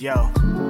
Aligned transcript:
Yo. 0.00 0.69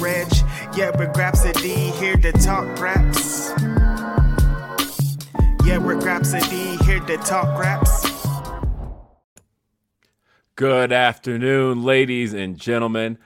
Reg. 0.00 0.28
Yeah, 0.76 0.90
we're 0.96 1.12
Grapsody 1.12 1.92
here 1.98 2.16
to 2.16 2.32
talk 2.32 2.78
raps. 2.78 3.50
Yeah, 5.64 5.78
we're 5.78 5.96
Grapsody 5.96 6.82
here 6.84 7.00
to 7.00 7.16
talk 7.18 7.58
raps. 7.58 8.06
Good 10.54 10.92
afternoon, 10.92 11.84
ladies 11.84 12.34
and 12.34 12.58
gentlemen. 12.58 13.18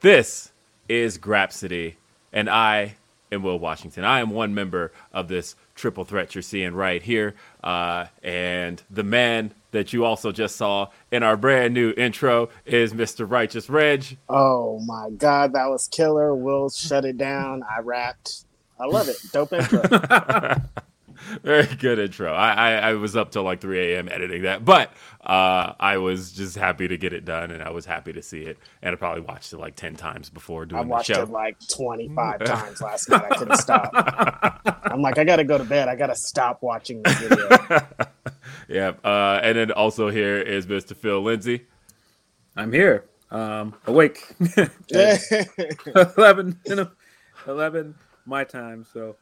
This 0.00 0.52
is 0.88 1.18
Grapsody, 1.18 1.94
and 2.32 2.48
I 2.48 2.96
am 3.32 3.42
Will 3.42 3.58
Washington. 3.58 4.04
I 4.04 4.20
am 4.20 4.30
one 4.30 4.54
member 4.54 4.92
of 5.12 5.28
this 5.28 5.56
triple 5.74 6.04
threat 6.04 6.34
you're 6.34 6.42
seeing 6.42 6.74
right 6.74 7.02
here. 7.02 7.34
Uh, 7.64 8.06
and 8.22 8.82
the 8.90 9.04
man 9.04 9.54
that 9.72 9.92
you 9.92 10.04
also 10.04 10.32
just 10.32 10.56
saw 10.56 10.88
in 11.10 11.22
our 11.22 11.36
brand 11.36 11.74
new 11.74 11.92
intro 11.96 12.48
is 12.64 12.94
Mr. 12.94 13.28
Righteous 13.28 13.68
Reg. 13.68 14.16
Oh 14.28 14.78
my 14.80 15.10
God, 15.10 15.52
that 15.54 15.68
was 15.68 15.88
killer. 15.88 16.34
Will 16.34 16.70
shut 16.70 17.04
it 17.04 17.18
down. 17.18 17.62
I 17.68 17.80
rapped. 17.80 18.44
I 18.78 18.86
love 18.86 19.08
it. 19.08 19.16
Dope 19.32 19.52
intro. 19.52 19.82
Very 21.42 21.66
good 21.76 21.98
intro. 21.98 22.32
I, 22.32 22.52
I, 22.52 22.72
I, 22.72 22.92
was 22.94 23.16
up 23.16 23.30
till 23.30 23.44
like 23.44 23.60
3 23.60 23.94
a.m. 23.94 24.08
editing 24.08 24.42
that, 24.42 24.64
but 24.64 24.92
uh, 25.20 25.72
I 25.78 25.98
was 25.98 26.32
just 26.32 26.56
happy 26.56 26.88
to 26.88 26.96
get 26.96 27.12
it 27.12 27.24
done, 27.24 27.52
and 27.52 27.62
I 27.62 27.70
was 27.70 27.86
happy 27.86 28.12
to 28.12 28.22
see 28.22 28.42
it. 28.42 28.58
And 28.82 28.92
I 28.92 28.96
probably 28.96 29.22
watched 29.22 29.52
it 29.52 29.58
like 29.58 29.76
10 29.76 29.94
times 29.94 30.30
before 30.30 30.66
doing 30.66 30.80
it. 30.80 30.84
I 30.84 30.86
watched 30.86 31.10
it 31.10 31.30
like 31.30 31.56
25 31.68 32.44
times 32.44 32.80
last 32.80 33.08
night. 33.08 33.24
I 33.30 33.36
couldn't 33.36 33.56
stop. 33.56 33.90
I'm 34.84 35.00
like, 35.00 35.18
I 35.18 35.24
got 35.24 35.36
to 35.36 35.44
go 35.44 35.58
to 35.58 35.64
bed. 35.64 35.88
I 35.88 35.94
got 35.94 36.08
to 36.08 36.16
stop 36.16 36.62
watching 36.62 37.02
this 37.02 37.14
video. 37.18 37.86
Yeah. 38.72 38.92
Uh, 39.04 39.40
and 39.42 39.58
then 39.58 39.70
also 39.72 40.08
here 40.10 40.38
is 40.40 40.66
Mr. 40.66 40.96
Phil 40.96 41.22
Lindsay. 41.22 41.66
I'm 42.56 42.72
here, 42.72 43.04
um, 43.30 43.74
awake. 43.86 44.34
11, 46.16 46.60
you 46.66 46.74
know, 46.76 46.90
11 47.46 47.94
my 48.26 48.44
time, 48.44 48.84
so 48.92 49.16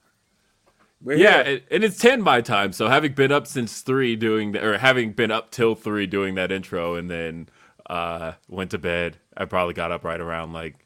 we're 1.02 1.16
yeah, 1.16 1.42
here. 1.44 1.60
and 1.70 1.84
it's 1.84 1.98
ten 1.98 2.20
my 2.20 2.40
time. 2.40 2.72
So 2.72 2.88
having 2.88 3.14
been 3.14 3.32
up 3.32 3.46
since 3.46 3.80
three 3.80 4.16
doing 4.16 4.52
the, 4.52 4.66
or 4.66 4.78
having 4.78 5.12
been 5.12 5.30
up 5.30 5.50
till 5.50 5.74
three 5.74 6.06
doing 6.06 6.34
that 6.34 6.52
intro, 6.52 6.94
and 6.94 7.10
then 7.10 7.48
uh, 7.88 8.32
went 8.48 8.70
to 8.72 8.78
bed. 8.78 9.16
I 9.36 9.46
probably 9.46 9.74
got 9.74 9.92
up 9.92 10.04
right 10.04 10.20
around 10.20 10.52
like 10.52 10.84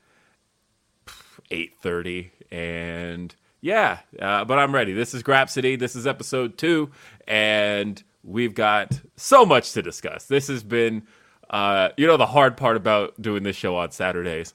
eight 1.50 1.74
thirty, 1.82 2.30
and 2.52 3.34
yeah, 3.60 4.00
uh, 4.20 4.44
but 4.44 4.58
I'm 4.58 4.72
ready. 4.72 4.92
This 4.92 5.14
is 5.14 5.24
Grapsody. 5.24 5.76
This 5.76 5.96
is 5.96 6.06
episode 6.06 6.58
two, 6.58 6.92
and 7.26 8.00
we've 8.24 8.54
got 8.54 9.00
so 9.16 9.46
much 9.46 9.72
to 9.72 9.82
discuss. 9.82 10.26
This 10.26 10.48
has 10.48 10.64
been, 10.64 11.06
uh, 11.50 11.90
you 11.96 12.06
know, 12.06 12.16
the 12.16 12.26
hard 12.26 12.56
part 12.56 12.76
about 12.76 13.20
doing 13.20 13.42
this 13.42 13.56
show 13.56 13.76
on 13.76 13.90
Saturdays 13.90 14.54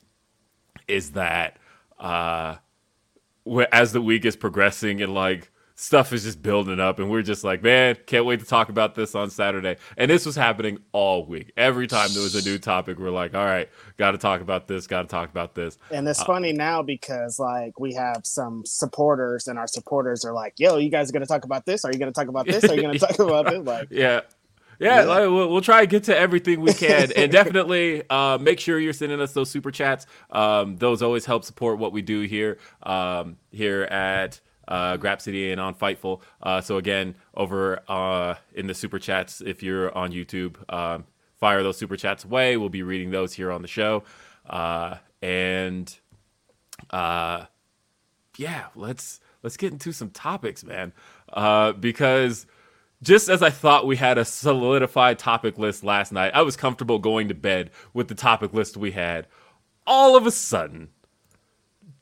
is 0.88 1.12
that. 1.12 1.57
Uh, 1.97 2.56
as 3.72 3.94
the 3.94 4.02
week 4.02 4.25
is 4.25 4.35
progressing 4.35 5.02
and 5.02 5.13
like 5.13 5.52
stuff 5.79 6.12
is 6.12 6.23
just 6.23 6.41
building 6.41 6.78
up 6.78 7.00
and 7.00 7.09
we're 7.09 7.22
just 7.22 7.45
like 7.45 7.63
man 7.63 7.95
can't 8.06 8.25
wait 8.25 8.38
to 8.38 8.45
talk 8.45 8.67
about 8.67 8.95
this 8.95 9.16
on 9.16 9.29
saturday. 9.29 9.78
And 9.95 10.12
this 10.12 10.25
was 10.25 10.35
happening 10.35 10.79
all 10.91 11.25
week. 11.25 11.53
Every 11.56 11.88
time 11.88 12.09
there 12.13 12.22
was 12.22 12.35
a 12.35 12.47
new 12.47 12.57
topic 12.57 13.00
we're 13.00 13.09
like 13.09 13.34
all 13.34 13.45
right 13.45 13.69
got 13.95 14.12
to 14.12 14.17
talk 14.17 14.41
about 14.41 14.67
this 14.67 14.88
got 14.88 15.03
to 15.03 15.07
talk 15.07 15.29
about 15.29 15.56
this. 15.56 15.78
And 15.90 16.06
it's 16.06 16.19
uh, 16.19 16.25
funny 16.25 16.51
now 16.51 16.81
because 16.81 17.40
like 17.40 17.79
we 17.79 17.94
have 17.94 18.25
some 18.25 18.66
supporters 18.66 19.47
and 19.47 19.57
our 19.57 19.67
supporters 19.67 20.25
are 20.25 20.34
like 20.34 20.56
yo 20.57 20.75
you 20.75 20.90
guys 20.90 21.09
are 21.09 21.13
going 21.13 21.22
to 21.22 21.28
talk 21.28 21.45
about 21.45 21.66
this? 21.66 21.85
Are 21.85 21.94
you 21.94 21.97
going 21.97 22.11
to 22.11 22.19
talk 22.19 22.28
about 22.28 22.46
this? 22.46 22.66
Are 22.66 22.75
you 22.75 22.81
going 22.81 23.00
to 23.00 23.00
talk 23.00 23.17
about 23.17 23.46
this 23.46 23.66
like 23.66 23.88
yeah. 23.91 24.22
Yeah, 24.79 25.01
yeah. 25.01 25.06
Like, 25.07 25.19
we'll, 25.23 25.50
we'll, 25.50 25.61
try 25.61 25.81
to 25.81 25.88
get 25.88 26.06
to 26.06 26.17
everything 26.17 26.61
we 26.61 26.73
can, 26.73 27.11
and 27.17 27.29
definitely 27.29 28.01
uh, 28.09 28.38
make 28.38 28.61
sure 28.61 28.79
you're 28.79 28.94
sending 28.94 29.19
us 29.19 29.34
those 29.34 29.50
super 29.50 29.72
chats. 29.72 30.06
Um, 30.29 30.78
those 30.78 31.01
always 31.01 31.25
help 31.25 31.44
support 31.44 31.79
what 31.79 31.91
we 31.91 32.01
do 32.01 32.22
here, 32.22 32.59
um, 32.84 33.35
here 33.51 33.81
at 33.84 34.40
uh, 34.70 34.98
and 35.02 35.60
on 35.60 35.74
Fightful. 35.74 36.22
Uh, 36.42 36.62
so 36.62 36.78
again, 36.78 37.16
over 37.34 37.82
uh, 37.88 38.36
in 38.54 38.68
the 38.68 38.74
super 38.74 39.00
chats, 39.00 39.42
if 39.42 39.64
you're 39.64 39.96
on 39.98 40.12
YouTube, 40.12 40.56
um, 40.72 41.06
fire 41.38 41.64
those 41.64 41.78
super 41.78 41.98
chats 41.98 42.24
away. 42.24 42.56
We'll 42.56 42.70
be 42.70 42.84
reading 42.84 43.12
those 43.12 43.34
here 43.34 43.52
on 43.52 43.62
the 43.62 43.68
show, 43.68 44.04
uh, 44.48 44.98
and 45.22 45.94
uh, 46.92 47.46
yeah, 48.38 48.68
let's 48.76 49.20
let's 49.42 49.58
get 49.58 49.74
into 49.74 49.92
some 49.92 50.12
topics, 50.12 50.64
man, 50.64 50.94
uh, 51.34 51.72
because 51.74 52.46
just 53.02 53.28
as 53.28 53.42
I 53.42 53.50
thought 53.50 53.88
we 53.88 53.96
had 53.96 54.18
a 54.18 54.26
solidified 54.26 55.18
topic 55.18 55.58
list 55.58 55.84
last 55.84 56.12
night, 56.12 56.34
I 56.36 56.44
was 56.44 56.56
comfortable 56.56 57.00
going 57.00 57.30
to 57.30 57.34
bed 57.34 57.72
with 57.94 58.08
the 58.08 58.16
topic 58.16 58.54
list 58.54 58.78
we 58.78 58.92
had. 58.92 59.26
All 59.88 60.16
of 60.16 60.28
a 60.28 60.32
sudden, 60.32 60.90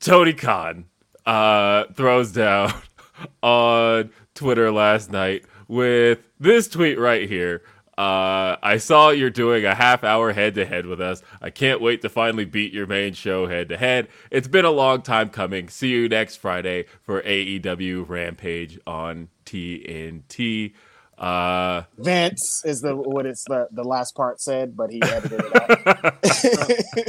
Tony 0.01 0.33
Khan 0.33 0.85
uh, 1.27 1.83
throws 1.93 2.31
down 2.31 2.73
on 3.43 4.09
Twitter 4.33 4.71
last 4.71 5.11
night 5.11 5.45
with 5.67 6.19
this 6.39 6.67
tweet 6.67 6.97
right 6.97 7.29
here. 7.29 7.61
Uh, 7.97 8.55
I 8.61 8.77
saw 8.77 9.09
you're 9.09 9.31
doing 9.31 9.65
a 9.65 9.73
half 9.73 10.03
hour 10.03 10.31
head 10.31 10.53
to 10.55 10.65
head 10.65 10.85
with 10.85 11.01
us. 11.01 11.23
I 11.41 11.49
can't 11.49 11.81
wait 11.81 12.03
to 12.03 12.09
finally 12.09 12.45
beat 12.45 12.71
your 12.71 12.85
main 12.85 13.13
show 13.13 13.47
head 13.47 13.69
to 13.69 13.77
head. 13.77 14.07
It's 14.29 14.47
been 14.47 14.65
a 14.65 14.71
long 14.71 15.01
time 15.01 15.29
coming. 15.29 15.67
See 15.67 15.89
you 15.89 16.07
next 16.07 16.35
Friday 16.35 16.85
for 17.01 17.21
AEW 17.23 18.07
Rampage 18.07 18.79
on 18.85 19.29
TNT. 19.45 20.73
Uh, 21.17 21.81
Vince 21.97 22.63
is 22.63 22.81
the 22.81 22.95
what 22.95 23.25
it's 23.25 23.43
the, 23.45 23.67
the 23.71 23.83
last 23.83 24.13
part 24.15 24.39
said, 24.39 24.77
but 24.77 24.91
he 24.91 25.01
edited 25.01 25.41
it 25.43 25.95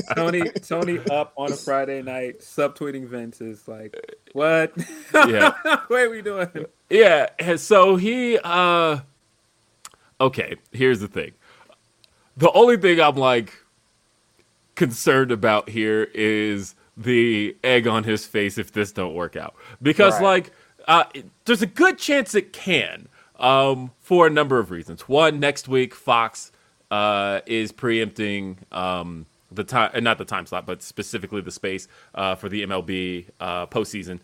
out. 0.06 0.16
Tony 0.16 0.48
Tony 0.50 0.98
up 1.10 1.34
on 1.36 1.52
a 1.52 1.56
Friday 1.56 2.00
night 2.00 2.40
subtweeting 2.40 3.06
Vince 3.06 3.42
is 3.42 3.68
like, 3.68 3.94
what? 4.32 4.72
Yeah, 5.14 5.52
what 5.88 6.00
are 6.00 6.10
we 6.10 6.22
doing? 6.22 6.48
Yeah, 6.88 7.28
so 7.56 7.96
he 7.96 8.38
uh 8.42 9.00
okay, 10.20 10.56
here's 10.72 11.00
the 11.00 11.08
thing. 11.08 11.32
The 12.38 12.50
only 12.52 12.78
thing 12.78 13.00
I'm 13.00 13.16
like 13.16 13.52
concerned 14.74 15.32
about 15.32 15.68
here 15.68 16.08
is 16.14 16.74
the 16.96 17.54
egg 17.62 17.86
on 17.86 18.04
his 18.04 18.24
face 18.24 18.56
if 18.56 18.72
this 18.72 18.90
don't 18.90 19.14
work 19.14 19.36
out. 19.36 19.54
Because 19.82 20.14
right. 20.14 20.22
like 20.22 20.52
uh, 20.86 21.04
there's 21.44 21.60
a 21.62 21.66
good 21.66 21.98
chance 21.98 22.34
it 22.34 22.54
can 22.54 23.08
um, 23.38 23.92
for 24.00 24.26
a 24.26 24.30
number 24.30 24.58
of 24.58 24.70
reasons. 24.70 25.08
One, 25.08 25.40
next 25.40 25.68
week 25.68 25.94
Fox 25.94 26.52
uh, 26.90 27.40
is 27.46 27.72
preempting 27.72 28.58
um, 28.72 29.26
the 29.50 29.64
time, 29.64 29.90
uh, 29.94 30.00
not 30.00 30.18
the 30.18 30.24
time 30.24 30.46
slot, 30.46 30.66
but 30.66 30.82
specifically 30.82 31.40
the 31.40 31.50
space 31.50 31.88
uh, 32.14 32.34
for 32.34 32.48
the 32.48 32.62
MLB 32.64 33.26
uh, 33.40 33.66
postseason. 33.66 34.20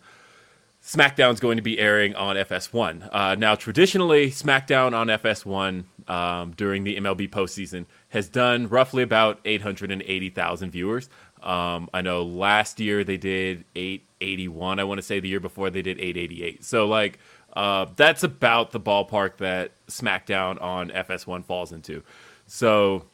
SmackDown 0.83 1.33
is 1.33 1.39
going 1.39 1.57
to 1.57 1.63
be 1.63 1.79
airing 1.79 2.13
on 2.13 2.35
FS1. 2.35 3.09
Uh, 3.11 3.33
now, 3.33 3.55
traditionally, 3.55 4.29
SmackDown 4.29 4.93
on 4.93 5.07
FS1 5.07 5.85
um, 6.07 6.51
during 6.51 6.83
the 6.83 6.95
MLB 6.97 7.27
postseason 7.27 7.87
has 8.09 8.29
done 8.29 8.67
roughly 8.67 9.01
about 9.01 9.39
880,000 9.45 10.69
viewers. 10.69 11.09
Um, 11.41 11.89
I 11.91 12.01
know 12.01 12.21
last 12.21 12.79
year 12.79 13.03
they 13.03 13.17
did 13.17 13.65
881. 13.75 14.79
I 14.79 14.83
want 14.83 14.99
to 14.99 15.01
say 15.01 15.19
the 15.19 15.27
year 15.27 15.39
before 15.39 15.71
they 15.71 15.81
did 15.81 15.97
888. 15.97 16.63
So, 16.63 16.85
like, 16.85 17.17
uh, 17.55 17.85
that's 17.95 18.23
about 18.23 18.71
the 18.71 18.79
ballpark 18.79 19.37
that 19.37 19.71
SmackDown 19.87 20.61
on 20.61 20.89
FS1 20.89 21.45
falls 21.45 21.71
into. 21.71 22.03
So, 22.47 23.05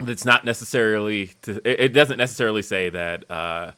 it's 0.00 0.24
not 0.24 0.44
necessarily, 0.44 1.32
to, 1.42 1.56
it, 1.68 1.80
it, 1.80 1.88
doesn't 1.92 2.18
necessarily 2.18 2.62
say 2.62 2.90
that 2.90 3.30
uh, 3.30 3.72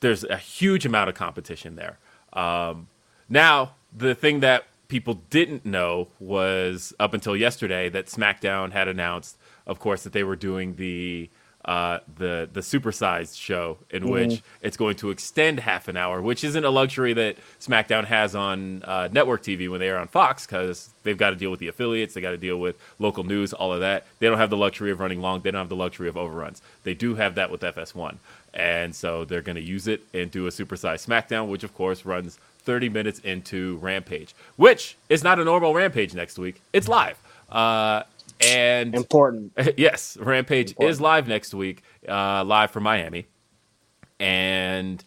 there's 0.00 0.24
a 0.24 0.36
huge 0.36 0.84
amount 0.84 1.08
of 1.08 1.14
competition 1.14 1.76
there. 1.76 1.98
Um, 2.32 2.88
now, 3.28 3.74
the 3.96 4.14
thing 4.14 4.40
that 4.40 4.64
people 4.88 5.22
didn't 5.30 5.64
know 5.64 6.08
was 6.18 6.92
up 7.00 7.14
until 7.14 7.36
yesterday 7.36 7.88
that 7.88 8.06
SmackDown 8.06 8.72
had 8.72 8.88
announced, 8.88 9.36
of 9.66 9.78
course, 9.78 10.02
that 10.04 10.12
they 10.12 10.24
were 10.24 10.36
doing 10.36 10.76
the 10.76 11.30
uh, 11.66 11.98
the 12.18 12.48
the 12.52 12.60
supersized 12.60 13.36
show 13.36 13.78
in 13.90 14.04
mm-hmm. 14.04 14.12
which 14.12 14.42
it's 14.62 14.76
going 14.76 14.94
to 14.96 15.10
extend 15.10 15.58
half 15.58 15.88
an 15.88 15.96
hour, 15.96 16.22
which 16.22 16.44
isn't 16.44 16.64
a 16.64 16.70
luxury 16.70 17.12
that 17.12 17.36
SmackDown 17.60 18.04
has 18.04 18.36
on 18.36 18.84
uh, 18.84 19.08
network 19.10 19.42
TV 19.42 19.68
when 19.68 19.80
they 19.80 19.90
are 19.90 19.98
on 19.98 20.06
Fox 20.06 20.46
because 20.46 20.90
they've 21.02 21.18
got 21.18 21.30
to 21.30 21.36
deal 21.36 21.50
with 21.50 21.58
the 21.58 21.66
affiliates, 21.66 22.14
they 22.14 22.20
got 22.20 22.30
to 22.30 22.38
deal 22.38 22.58
with 22.58 22.76
local 23.00 23.24
news, 23.24 23.52
all 23.52 23.72
of 23.72 23.80
that. 23.80 24.06
They 24.20 24.28
don't 24.28 24.38
have 24.38 24.50
the 24.50 24.56
luxury 24.56 24.92
of 24.92 25.00
running 25.00 25.20
long. 25.20 25.40
They 25.40 25.50
don't 25.50 25.60
have 25.60 25.68
the 25.68 25.76
luxury 25.76 26.08
of 26.08 26.16
overruns. 26.16 26.62
They 26.84 26.94
do 26.94 27.16
have 27.16 27.34
that 27.34 27.50
with 27.50 27.62
FS1, 27.62 28.16
and 28.54 28.94
so 28.94 29.24
they're 29.24 29.42
going 29.42 29.56
to 29.56 29.62
use 29.62 29.88
it 29.88 30.04
and 30.14 30.30
do 30.30 30.46
a 30.46 30.50
supersized 30.50 31.04
SmackDown, 31.04 31.48
which 31.48 31.64
of 31.64 31.74
course 31.74 32.06
runs 32.06 32.38
30 32.60 32.90
minutes 32.90 33.18
into 33.20 33.76
Rampage, 33.78 34.36
which 34.54 34.96
is 35.08 35.24
not 35.24 35.40
a 35.40 35.44
normal 35.44 35.74
Rampage 35.74 36.14
next 36.14 36.38
week. 36.38 36.60
It's 36.72 36.86
live. 36.86 37.18
Uh, 37.50 38.02
and 38.40 38.94
important. 38.94 39.52
yes, 39.76 40.16
Rampage 40.18 40.70
important. 40.70 40.90
is 40.90 41.00
live 41.00 41.28
next 41.28 41.54
week, 41.54 41.82
uh, 42.08 42.44
live 42.44 42.70
from 42.70 42.82
Miami, 42.84 43.26
and 44.18 45.02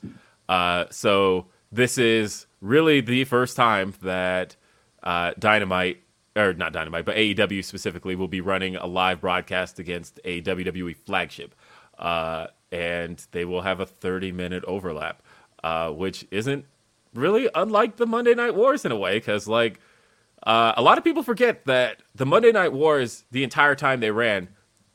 uh, 0.48 0.86
so 0.90 1.48
this 1.72 1.98
is 1.98 2.48
really 2.62 3.02
the 3.02 3.24
first 3.26 3.56
time 3.56 3.94
that 4.02 4.56
uh, 5.04 5.34
Dynamite 5.40 6.02
or 6.36 6.54
not 6.54 6.74
Dynamite, 6.74 7.06
but 7.06 7.16
AEW 7.16 7.64
specifically 7.64 8.16
will 8.16 8.28
be 8.28 8.42
running 8.42 8.76
a 8.76 8.86
live 8.86 9.22
broadcast 9.22 9.80
against 9.80 10.20
a 10.24 10.42
WWE 10.42 10.96
flagship, 10.96 11.56
uh, 11.98 12.48
and 12.72 13.26
they 13.32 13.46
will 13.46 13.62
have 13.62 13.80
a 13.80 13.86
30 13.86 14.32
minute 14.32 14.64
overlap, 14.66 15.22
uh, 15.64 15.90
which 15.92 16.26
isn't 16.32 16.66
really 17.14 17.50
unlike 17.56 17.98
the 17.98 18.06
Monday 18.06 18.34
Night 18.36 18.56
Wars 18.56 18.86
in 18.86 18.92
a 18.92 18.98
way, 18.98 19.18
because 19.18 19.48
like 19.48 19.80
uh, 20.44 20.74
a 20.78 20.82
lot 20.82 20.98
of 20.98 21.04
people 21.04 21.24
forget 21.24 21.66
that 21.66 22.02
the 22.16 22.26
Monday 22.26 22.52
Night 22.52 22.74
Wars, 22.74 23.26
the 23.32 23.44
entire 23.44 23.76
time 23.76 24.00
they 24.00 24.12
ran, 24.12 24.50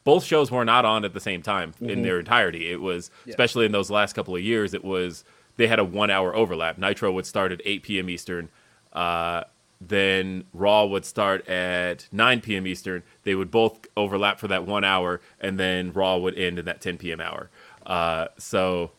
both 0.04 0.24
shows 0.24 0.50
were 0.50 0.64
not 0.64 0.84
on 0.84 1.04
at 1.04 1.14
the 1.14 1.20
same 1.20 1.42
time 1.42 1.72
mm-hmm. 1.72 1.90
in 1.90 2.02
their 2.02 2.18
entirety. 2.18 2.70
It 2.70 2.80
was, 2.80 3.10
yeah. 3.24 3.30
especially 3.30 3.66
in 3.66 3.72
those 3.72 3.90
last 3.90 4.14
couple 4.14 4.34
of 4.34 4.42
years, 4.42 4.74
it 4.74 4.84
was 4.84 5.24
they 5.56 5.66
had 5.66 5.78
a 5.78 5.84
one 5.84 6.10
hour 6.10 6.34
overlap. 6.34 6.78
Nitro 6.78 7.12
would 7.12 7.26
start 7.26 7.52
at 7.52 7.60
8 7.64 7.82
p.m. 7.82 8.10
Eastern. 8.10 8.48
Uh, 8.92 9.44
then 9.80 10.44
Raw 10.52 10.86
would 10.86 11.04
start 11.04 11.46
at 11.48 12.08
9 12.12 12.40
p.m. 12.40 12.66
Eastern. 12.66 13.02
They 13.24 13.34
would 13.34 13.50
both 13.50 13.86
overlap 13.96 14.38
for 14.38 14.48
that 14.48 14.66
one 14.66 14.84
hour, 14.84 15.20
and 15.40 15.58
then 15.58 15.92
Raw 15.92 16.16
would 16.16 16.38
end 16.38 16.58
in 16.58 16.64
that 16.64 16.80
10 16.80 16.98
p.m. 16.98 17.20
hour. 17.20 17.50
Uh, 17.84 18.28
so 18.38 18.92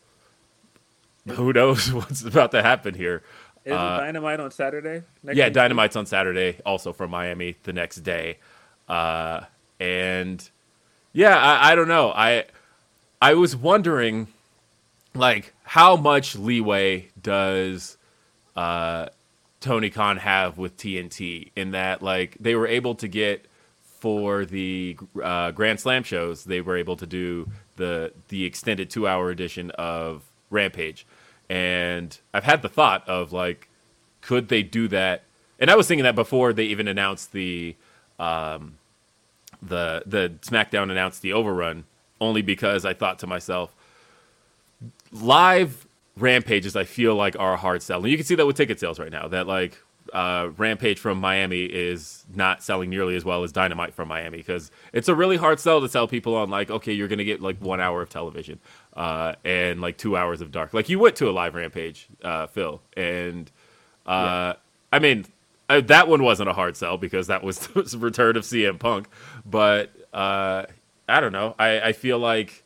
who 1.28 1.52
knows 1.52 1.92
what's 1.92 2.24
about 2.24 2.52
to 2.52 2.62
happen 2.62 2.94
here? 2.94 3.22
Is 3.66 3.72
uh, 3.72 3.98
Dynamite 3.98 4.38
on 4.38 4.50
Saturday? 4.52 5.02
yeah, 5.24 5.50
Dynamite's 5.50 5.96
on 5.96 6.06
Saturday, 6.06 6.60
also 6.64 6.92
from 6.92 7.10
Miami 7.10 7.56
the 7.64 7.72
next 7.72 7.96
day. 7.96 8.38
Uh, 8.88 9.40
and 9.80 10.48
yeah, 11.12 11.36
I, 11.36 11.72
I 11.72 11.74
don't 11.74 11.88
know. 11.88 12.12
I 12.12 12.44
I 13.20 13.34
was 13.34 13.56
wondering, 13.56 14.28
like, 15.14 15.52
how 15.64 15.96
much 15.96 16.36
leeway 16.36 17.08
does 17.20 17.96
uh, 18.54 19.06
Tony 19.60 19.90
Khan 19.90 20.18
have 20.18 20.58
with 20.58 20.76
TNT 20.76 21.50
in 21.56 21.72
that, 21.72 22.02
like, 22.02 22.36
they 22.38 22.54
were 22.54 22.68
able 22.68 22.94
to 22.94 23.08
get 23.08 23.46
for 23.98 24.44
the 24.44 24.96
uh, 25.20 25.50
Grand 25.50 25.80
Slam 25.80 26.04
shows, 26.04 26.44
they 26.44 26.60
were 26.60 26.76
able 26.76 26.96
to 26.96 27.06
do 27.06 27.50
the 27.76 28.12
the 28.28 28.44
extended 28.44 28.90
two 28.90 29.08
hour 29.08 29.30
edition 29.30 29.70
of 29.72 30.22
Rampage 30.50 31.06
and 31.48 32.18
I've 32.34 32.44
had 32.44 32.62
the 32.62 32.68
thought 32.68 33.08
of 33.08 33.32
like, 33.32 33.68
could 34.20 34.48
they 34.48 34.62
do 34.62 34.88
that? 34.88 35.22
And 35.58 35.70
I 35.70 35.76
was 35.76 35.86
thinking 35.86 36.04
that 36.04 36.14
before 36.14 36.52
they 36.52 36.64
even 36.64 36.88
announced 36.88 37.32
the, 37.32 37.76
um, 38.18 38.76
the 39.62 40.02
the 40.06 40.32
SmackDown 40.42 40.90
announced 40.90 41.22
the 41.22 41.32
overrun, 41.32 41.84
only 42.20 42.42
because 42.42 42.84
I 42.84 42.92
thought 42.94 43.18
to 43.20 43.26
myself, 43.26 43.74
live 45.12 45.86
rampages 46.18 46.76
I 46.76 46.84
feel 46.84 47.14
like 47.14 47.38
are 47.38 47.54
a 47.54 47.56
hard 47.56 47.82
sell, 47.82 48.00
and 48.00 48.10
you 48.10 48.16
can 48.16 48.26
see 48.26 48.34
that 48.34 48.46
with 48.46 48.56
ticket 48.56 48.78
sales 48.78 48.98
right 48.98 49.10
now. 49.10 49.28
That 49.28 49.46
like 49.46 49.78
uh, 50.12 50.50
Rampage 50.56 50.98
from 50.98 51.18
Miami 51.18 51.64
is 51.64 52.24
not 52.34 52.62
selling 52.62 52.90
nearly 52.90 53.16
as 53.16 53.24
well 53.24 53.44
as 53.44 53.52
Dynamite 53.52 53.94
from 53.94 54.08
Miami 54.08 54.38
because 54.38 54.70
it's 54.92 55.08
a 55.08 55.14
really 55.14 55.36
hard 55.36 55.60
sell 55.60 55.80
to 55.80 55.88
sell 55.88 56.06
people 56.06 56.34
on 56.34 56.50
like 56.50 56.70
okay 56.70 56.92
you're 56.92 57.08
gonna 57.08 57.24
get 57.24 57.40
like 57.40 57.58
one 57.60 57.80
hour 57.80 58.02
of 58.02 58.08
television 58.08 58.58
uh, 58.96 59.34
and 59.44 59.80
like 59.80 59.98
two 59.98 60.16
hours 60.16 60.40
of 60.40 60.50
dark. 60.50 60.74
Like 60.74 60.88
you 60.88 60.98
went 60.98 61.16
to 61.16 61.28
a 61.28 61.32
live 61.32 61.54
Rampage, 61.54 62.08
uh, 62.24 62.46
Phil, 62.48 62.80
and 62.96 63.50
uh, 64.06 64.10
yeah. 64.10 64.54
I 64.92 64.98
mean 64.98 65.26
uh, 65.68 65.80
that 65.82 66.08
one 66.08 66.22
wasn't 66.22 66.48
a 66.48 66.52
hard 66.52 66.76
sell 66.76 66.96
because 66.96 67.26
that 67.26 67.42
was 67.42 67.58
the 67.68 67.98
return 67.98 68.36
of 68.36 68.44
CM 68.44 68.78
Punk, 68.78 69.08
but 69.44 69.90
uh, 70.12 70.64
I 71.08 71.20
don't 71.20 71.32
know. 71.32 71.54
I, 71.58 71.80
I 71.80 71.92
feel 71.92 72.18
like 72.18 72.64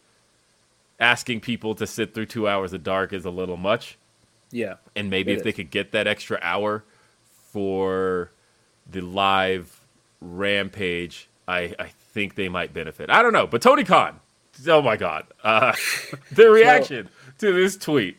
asking 0.99 1.41
people 1.41 1.75
to 1.75 1.87
sit 1.87 2.15
through 2.15 2.27
two 2.27 2.47
hours 2.47 2.73
of 2.73 2.83
dark 2.83 3.13
is 3.13 3.25
a 3.25 3.31
little 3.31 3.57
much. 3.57 3.99
Yeah, 4.53 4.77
and 4.97 5.11
maybe 5.11 5.33
if 5.33 5.39
is. 5.39 5.45
they 5.45 5.53
could 5.53 5.71
get 5.71 5.93
that 5.93 6.07
extra 6.07 6.39
hour 6.43 6.85
for 7.53 8.33
the 8.89 9.01
live 9.01 9.81
rampage, 10.21 11.29
I, 11.47 11.75
I 11.79 11.87
think 12.13 12.35
they 12.35 12.49
might 12.49 12.73
benefit. 12.73 13.11
I 13.11 13.23
don't 13.23 13.33
know, 13.33 13.47
but 13.47 13.63
Tony 13.63 13.85
Khan, 13.85 14.21
oh 14.69 14.83
my 14.83 14.97
god, 14.97 15.27
uh, 15.43 15.75
the 16.33 16.51
reaction 16.51 17.09
so, 17.39 17.47
to 17.47 17.53
this 17.53 17.77
tweet. 17.77 18.19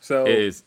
So 0.00 0.24
is 0.26 0.62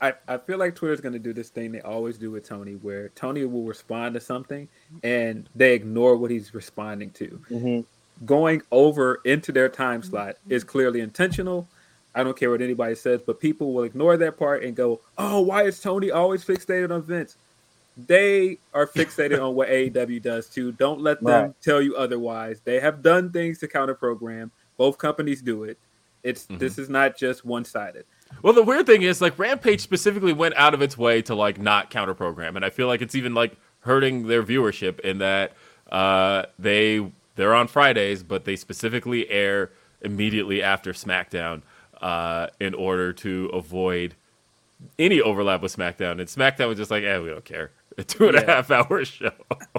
I, 0.00 0.14
I 0.28 0.36
feel 0.38 0.58
like 0.58 0.74
Twitter's 0.74 1.00
going 1.00 1.14
to 1.14 1.18
do 1.18 1.32
this 1.32 1.48
thing 1.48 1.72
they 1.72 1.80
always 1.80 2.18
do 2.18 2.30
with 2.30 2.46
Tony, 2.46 2.74
where 2.74 3.08
Tony 3.10 3.44
will 3.44 3.62
respond 3.62 4.14
to 4.14 4.20
something 4.20 4.68
and 5.02 5.48
they 5.54 5.74
ignore 5.74 6.16
what 6.16 6.30
he's 6.30 6.54
responding 6.54 7.10
to. 7.12 7.40
Mm-hmm. 7.50 8.26
Going 8.26 8.62
over 8.70 9.20
into 9.24 9.52
their 9.52 9.68
time 9.68 10.02
slot 10.02 10.36
is 10.48 10.64
clearly 10.64 11.00
intentional. 11.00 11.68
I 12.14 12.24
don't 12.24 12.36
care 12.36 12.50
what 12.50 12.62
anybody 12.62 12.94
says, 12.94 13.20
but 13.20 13.40
people 13.40 13.72
will 13.72 13.84
ignore 13.84 14.16
that 14.16 14.38
part 14.38 14.62
and 14.62 14.74
go, 14.74 15.00
"Oh, 15.18 15.40
why 15.40 15.64
is 15.64 15.80
Tony 15.80 16.10
always 16.10 16.42
fixated 16.42 16.90
on 16.90 17.02
Vince?" 17.02 17.36
They 17.96 18.58
are 18.74 18.86
fixated 18.86 19.42
on 19.42 19.54
what 19.54 19.68
AEW 19.68 20.20
does 20.20 20.48
too. 20.48 20.72
Don't 20.72 21.00
let 21.00 21.22
them 21.22 21.44
right. 21.44 21.62
tell 21.62 21.80
you 21.80 21.96
otherwise. 21.96 22.60
They 22.62 22.78
have 22.78 23.02
done 23.02 23.32
things 23.32 23.58
to 23.60 23.68
counter 23.68 23.94
program. 23.94 24.50
Both 24.76 24.98
companies 24.98 25.40
do 25.40 25.64
it. 25.64 25.78
It's 26.22 26.44
mm-hmm. 26.44 26.58
this 26.58 26.78
is 26.78 26.90
not 26.90 27.16
just 27.16 27.44
one 27.44 27.64
sided. 27.64 28.04
Well, 28.42 28.52
the 28.52 28.62
weird 28.62 28.86
thing 28.86 29.02
is, 29.02 29.20
like 29.20 29.38
Rampage 29.38 29.80
specifically 29.80 30.32
went 30.32 30.54
out 30.56 30.74
of 30.74 30.82
its 30.82 30.98
way 30.98 31.22
to 31.22 31.34
like 31.34 31.58
not 31.58 31.90
counter 31.90 32.14
program, 32.14 32.56
and 32.56 32.64
I 32.64 32.70
feel 32.70 32.86
like 32.86 33.00
it's 33.00 33.14
even 33.14 33.32
like 33.32 33.56
hurting 33.80 34.26
their 34.26 34.42
viewership 34.42 35.00
in 35.00 35.18
that 35.18 35.52
uh, 35.90 36.44
they 36.58 37.10
they're 37.36 37.54
on 37.54 37.68
Fridays, 37.68 38.22
but 38.22 38.44
they 38.44 38.56
specifically 38.56 39.30
air 39.30 39.70
immediately 40.02 40.62
after 40.62 40.92
SmackDown 40.92 41.62
uh, 42.00 42.48
in 42.60 42.74
order 42.74 43.12
to 43.12 43.46
avoid 43.52 44.14
any 44.98 45.20
overlap 45.20 45.62
with 45.62 45.74
SmackDown. 45.74 46.12
And 46.12 46.28
SmackDown 46.28 46.68
was 46.68 46.78
just 46.78 46.90
like, 46.90 47.04
"eh, 47.04 47.18
we 47.18 47.28
don't 47.28 47.44
care." 47.44 47.70
A 47.98 48.04
two 48.04 48.28
and 48.28 48.36
a 48.36 48.44
half 48.44 48.68
Yeah. 48.70 48.82
hour 48.90 49.04
show. 49.04 49.30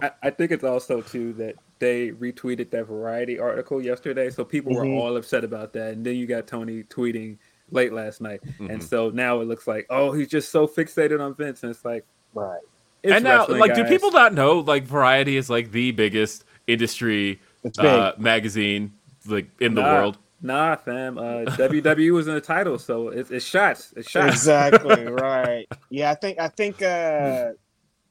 I, 0.02 0.12
I 0.24 0.30
think 0.32 0.52
it's 0.52 0.64
also 0.64 1.02
too 1.02 1.34
that 1.34 1.56
they 1.80 2.10
retweeted 2.12 2.72
that 2.72 2.86
Variety 2.88 3.40
article 3.40 3.82
yesterday, 3.82 4.30
so 4.30 4.44
people 4.44 4.74
Mhm. 4.74 4.96
were 4.96 5.02
all 5.02 5.16
upset 5.18 5.44
about 5.44 5.74
that. 5.74 5.94
And 5.94 6.06
then 6.06 6.16
you 6.16 6.26
got 6.26 6.48
Tony 6.48 6.84
tweeting 6.84 7.38
late 7.72 7.94
last 7.94 8.22
night, 8.22 8.42
Mm-hmm. 8.44 8.70
and 8.72 8.84
so 8.84 9.10
now 9.12 9.42
it 9.42 9.46
looks 9.48 9.68
like, 9.68 9.86
oh, 9.90 10.12
he's 10.14 10.30
just 10.30 10.50
so 10.52 10.68
fixated 10.68 11.20
on 11.22 11.36
Vince, 11.36 11.62
and 11.64 11.70
it's 11.70 11.84
like, 11.86 12.06
Right. 12.34 12.60
it's 13.04 13.14
and 13.14 13.24
now, 13.24 13.40
wrestling, 13.40 13.60
like, 13.60 13.76
do 13.76 13.84
people 13.86 14.10
not 14.12 14.34
know? 14.34 14.60
Like, 14.60 14.86
Variety 14.86 15.38
is 15.38 15.50
like 15.50 15.72
the 15.72 15.92
biggest 15.92 16.44
industry 16.66 17.40
uh, 17.80 18.14
magazine 18.18 18.94
like 19.28 19.50
in 19.60 19.74
the 19.76 19.82
world. 19.82 20.18
Nah, 20.42 20.76
fam. 20.78 21.18
Uh, 21.18 21.44
WWE 21.58 22.12
was 22.14 22.28
in 22.28 22.36
the 22.36 22.42
title, 22.42 22.78
so 22.80 23.10
it's, 23.10 23.30
it's 23.32 23.44
shots. 23.46 23.94
It's 23.98 24.10
shots. 24.10 24.34
exactly 24.36 25.06
right 25.08 25.66
yeah 25.90 26.12
i 26.12 26.16
think 26.16 26.40
i 26.40 26.48
think 26.48 26.82
uh 26.82 27.50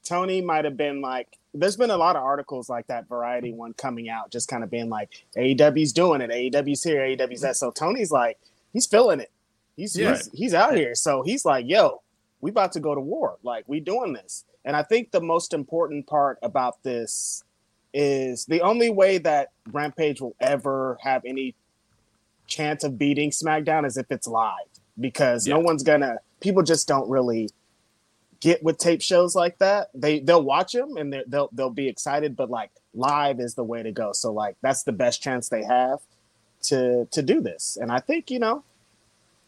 tony 0.07 0.41
might 0.41 0.65
have 0.65 0.77
been 0.77 1.01
like 1.01 1.37
there's 1.53 1.77
been 1.77 1.91
a 1.91 1.97
lot 1.97 2.17
of 2.17 2.23
articles 2.23 2.69
like 2.69 2.87
that 2.87 3.09
variety 3.09 3.53
one 3.53 3.73
coming 3.75 4.09
out 4.09 4.31
just 4.31 4.49
kind 4.49 4.63
of 4.63 4.71
being 4.71 4.89
like 4.89 5.25
aew's 5.37 5.93
doing 5.93 6.21
it 6.21 6.31
aew's 6.31 6.83
here 6.83 7.05
aew's 7.05 7.41
that. 7.41 7.57
So 7.57 7.71
tony's 7.71 8.11
like 8.11 8.39
he's 8.73 8.87
feeling 8.87 9.21
it. 9.21 9.31
He's 9.77 9.97
Yeah. 9.97 10.13
he's, 10.17 10.31
he's 10.33 10.55
out 10.55 10.77
here. 10.77 10.95
So 10.95 11.23
he's 11.23 11.45
like 11.45 11.67
yo 11.69 12.03
we 12.41 12.51
about 12.51 12.73
to 12.73 12.81
go 12.81 12.95
to 12.95 13.01
war. 13.01 13.39
Like 13.43 13.65
we 13.67 13.81
doing 13.81 14.13
this. 14.13 14.45
And 14.65 14.77
i 14.77 14.83
think 14.83 15.11
the 15.11 15.21
most 15.21 15.53
important 15.53 16.07
part 16.07 16.39
about 16.43 16.83
this 16.83 17.43
is 17.95 18.45
the 18.45 18.61
only 18.61 18.91
way 18.91 19.19
that 19.19 19.49
rampage 19.73 20.21
will 20.21 20.37
ever 20.41 20.99
have 21.01 21.23
any 21.25 21.55
chance 22.47 22.85
of 22.85 22.99
beating 22.99 23.31
smackdown 23.31 23.87
is 23.87 23.97
if 23.97 24.07
it's 24.11 24.29
live 24.29 24.69
because 25.01 25.47
no 25.47 25.59
one's 25.59 25.83
gonna 25.83 26.19
people 26.41 26.63
just 26.63 26.87
don't 26.87 27.09
really 27.09 27.49
get 28.47 28.63
with 28.63 28.79
tape 28.79 29.03
shows 29.03 29.35
like 29.35 29.59
that 29.59 29.89
they 29.95 30.21
they'll 30.21 30.43
watch 30.55 30.73
them 30.73 30.97
and 30.97 31.09
they'll 31.27 31.49
they'll 31.57 31.71
be 31.85 31.89
excited 31.89 32.37
but 32.37 32.49
like 32.49 32.71
live 32.95 33.41
is 33.41 33.55
the 33.55 33.65
way 33.73 33.83
to 33.83 33.93
go. 33.93 34.13
So 34.13 34.33
like 34.33 34.55
that's 34.63 34.83
the 34.85 34.93
best 34.93 35.21
chance 35.27 35.49
they 35.49 35.65
have 35.65 35.99
to 36.71 37.07
to 37.17 37.21
do 37.23 37.41
this. 37.41 37.77
And 37.81 37.91
i 37.91 37.99
think 38.09 38.31
you 38.31 38.39
know 38.39 38.63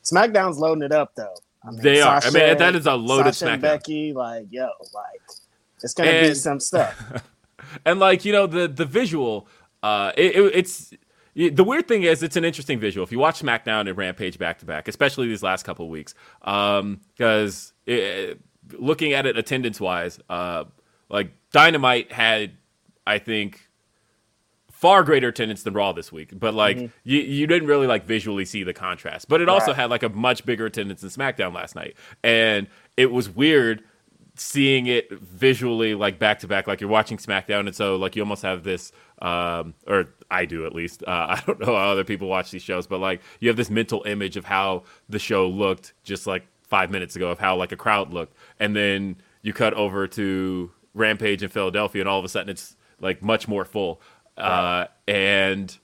smackdown's 0.05 0.59
loading 0.59 0.83
it 0.83 0.93
up 0.93 1.11
though. 1.15 1.37
I 1.67 1.71
mean, 1.71 1.83
They 1.83 2.01
are. 2.01 2.21
I 2.23 2.31
mean, 2.31 2.57
that 2.59 2.75
is 2.75 2.87
a 2.87 2.95
loaded 2.95 3.35
Sasha 3.35 3.53
and 3.53 3.63
SmackDown. 3.63 3.63
becky 3.63 4.13
like 4.13 4.47
yo 4.51 4.69
like 4.95 5.23
it's 5.83 5.95
gonna 5.95 6.21
be 6.23 6.35
some 6.35 6.61
stuff. 6.61 6.95
and 7.85 8.01
like 8.01 8.25
you 8.25 8.33
know 8.33 8.47
the 8.47 8.67
the 8.69 8.85
visual 9.01 9.47
uh 9.83 10.13
it, 10.17 10.35
it- 10.37 10.55
it's 10.61 10.93
the 11.35 11.63
weird 11.63 11.87
thing 11.87 12.03
is 12.03 12.23
it's 12.25 12.37
an 12.37 12.45
interesting 12.45 12.81
visual. 12.81 13.05
If 13.05 13.13
you 13.13 13.21
watch 13.21 13.41
smackdown 13.43 13.83
and 13.89 13.97
rampage 13.97 14.39
back 14.39 14.59
to 14.59 14.67
back 14.67 14.89
especially 14.89 15.29
these 15.29 15.43
last 15.51 15.63
couple 15.65 15.85
of 15.85 15.91
weeks. 15.99 16.13
Um 16.43 17.01
because 17.17 17.73
looking 18.79 19.13
at 19.13 19.27
it 19.27 19.39
attendance 19.39 19.81
wise 19.81 20.19
uh 20.29 20.65
like 21.09 21.33
dynamite 21.53 22.13
had 22.13 22.53
i 23.07 23.19
think 23.19 23.69
far 24.79 25.03
greater 25.03 25.27
attendance 25.27 25.65
than 25.65 25.75
raw 25.75 25.91
this 25.91 26.13
week. 26.13 26.31
But 26.39 26.55
like 26.55 26.79
you, 27.03 27.19
you 27.19 27.49
didn't 27.49 27.67
really 27.67 27.89
like 27.89 28.05
visually 28.05 28.45
see 28.45 28.63
the 28.63 28.73
contrast. 28.73 29.29
But 29.29 29.41
it 29.41 29.49
also 29.49 29.73
had 29.73 29.91
like 29.91 30.05
a 30.05 30.09
much 30.09 30.47
bigger 30.47 30.67
attendance 30.67 31.01
than 31.01 31.11
smackdown 31.11 31.53
last 31.53 31.75
night. 31.75 31.97
And 32.23 32.69
it 32.97 33.11
was 33.11 33.29
weird 33.29 33.83
seeing 34.37 34.87
it 34.87 35.11
visually 35.11 35.97
like 35.97 36.21
back 36.21 36.39
to 36.39 36.47
back 36.47 36.69
like 36.69 36.81
you're 36.81 36.89
watching 36.89 37.19
smackdown 37.19 37.67
and 37.67 37.75
so 37.75 37.97
like 37.97 38.15
you 38.15 38.23
almost 38.23 38.43
have 38.43 38.63
this 38.63 38.93
um 39.21 39.75
or 39.89 40.05
i 40.31 40.45
do 40.45 40.65
at 40.65 40.73
least. 40.73 41.03
Uh, 41.03 41.11
i 41.31 41.43
don't 41.45 41.59
know 41.59 41.75
how 41.75 41.91
other 41.91 42.05
people 42.05 42.29
watch 42.29 42.53
these 42.53 42.63
shows 42.63 42.87
but 42.87 43.01
like 43.01 43.21
you 43.41 43.49
have 43.49 43.57
this 43.57 43.69
mental 43.69 44.05
image 44.07 44.37
of 44.37 44.45
how 44.45 44.85
the 45.09 45.19
show 45.19 45.49
looked 45.49 45.93
just 46.05 46.25
like 46.29 46.47
five 46.69 46.91
minutes 46.91 47.17
ago 47.17 47.31
of 47.31 47.39
how 47.39 47.57
like 47.57 47.73
a 47.73 47.77
crowd 47.77 48.13
looked 48.13 48.37
and 48.61 48.77
then 48.77 49.17
you 49.43 49.53
cut 49.53 49.75
over 49.75 50.07
to 50.07 50.71
rampage 50.95 51.43
in 51.43 51.49
philadelphia 51.49 52.03
and 52.03 52.09
all 52.09 52.19
of 52.19 52.25
a 52.25 52.29
sudden 52.29 52.49
it's 52.49 52.77
like 53.01 53.23
much 53.23 53.49
more 53.49 53.65
full 53.65 54.01
uh 54.37 54.87
and 55.07 55.79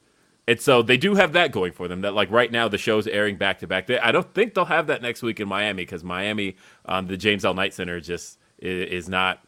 and 0.47 0.61
so 0.61 0.83
they 0.83 0.97
do 0.97 1.14
have 1.14 1.33
that 1.33 1.53
going 1.53 1.73
for 1.73 1.88
them. 1.88 2.03
That 2.03 2.14
like 2.14 2.31
right 2.31 2.53
now 2.53 2.69
the 2.69 2.79
show's 2.79 3.07
airing 3.07 3.37
back 3.37 3.61
to 3.61 3.67
back. 3.67 3.88
I 3.91 4.12
don't 4.12 4.33
think 4.35 4.55
they'll 4.55 4.67
have 4.67 4.88
that 4.88 5.00
next 5.00 5.23
week 5.23 5.41
in 5.41 5.49
Miami 5.49 5.83
because 5.83 6.05
Miami, 6.05 6.57
um, 6.85 7.07
the 7.07 7.17
James 7.17 7.45
L. 7.45 7.55
Knight 7.55 7.73
Center, 7.73 8.00
just 8.00 8.38
is, 8.59 9.05
is 9.05 9.09
not 9.09 9.41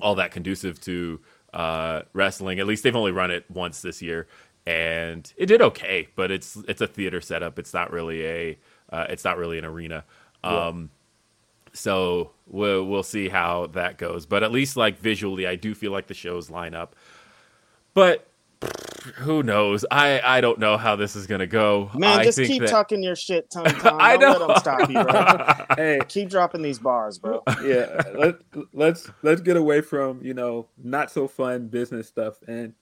all 0.00 0.16
that 0.16 0.32
conducive 0.32 0.80
to 0.82 1.20
uh, 1.54 2.02
wrestling. 2.12 2.58
At 2.58 2.66
least 2.66 2.82
they've 2.82 2.96
only 2.96 3.12
run 3.12 3.30
it 3.30 3.48
once 3.48 3.82
this 3.82 4.02
year, 4.02 4.26
and 4.66 5.32
it 5.36 5.46
did 5.46 5.62
okay. 5.62 6.08
But 6.16 6.32
it's 6.32 6.56
it's 6.68 6.80
a 6.80 6.88
theater 6.88 7.20
setup. 7.20 7.58
It's 7.58 7.72
not 7.72 7.92
really 7.92 8.26
a 8.26 8.58
uh, 8.90 9.06
it's 9.08 9.24
not 9.24 9.38
really 9.38 9.58
an 9.58 9.64
arena. 9.64 10.04
Um, 10.46 10.90
so 11.72 12.30
we'll 12.46 12.84
we'll 12.86 13.02
see 13.02 13.28
how 13.28 13.66
that 13.68 13.98
goes. 13.98 14.26
But 14.26 14.42
at 14.42 14.52
least 14.52 14.76
like 14.76 14.98
visually, 14.98 15.46
I 15.46 15.56
do 15.56 15.74
feel 15.74 15.92
like 15.92 16.06
the 16.06 16.14
shows 16.14 16.50
line 16.50 16.74
up. 16.74 16.96
But 17.94 18.26
who 19.16 19.42
knows? 19.42 19.84
I 19.90 20.20
I 20.24 20.40
don't 20.40 20.58
know 20.58 20.76
how 20.76 20.96
this 20.96 21.14
is 21.16 21.26
gonna 21.26 21.46
go. 21.46 21.90
man 21.94 22.20
I 22.20 22.24
just 22.24 22.36
think 22.38 22.48
keep 22.48 22.62
that- 22.62 22.70
talking 22.70 23.02
your 23.02 23.14
shit 23.16 23.50
Tony 23.54 23.70
Khan. 23.70 24.00
I 24.00 24.16
Don't 24.16 24.38
know. 24.40 24.46
let 24.46 24.48
them 24.48 24.56
stop 24.58 24.90
you 24.90 25.04
bro 25.04 25.76
hey, 25.76 25.98
keep 26.08 26.28
dropping 26.30 26.62
these 26.62 26.78
bars 26.78 27.18
bro 27.18 27.42
yeah, 27.62 28.02
let, 28.14 28.36
let's 28.72 29.10
let's 29.22 29.40
get 29.42 29.56
away 29.56 29.80
from 29.82 30.20
you 30.22 30.34
know 30.34 30.66
not 30.82 31.10
so 31.10 31.28
fun 31.28 31.68
business 31.68 32.08
stuff 32.08 32.36
and 32.48 32.72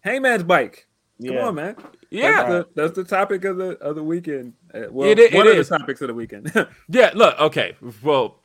Hangman's 0.00 0.42
bike. 0.42 0.86
Come 1.24 1.34
Yeah. 1.34 1.46
on, 1.48 1.54
man. 1.54 1.76
Yeah. 2.10 2.30
that's 2.30 2.48
the, 2.48 2.68
that's 2.74 2.92
the 2.96 3.04
topic 3.04 3.44
of 3.44 3.56
the 3.58 3.78
of 3.78 3.94
the 3.96 4.02
weekend. 4.02 4.54
Uh, 4.72 4.82
well, 4.90 5.08
It 5.08 5.18
i- 5.32 5.36
one 5.36 5.46
it 5.46 5.52
of 5.52 5.58
is. 5.58 5.68
the 5.68 5.78
topics 5.78 6.00
of 6.00 6.08
the 6.08 6.14
weekend. 6.14 6.52
Yeah, 6.88 7.10
look, 7.14 7.38
okay. 7.40 7.76
Well, 8.02 8.38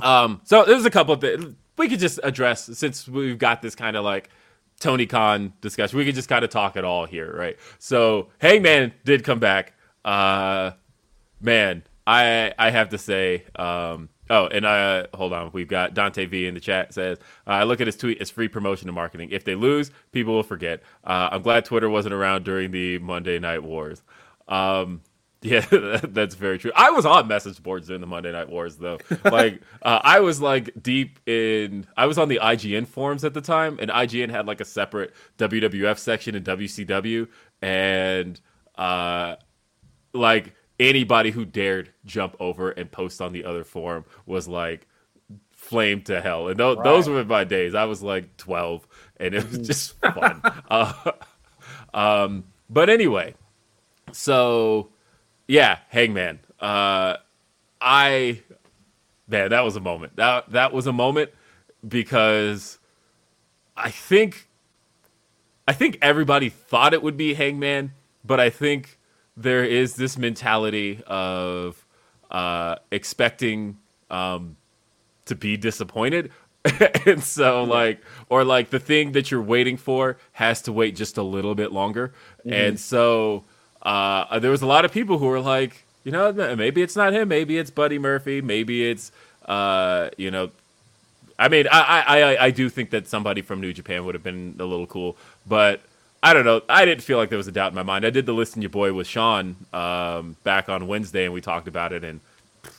um, 0.00 0.40
so 0.44 0.64
there's 0.64 0.84
a 0.84 0.90
couple 0.90 1.14
of 1.14 1.20
things 1.20 1.54
we 1.76 1.88
could 1.88 1.98
just 2.00 2.20
address 2.22 2.64
since 2.78 3.08
we've 3.08 3.38
got 3.38 3.62
this 3.62 3.74
kind 3.74 3.96
of 3.96 4.04
like 4.04 4.30
Tony 4.80 5.06
Khan 5.06 5.52
discussion. 5.60 5.98
We 5.98 6.04
could 6.04 6.14
just 6.14 6.28
kind 6.28 6.44
of 6.44 6.50
talk 6.50 6.76
it 6.76 6.84
all 6.84 7.06
here, 7.06 7.34
right? 7.36 7.56
So 7.78 8.28
Hangman 8.38 8.92
did 9.04 9.24
come 9.24 9.38
back. 9.40 9.74
Uh, 10.04 10.72
man, 11.40 11.82
I 12.06 12.52
I 12.58 12.70
have 12.70 12.88
to 12.90 12.98
say, 12.98 13.44
um, 13.56 14.08
oh, 14.30 14.46
and 14.46 14.64
uh, 14.64 15.06
hold 15.14 15.32
on, 15.32 15.50
we've 15.52 15.68
got 15.68 15.94
Dante 15.94 16.26
V 16.26 16.46
in 16.46 16.54
the 16.54 16.60
chat 16.60 16.94
says, 16.94 17.18
I 17.46 17.64
look 17.64 17.80
at 17.80 17.86
his 17.86 17.96
tweet 17.96 18.20
as 18.20 18.30
free 18.30 18.48
promotion 18.48 18.88
and 18.88 18.94
marketing. 18.94 19.28
If 19.32 19.44
they 19.44 19.54
lose, 19.54 19.90
people 20.12 20.34
will 20.34 20.42
forget. 20.42 20.82
Uh, 21.04 21.28
I'm 21.32 21.42
glad 21.42 21.64
Twitter 21.64 21.88
wasn't 21.90 22.14
around 22.14 22.44
during 22.44 22.70
the 22.70 22.98
Monday 22.98 23.38
Night 23.38 23.62
Wars. 23.62 24.02
Um, 24.46 25.02
yeah, 25.42 25.60
that's 26.02 26.34
very 26.34 26.58
true. 26.58 26.72
I 26.74 26.90
was 26.90 27.06
on 27.06 27.28
message 27.28 27.62
boards 27.62 27.86
during 27.86 28.00
the 28.00 28.06
Monday 28.06 28.32
Night 28.32 28.48
Wars, 28.48 28.76
though. 28.76 28.98
Like, 29.24 29.60
uh, 29.82 30.00
I 30.02 30.20
was 30.20 30.40
like 30.40 30.82
deep 30.82 31.18
in. 31.26 31.86
I 31.96 32.06
was 32.06 32.18
on 32.18 32.28
the 32.28 32.40
IGN 32.42 32.86
forums 32.86 33.24
at 33.24 33.34
the 33.34 33.40
time, 33.40 33.78
and 33.80 33.90
IGN 33.90 34.30
had 34.30 34.46
like 34.46 34.60
a 34.60 34.64
separate 34.64 35.14
WWF 35.38 35.98
section 35.98 36.34
and 36.34 36.44
WCW, 36.44 37.28
and 37.62 38.40
uh, 38.76 39.36
like 40.12 40.54
anybody 40.80 41.30
who 41.30 41.44
dared 41.44 41.90
jump 42.04 42.36
over 42.40 42.70
and 42.70 42.90
post 42.90 43.20
on 43.20 43.32
the 43.32 43.44
other 43.44 43.64
forum 43.64 44.04
was 44.26 44.48
like 44.48 44.86
flamed 45.50 46.06
to 46.06 46.20
hell. 46.20 46.48
And 46.48 46.58
th- 46.58 46.78
those 46.84 47.08
were 47.08 47.24
my 47.24 47.44
days. 47.44 47.74
I 47.74 47.84
was 47.84 48.02
like 48.02 48.36
12 48.36 48.86
and 49.18 49.34
it 49.34 49.48
was 49.48 49.58
just 49.66 50.00
fun. 50.00 50.40
uh, 50.70 51.12
um, 51.92 52.44
but 52.70 52.88
anyway, 52.88 53.34
so 54.12 54.90
yeah, 55.48 55.78
Hangman. 55.88 56.40
Uh, 56.60 57.16
I 57.80 58.42
man, 59.26 59.50
that 59.50 59.64
was 59.64 59.76
a 59.76 59.80
moment. 59.80 60.16
That 60.16 60.50
that 60.52 60.72
was 60.72 60.86
a 60.86 60.92
moment 60.92 61.30
because 61.86 62.78
I 63.76 63.90
think 63.90 64.48
I 65.66 65.72
think 65.72 65.98
everybody 66.02 66.48
thought 66.50 66.94
it 66.94 67.02
would 67.02 67.16
be 67.16 67.34
Hangman, 67.34 67.92
but 68.24 68.38
I 68.38 68.50
think 68.50 68.98
there 69.36 69.64
is 69.64 69.94
this 69.94 70.18
mentality 70.18 71.02
of 71.06 71.86
uh, 72.30 72.76
expecting 72.90 73.78
um, 74.10 74.56
to 75.26 75.34
be 75.34 75.56
disappointed. 75.56 76.30
and 77.06 77.22
so 77.22 77.62
like 77.62 78.02
or 78.28 78.44
like 78.44 78.70
the 78.70 78.80
thing 78.80 79.12
that 79.12 79.30
you're 79.30 79.40
waiting 79.40 79.76
for 79.76 80.18
has 80.32 80.60
to 80.60 80.72
wait 80.72 80.96
just 80.96 81.16
a 81.16 81.22
little 81.22 81.54
bit 81.54 81.72
longer 81.72 82.12
and 82.44 82.80
so 82.80 83.44
uh 83.82 84.38
there 84.38 84.50
was 84.50 84.62
a 84.62 84.66
lot 84.66 84.84
of 84.84 84.92
people 84.92 85.18
who 85.18 85.26
were 85.26 85.40
like 85.40 85.84
you 86.04 86.12
know 86.12 86.32
maybe 86.56 86.82
it's 86.82 86.96
not 86.96 87.12
him 87.12 87.28
maybe 87.28 87.58
it's 87.58 87.70
buddy 87.70 87.98
murphy 87.98 88.40
maybe 88.40 88.88
it's 88.90 89.12
uh 89.46 90.08
you 90.16 90.30
know 90.30 90.50
I 91.40 91.48
mean, 91.48 91.68
I, 91.70 91.80
I, 91.80 92.20
I, 92.22 92.44
I 92.46 92.50
do 92.50 92.68
think 92.68 92.90
that 92.90 93.06
somebody 93.06 93.42
from 93.42 93.60
New 93.60 93.72
Japan 93.72 94.04
would 94.04 94.16
have 94.16 94.24
been 94.24 94.56
a 94.58 94.64
little 94.64 94.88
cool, 94.88 95.16
but 95.46 95.80
I 96.20 96.34
don't 96.34 96.44
know. 96.44 96.62
I 96.68 96.84
didn't 96.84 97.02
feel 97.04 97.16
like 97.16 97.28
there 97.28 97.38
was 97.38 97.46
a 97.46 97.52
doubt 97.52 97.68
in 97.70 97.76
my 97.76 97.84
mind. 97.84 98.04
I 98.04 98.10
did 98.10 98.26
the 98.26 98.32
listen 98.32 98.60
your 98.60 98.70
boy 98.70 98.92
with 98.92 99.06
Sean 99.06 99.54
um, 99.72 100.34
back 100.42 100.68
on 100.68 100.88
Wednesday, 100.88 101.26
and 101.26 101.32
we 101.32 101.40
talked 101.40 101.68
about 101.68 101.92
it, 101.92 102.02
and 102.02 102.18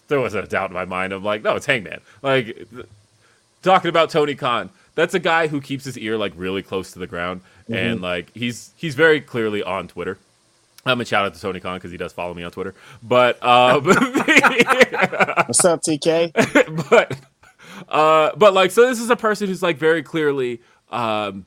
there 0.09 0.19
wasn't 0.19 0.43
a 0.43 0.49
doubt 0.49 0.71
in 0.71 0.73
my 0.73 0.83
mind. 0.83 1.13
I'm 1.13 1.23
like, 1.23 1.41
no, 1.41 1.55
it's 1.55 1.67
Hangman. 1.67 2.01
Like 2.21 2.67
talking 3.61 3.87
about 3.87 4.09
Tony 4.09 4.35
Khan. 4.35 4.71
that's 4.93 5.13
a 5.13 5.19
guy 5.19 5.47
who 5.47 5.61
keeps 5.61 5.85
his 5.85 5.97
ear 5.97 6.17
like 6.17 6.33
really 6.35 6.61
close 6.61 6.91
to 6.91 6.99
the 6.99 7.07
ground, 7.07 7.39
Mm-hmm. 7.63 7.73
and 7.75 8.01
like 8.01 8.29
he's 8.35 8.71
he's 8.75 8.95
very 8.95 9.21
clearly 9.21 9.63
on 9.63 9.87
Twitter. 9.87 10.17
I'm 10.85 11.01
a 11.01 11.05
shout 11.05 11.25
out 11.25 11.33
to 11.33 11.41
Tony 11.41 11.59
Khan 11.59 11.77
because 11.77 11.91
he 11.91 11.97
does 11.97 12.13
follow 12.13 12.33
me 12.33 12.43
on 12.43 12.51
Twitter. 12.51 12.73
But 13.03 13.37
uh, 13.41 13.79
What's 13.81 15.65
up, 15.65 15.81
TK? 15.81 16.89
but 16.89 17.17
uh, 17.89 18.31
but 18.37 18.53
like 18.53 18.71
so 18.71 18.87
this 18.87 18.99
is 18.99 19.09
a 19.09 19.15
person 19.15 19.47
who's 19.47 19.61
like 19.61 19.77
very 19.77 20.03
clearly 20.03 20.61
um, 20.89 21.45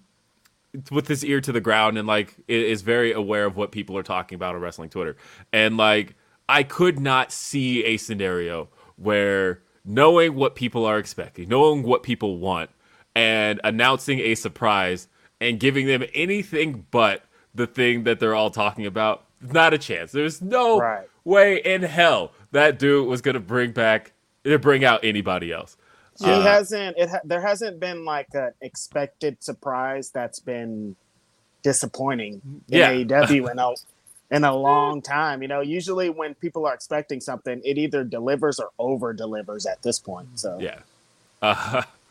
with 0.91 1.09
his 1.09 1.25
ear 1.25 1.41
to 1.41 1.53
the 1.53 1.61
ground 1.61 1.99
and 1.99 2.07
like 2.07 2.37
is 2.49 2.83
very 2.83 3.13
aware 3.13 3.45
of 3.47 3.57
what 3.57 3.73
people 3.73 3.97
are 3.97 4.03
talking 4.03 4.37
about 4.37 4.55
on 4.55 4.61
wrestling 4.61 4.91
Twitter. 4.91 5.17
And 5.53 5.77
like 5.77 6.15
I 6.49 6.63
could 6.63 7.01
not 7.01 7.33
see 7.33 7.85
a 7.85 7.97
scenario 7.97 8.69
where 8.97 9.63
knowing 9.85 10.35
what 10.35 10.55
people 10.55 10.85
are 10.85 10.99
expecting, 10.99 11.49
knowing 11.49 11.83
what 11.83 12.03
people 12.03 12.39
want, 12.39 12.71
and 13.15 13.61
announcing 13.65 14.21
a 14.21 14.35
surprise 14.35 15.09
and 15.41 15.59
giving 15.59 15.87
them 15.87 16.05
anything 16.15 16.87
but 16.91 17.25
the 17.55 17.67
thing 17.67 18.05
that 18.05 18.19
they're 18.21 18.35
all 18.35 18.51
talking 18.51 18.87
about, 18.87 19.25
not 19.41 19.75
a 19.75 19.79
chance. 19.79 20.13
There's 20.13 20.41
no 20.43 20.79
Right. 20.79 21.07
way 21.25 21.57
in 21.57 21.83
hell 21.83 22.33
that 22.53 22.79
dude 22.79 23.07
was 23.09 23.21
gonna 23.23 23.41
bring 23.41 23.73
back 23.73 24.13
to 24.45 24.59
bring 24.59 24.85
out 24.85 25.05
anybody 25.05 25.53
else. 25.53 25.77
He 26.19 26.31
Uh, 26.31 26.41
hasn't. 26.43 26.97
It 26.99 27.09
ha- 27.09 27.21
there 27.25 27.41
hasn't 27.41 27.81
been 27.81 28.05
like 28.05 28.29
an 28.35 28.53
expected 28.61 29.43
surprise 29.43 30.11
that's 30.11 30.41
been 30.41 30.97
disappointing 31.63 32.41
in 32.69 32.79
Yeah. 32.79 32.91
AEW 32.91 33.47
in 33.51 33.59
a 33.59 33.71
in 34.31 34.45
a 34.45 34.55
long 34.57 35.03
time. 35.03 35.43
You 35.43 35.49
know, 35.49 35.61
usually 35.61 36.09
when 36.09 36.35
people 36.35 36.65
are 36.67 36.73
expecting 36.73 37.21
something, 37.21 37.61
it 37.67 37.77
either 37.77 38.03
delivers 38.03 38.59
or 38.59 38.71
over 38.79 39.13
delivers 39.13 39.67
at 39.67 39.83
this 39.83 39.99
point. 39.99 40.39
So 40.41 40.59
Yeah. 40.59 40.79
Uh, 41.43 41.83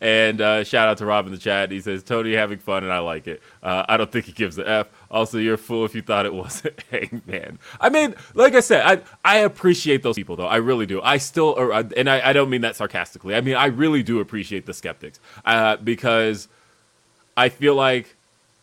and 0.00 0.40
uh, 0.40 0.64
shout 0.64 0.88
out 0.88 0.98
to 0.98 1.06
Rob 1.06 1.26
in 1.26 1.32
the 1.32 1.38
chat. 1.38 1.70
He 1.70 1.80
says, 1.80 2.02
Tony 2.02 2.32
having 2.34 2.58
fun 2.58 2.84
and 2.84 2.92
I 2.92 2.98
like 3.00 3.26
it. 3.26 3.42
Uh, 3.62 3.84
I 3.88 3.96
don't 3.96 4.10
think 4.10 4.24
he 4.26 4.32
gives 4.32 4.56
the 4.56 4.68
F. 4.68 4.88
Also, 5.10 5.38
you're 5.38 5.54
a 5.54 5.58
fool 5.58 5.84
if 5.84 5.94
you 5.94 6.02
thought 6.02 6.26
it 6.26 6.34
wasn't 6.34 6.82
Hangman. 6.90 7.58
I 7.80 7.88
mean, 7.88 8.14
like 8.34 8.54
I 8.54 8.60
said, 8.60 8.84
I, 8.84 9.00
I 9.24 9.38
appreciate 9.38 10.02
those 10.02 10.16
people, 10.16 10.36
though. 10.36 10.46
I 10.46 10.56
really 10.56 10.86
do. 10.86 11.00
I 11.02 11.18
still, 11.18 11.54
or, 11.56 11.72
uh, 11.72 11.84
and 11.96 12.08
I, 12.10 12.30
I 12.30 12.32
don't 12.32 12.50
mean 12.50 12.62
that 12.62 12.76
sarcastically. 12.76 13.34
I 13.34 13.40
mean, 13.40 13.54
I 13.56 13.66
really 13.66 14.02
do 14.02 14.20
appreciate 14.20 14.66
the 14.66 14.74
skeptics 14.74 15.20
uh, 15.44 15.76
because 15.76 16.48
I 17.36 17.48
feel 17.48 17.74
like 17.74 18.14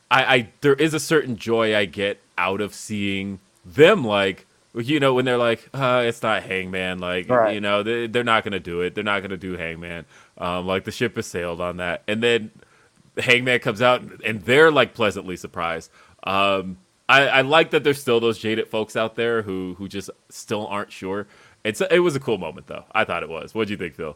I, 0.10 0.36
I 0.36 0.50
there 0.62 0.74
is 0.75 0.94
a 0.94 1.00
certain 1.00 1.38
joy 1.38 1.75
I 1.75 1.86
get 1.86 2.20
out 2.38 2.62
of 2.62 2.74
seeing 2.74 3.39
them 3.65 4.03
like 4.03 4.46
you 4.75 5.00
know 5.00 5.13
when 5.13 5.25
they're 5.25 5.38
like 5.38 5.70
uh, 5.74 6.03
it's 6.06 6.22
not 6.24 6.44
Hangman 6.44 7.00
like 7.00 7.30
Right. 7.30 7.53
you 7.53 7.62
know 7.62 7.84
they, 7.84 8.08
they're 8.08 8.24
not 8.24 8.44
gonna 8.44 8.60
do 8.60 8.82
it 8.82 8.96
they're 8.96 9.03
not 9.03 9.22
gonna 9.22 9.38
do 9.38 9.56
Hangman 9.56 10.06
um, 10.38 10.66
like 10.66 10.84
the 10.84 10.92
ship 10.92 11.16
has 11.16 11.28
sailed 11.28 11.62
on 11.62 11.78
that. 11.78 12.04
And 12.08 12.22
then 12.22 12.52
Hangman 13.18 13.60
comes 13.60 13.82
out 13.82 14.02
and 14.24 14.42
they're 14.42 14.72
like 14.72 14.94
pleasantly 14.94 15.38
surprised. 15.38 15.92
Um, 16.24 16.78
I, 17.10 17.28
I 17.28 17.42
like 17.42 17.72
that 17.72 17.84
there's 17.84 18.00
still 18.00 18.20
those 18.20 18.40
jaded 18.40 18.70
folks 18.70 18.96
out 18.96 19.16
there 19.16 19.42
who 19.42 19.75
who 19.78 19.88
just 19.88 20.10
still 20.30 20.66
aren't 20.68 20.92
sure. 20.92 21.28
It's 21.63 21.82
it 21.82 22.00
was 22.00 22.16
a 22.16 22.20
cool 22.20 22.38
moment 22.38 22.68
though. 22.68 22.86
I 22.94 23.04
thought 23.04 23.24
it 23.24 23.30
was. 23.30 23.54
What 23.54 23.68
do 23.68 23.74
you 23.74 23.78
think 23.78 23.96
Phil? 23.96 24.16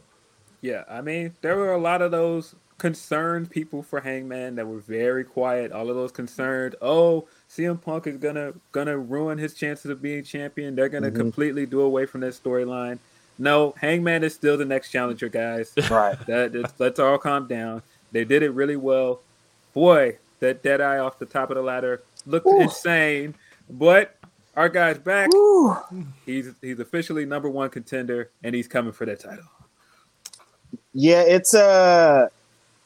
Yeah, 0.60 0.84
I 0.88 1.00
mean, 1.02 1.34
there 1.40 1.56
were 1.56 1.72
a 1.72 1.78
lot 1.78 2.02
of 2.02 2.10
those 2.10 2.54
concerned 2.78 3.50
people 3.50 3.82
for 3.82 4.00
Hangman 4.00 4.54
that 4.56 4.66
were 4.66 4.78
very 4.78 5.24
quiet. 5.24 5.72
All 5.72 5.90
of 5.90 5.96
those 5.96 6.12
concerned, 6.12 6.76
oh, 6.80 7.28
CM 7.48 7.80
Punk 7.80 8.06
is 8.06 8.16
gonna 8.16 8.54
gonna 8.72 8.96
ruin 8.96 9.38
his 9.38 9.54
chances 9.54 9.90
of 9.90 10.00
being 10.00 10.24
champion. 10.24 10.74
They're 10.74 10.88
gonna 10.88 11.10
completely 11.10 11.66
do 11.66 11.80
away 11.80 12.06
from 12.06 12.22
that 12.22 12.32
storyline. 12.34 12.98
No, 13.38 13.74
Hangman 13.80 14.24
is 14.24 14.34
still 14.34 14.56
the 14.56 14.64
next 14.64 14.90
challenger, 14.90 15.28
guys. 15.28 15.72
right. 15.90 16.18
that 16.26 16.72
let's 16.78 16.98
all 16.98 17.18
calm 17.18 17.46
down. 17.46 17.82
They 18.12 18.24
did 18.24 18.42
it 18.42 18.50
really 18.50 18.76
well. 18.76 19.20
Boy, 19.74 20.18
that 20.40 20.62
dead 20.62 20.80
eye 20.80 20.98
off 20.98 21.18
the 21.18 21.26
top 21.26 21.50
of 21.50 21.56
the 21.56 21.62
ladder 21.62 22.02
looked 22.26 22.46
insane. 22.46 23.34
But 23.70 24.16
our 24.56 24.68
guy's 24.68 24.98
back. 24.98 25.30
He's 26.26 26.52
he's 26.60 26.80
officially 26.80 27.24
number 27.24 27.48
one 27.48 27.70
contender, 27.70 28.30
and 28.42 28.54
he's 28.54 28.66
coming 28.66 28.92
for 28.92 29.06
that 29.06 29.20
title. 29.20 29.44
Yeah, 30.92 31.22
it's 31.22 31.54
uh 31.54 32.28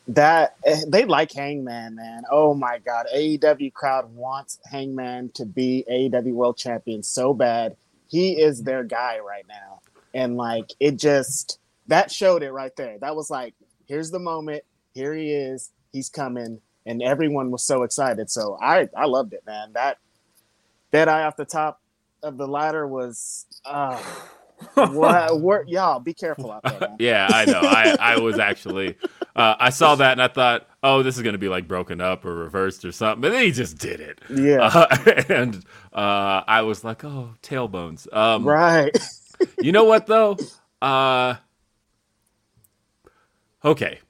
that 0.09 0.57
eh, 0.65 0.83
they 0.87 1.05
like 1.05 1.33
Hangman, 1.33 1.95
man. 1.95 2.25
Oh 2.31 2.55
my 2.55 2.79
god, 2.79 3.07
AEW 3.15 3.73
crowd 3.73 4.15
wants 4.15 4.59
Hangman 4.71 5.31
to 5.35 5.47
be 5.47 5.85
AEW 5.91 6.33
World 6.33 6.57
Champion 6.57 7.03
so 7.03 7.33
bad. 7.33 7.77
He 8.09 8.33
is 8.33 8.63
their 8.63 8.85
guy 8.85 9.19
right 9.21 9.47
now, 9.49 9.72
and 10.15 10.37
like 10.37 10.73
it 10.81 10.97
just 10.99 11.59
that 11.89 12.11
showed 12.13 12.43
it 12.43 12.53
right 12.53 12.75
there. 12.77 12.99
That 13.01 13.17
was 13.17 13.31
like, 13.31 13.55
here's 13.87 14.11
the 14.11 14.19
moment. 14.21 14.65
Here 14.95 15.15
he 15.15 15.33
is. 15.33 15.71
He's 15.93 16.09
coming, 16.11 16.61
and 16.87 17.03
everyone 17.03 17.51
was 17.51 17.65
so 17.65 17.83
excited. 17.85 18.31
So 18.31 18.59
I 18.63 18.89
I 18.97 19.07
loved 19.07 19.35
it, 19.35 19.45
man. 19.47 19.73
That 19.75 19.99
that 20.93 21.09
eye 21.09 21.25
off 21.25 21.37
the 21.37 21.45
top 21.47 21.81
of 22.23 22.37
the 22.39 22.47
ladder 22.49 22.87
was. 22.87 23.47
uh 23.65 24.03
what, 24.75 25.41
what 25.41 25.69
y'all 25.69 26.01
be 26.01 26.15
careful 26.15 26.51
out 26.53 26.67
there 26.67 26.81
man. 26.81 26.97
Yeah, 26.99 27.29
I 27.33 27.47
know. 27.47 27.61
I, 27.65 27.97
I 27.99 28.19
was 28.19 28.39
actually, 28.39 28.97
uh, 29.37 29.57
I 29.59 29.71
saw 29.71 29.97
that 29.97 30.13
and 30.13 30.23
I 30.23 30.29
thought, 30.29 30.69
oh, 30.83 31.03
this 31.03 31.17
is 31.17 31.23
going 31.23 31.35
to 31.35 31.39
be 31.39 31.49
like 31.49 31.69
broken 31.69 32.01
up 32.01 32.25
or 32.25 32.35
reversed 32.35 32.85
or 32.85 32.93
something. 32.93 33.21
But 33.23 33.33
then 33.33 33.45
he 33.45 33.53
just 33.53 33.79
did 33.79 34.01
it. 34.01 34.21
Yeah. 34.31 34.61
Uh, 34.63 34.97
and 35.29 35.57
uh, 35.93 36.43
I 36.47 36.63
was 36.63 36.85
like, 36.85 37.05
oh, 37.05 37.35
tailbones. 37.43 38.13
Um, 38.15 38.45
Right. 38.47 38.97
You 39.61 39.73
know 39.73 39.85
what, 39.85 40.07
though? 40.07 40.37
Uh, 40.81 41.37
okay. 43.65 44.01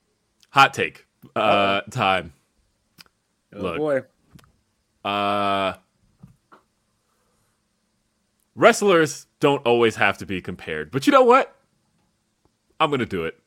Hot 0.51 0.75
take 0.75 1.07
uh, 1.37 1.83
time. 1.91 2.33
Oh 3.55 3.61
Look. 3.61 3.79
boy. 3.79 4.03
Uh, 5.09 5.75
wrestlers 8.55 9.27
don't 9.41 9.65
always 9.67 9.97
have 9.97 10.19
to 10.19 10.27
be 10.27 10.41
compared, 10.41 10.91
but 10.91 11.07
you 11.07 11.13
know 11.13 11.25
what? 11.25 11.55
I'm 12.79 12.91
gonna 12.91 13.07
do 13.07 13.25
it. 13.25 13.39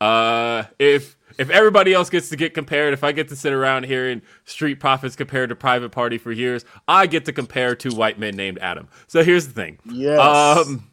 Uh, 0.00 0.64
if 0.78 1.16
if 1.38 1.50
everybody 1.50 1.92
else 1.92 2.10
gets 2.10 2.28
to 2.30 2.36
get 2.36 2.54
compared, 2.54 2.94
if 2.94 3.04
I 3.04 3.12
get 3.12 3.28
to 3.28 3.36
sit 3.36 3.52
around 3.52 3.84
hearing 3.84 4.22
Street 4.44 4.76
Profits 4.76 5.16
compared 5.16 5.50
to 5.50 5.56
Private 5.56 5.90
Party 5.90 6.18
for 6.18 6.32
years, 6.32 6.64
I 6.88 7.06
get 7.06 7.24
to 7.26 7.32
compare 7.32 7.74
two 7.74 7.94
white 7.94 8.18
men 8.18 8.36
named 8.36 8.58
Adam. 8.60 8.88
So 9.06 9.22
here's 9.22 9.46
the 9.46 9.52
thing. 9.52 9.78
Yes. 9.84 10.18
Um, 10.18 10.90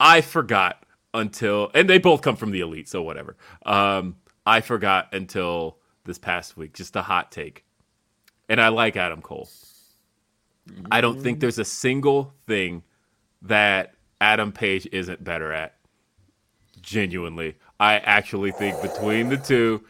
I 0.00 0.20
forgot 0.20 0.84
until, 1.12 1.70
and 1.74 1.88
they 1.88 1.98
both 1.98 2.22
come 2.22 2.36
from 2.36 2.50
the 2.50 2.60
elite, 2.60 2.88
so 2.88 3.02
whatever. 3.02 3.36
Um, 3.64 4.16
I 4.46 4.60
forgot 4.60 5.08
until 5.14 5.78
this 6.04 6.18
past 6.18 6.56
week. 6.56 6.74
Just 6.74 6.96
a 6.96 7.02
hot 7.02 7.32
take, 7.32 7.64
and 8.48 8.60
I 8.60 8.68
like 8.68 8.96
Adam 8.96 9.22
Cole. 9.22 9.48
I 10.90 11.00
don't 11.00 11.20
think 11.20 11.40
there's 11.40 11.58
a 11.58 11.64
single 11.64 12.32
thing 12.46 12.82
that 13.42 13.94
Adam 14.20 14.52
Page 14.52 14.88
isn't 14.92 15.22
better 15.22 15.52
at. 15.52 15.74
Genuinely, 16.80 17.56
I 17.80 17.94
actually 17.94 18.52
think 18.52 18.80
between 18.82 19.28
the 19.28 19.36
two, 19.38 19.84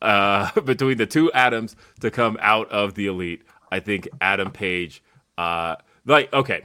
uh, 0.00 0.58
between 0.64 0.96
the 0.96 1.06
two 1.06 1.30
Adams 1.32 1.76
to 2.00 2.10
come 2.10 2.38
out 2.40 2.70
of 2.70 2.94
the 2.94 3.06
elite, 3.06 3.42
I 3.70 3.80
think 3.80 4.08
Adam 4.20 4.50
Page, 4.50 5.02
uh, 5.36 5.76
like 6.06 6.32
okay, 6.32 6.64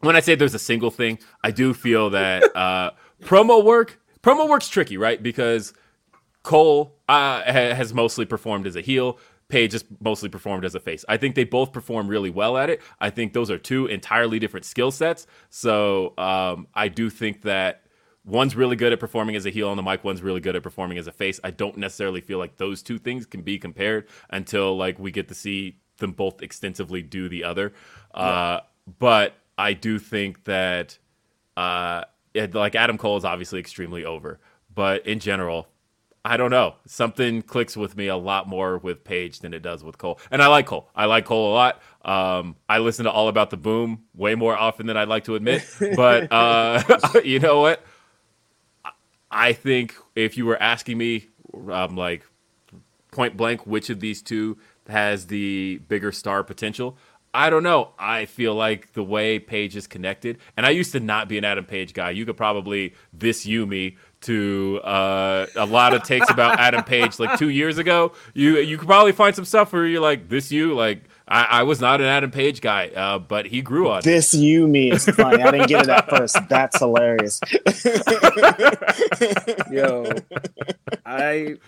when 0.00 0.16
I 0.16 0.20
say 0.20 0.34
there's 0.34 0.54
a 0.54 0.58
single 0.58 0.90
thing, 0.90 1.18
I 1.42 1.50
do 1.50 1.74
feel 1.74 2.10
that 2.10 2.56
uh, 2.56 2.92
promo 3.22 3.64
work, 3.64 4.00
promo 4.22 4.48
work's 4.48 4.68
tricky, 4.68 4.96
right? 4.96 5.22
Because 5.22 5.72
Cole 6.42 6.96
uh, 7.08 7.42
has 7.42 7.92
mostly 7.92 8.24
performed 8.24 8.66
as 8.66 8.76
a 8.76 8.80
heel. 8.80 9.18
Page 9.48 9.72
has 9.72 9.84
mostly 10.00 10.28
performed 10.28 10.64
as 10.64 10.74
a 10.74 10.80
face. 10.80 11.04
I 11.08 11.16
think 11.16 11.34
they 11.34 11.44
both 11.44 11.72
perform 11.72 12.06
really 12.06 12.30
well 12.30 12.58
at 12.58 12.68
it. 12.68 12.82
I 13.00 13.10
think 13.10 13.32
those 13.32 13.50
are 13.50 13.58
two 13.58 13.86
entirely 13.86 14.38
different 14.38 14.66
skill 14.66 14.90
sets. 14.90 15.26
So 15.48 16.12
um, 16.18 16.66
I 16.74 16.88
do 16.88 17.08
think 17.08 17.42
that 17.42 17.82
one's 18.26 18.54
really 18.54 18.76
good 18.76 18.92
at 18.92 19.00
performing 19.00 19.36
as 19.36 19.46
a 19.46 19.50
heel 19.50 19.70
on 19.70 19.78
the 19.78 19.82
mic. 19.82 20.04
One's 20.04 20.22
really 20.22 20.40
good 20.40 20.54
at 20.54 20.62
performing 20.62 20.98
as 20.98 21.06
a 21.06 21.12
face. 21.12 21.40
I 21.42 21.50
don't 21.50 21.78
necessarily 21.78 22.20
feel 22.20 22.38
like 22.38 22.58
those 22.58 22.82
two 22.82 22.98
things 22.98 23.24
can 23.24 23.40
be 23.40 23.58
compared 23.58 24.06
until 24.28 24.76
like 24.76 24.98
we 24.98 25.10
get 25.10 25.28
to 25.28 25.34
see 25.34 25.78
them 25.96 26.12
both 26.12 26.42
extensively 26.42 27.02
do 27.02 27.28
the 27.28 27.44
other. 27.44 27.72
Uh, 28.12 28.60
but 28.98 29.34
I 29.58 29.72
do 29.72 29.98
think 29.98 30.44
that 30.44 30.96
uh, 31.56 32.04
it, 32.32 32.54
like 32.54 32.76
Adam 32.76 32.96
Cole 32.96 33.16
is 33.16 33.24
obviously 33.24 33.58
extremely 33.58 34.04
over, 34.04 34.38
but 34.72 35.04
in 35.06 35.18
general, 35.18 35.68
I 36.24 36.36
don't 36.36 36.50
know. 36.50 36.76
Something 36.86 37.42
clicks 37.42 37.76
with 37.76 37.96
me 37.96 38.06
a 38.06 38.16
lot 38.16 38.48
more 38.48 38.78
with 38.78 39.02
Page 39.02 39.40
than 39.40 39.52
it 39.52 39.60
does 39.60 39.82
with 39.82 39.98
Cole, 39.98 40.20
and 40.30 40.40
I 40.40 40.46
like 40.46 40.66
Cole. 40.66 40.88
I 40.94 41.06
like 41.06 41.24
Cole 41.24 41.52
a 41.52 41.54
lot. 41.54 41.82
Um, 42.04 42.56
I 42.68 42.78
listen 42.78 43.04
to 43.04 43.10
All 43.10 43.28
About 43.28 43.50
the 43.50 43.56
Boom 43.56 44.04
way 44.14 44.36
more 44.36 44.56
often 44.56 44.86
than 44.86 44.96
I'd 44.96 45.08
like 45.08 45.24
to 45.24 45.34
admit, 45.34 45.66
but 45.96 46.28
uh, 46.32 46.82
you 47.24 47.40
know 47.40 47.60
what? 47.60 47.82
I 49.30 49.52
think 49.52 49.94
if 50.14 50.36
you 50.36 50.46
were 50.46 50.60
asking 50.62 50.98
me, 50.98 51.28
um, 51.70 51.96
like 51.96 52.24
point 53.10 53.36
blank, 53.36 53.66
which 53.66 53.90
of 53.90 54.00
these 54.00 54.22
two 54.22 54.58
has 54.88 55.26
the 55.26 55.80
bigger 55.88 56.12
star 56.12 56.42
potential, 56.44 56.96
I 57.38 57.50
don't 57.50 57.62
know. 57.62 57.90
I 58.00 58.24
feel 58.24 58.56
like 58.56 58.94
the 58.94 59.04
way 59.04 59.38
Page 59.38 59.76
is 59.76 59.86
connected, 59.86 60.38
and 60.56 60.66
I 60.66 60.70
used 60.70 60.90
to 60.90 60.98
not 60.98 61.28
be 61.28 61.38
an 61.38 61.44
Adam 61.44 61.64
Page 61.64 61.94
guy. 61.94 62.10
You 62.10 62.26
could 62.26 62.36
probably 62.36 62.94
this 63.12 63.46
you 63.46 63.64
me 63.64 63.96
to 64.22 64.80
uh, 64.82 65.46
a 65.54 65.64
lot 65.64 65.94
of 65.94 66.02
takes 66.02 66.28
about 66.30 66.58
Adam 66.60 66.82
Page 66.82 67.20
like 67.20 67.38
two 67.38 67.50
years 67.50 67.78
ago. 67.78 68.10
You 68.34 68.58
you 68.58 68.76
could 68.76 68.88
probably 68.88 69.12
find 69.12 69.36
some 69.36 69.44
stuff 69.44 69.72
where 69.72 69.86
you're 69.86 70.00
like 70.00 70.28
this 70.28 70.50
you 70.50 70.74
like 70.74 71.04
I, 71.28 71.44
I 71.44 71.62
was 71.62 71.80
not 71.80 72.00
an 72.00 72.08
Adam 72.08 72.32
Page 72.32 72.60
guy, 72.60 72.88
uh, 72.88 73.20
but 73.20 73.46
he 73.46 73.62
grew 73.62 73.88
on 73.88 74.00
this. 74.02 74.34
You 74.34 74.66
me 74.66 74.90
is 74.90 75.04
funny. 75.04 75.40
I 75.40 75.52
didn't 75.52 75.68
get 75.68 75.84
it 75.84 75.90
at 75.90 76.10
first. 76.10 76.36
That's 76.48 76.80
hilarious. 76.80 77.40
Yo, 79.70 80.10
I 81.06 81.58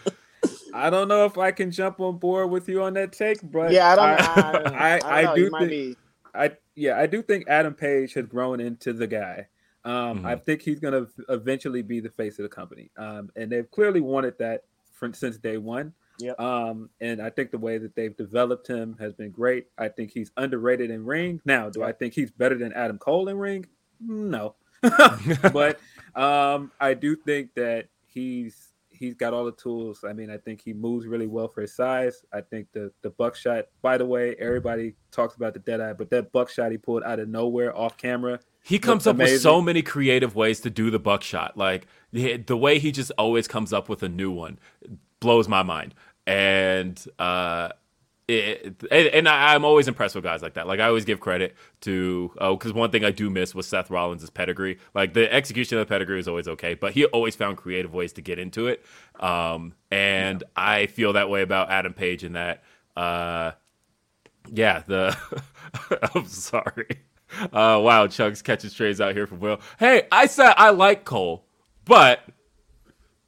I 0.74 0.90
don't 0.90 1.08
know 1.08 1.24
if 1.24 1.38
I 1.38 1.50
can 1.50 1.70
jump 1.70 2.00
on 2.00 2.18
board 2.18 2.50
with 2.50 2.68
you 2.68 2.82
on 2.82 2.94
that 2.94 3.12
take, 3.12 3.38
but 3.42 3.72
yeah, 3.72 3.92
I 3.92 3.96
don't. 3.96 4.74
I, 4.74 4.98
I, 4.98 4.98
I, 4.98 5.32
I 5.32 5.34
do 5.34 5.50
think 5.50 5.70
be... 5.70 5.96
I 6.34 6.52
yeah, 6.74 6.98
I 6.98 7.06
do 7.06 7.22
think 7.22 7.48
Adam 7.48 7.74
Page 7.74 8.14
has 8.14 8.26
grown 8.26 8.60
into 8.60 8.92
the 8.92 9.06
guy. 9.06 9.46
Um, 9.84 10.18
mm-hmm. 10.18 10.26
I 10.26 10.36
think 10.36 10.62
he's 10.62 10.78
going 10.78 10.92
to 10.92 11.08
eventually 11.28 11.82
be 11.82 12.00
the 12.00 12.10
face 12.10 12.38
of 12.38 12.42
the 12.42 12.48
company, 12.48 12.90
um, 12.96 13.30
and 13.36 13.50
they've 13.50 13.70
clearly 13.70 14.00
wanted 14.00 14.38
that 14.38 14.64
for, 14.92 15.12
since 15.12 15.38
day 15.38 15.56
one. 15.56 15.92
Yep. 16.18 16.38
Um, 16.38 16.90
and 17.00 17.20
I 17.22 17.30
think 17.30 17.50
the 17.50 17.58
way 17.58 17.78
that 17.78 17.94
they've 17.94 18.14
developed 18.14 18.66
him 18.66 18.96
has 19.00 19.14
been 19.14 19.30
great. 19.30 19.66
I 19.78 19.88
think 19.88 20.10
he's 20.12 20.30
underrated 20.36 20.90
in 20.90 21.04
ring. 21.04 21.40
Now, 21.46 21.70
do 21.70 21.82
I 21.82 21.92
think 21.92 22.12
he's 22.12 22.30
better 22.30 22.58
than 22.58 22.74
Adam 22.74 22.98
Cole 22.98 23.28
in 23.28 23.38
ring? 23.38 23.66
No, 24.00 24.54
but 25.52 25.80
um, 26.14 26.72
I 26.80 26.94
do 26.94 27.16
think 27.16 27.54
that 27.54 27.86
he's 28.06 28.69
he's 29.00 29.14
got 29.14 29.32
all 29.34 29.46
the 29.46 29.52
tools. 29.52 30.04
I 30.06 30.12
mean, 30.12 30.30
I 30.30 30.36
think 30.36 30.60
he 30.60 30.72
moves 30.72 31.06
really 31.06 31.26
well 31.26 31.48
for 31.48 31.62
his 31.62 31.74
size. 31.74 32.22
I 32.32 32.42
think 32.42 32.68
the 32.72 32.92
the 33.02 33.10
buckshot. 33.10 33.64
By 33.82 33.98
the 33.98 34.06
way, 34.06 34.36
everybody 34.38 34.94
talks 35.10 35.34
about 35.34 35.54
the 35.54 35.60
dead 35.60 35.80
eye, 35.80 35.94
but 35.94 36.10
that 36.10 36.30
buckshot 36.30 36.70
he 36.70 36.78
pulled 36.78 37.02
out 37.02 37.18
of 37.18 37.28
nowhere 37.28 37.76
off 37.76 37.96
camera. 37.96 38.38
He 38.62 38.78
comes 38.78 39.06
up 39.06 39.16
amazing. 39.16 39.34
with 39.34 39.42
so 39.42 39.60
many 39.60 39.82
creative 39.82 40.36
ways 40.36 40.60
to 40.60 40.70
do 40.70 40.90
the 40.90 41.00
buckshot. 41.00 41.56
Like 41.56 41.88
the, 42.12 42.36
the 42.36 42.56
way 42.56 42.78
he 42.78 42.92
just 42.92 43.10
always 43.18 43.48
comes 43.48 43.72
up 43.72 43.88
with 43.88 44.02
a 44.02 44.08
new 44.08 44.30
one 44.30 44.58
blows 45.18 45.48
my 45.48 45.62
mind. 45.62 45.94
And 46.26 47.02
uh, 47.18 47.70
it, 48.30 49.12
and, 49.14 49.28
I'm 49.28 49.64
always 49.64 49.88
impressed 49.88 50.14
with 50.14 50.24
guys 50.24 50.42
like 50.42 50.54
that. 50.54 50.66
Like 50.66 50.80
I 50.80 50.86
always 50.86 51.04
give 51.04 51.20
credit 51.20 51.56
to 51.82 52.32
oh, 52.38 52.56
because 52.56 52.72
one 52.72 52.90
thing 52.90 53.04
I 53.04 53.10
do 53.10 53.28
miss 53.30 53.54
was 53.54 53.66
Seth 53.66 53.90
Rollins' 53.90 54.28
pedigree. 54.30 54.78
Like 54.94 55.14
the 55.14 55.32
execution 55.32 55.78
of 55.78 55.86
the 55.86 55.92
pedigree 55.92 56.20
is 56.20 56.28
always 56.28 56.48
okay, 56.48 56.74
but 56.74 56.92
he 56.92 57.04
always 57.06 57.34
found 57.34 57.56
creative 57.56 57.92
ways 57.92 58.12
to 58.14 58.22
get 58.22 58.38
into 58.38 58.68
it. 58.68 58.84
Um, 59.18 59.74
and 59.90 60.42
yeah. 60.42 60.62
I 60.62 60.86
feel 60.86 61.14
that 61.14 61.28
way 61.28 61.42
about 61.42 61.70
Adam 61.70 61.92
Page 61.92 62.24
in 62.24 62.34
that. 62.34 62.62
Uh, 62.96 63.52
yeah, 64.52 64.82
the 64.86 65.16
I'm 66.14 66.26
sorry. 66.26 67.00
Uh, 67.32 67.80
wow, 67.82 68.06
Chugs 68.06 68.42
catches 68.42 68.74
trays 68.74 69.00
out 69.00 69.14
here 69.14 69.26
from 69.26 69.40
Will. 69.40 69.60
Hey, 69.78 70.06
I 70.12 70.26
said 70.26 70.54
I 70.56 70.70
like 70.70 71.04
Cole, 71.04 71.44
but 71.84 72.20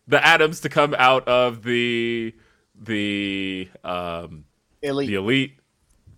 the 0.07 0.25
Adams 0.25 0.61
to 0.61 0.69
come 0.69 0.95
out 0.97 1.27
of 1.27 1.63
the 1.63 2.35
the 2.75 3.69
um 3.85 4.45
elite. 4.83 5.09
The 5.09 5.15
elite. 5.15 5.59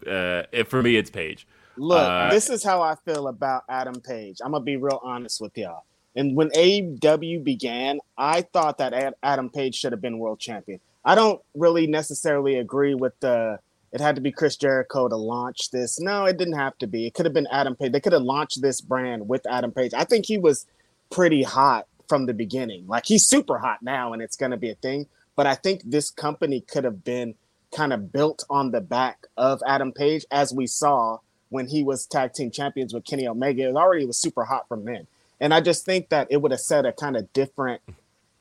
Uh, 0.06 0.42
it, 0.52 0.68
for 0.68 0.82
me, 0.82 0.96
it's 0.96 1.10
Page. 1.10 1.46
Look, 1.76 1.98
uh, 1.98 2.30
this 2.30 2.50
is 2.50 2.62
how 2.62 2.82
I 2.82 2.94
feel 3.04 3.28
about 3.28 3.64
Adam 3.68 4.00
Page. 4.00 4.38
I'm 4.44 4.52
gonna 4.52 4.64
be 4.64 4.76
real 4.76 5.00
honest 5.02 5.40
with 5.40 5.56
y'all. 5.56 5.84
And 6.16 6.36
when 6.36 6.50
AEW 6.50 7.42
began, 7.42 7.98
I 8.16 8.42
thought 8.42 8.78
that 8.78 9.14
Adam 9.22 9.50
Page 9.50 9.74
should 9.74 9.92
have 9.92 10.00
been 10.00 10.18
world 10.18 10.38
champion. 10.38 10.80
I 11.04 11.14
don't 11.14 11.42
really 11.54 11.86
necessarily 11.86 12.56
agree 12.56 12.94
with 12.94 13.18
the. 13.20 13.58
It 13.92 14.00
had 14.00 14.16
to 14.16 14.20
be 14.20 14.32
Chris 14.32 14.56
Jericho 14.56 15.08
to 15.08 15.16
launch 15.16 15.70
this. 15.70 16.00
No, 16.00 16.24
it 16.24 16.36
didn't 16.36 16.58
have 16.58 16.76
to 16.78 16.88
be. 16.88 17.06
It 17.06 17.14
could 17.14 17.26
have 17.26 17.32
been 17.32 17.46
Adam 17.50 17.76
Page. 17.76 17.92
They 17.92 18.00
could 18.00 18.12
have 18.12 18.22
launched 18.22 18.60
this 18.60 18.80
brand 18.80 19.28
with 19.28 19.46
Adam 19.46 19.70
Page. 19.70 19.94
I 19.94 20.04
think 20.04 20.26
he 20.26 20.36
was 20.36 20.66
pretty 21.10 21.44
hot 21.44 21.86
from 22.08 22.26
the 22.26 22.34
beginning. 22.34 22.86
Like 22.88 23.06
he's 23.06 23.24
super 23.26 23.58
hot 23.58 23.82
now, 23.82 24.12
and 24.12 24.20
it's 24.20 24.36
going 24.36 24.50
to 24.50 24.56
be 24.56 24.70
a 24.70 24.74
thing. 24.74 25.06
But 25.36 25.46
I 25.46 25.54
think 25.54 25.82
this 25.84 26.10
company 26.10 26.60
could 26.60 26.84
have 26.84 27.04
been 27.04 27.34
kind 27.74 27.92
of 27.92 28.12
built 28.12 28.44
on 28.48 28.70
the 28.70 28.80
back 28.80 29.26
of 29.36 29.62
Adam 29.66 29.92
Page, 29.92 30.24
as 30.30 30.52
we 30.52 30.66
saw 30.66 31.18
when 31.50 31.68
he 31.68 31.82
was 31.82 32.06
tag 32.06 32.32
team 32.32 32.50
champions 32.50 32.94
with 32.94 33.04
Kenny 33.04 33.28
Omega. 33.28 33.68
It 33.68 33.76
already 33.76 34.06
was 34.06 34.18
super 34.18 34.44
hot 34.44 34.66
from 34.68 34.84
then. 34.84 35.06
And 35.40 35.52
I 35.52 35.60
just 35.60 35.84
think 35.84 36.08
that 36.08 36.28
it 36.30 36.40
would 36.40 36.52
have 36.52 36.60
set 36.60 36.86
a 36.86 36.92
kind 36.92 37.16
of 37.16 37.32
different 37.32 37.82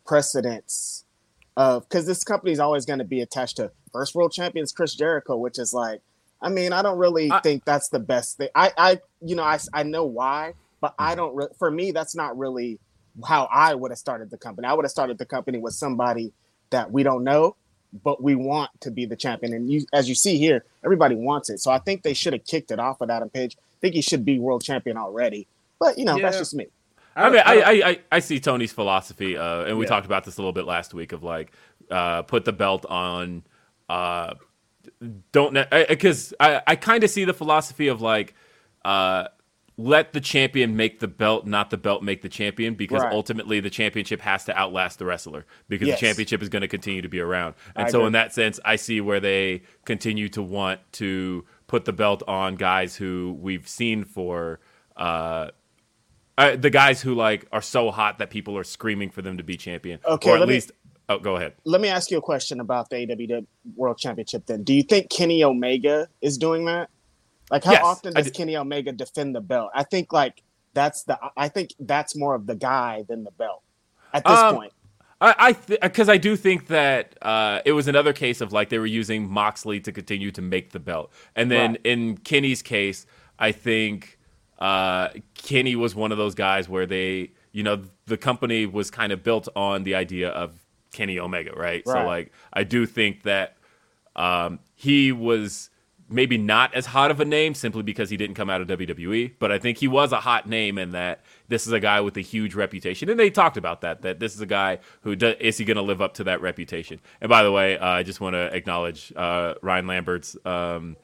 precedence 0.05 1.03
of 1.55 1.87
because 1.87 2.05
this 2.05 2.23
company 2.23 2.51
is 2.51 2.59
always 2.59 2.85
going 2.85 2.99
to 2.99 3.05
be 3.05 3.21
attached 3.21 3.57
to 3.57 3.71
first 3.91 4.15
world 4.15 4.31
champions 4.31 4.71
Chris 4.71 4.95
Jericho, 4.95 5.35
which 5.37 5.59
is 5.59 5.73
like, 5.73 6.01
I 6.41 6.49
mean, 6.49 6.73
I 6.73 6.81
don't 6.81 6.97
really 6.97 7.31
I, 7.31 7.39
think 7.41 7.65
that's 7.65 7.89
the 7.89 7.99
best 7.99 8.37
thing. 8.37 8.49
I, 8.55 8.71
I, 8.77 9.01
you 9.21 9.35
know, 9.35 9.43
I, 9.43 9.59
I 9.73 9.83
know 9.83 10.05
why, 10.05 10.53
but 10.81 10.93
I 10.97 11.15
don't. 11.15 11.35
Re- 11.35 11.47
for 11.57 11.71
me, 11.71 11.91
that's 11.91 12.15
not 12.15 12.37
really 12.37 12.79
how 13.27 13.47
I 13.53 13.75
would 13.75 13.91
have 13.91 13.97
started 13.97 14.29
the 14.31 14.37
company. 14.37 14.67
I 14.67 14.73
would 14.73 14.85
have 14.85 14.91
started 14.91 15.17
the 15.17 15.25
company 15.25 15.59
with 15.59 15.73
somebody 15.73 16.33
that 16.71 16.91
we 16.91 17.03
don't 17.03 17.23
know 17.23 17.55
but 18.03 18.23
we 18.23 18.35
want 18.35 18.71
to 18.81 18.91
be 18.91 19.05
the 19.05 19.15
champion. 19.15 19.53
And 19.53 19.71
you, 19.71 19.85
as 19.93 20.09
you 20.09 20.15
see 20.15 20.37
here, 20.37 20.65
everybody 20.83 21.15
wants 21.15 21.49
it. 21.49 21.59
So 21.59 21.71
I 21.71 21.79
think 21.79 22.01
they 22.01 22.13
should 22.13 22.33
have 22.33 22.45
kicked 22.45 22.71
it 22.71 22.79
off 22.79 22.99
with 22.99 23.11
Adam 23.11 23.29
Page. 23.29 23.57
I 23.59 23.79
think 23.81 23.95
he 23.95 24.01
should 24.01 24.25
be 24.25 24.39
world 24.39 24.63
champion 24.63 24.97
already. 24.97 25.47
But 25.79 25.97
you 25.97 26.05
know, 26.05 26.15
yeah. 26.15 26.23
that's 26.23 26.37
just 26.37 26.55
me. 26.55 26.67
I, 27.15 27.29
mean, 27.29 27.41
I, 27.45 27.89
I, 27.89 27.99
I, 28.11 28.19
see 28.19 28.39
Tony's 28.39 28.71
philosophy, 28.71 29.37
uh, 29.37 29.65
and 29.65 29.77
we 29.77 29.85
yeah. 29.85 29.89
talked 29.89 30.07
about 30.07 30.23
this 30.23 30.37
a 30.37 30.41
little 30.41 30.53
bit 30.53 30.65
last 30.65 30.95
week 30.95 31.11
of 31.11 31.21
like, 31.21 31.51
uh, 31.91 32.23
put 32.23 32.43
the 32.43 32.53
belt 32.53 32.87
on, 32.87 33.43
uh, 33.87 34.33
don't 35.31 35.53
because 35.87 36.33
I, 36.39 36.61
I 36.65 36.75
kind 36.75 37.03
of 37.03 37.11
see 37.11 37.25
the 37.25 37.33
philosophy 37.33 37.87
of 37.89 38.01
like, 38.01 38.33
uh, 38.83 39.27
let 39.77 40.13
the 40.13 40.21
champion 40.21 40.75
make 40.75 40.99
the 40.99 41.07
belt, 41.07 41.47
not 41.47 41.69
the 41.69 41.77
belt 41.77 42.03
make 42.03 42.21
the 42.21 42.29
champion, 42.29 42.75
because 42.75 43.01
right. 43.01 43.11
ultimately 43.11 43.59
the 43.59 43.69
championship 43.69 44.21
has 44.21 44.45
to 44.45 44.57
outlast 44.57 44.99
the 44.99 45.05
wrestler 45.05 45.45
because 45.67 45.87
yes. 45.87 45.99
the 45.99 46.05
championship 46.05 46.41
is 46.41 46.49
going 46.49 46.61
to 46.61 46.67
continue 46.67 47.01
to 47.01 47.09
be 47.09 47.19
around. 47.19 47.55
And 47.75 47.87
I 47.87 47.89
so, 47.89 47.99
agree. 47.99 48.07
in 48.07 48.13
that 48.13 48.33
sense, 48.33 48.59
I 48.63 48.75
see 48.75 49.01
where 49.01 49.19
they 49.19 49.63
continue 49.85 50.29
to 50.29 50.43
want 50.43 50.79
to 50.93 51.45
put 51.67 51.85
the 51.85 51.93
belt 51.93 52.21
on 52.27 52.55
guys 52.55 52.95
who 52.95 53.37
we've 53.39 53.67
seen 53.67 54.03
for. 54.05 54.59
Uh, 54.95 55.49
uh, 56.37 56.55
the 56.55 56.69
guys 56.69 57.01
who 57.01 57.15
like 57.15 57.47
are 57.51 57.61
so 57.61 57.91
hot 57.91 58.19
that 58.19 58.29
people 58.29 58.57
are 58.57 58.63
screaming 58.63 59.09
for 59.09 59.21
them 59.21 59.37
to 59.37 59.43
be 59.43 59.57
champion, 59.57 59.99
okay, 60.05 60.29
or 60.29 60.37
at 60.37 60.47
least. 60.47 60.69
Me, 60.69 60.75
oh, 61.09 61.19
go 61.19 61.35
ahead. 61.35 61.53
Let 61.63 61.81
me 61.81 61.89
ask 61.89 62.11
you 62.11 62.17
a 62.17 62.21
question 62.21 62.59
about 62.59 62.89
the 62.89 62.97
AEW 62.97 63.45
World 63.75 63.97
Championship. 63.97 64.45
Then, 64.45 64.63
do 64.63 64.73
you 64.73 64.83
think 64.83 65.09
Kenny 65.09 65.43
Omega 65.43 66.07
is 66.21 66.37
doing 66.37 66.65
that? 66.65 66.89
Like 67.51 67.63
how 67.63 67.73
yes, 67.73 67.83
often 67.83 68.13
does 68.13 68.31
Kenny 68.31 68.55
Omega 68.55 68.91
defend 68.91 69.35
the 69.35 69.41
belt? 69.41 69.71
I 69.73 69.83
think 69.83 70.13
like 70.13 70.41
that's 70.73 71.03
the 71.03 71.19
I 71.37 71.49
think 71.49 71.73
that's 71.79 72.15
more 72.15 72.35
of 72.35 72.47
the 72.47 72.55
guy 72.55 73.03
than 73.07 73.23
the 73.23 73.31
belt 73.31 73.61
at 74.13 74.23
this 74.25 74.37
um, 74.37 74.55
point. 74.55 74.73
I 75.21 75.53
because 75.53 76.09
I, 76.09 76.13
th- 76.13 76.15
I, 76.15 76.17
do 76.17 76.35
think 76.35 76.67
that 76.67 77.15
uh, 77.21 77.61
it 77.63 77.71
was 77.71 77.87
another 77.87 78.11
case 78.11 78.41
of 78.41 78.51
like 78.51 78.67
they 78.67 78.77
were 78.77 78.85
using 78.85 79.29
Moxley 79.29 79.79
to 79.81 79.91
continue 79.91 80.31
to 80.31 80.41
make 80.41 80.71
the 80.71 80.79
belt, 80.79 81.11
and 81.35 81.49
then 81.49 81.71
right. 81.71 81.81
in 81.85 82.17
Kenny's 82.17 82.61
case, 82.61 83.05
I 83.39 83.53
think 83.53 84.19
uh, 84.59 85.09
Kenny 85.33 85.75
was 85.75 85.95
one 85.95 86.11
of 86.11 86.17
those 86.17 86.35
guys 86.35 86.67
where 86.67 86.85
they, 86.85 87.31
you 87.53 87.63
know, 87.63 87.83
the 88.05 88.17
company 88.17 88.65
was 88.65 88.91
kind 88.91 89.13
of 89.13 89.23
built 89.23 89.47
on 89.55 89.83
the 89.83 89.95
idea 89.95 90.29
of 90.29 90.59
Kenny 90.91 91.19
Omega, 91.19 91.51
right? 91.51 91.83
right. 91.85 92.01
So 92.01 92.05
like 92.05 92.33
I 92.51 92.63
do 92.63 92.85
think 92.85 93.23
that 93.23 93.55
um, 94.17 94.59
he 94.75 95.11
was 95.13 95.69
maybe 96.13 96.37
not 96.37 96.73
as 96.73 96.85
hot 96.85 97.11
of 97.11 97.19
a 97.19 97.25
name 97.25 97.55
simply 97.55 97.81
because 97.81 98.09
he 98.09 98.17
didn't 98.17 98.35
come 98.35 98.49
out 98.49 98.61
of 98.61 98.67
WWE, 98.67 99.33
but 99.39 99.51
I 99.51 99.57
think 99.57 99.79
he 99.79 99.87
was 99.87 100.11
a 100.11 100.19
hot 100.19 100.47
name 100.47 100.77
in 100.77 100.91
that 100.91 101.21
this 101.47 101.65
is 101.65 101.73
a 101.73 101.79
guy 101.79 101.99
with 102.01 102.15
a 102.17 102.21
huge 102.21 102.53
reputation. 102.55 103.09
And 103.09 103.19
they 103.19 103.29
talked 103.29 103.57
about 103.57 103.81
that, 103.81 104.03
that 104.03 104.19
this 104.19 104.35
is 104.35 104.41
a 104.41 104.45
guy 104.45 104.79
who 105.01 105.15
do, 105.15 105.33
is 105.39 105.57
he 105.57 105.65
going 105.65 105.77
to 105.77 105.83
live 105.83 106.01
up 106.01 106.13
to 106.15 106.23
that 106.25 106.41
reputation? 106.41 107.01
And 107.19 107.29
by 107.29 107.43
the 107.43 107.51
way, 107.51 107.77
uh, 107.77 107.87
I 107.87 108.03
just 108.03 108.21
want 108.21 108.35
to 108.35 108.55
acknowledge 108.55 109.11
uh, 109.15 109.55
Ryan 109.61 109.87
Lambert's 109.87 110.37
um, 110.45 110.95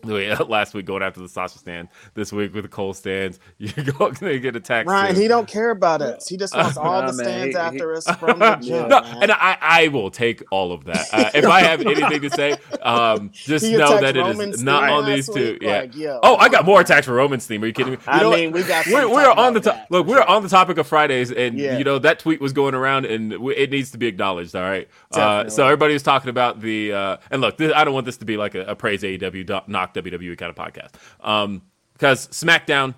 last 0.48 0.74
week 0.74 0.86
going 0.86 1.02
after 1.02 1.20
the 1.20 1.28
Sasha 1.28 1.58
stand. 1.58 1.88
This 2.14 2.32
week 2.32 2.54
with 2.54 2.64
the 2.64 2.68
Cole 2.68 2.94
stands, 2.94 3.38
you're 3.58 3.84
going 3.84 4.14
to 4.14 4.38
get 4.38 4.56
attacked. 4.56 4.88
Ryan, 4.88 5.14
soon. 5.14 5.22
he 5.22 5.28
don't 5.28 5.48
care 5.48 5.70
about 5.70 6.02
us. 6.02 6.28
He 6.28 6.36
just 6.36 6.54
wants 6.54 6.76
all 6.76 7.02
the 7.02 7.12
stands 7.12 7.56
he, 7.56 7.60
after 7.60 7.92
he, 7.92 7.98
us 7.98 8.10
from 8.16 8.38
the 8.38 8.56
gym. 8.56 8.88
No, 8.88 8.98
and 8.98 9.32
I, 9.32 9.58
I 9.60 9.88
will 9.88 10.10
take 10.10 10.42
all 10.50 10.72
of 10.72 10.84
that. 10.84 11.06
Uh, 11.12 11.30
if 11.34 11.44
I 11.44 11.60
have 11.60 11.80
anything 11.80 12.22
to 12.22 12.30
say, 12.30 12.56
um, 12.82 13.30
just 13.32 13.64
know 13.64 14.00
that 14.00 14.16
it 14.16 14.26
is 14.26 14.62
not 14.62 14.88
on 14.88 15.06
these 15.06 15.28
two. 15.28 15.58
Yeah. 15.60 15.80
Like, 15.80 15.92
oh, 16.22 16.36
I 16.36 16.48
got 16.48 16.64
more 16.64 16.80
attacks 16.80 17.06
for 17.06 17.14
Roman's 17.14 17.46
theme. 17.46 17.62
Are 17.62 17.66
you 17.66 17.72
kidding 17.72 17.94
me? 17.94 17.98
You 18.06 18.12
I 18.12 18.30
mean, 18.30 18.52
we 18.52 18.62
got. 18.62 18.86
We're, 18.86 19.08
we're 19.08 19.30
on 19.30 19.54
the 19.54 19.60
top. 19.60 19.86
Look, 19.90 20.06
we're 20.06 20.22
on 20.22 20.42
the 20.42 20.48
topic 20.48 20.78
of 20.78 20.86
Fridays, 20.86 21.32
and 21.32 21.58
yeah. 21.58 21.78
you 21.78 21.84
know 21.84 21.98
that 21.98 22.18
tweet 22.18 22.40
was 22.40 22.52
going 22.52 22.74
around, 22.74 23.06
and 23.06 23.32
it 23.32 23.70
needs 23.70 23.90
to 23.92 23.98
be 23.98 24.06
acknowledged. 24.06 24.54
All 24.54 24.62
right. 24.62 24.88
Uh, 25.12 25.48
so 25.48 25.64
everybody 25.64 25.94
was 25.94 26.02
talking 26.02 26.30
about 26.30 26.60
the 26.60 26.92
uh, 26.92 27.16
and 27.30 27.40
look, 27.40 27.56
this, 27.56 27.72
I 27.74 27.84
don't 27.84 27.94
want 27.94 28.06
this 28.06 28.18
to 28.18 28.24
be 28.24 28.36
like 28.36 28.54
a, 28.54 28.64
a 28.66 28.76
praise 28.76 29.02
AEW, 29.02 29.68
knock 29.68 29.85
WWE 29.94 30.36
kind 30.38 30.50
of 30.50 30.56
podcast 30.56 30.66
podcast. 30.66 31.26
Um, 31.26 31.62
because 31.94 32.28
SmackDown, 32.28 32.94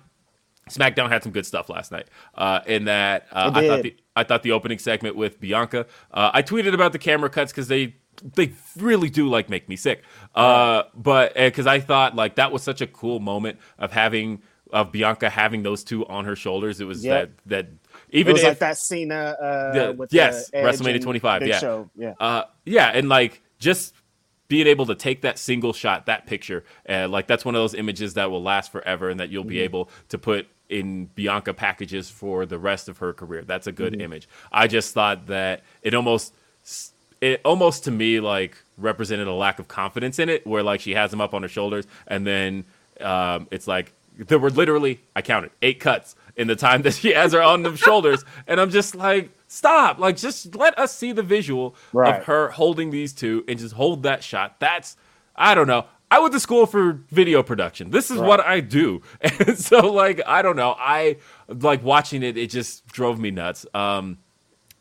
SmackDown 0.69 1.09
had 1.09 1.23
some 1.23 1.31
good 1.31 1.45
stuff 1.45 1.69
last 1.69 1.91
night. 1.91 2.07
Uh, 2.35 2.59
in 2.67 2.85
that 2.85 3.27
uh, 3.31 3.51
I 3.53 3.67
thought 3.67 3.83
the 3.83 3.95
I 4.15 4.23
thought 4.23 4.43
the 4.43 4.51
opening 4.51 4.77
segment 4.77 5.15
with 5.15 5.39
Bianca. 5.39 5.85
Uh, 6.11 6.31
I 6.33 6.41
tweeted 6.41 6.73
about 6.73 6.91
the 6.91 6.99
camera 6.99 7.29
cuts 7.29 7.51
because 7.51 7.67
they 7.69 7.95
they 8.35 8.51
really 8.77 9.09
do 9.09 9.29
like 9.29 9.49
make 9.49 9.69
me 9.69 9.75
sick. 9.77 10.03
Uh, 10.35 10.83
but 10.93 11.33
because 11.33 11.65
I 11.65 11.79
thought 11.79 12.15
like 12.15 12.35
that 12.35 12.51
was 12.51 12.61
such 12.61 12.81
a 12.81 12.87
cool 12.87 13.19
moment 13.19 13.57
of 13.77 13.91
having 13.93 14.41
of 14.71 14.91
Bianca 14.91 15.29
having 15.29 15.63
those 15.63 15.83
two 15.83 16.05
on 16.07 16.25
her 16.25 16.35
shoulders. 16.35 16.81
It 16.81 16.85
was 16.85 17.03
Yep. 17.03 17.31
that 17.47 17.49
that 17.49 17.67
even 18.11 18.31
it 18.31 18.33
was 18.33 18.41
if 18.43 18.47
like 18.49 18.59
that 18.59 18.77
Cena 18.77 19.15
uh, 19.41 19.71
the- 19.73 19.93
with 19.93 20.13
yes, 20.13 20.51
WrestleMania 20.51 21.01
25, 21.01 21.47
yeah. 21.47 21.57
Show. 21.59 21.89
yeah. 21.95 22.13
uh, 22.19 22.43
yeah, 22.65 22.87
and 22.89 23.07
like 23.09 23.41
just 23.59 23.93
being 24.49 24.67
able 24.67 24.85
to 24.87 24.95
take 24.95 25.21
that 25.21 25.39
single 25.39 25.71
shot, 25.71 26.07
that 26.07 26.25
picture, 26.27 26.65
and 26.85 27.11
like 27.11 27.27
that's 27.27 27.45
one 27.45 27.55
of 27.55 27.61
those 27.61 27.73
images 27.73 28.15
that 28.15 28.29
will 28.29 28.43
last 28.43 28.71
forever, 28.71 29.09
and 29.09 29.19
that 29.21 29.29
you'll 29.29 29.43
Mm-hmm. 29.43 29.49
be 29.49 29.59
able 29.59 29.89
to 30.09 30.17
put 30.17 30.47
in 30.67 31.05
Bianca 31.15 31.53
packages 31.53 32.09
for 32.09 32.45
the 32.45 32.59
rest 32.59 32.89
of 32.89 32.97
her 32.97 33.13
career. 33.13 33.43
That's 33.43 33.67
a 33.67 33.71
Mm-hmm. 33.71 33.83
good 33.83 34.01
image. 34.01 34.27
I 34.51 34.67
just 34.67 34.93
thought 34.93 35.27
that 35.27 35.61
it 35.81 35.93
almost, 35.93 36.33
it 37.21 37.41
almost 37.45 37.83
to 37.85 37.91
me 37.91 38.19
like 38.19 38.57
represented 38.77 39.27
a 39.27 39.33
lack 39.33 39.59
of 39.59 39.67
confidence 39.67 40.19
in 40.19 40.29
it, 40.29 40.45
where 40.45 40.63
like 40.63 40.81
she 40.81 40.93
has 40.95 41.11
them 41.11 41.21
up 41.21 41.33
on 41.33 41.43
her 41.43 41.47
shoulders, 41.47 41.85
and 42.07 42.25
then 42.27 42.65
um, 43.01 43.47
it's 43.51 43.67
like 43.67 43.93
there 44.17 44.39
were 44.39 44.49
literally 44.49 44.99
I 45.15 45.21
counted 45.21 45.51
eight 45.61 45.79
cuts 45.79 46.15
in 46.39 46.47
the 46.47 46.55
time 46.55 46.81
that 46.81 46.93
she 46.95 47.13
has 47.13 47.33
her 47.33 47.41
on 47.43 47.61
the 47.61 47.75
shoulders, 47.77 48.25
and 48.47 48.59
I'm 48.59 48.71
just 48.71 48.95
like, 48.95 49.29
stop! 49.47 49.99
Like, 49.99 50.17
just 50.17 50.55
let 50.55 50.77
us 50.79 50.95
see 50.95 51.11
the 51.11 51.21
visual 51.21 51.75
Right. 51.93 52.15
of 52.19 52.25
her 52.25 52.49
holding 52.49 52.89
these 52.89 53.13
two 53.13 53.43
and 53.47 53.59
just 53.59 53.75
hold 53.75 54.01
that 54.03 54.23
shot. 54.23 54.59
That's 54.59 54.97
I 55.35 55.53
don't 55.53 55.67
know. 55.67 55.85
I 56.11 56.19
went 56.19 56.33
to 56.33 56.39
school 56.39 56.65
for 56.65 56.93
video 57.11 57.43
production. 57.43 57.91
This 57.91 58.09
is 58.09 58.17
what 58.19 58.39
I 58.39 58.61
do, 58.61 59.03
and 59.21 59.55
so 59.59 59.91
like 59.93 60.21
I 60.25 60.41
don't 60.41 60.55
know. 60.55 60.75
I 60.79 61.17
like 61.47 61.83
watching 61.83 62.23
it. 62.23 62.35
It 62.37 62.49
just 62.49 62.87
drove 62.87 63.19
me 63.19 63.29
nuts. 63.29 63.65
Um, 63.75 64.17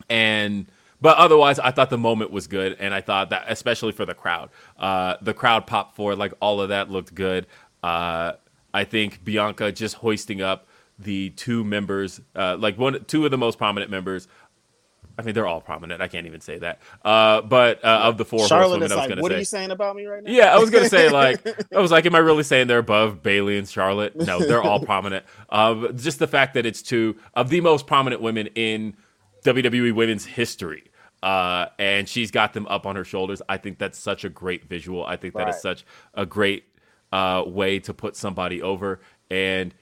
and 0.08 0.66
but 1.00 1.16
otherwise 1.18 1.58
i 1.58 1.70
thought 1.70 1.90
the 1.90 1.98
moment 1.98 2.30
was 2.30 2.46
good 2.46 2.76
and 2.80 2.94
i 2.94 3.00
thought 3.00 3.30
that 3.30 3.44
especially 3.48 3.92
for 3.92 4.06
the 4.06 4.14
crowd 4.14 4.48
uh 4.78 5.16
the 5.20 5.34
crowd 5.34 5.66
popped 5.66 5.94
for 5.94 6.16
like 6.16 6.32
all 6.40 6.60
of 6.60 6.70
that 6.70 6.90
looked 6.90 7.14
good 7.14 7.46
uh 7.82 8.32
i 8.72 8.84
think 8.84 9.22
bianca 9.24 9.70
just 9.70 9.96
hoisting 9.96 10.40
up 10.40 10.66
the 10.98 11.30
two 11.30 11.62
members 11.64 12.20
uh 12.34 12.56
like 12.58 12.76
one 12.78 13.04
two 13.04 13.24
of 13.24 13.30
the 13.30 13.38
most 13.38 13.56
prominent 13.58 13.90
members 13.90 14.26
i 15.16 15.22
mean 15.22 15.34
they're 15.34 15.46
all 15.46 15.60
prominent 15.60 16.02
i 16.02 16.08
can't 16.08 16.26
even 16.26 16.40
say 16.40 16.58
that 16.58 16.80
uh 17.04 17.40
but 17.42 17.84
uh, 17.84 18.00
of 18.04 18.18
the 18.18 18.24
four 18.24 18.46
Charlotte 18.46 18.80
horsewomen 18.80 18.86
is 18.86 18.92
i 18.92 18.94
was 18.96 19.00
like, 19.02 19.08
gonna 19.10 19.22
what 19.22 19.32
are 19.32 19.38
you 19.38 19.44
saying 19.44 19.70
about 19.70 19.94
me 19.96 20.06
right 20.06 20.22
now? 20.24 20.30
yeah, 20.30 20.54
I 20.54 20.58
was 20.58 20.70
gonna 20.70 20.88
say 20.88 21.08
like 21.10 21.46
I 21.74 21.78
was 21.80 21.90
like, 21.90 22.04
am 22.06 22.14
I 22.14 22.18
really 22.18 22.42
saying 22.42 22.66
they're 22.66 22.78
above 22.78 23.22
Bayley 23.22 23.58
and 23.58 23.68
Charlotte? 23.68 24.16
No, 24.16 24.38
they're 24.40 24.62
all 24.62 24.80
prominent. 24.84 25.24
Um, 25.50 25.96
just 25.96 26.18
the 26.18 26.26
fact 26.26 26.54
that 26.54 26.66
it's 26.66 26.82
two 26.82 27.16
of 27.34 27.48
the 27.48 27.60
most 27.60 27.86
prominent 27.86 28.20
women 28.22 28.48
in 28.54 28.96
WWE 29.44 29.94
women's 29.94 30.24
history, 30.26 30.84
uh, 31.22 31.66
and 31.78 32.08
she's 32.08 32.30
got 32.32 32.52
them 32.52 32.66
up 32.66 32.86
on 32.86 32.96
her 32.96 33.04
shoulders. 33.04 33.40
I 33.48 33.56
think 33.56 33.78
that's 33.78 33.98
such 33.98 34.24
a 34.24 34.28
great 34.28 34.64
visual. 34.68 35.04
I 35.06 35.16
think 35.16 35.34
that 35.34 35.48
is 35.48 35.54
Right. 35.54 35.62
such 35.62 35.84
a 36.14 36.26
great 36.26 36.64
uh, 37.12 37.44
way 37.46 37.78
to 37.80 37.94
put 37.94 38.16
somebody 38.16 38.60
over. 38.62 39.00
And 39.30 39.74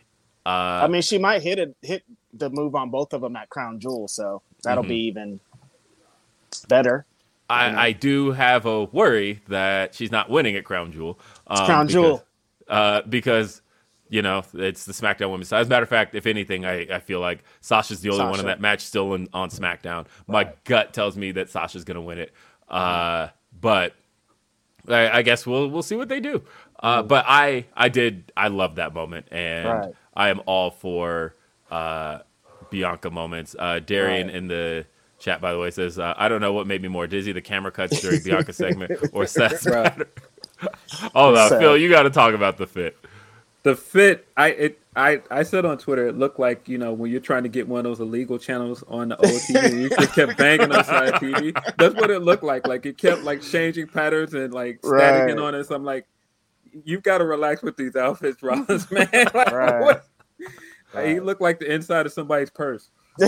uh, 0.46 0.80
I 0.80 0.88
mean, 0.88 1.02
she 1.02 1.18
might 1.18 1.42
hit 1.42 1.58
it, 1.58 1.76
hit 1.82 2.04
the 2.34 2.50
move 2.50 2.74
on 2.74 2.90
both 2.90 3.12
of 3.14 3.22
them 3.22 3.36
at 3.36 3.50
Crown 3.50 3.80
Jewel, 3.80 4.08
so 4.08 4.42
that'll 4.64 4.84
Mm-hmm. 4.84 4.88
be 4.88 5.06
even 5.06 5.40
better. 6.68 7.06
I, 7.48 7.88
I 7.88 7.92
do 7.92 8.32
have 8.32 8.66
a 8.66 8.84
worry 8.84 9.42
that 9.48 9.94
she's 9.94 10.12
not 10.12 10.30
winning 10.30 10.56
at 10.56 10.64
Crown 10.64 10.92
Jewel. 10.92 11.18
Um, 11.46 11.66
Crown 11.66 11.86
because, 11.86 11.92
Jewel. 11.92 12.26
Uh, 12.68 13.02
because, 13.02 13.62
you 14.08 14.22
know, 14.22 14.44
it's 14.54 14.84
the 14.84 14.92
SmackDown 14.92 15.30
women's 15.30 15.48
side. 15.48 15.60
As 15.60 15.68
a 15.68 15.70
matter 15.70 15.84
of 15.84 15.88
fact, 15.88 16.14
if 16.16 16.26
anything, 16.26 16.64
I, 16.64 16.96
I 16.96 17.00
feel 17.00 17.20
like 17.20 17.44
Sasha's 17.60 18.00
the 18.00 18.10
only 18.10 18.26
one 18.26 18.40
in 18.40 18.46
that 18.46 18.60
match 18.60 18.80
still 18.82 19.14
in, 19.14 19.28
on 19.32 19.50
SmackDown. 19.50 20.06
My 20.26 20.50
gut 20.64 20.92
tells 20.94 21.16
me 21.16 21.32
that 21.32 21.50
Sasha's 21.50 21.84
going 21.84 21.96
to 21.96 22.00
win 22.02 22.18
it. 22.18 22.32
Uh, 22.68 23.28
but 23.60 23.94
I, 24.88 25.18
I 25.18 25.22
guess 25.22 25.46
we'll 25.46 25.68
we'll 25.68 25.82
see 25.82 25.96
what 25.96 26.08
they 26.08 26.20
do. 26.20 26.42
Uh, 26.80 27.02
but 27.02 27.24
I 27.28 27.66
I 27.76 27.88
did 27.88 28.32
I 28.36 28.48
love 28.48 28.76
that 28.76 28.94
moment, 28.94 29.26
and 29.32 29.86
Right. 29.86 29.94
I 30.16 30.30
am 30.30 30.40
all 30.46 30.70
for 30.70 31.34
uh, 31.70 32.20
Bianca 32.70 33.10
moments. 33.10 33.54
Uh, 33.58 33.80
Darian 33.80 34.28
Right. 34.28 34.36
in 34.36 34.48
the 34.48 34.86
chat, 35.18 35.40
by 35.40 35.52
the 35.52 35.58
way, 35.58 35.70
says 35.70 35.98
uh, 35.98 36.14
I 36.16 36.28
don't 36.28 36.40
know 36.40 36.52
what 36.52 36.66
made 36.66 36.82
me 36.82 36.88
more 36.88 37.06
dizzy: 37.06 37.32
the 37.32 37.42
camera 37.42 37.70
cuts 37.70 38.00
during 38.00 38.22
Bianca 38.22 38.52
segment 38.54 38.92
or 39.12 39.26
Seth's. 39.26 39.66
Right. 39.66 39.84
pattern." 39.92 40.08
oh 41.14 41.32
no, 41.34 41.48
Seth. 41.48 41.60
Phil, 41.60 41.76
you 41.76 41.90
got 41.90 42.04
to 42.04 42.10
talk 42.10 42.34
about 42.34 42.56
the 42.56 42.66
fit. 42.66 42.96
The 43.62 43.74
fit, 43.76 44.26
I 44.36 44.48
it 44.50 44.78
I 44.94 45.20
I 45.30 45.42
said 45.42 45.64
on 45.64 45.76
Twitter, 45.76 46.06
it 46.06 46.16
looked 46.16 46.38
like 46.38 46.68
you 46.68 46.78
know 46.78 46.92
when 46.92 47.10
you're 47.10 47.20
trying 47.20 47.42
to 47.42 47.48
get 47.48 47.66
one 47.68 47.80
of 47.80 47.84
those 47.84 47.98
illegal 48.00 48.38
channels 48.38 48.84
on 48.88 49.08
the 49.08 49.16
old 49.18 49.40
TV, 49.40 49.82
you 49.82 49.90
just 49.90 50.14
kept 50.14 50.36
banging 50.38 50.70
on 50.72 50.84
side 50.84 51.14
TV. 51.14 51.52
That's 51.76 51.94
what 51.96 52.10
it 52.10 52.22
looked 52.22 52.44
like. 52.44 52.64
Like 52.64 52.86
it 52.86 52.96
kept 52.96 53.24
like 53.24 53.42
changing 53.42 53.88
patterns 53.88 54.34
and 54.34 54.54
like 54.54 54.78
Right. 54.84 55.36
on 55.38 55.54
it. 55.56 55.64
So 55.64 55.74
I'm 55.74 55.84
like, 55.84 56.06
you've 56.84 57.02
got 57.02 57.18
to 57.18 57.24
relax 57.24 57.62
with 57.62 57.76
these 57.76 57.96
outfits, 57.96 58.42
Rollins, 58.42 58.90
man. 58.90 59.08
Like, 59.12 59.52
Right. 59.52 59.80
what? 59.80 60.04
Like, 60.94 61.06
he 61.08 61.20
looked 61.20 61.40
like 61.40 61.58
the 61.58 61.72
inside 61.72 62.06
of 62.06 62.12
somebody's 62.12 62.50
purse. 62.50 62.90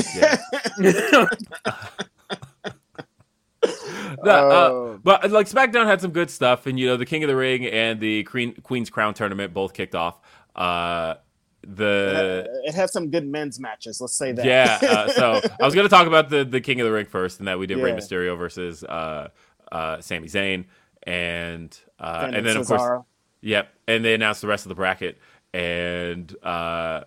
No, 4.25 4.31
uh, 4.33 4.69
Oh. 4.71 5.01
but 5.03 5.31
like 5.31 5.49
SmackDown 5.49 5.87
had 5.87 6.01
some 6.01 6.13
good 6.13 6.31
stuff, 6.31 6.67
and 6.67 6.79
you 6.79 6.87
know 6.87 6.97
the 6.97 7.05
King 7.07 7.25
of 7.25 7.29
the 7.29 7.37
Ring 7.37 7.67
and 7.67 8.01
the 8.01 8.23
Queen 8.25 8.55
Queen's 8.63 8.89
Crown 8.89 9.15
tournament 9.15 9.53
both 9.53 9.75
kicked 9.75 9.95
off. 9.95 10.21
Uh, 10.55 11.15
the 11.63 12.47
it 12.65 12.75
had 12.75 12.89
some 12.89 13.11
good 13.11 13.27
men's 13.27 13.59
matches. 13.59 14.01
Let's 14.01 14.15
say 14.15 14.33
that. 14.33 14.45
yeah, 14.45 14.79
uh, 14.81 15.09
so 15.09 15.41
I 15.61 15.65
was 15.65 15.75
going 15.75 15.85
to 15.87 15.91
talk 15.95 16.07
about 16.07 16.31
the 16.31 16.45
the 16.45 16.61
King 16.61 16.81
of 16.81 16.87
the 16.87 16.93
Ring 16.93 17.07
first, 17.07 17.41
and 17.41 17.49
that 17.49 17.59
we 17.59 17.67
did 17.67 17.79
Rey 17.79 17.93
Mysterio 17.93 18.39
versus 18.39 18.85
uh, 18.85 19.29
uh, 19.73 20.01
Sami 20.01 20.29
Zayn, 20.29 20.67
and 21.03 21.77
uh, 21.99 22.27
Finn 22.27 22.35
and 22.35 22.47
then 22.47 22.57
of 22.57 22.67
course, 22.67 23.05
yep, 23.41 23.73
and 23.87 24.05
they 24.05 24.15
announced 24.15 24.41
the 24.41 24.47
rest 24.47 24.65
of 24.65 24.69
the 24.69 24.75
bracket, 24.75 25.19
and 25.53 26.35
uh, 26.43 27.05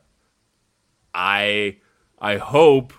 I 1.14 1.78
I 2.20 2.38
hope 2.38 2.94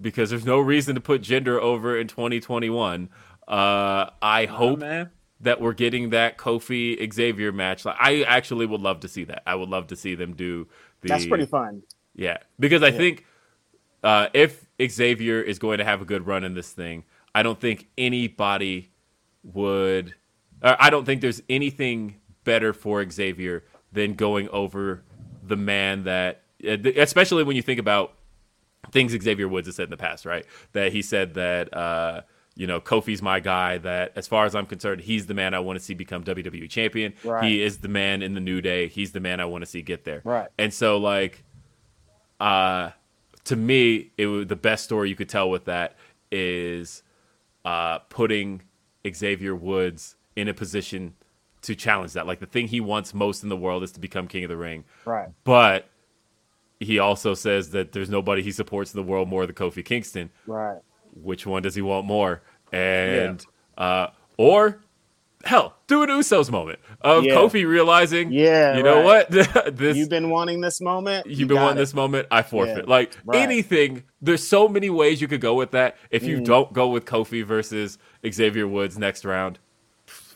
because 0.00 0.30
there's 0.30 0.44
no 0.44 0.60
reason 0.60 0.94
to 0.94 1.00
put 1.00 1.22
gender 1.22 1.60
over 1.60 1.98
in 1.98 2.06
2021. 2.06 3.08
Uh, 3.48 4.10
I 4.20 4.46
hope 4.46 4.80
man. 4.80 5.10
that 5.40 5.60
we're 5.60 5.72
getting 5.72 6.10
that 6.10 6.36
Kofi 6.36 7.12
Xavier 7.12 7.52
match. 7.52 7.84
Like, 7.84 7.96
I 7.98 8.22
actually 8.22 8.66
would 8.66 8.80
love 8.80 9.00
to 9.00 9.08
see 9.08 9.24
that. 9.24 9.42
I 9.46 9.54
would 9.54 9.68
love 9.68 9.86
to 9.88 9.96
see 9.96 10.14
them 10.14 10.34
do 10.34 10.66
the. 11.00 11.08
that's 11.08 11.26
pretty 11.26 11.46
fun. 11.46 11.82
Yeah, 12.14 12.38
because 12.58 12.82
I 12.82 12.90
think 12.90 13.24
uh, 14.02 14.28
if 14.32 14.66
Xavier 14.84 15.40
is 15.40 15.58
going 15.58 15.78
to 15.78 15.84
have 15.84 16.00
a 16.00 16.04
good 16.04 16.26
run 16.26 16.44
in 16.44 16.54
this 16.54 16.72
thing, 16.72 17.04
I 17.34 17.42
don't 17.42 17.60
think 17.60 17.88
anybody 17.98 18.90
would. 19.42 20.14
I 20.62 20.88
don't 20.88 21.04
think 21.04 21.20
there's 21.20 21.42
anything 21.50 22.16
better 22.46 22.72
for 22.72 23.06
Xavier 23.10 23.64
than 23.92 24.14
going 24.14 24.48
over 24.48 25.02
the 25.42 25.56
man 25.56 26.04
that, 26.04 26.40
uh, 26.66 26.76
especially 26.96 27.44
when 27.44 27.56
you 27.56 27.62
think 27.62 27.78
about 27.78 28.14
things 28.92 29.12
Xavier 29.12 29.48
Woods 29.48 29.66
has 29.66 29.76
said 29.76 29.84
in 29.84 29.90
the 29.90 29.98
past, 29.98 30.24
right? 30.24 30.46
That 30.72 30.92
he 30.92 31.02
said 31.02 31.34
that 31.34 31.76
uh, 31.76 32.22
you 32.54 32.66
know 32.66 32.80
Kofi's 32.80 33.20
my 33.20 33.40
guy. 33.40 33.78
That 33.78 34.12
as 34.16 34.26
far 34.26 34.46
as 34.46 34.54
I'm 34.54 34.64
concerned, 34.64 35.02
he's 35.02 35.26
the 35.26 35.34
man 35.34 35.52
I 35.52 35.58
want 35.58 35.78
to 35.78 35.84
see 35.84 35.92
become 35.92 36.24
WWE 36.24 36.70
champion. 36.70 37.12
Right. 37.22 37.44
He 37.44 37.62
is 37.62 37.78
the 37.78 37.88
man 37.88 38.22
in 38.22 38.32
the 38.32 38.40
New 38.40 38.62
Day. 38.62 38.88
He's 38.88 39.12
the 39.12 39.20
man 39.20 39.40
I 39.40 39.44
want 39.44 39.62
to 39.62 39.66
see 39.66 39.82
get 39.82 40.04
there. 40.04 40.22
Right. 40.24 40.48
And 40.56 40.72
so 40.72 40.96
like, 40.96 41.44
uh, 42.40 42.90
to 43.44 43.56
me, 43.56 44.12
it 44.16 44.26
was 44.26 44.46
the 44.46 44.56
best 44.56 44.84
story 44.84 45.10
you 45.10 45.16
could 45.16 45.28
tell 45.28 45.50
with 45.50 45.66
that 45.66 45.96
is 46.30 47.02
uh, 47.64 47.98
putting 48.08 48.62
Xavier 49.06 49.54
Woods 49.54 50.16
in 50.34 50.48
a 50.48 50.54
position 50.54 51.14
to 51.66 51.74
challenge 51.74 52.12
that. 52.14 52.26
Like 52.26 52.40
the 52.40 52.46
thing 52.46 52.66
he 52.68 52.80
wants 52.80 53.14
most 53.14 53.42
in 53.42 53.48
the 53.48 53.56
world 53.56 53.82
is 53.82 53.92
to 53.92 54.00
become 54.00 54.26
King 54.26 54.44
of 54.44 54.48
the 54.50 54.56
Ring. 54.56 54.84
Right. 55.04 55.28
But 55.44 55.88
he 56.80 56.98
also 56.98 57.34
says 57.34 57.70
that 57.70 57.92
there's 57.92 58.10
nobody 58.10 58.42
he 58.42 58.52
supports 58.52 58.92
in 58.92 58.98
the 59.00 59.06
world 59.06 59.28
more 59.28 59.46
than 59.46 59.54
Kofi 59.54 59.84
Kingston. 59.84 60.30
Right. 60.46 60.78
Which 61.22 61.46
one 61.46 61.62
does 61.62 61.74
he 61.74 61.82
want 61.82 62.06
more? 62.06 62.42
And 62.72 63.44
uh, 63.78 64.08
or 64.36 64.80
hell, 65.44 65.76
do 65.86 66.02
an 66.02 66.08
Usos 66.10 66.50
moment 66.50 66.78
of 67.02 67.24
Yeah. 67.24 67.34
Kofi 67.36 67.66
realizing, 67.66 68.32
Yeah, 68.32 68.76
you 68.76 68.82
know 68.82 68.96
right. 69.04 69.30
what, 69.30 69.30
this 69.76 69.96
You've 69.96 70.08
been 70.10 70.28
wanting 70.30 70.60
this 70.60 70.80
moment. 70.80 71.26
you've 71.26 71.38
you 71.40 71.46
been 71.46 71.56
wanting 71.58 71.76
it. 71.78 71.80
this 71.80 71.94
moment. 71.94 72.26
I 72.30 72.42
forfeit. 72.42 72.84
Yeah. 72.86 72.90
Like 72.90 73.16
Right. 73.24 73.40
anything, 73.42 74.02
there's 74.20 74.46
so 74.46 74.68
many 74.68 74.90
ways 74.90 75.20
you 75.20 75.28
could 75.28 75.40
go 75.40 75.54
with 75.54 75.70
that. 75.70 75.96
If 76.10 76.24
you 76.24 76.38
Mm. 76.40 76.44
don't 76.44 76.72
go 76.72 76.88
with 76.88 77.04
Kofi 77.06 77.44
versus 77.44 77.98
Xavier 78.28 78.66
Woods 78.66 78.98
next 78.98 79.24
round, 79.24 79.58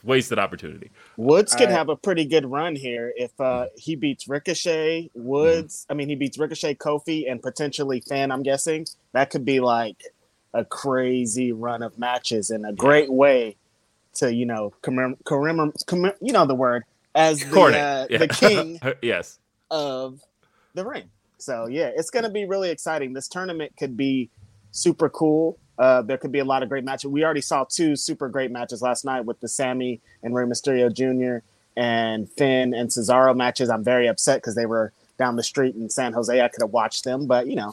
wasted 0.02 0.38
opportunity. 0.38 0.90
Woods 1.20 1.54
could 1.54 1.68
have 1.68 1.90
a 1.90 1.96
pretty 1.96 2.24
good 2.24 2.46
run 2.50 2.74
here 2.74 3.12
if 3.14 3.38
uh, 3.38 3.66
he 3.76 3.94
beats 3.94 4.26
Ricochet, 4.26 5.10
Woods. 5.12 5.86
I 5.90 5.92
mean, 5.94 6.08
he 6.08 6.14
beats 6.14 6.38
Ricochet, 6.38 6.76
Kofi, 6.76 7.30
and 7.30 7.42
potentially 7.42 8.00
Finn. 8.00 8.30
I'm 8.32 8.42
guessing 8.42 8.86
that 9.12 9.28
could 9.28 9.44
be 9.44 9.60
like 9.60 10.02
a 10.54 10.64
crazy 10.64 11.52
run 11.52 11.82
of 11.82 11.98
matches 11.98 12.48
and 12.48 12.64
a 12.64 12.72
great 12.72 13.12
way 13.12 13.56
to 14.14 14.32
you 14.34 14.46
know 14.46 14.72
commem- 14.82 15.18
commem- 15.26 16.16
you 16.22 16.32
know 16.32 16.46
the 16.46 16.54
word 16.54 16.84
as 17.14 17.40
the, 17.40 17.60
uh, 17.60 18.06
Yeah. 18.08 18.18
the 18.18 18.28
king 18.28 18.80
yes. 19.02 19.38
of 19.70 20.20
the 20.72 20.86
ring. 20.86 21.10
So 21.36 21.66
yeah, 21.66 21.90
it's 21.94 22.08
going 22.08 22.24
to 22.24 22.30
be 22.30 22.46
really 22.46 22.70
exciting. 22.70 23.12
This 23.12 23.28
tournament 23.28 23.72
could 23.78 23.94
be 23.94 24.30
super 24.70 25.10
cool. 25.10 25.58
Uh, 25.80 26.02
there 26.02 26.18
could 26.18 26.30
be 26.30 26.40
a 26.40 26.44
lot 26.44 26.62
of 26.62 26.68
great 26.68 26.84
matches. 26.84 27.10
We 27.10 27.24
already 27.24 27.40
saw 27.40 27.64
two 27.64 27.96
super 27.96 28.28
great 28.28 28.50
matches 28.50 28.82
last 28.82 29.02
night 29.02 29.24
with 29.24 29.40
the 29.40 29.48
Sami 29.48 30.02
and 30.22 30.34
Rey 30.34 30.44
Mysterio 30.44 30.92
Jr. 30.92 31.42
and 31.74 32.28
Finn 32.28 32.74
and 32.74 32.90
Cesaro 32.90 33.34
matches. 33.34 33.70
I'm 33.70 33.82
very 33.82 34.06
upset 34.06 34.42
because 34.42 34.54
they 34.54 34.66
were 34.66 34.92
down 35.16 35.36
the 35.36 35.42
street 35.42 35.74
in 35.76 35.88
San 35.88 36.12
Jose. 36.12 36.38
I 36.38 36.48
could 36.48 36.60
have 36.60 36.70
watched 36.70 37.04
them, 37.04 37.26
but 37.26 37.46
you 37.46 37.56
know, 37.56 37.72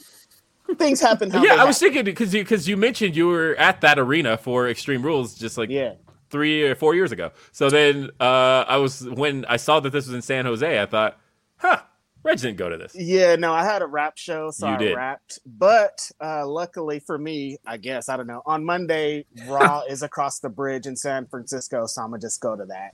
things 0.77 1.01
happen. 1.01 1.31
yeah, 1.43 1.55
I 1.55 1.65
was 1.65 1.79
thinking 1.79 2.05
because 2.05 2.33
you 2.33 2.43
because 2.43 2.65
you 2.65 2.77
mentioned 2.77 3.13
you 3.13 3.27
were 3.27 3.55
at 3.55 3.81
that 3.81 3.99
arena 3.99 4.37
for 4.37 4.69
Extreme 4.69 5.01
Rules 5.03 5.35
just 5.35 5.57
like 5.57 5.69
yeah. 5.69 5.95
three 6.29 6.63
or 6.63 6.75
four 6.75 6.95
years 6.95 7.11
ago. 7.11 7.31
So 7.51 7.69
then 7.69 8.11
uh, 8.21 8.63
I 8.69 8.77
was 8.77 9.03
when 9.03 9.43
I 9.49 9.57
saw 9.57 9.81
that 9.81 9.89
this 9.89 10.07
was 10.07 10.15
in 10.15 10.21
San 10.21 10.45
Jose, 10.45 10.81
I 10.81 10.85
thought, 10.85 11.19
huh. 11.57 11.81
Reg 12.27 12.37
didn't 12.39 12.57
go 12.57 12.69
to 12.69 12.77
this. 12.77 12.93
Yeah, 12.95 13.35
no, 13.35 13.53
I 13.53 13.63
had 13.63 13.81
a 13.81 13.87
rap 13.87 14.17
show, 14.17 14.51
so 14.51 14.67
You 14.67 14.73
I 14.73 14.77
did. 14.77 14.95
rapped. 14.95 15.39
But 15.45 16.11
uh, 16.21 16.45
luckily 16.47 16.99
for 16.99 17.17
me, 17.17 17.57
I 17.65 17.77
guess 17.77 18.09
I 18.09 18.17
don't 18.17 18.27
know. 18.27 18.41
On 18.45 18.63
Monday, 18.63 19.25
Raw 19.47 19.81
is 19.89 20.03
across 20.03 20.39
the 20.39 20.49
bridge 20.49 20.85
in 20.85 20.95
San 20.95 21.25
Francisco, 21.27 21.85
so 21.87 22.01
I'm 22.03 22.09
gonna 22.11 22.21
just 22.21 22.41
go 22.41 22.55
to 22.55 22.65
that. 22.65 22.93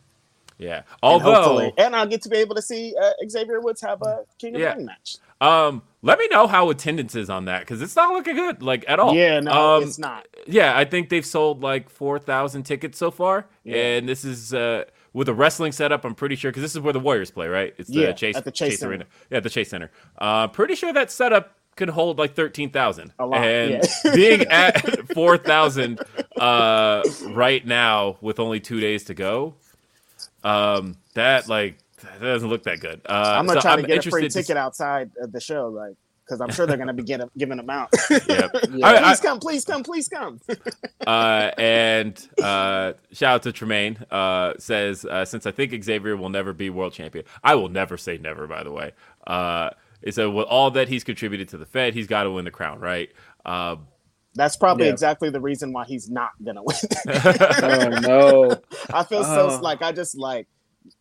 Yeah. 0.59 0.83
Although, 1.01 1.33
hopefully- 1.33 1.73
and 1.77 1.95
I'll 1.95 2.05
get 2.07 2.21
to 2.21 2.29
be 2.29 2.37
able 2.37 2.55
to 2.55 2.61
see 2.61 2.93
uh, 3.01 3.11
Xavier 3.27 3.59
Woods 3.59 3.81
have 3.81 4.01
a 4.03 4.23
King 4.37 4.55
of 4.55 4.61
Yeah. 4.61 4.75
Ring 4.75 4.85
match. 4.85 5.17
um, 5.41 5.81
let 6.03 6.19
me 6.19 6.27
know 6.29 6.47
how 6.47 6.69
attendance 6.69 7.15
is 7.15 7.29
on 7.29 7.45
that 7.45 7.61
because 7.61 7.81
it's 7.81 7.95
not 7.95 8.13
looking 8.13 8.35
good, 8.35 8.61
like 8.61 8.85
at 8.87 8.99
all. 8.99 9.15
Yeah, 9.15 9.39
no, 9.39 9.77
Um, 9.77 9.83
it's 9.83 9.97
not. 9.97 10.27
Yeah, 10.45 10.77
I 10.77 10.85
think 10.85 11.09
they've 11.09 11.25
sold 11.25 11.61
like 11.63 11.89
four 11.89 12.19
thousand 12.19 12.63
tickets 12.63 12.97
so 12.97 13.09
far, 13.09 13.45
Yeah. 13.63 13.75
and 13.77 14.07
this 14.07 14.23
is 14.23 14.53
uh, 14.53 14.83
with 15.13 15.29
a 15.29 15.33
wrestling 15.33 15.71
setup. 15.71 16.03
I'm 16.03 16.15
pretty 16.15 16.35
sure 16.35 16.51
because 16.51 16.63
this 16.63 16.73
is 16.75 16.81
where 16.81 16.93
the 16.93 16.99
Warriors 16.99 17.31
play, 17.31 17.47
right? 17.47 17.73
It's 17.77 17.89
the 17.89 18.01
Yeah, 18.01 18.11
Chase 18.11 18.35
at 18.35 18.43
the 18.45 18.51
Chase 18.51 18.79
Center. 18.79 18.91
Arena. 18.91 19.05
Yeah, 19.29 19.37
at 19.37 19.43
the 19.43 19.49
Chase 19.49 19.69
Center. 19.69 19.91
Uh, 20.17 20.47
pretty 20.47 20.75
sure 20.75 20.91
that 20.93 21.11
setup 21.11 21.55
could 21.75 21.89
hold 21.89 22.17
like 22.17 22.35
thirteen 22.35 22.69
thousand. 22.69 23.13
A 23.19 23.25
lot, 23.25 23.41
and 23.41 23.71
yeah. 23.71 23.81
being 24.15 24.41
at 24.43 25.13
four 25.13 25.37
thousand 25.37 25.99
uh, 26.37 27.03
right 27.29 27.65
now 27.65 28.17
with 28.21 28.39
only 28.39 28.59
two 28.59 28.79
days 28.79 29.05
to 29.05 29.13
go, 29.13 29.55
um, 30.43 30.97
that 31.13 31.47
like 31.47 31.77
that 32.01 32.19
doesn't 32.21 32.49
look 32.49 32.63
that 32.63 32.79
good. 32.79 33.01
Uh, 33.05 33.35
I'm 33.37 33.45
gonna 33.47 33.59
so 33.59 33.61
try 33.61 33.73
I'm 33.73 33.81
to 33.81 33.87
get 33.87 34.05
a 34.05 34.09
free 34.09 34.21
interested 34.23 34.39
to 34.41 34.43
ticket 34.47 34.57
outside 34.57 35.11
of 35.21 35.31
the 35.31 35.39
show, 35.39 35.67
like 35.69 35.95
because 36.25 36.41
I'm 36.41 36.51
sure 36.51 36.65
they're 36.65 36.77
gonna 36.77 36.93
be 36.93 37.03
getting 37.11 37.29
giving 37.37 37.57
them 37.57 37.69
out. 37.69 37.89
Yeah. 38.27 38.47
please 38.47 38.83
I- 38.83 39.11
I- 39.11 39.15
come, 39.17 39.39
please 39.39 39.65
come, 39.65 39.83
please 39.83 40.07
come. 40.07 40.39
uh, 41.07 41.51
and 41.57 42.27
uh, 42.41 42.93
shout 43.11 43.35
out 43.35 43.43
to 43.43 43.51
Tremaine 43.51 43.97
uh, 44.11 44.53
says 44.57 45.05
uh, 45.05 45.25
since 45.25 45.45
I 45.45 45.51
think 45.51 45.81
Xavier 45.83 46.15
will 46.17 46.29
never 46.29 46.53
be 46.53 46.69
world 46.69 46.93
champion, 46.93 47.25
I 47.43 47.55
will 47.55 47.69
never 47.69 47.97
say 47.97 48.17
never. 48.17 48.47
By 48.47 48.63
the 48.63 48.71
way, 48.71 48.91
uh, 49.27 49.71
so 50.11 50.29
with 50.31 50.47
all 50.47 50.71
that 50.71 50.87
he's 50.89 51.03
contributed 51.03 51.49
to 51.49 51.57
the 51.57 51.65
Fed, 51.65 51.93
he's 51.93 52.07
got 52.07 52.23
to 52.23 52.31
win 52.31 52.45
the 52.45 52.51
crown, 52.51 52.79
right? 52.79 53.09
Uh, 53.45 53.77
That's 54.35 54.55
probably 54.57 54.85
Yeah. 54.87 54.91
exactly 54.93 55.29
the 55.29 55.39
reason 55.41 55.71
why 55.73 55.85
he's 55.85 56.09
not 56.09 56.31
gonna 56.43 56.63
win. 56.63 56.75
Oh 57.61 57.89
no. 58.01 58.61
I 58.93 59.03
feel 59.03 59.23
so 59.23 59.49
Oh. 59.51 59.59
like 59.61 59.81
I 59.81 59.91
just 59.91 60.17
like 60.17 60.47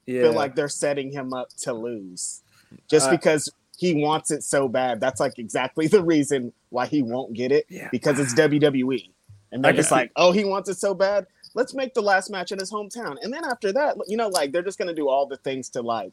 Yeah. 0.06 0.22
feel 0.22 0.32
like 0.34 0.54
they're 0.54 0.68
setting 0.68 1.10
him 1.12 1.32
up 1.32 1.48
to 1.62 1.72
lose 1.72 2.42
just 2.90 3.08
Uh, 3.08 3.12
because 3.12 3.50
he 3.82 3.94
wants 3.94 4.30
it 4.30 4.44
so 4.44 4.68
bad. 4.68 5.00
That's 5.00 5.18
like 5.18 5.40
exactly 5.40 5.86
the 5.88 6.04
reason 6.04 6.52
why 6.70 6.86
he 6.86 7.02
won't 7.02 7.32
get 7.32 7.50
it 7.50 7.66
Yeah. 7.68 7.88
because 7.90 8.20
it's 8.20 8.32
WWE. 8.34 9.10
And 9.50 9.62
they're 9.62 9.72
just 9.72 9.90
like, 9.90 10.12
oh, 10.16 10.30
he 10.30 10.44
wants 10.44 10.70
it 10.70 10.78
so 10.78 10.94
bad. 10.94 11.26
Let's 11.54 11.74
make 11.74 11.92
the 11.92 12.00
last 12.00 12.30
match 12.30 12.52
in 12.52 12.58
his 12.60 12.70
hometown. 12.70 13.16
And 13.22 13.32
then 13.32 13.44
after 13.44 13.72
that, 13.72 13.96
you 14.06 14.16
know, 14.16 14.28
like 14.28 14.52
they're 14.52 14.62
just 14.62 14.78
going 14.78 14.88
to 14.88 14.94
do 14.94 15.08
all 15.08 15.26
the 15.26 15.36
things 15.36 15.68
to 15.70 15.82
like 15.82 16.12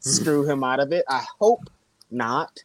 screw 0.00 0.44
him 0.44 0.64
out 0.64 0.80
of 0.80 0.92
it. 0.92 1.04
I 1.08 1.24
hope 1.40 1.70
not. 2.10 2.64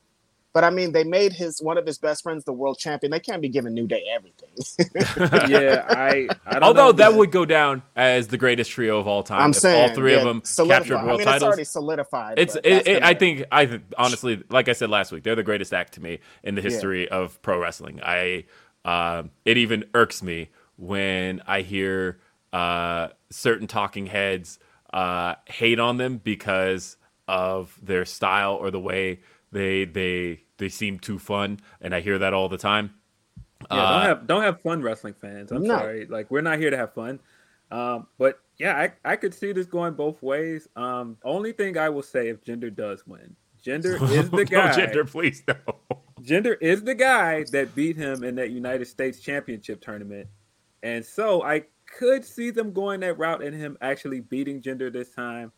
But 0.54 0.64
I 0.64 0.70
mean, 0.70 0.92
they 0.94 1.04
made 1.04 1.34
his 1.34 1.62
one 1.62 1.78
of 1.78 1.86
his 1.86 1.98
best 1.98 2.24
friends 2.24 2.46
the 2.46 2.54
world 2.54 2.78
champion. 2.80 3.12
They 3.12 3.20
can't 3.20 3.42
be 3.42 3.50
giving 3.50 3.74
New 3.74 3.88
Day 3.88 4.04
everything. 4.16 4.50
yeah, 5.50 5.86
I. 5.90 6.30
I 6.46 6.60
don't 6.60 6.64
although 6.64 6.88
know. 6.88 6.92
that 6.94 7.16
would 7.16 7.32
go 7.32 7.46
down 7.46 7.84
as 7.96 8.28
the 8.28 8.38
greatest 8.38 8.72
trio 8.72 9.00
of 9.00 9.08
all 9.08 9.24
time. 9.24 9.42
I'm 9.42 9.50
if 9.52 9.56
saying 9.58 9.90
all 9.90 9.96
three 9.96 10.14
yeah, 10.14 10.20
of 10.20 10.26
them 10.26 10.42
solidified. 10.46 10.80
captured 10.80 10.98
I 10.98 11.06
world 11.06 11.20
mean, 11.20 11.28
it's 11.28 11.44
already 11.44 11.64
solidified. 11.66 12.40
It's 12.40 12.56
it, 12.56 12.88
it, 12.88 13.04
I 13.04 13.14
think 13.16 13.46
I 13.52 13.66
th- 13.66 13.82
honestly, 13.98 14.44
like 14.50 14.70
I 14.70 14.74
said 14.74 14.90
last 14.90 15.12
week, 15.12 15.24
they're 15.24 15.36
the 15.36 15.44
greatest 15.44 15.74
act 15.74 15.94
to 15.96 16.02
me 16.02 16.20
in 16.44 16.56
the 16.56 16.62
Yeah. 16.62 16.70
history 16.70 17.10
of 17.10 17.42
pro 17.42 17.60
wrestling. 17.60 18.00
I 18.04 18.46
um, 18.86 19.32
it 19.46 19.58
even 19.58 19.86
irks 19.94 20.24
me 20.24 20.50
when 20.78 21.42
I 21.48 21.62
hear 21.62 22.20
uh, 22.54 23.10
certain 23.30 23.68
talking 23.68 24.08
heads 24.08 24.60
uh, 24.94 25.36
hate 25.48 25.80
on 25.80 25.98
them 25.98 26.18
because 26.24 26.98
of 27.34 27.78
their 27.82 28.06
style 28.06 28.54
or 28.56 28.70
the 28.72 28.80
way 28.80 29.20
they 29.52 29.86
they 29.86 30.42
they 30.58 30.70
seem 30.70 31.00
too 31.00 31.18
fun, 31.20 31.60
and 31.82 31.94
I 31.96 32.00
hear 32.02 32.20
that 32.20 32.34
all 32.34 32.48
the 32.50 32.58
time. 32.60 32.94
Yeah, 33.72 33.78
Uh, 33.78 33.92
don't 34.00 34.08
have 34.10 34.28
don't 34.28 34.44
have 34.44 34.62
fun, 34.62 34.82
wrestling 34.82 35.16
fans. 35.16 35.52
I'm 35.52 35.64
No. 35.64 35.78
sorry. 35.78 36.06
Like 36.06 36.30
we're 36.30 36.42
not 36.42 36.60
here 36.60 36.70
to 36.70 36.78
have 36.78 36.94
fun. 36.94 37.20
Um, 37.72 38.08
but 38.20 38.40
yeah, 38.58 38.76
I, 38.78 39.14
I 39.14 39.16
could 39.16 39.34
see 39.34 39.52
this 39.52 39.66
going 39.66 39.94
both 39.96 40.22
ways. 40.22 40.68
Um, 40.76 41.18
only 41.24 41.54
thing 41.54 41.76
I 41.78 41.90
will 41.90 42.04
say 42.04 42.28
if 42.30 42.44
Jinder 42.44 42.74
does 42.76 43.06
win, 43.08 43.36
Jinder 43.66 44.00
is 44.20 44.30
the 44.30 44.38
no, 44.38 44.44
guy. 44.46 44.76
Jinder, 44.76 45.10
please 45.10 45.42
no. 45.48 45.56
Jinder 46.22 46.56
is 46.62 46.84
the 46.84 46.94
guy 46.96 47.46
that 47.52 47.74
beat 47.74 47.96
him 47.98 48.24
in 48.24 48.36
that 48.36 48.52
United 48.52 48.86
States 48.86 49.20
Championship 49.20 49.82
tournament, 49.82 50.28
and 50.84 51.04
so 51.04 51.42
I 51.44 51.64
could 51.98 52.24
see 52.24 52.50
them 52.52 52.74
going 52.74 53.00
that 53.02 53.18
route 53.18 53.44
and 53.44 53.56
him 53.56 53.78
actually 53.82 54.20
beating 54.22 54.62
Jinder 54.62 54.92
this 54.94 55.10
time. 55.12 55.52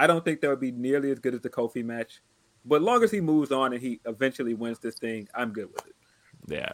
I 0.00 0.06
don't 0.06 0.24
think 0.24 0.40
that 0.40 0.48
would 0.48 0.60
be 0.60 0.72
nearly 0.72 1.10
as 1.10 1.18
good 1.18 1.34
as 1.34 1.42
the 1.42 1.50
Kofi 1.50 1.84
match, 1.84 2.22
but 2.64 2.80
long 2.80 3.04
as 3.04 3.10
he 3.10 3.20
moves 3.20 3.52
on 3.52 3.74
and 3.74 3.82
he 3.82 4.00
eventually 4.06 4.54
wins 4.54 4.78
this 4.78 4.98
thing, 4.98 5.28
I'm 5.34 5.52
good 5.52 5.68
with 5.70 5.86
it. 5.86 5.94
Yeah. 6.48 6.72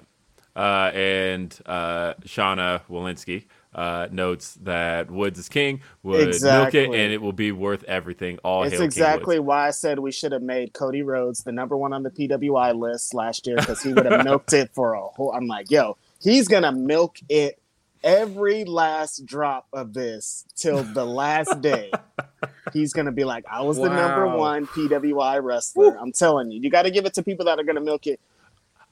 Uh, 0.55 0.93
and 0.95 1.59
uh, 1.67 2.15
Shauna 2.23 2.83
Walensky 2.89 3.47
uh, 3.75 4.07
notes 4.12 4.55
that 4.62 5.11
Woods 5.11 5.41
is 5.41 5.49
king, 5.49 5.81
would 6.05 6.41
milk 6.41 6.75
it, 6.75 6.87
and 6.87 7.12
it 7.12 7.21
will 7.21 7.33
be 7.33 7.51
worth 7.51 7.83
everything. 7.85 8.39
All 8.45 8.62
It's 8.62 8.75
hail 8.75 8.83
exactly 8.83 9.41
why 9.41 9.67
I 9.67 9.71
said 9.73 9.99
we 9.99 10.12
should 10.12 10.31
have 10.31 10.43
made 10.43 10.73
Cody 10.73 11.03
Rhodes 11.03 11.43
the 11.43 11.53
number 11.53 11.77
one 11.77 11.93
on 11.93 12.05
the 12.05 12.11
PWI 12.11 12.79
list 12.79 13.12
last 13.12 13.47
year 13.49 13.57
because 13.57 13.83
he 13.83 13.93
would 13.93 14.07
have 14.07 14.25
milked 14.25 14.53
it 14.53 14.71
for 14.73 14.95
a 14.95 15.01
whole. 15.01 15.33
I'm 15.33 15.49
like, 15.49 15.69
yo, 15.69 15.99
he's 16.21 16.47
gonna 16.47 16.73
milk 16.73 17.19
it 17.29 17.61
every 18.07 18.64
last 18.64 19.27
drop 19.27 19.66
of 19.75 19.92
this 19.92 20.47
till 20.57 20.83
the 20.83 21.05
last 21.05 21.61
day. 21.61 21.90
He's 22.73 22.92
gonna 22.95 23.12
be 23.12 23.25
like, 23.25 23.45
I 23.51 23.61
was 23.62 23.77
the 23.77 23.88
number 23.88 24.29
one 24.29 24.66
PWI 24.69 25.42
wrestler. 25.42 25.99
I'm 25.99 26.12
telling 26.12 26.51
you, 26.51 26.61
you 26.61 26.71
got 26.71 26.83
to 26.83 26.90
give 26.90 27.05
it 27.05 27.12
to 27.14 27.23
people 27.23 27.45
that 27.47 27.59
are 27.59 27.64
gonna 27.64 27.81
milk 27.81 28.07
it. 28.07 28.21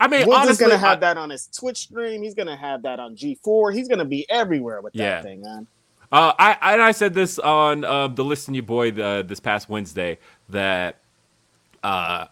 I 0.00 0.08
mean, 0.08 0.26
Woods 0.26 0.40
is 0.42 0.46
honestly, 0.48 0.66
gonna 0.66 0.78
have 0.78 0.98
I- 0.98 1.00
that 1.00 1.16
on 1.16 1.30
his 1.30 1.46
Twitch 1.46 1.78
stream. 1.78 2.22
He's 2.22 2.34
gonna 2.34 2.56
have 2.56 2.82
that 2.82 2.98
on 3.00 3.16
G4. 3.16 3.72
He's 3.72 3.88
gonna 3.88 4.04
be 4.04 4.28
everywhere 4.28 4.80
with 4.80 4.94
Yeah. 4.94 5.14
that 5.16 5.22
thing, 5.22 5.40
man. 5.42 5.66
Uh, 6.12 6.32
I 6.38 6.74
and 6.74 6.82
I 6.82 6.92
said 6.92 7.14
this 7.14 7.38
on 7.38 7.84
uh, 7.84 8.08
the 8.08 8.24
Listen 8.24 8.54
You 8.54 8.62
Boy 8.62 8.90
uh, 8.90 9.22
this 9.22 9.40
past 9.40 9.68
Wednesday 9.68 10.18
that 10.48 10.98
uh, 11.82 12.26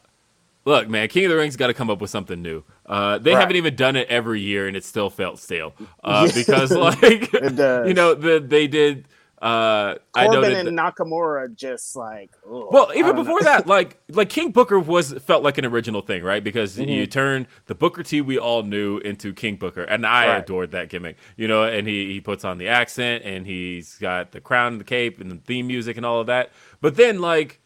look, 0.64 0.88
man, 0.88 1.08
King 1.08 1.26
of 1.26 1.30
the 1.30 1.36
Ring's 1.36 1.56
got 1.56 1.68
to 1.68 1.74
come 1.74 1.90
up 1.90 2.00
with 2.00 2.10
something 2.10 2.40
new. 2.42 2.62
Uh, 2.86 3.18
they 3.18 3.34
Right. 3.34 3.36
haven't 3.36 3.56
even 3.56 3.76
done 3.76 3.96
it 3.96 4.08
every 4.08 4.40
year, 4.40 4.66
and 4.68 4.76
it 4.76 4.84
still 4.84 5.10
felt 5.10 5.38
stale 5.38 5.74
uh, 6.04 6.28
because, 6.28 6.74
like, 6.76 7.32
you 7.82 7.94
know, 7.94 8.14
the 8.14 8.40
they 8.40 8.66
did. 8.66 9.08
Uh, 9.40 9.96
I 10.14 10.28
know 10.28 10.44
Corbin 10.44 10.54
that 10.60 10.60
and 10.60 10.78
Nakamura 10.78 11.54
just 11.54 11.96
like 11.96 12.30
ugh, 12.46 12.64
Well, 12.68 12.90
even 12.96 13.14
don't 13.14 13.24
know. 13.26 13.32
before 13.32 13.44
that, 13.44 13.66
like 13.68 13.98
like 14.10 14.28
King 14.28 14.50
Booker 14.50 14.78
was 14.80 15.12
felt 15.24 15.42
like 15.44 15.58
an 15.58 15.64
original 15.66 16.00
thing, 16.02 16.24
right? 16.24 16.42
Because 16.42 16.78
Mm-hmm. 16.78 16.80
you 16.80 17.06
turned 17.06 17.46
the 17.66 17.74
Booker 17.74 18.02
T 18.02 18.20
we 18.22 18.38
all 18.38 18.62
knew 18.64 18.98
into 18.98 19.32
King 19.34 19.56
Booker, 19.56 19.84
and 19.84 20.06
I 20.06 20.26
Right. 20.26 20.38
adored 20.38 20.72
that 20.72 20.88
gimmick. 20.88 21.16
You 21.36 21.48
know, 21.48 21.64
and 21.64 21.86
he 21.86 22.12
he 22.14 22.20
puts 22.20 22.44
on 22.44 22.58
the 22.58 22.68
accent, 22.68 23.24
and 23.24 23.46
he's 23.46 23.96
got 23.98 24.32
the 24.32 24.40
crown 24.40 24.72
and 24.72 24.80
the 24.80 24.84
cape 24.84 25.20
and 25.20 25.30
the 25.30 25.36
theme 25.36 25.68
music 25.68 25.96
and 25.96 26.06
all 26.06 26.20
of 26.20 26.26
that. 26.26 26.50
But 26.80 26.96
then, 26.96 27.20
like 27.20 27.60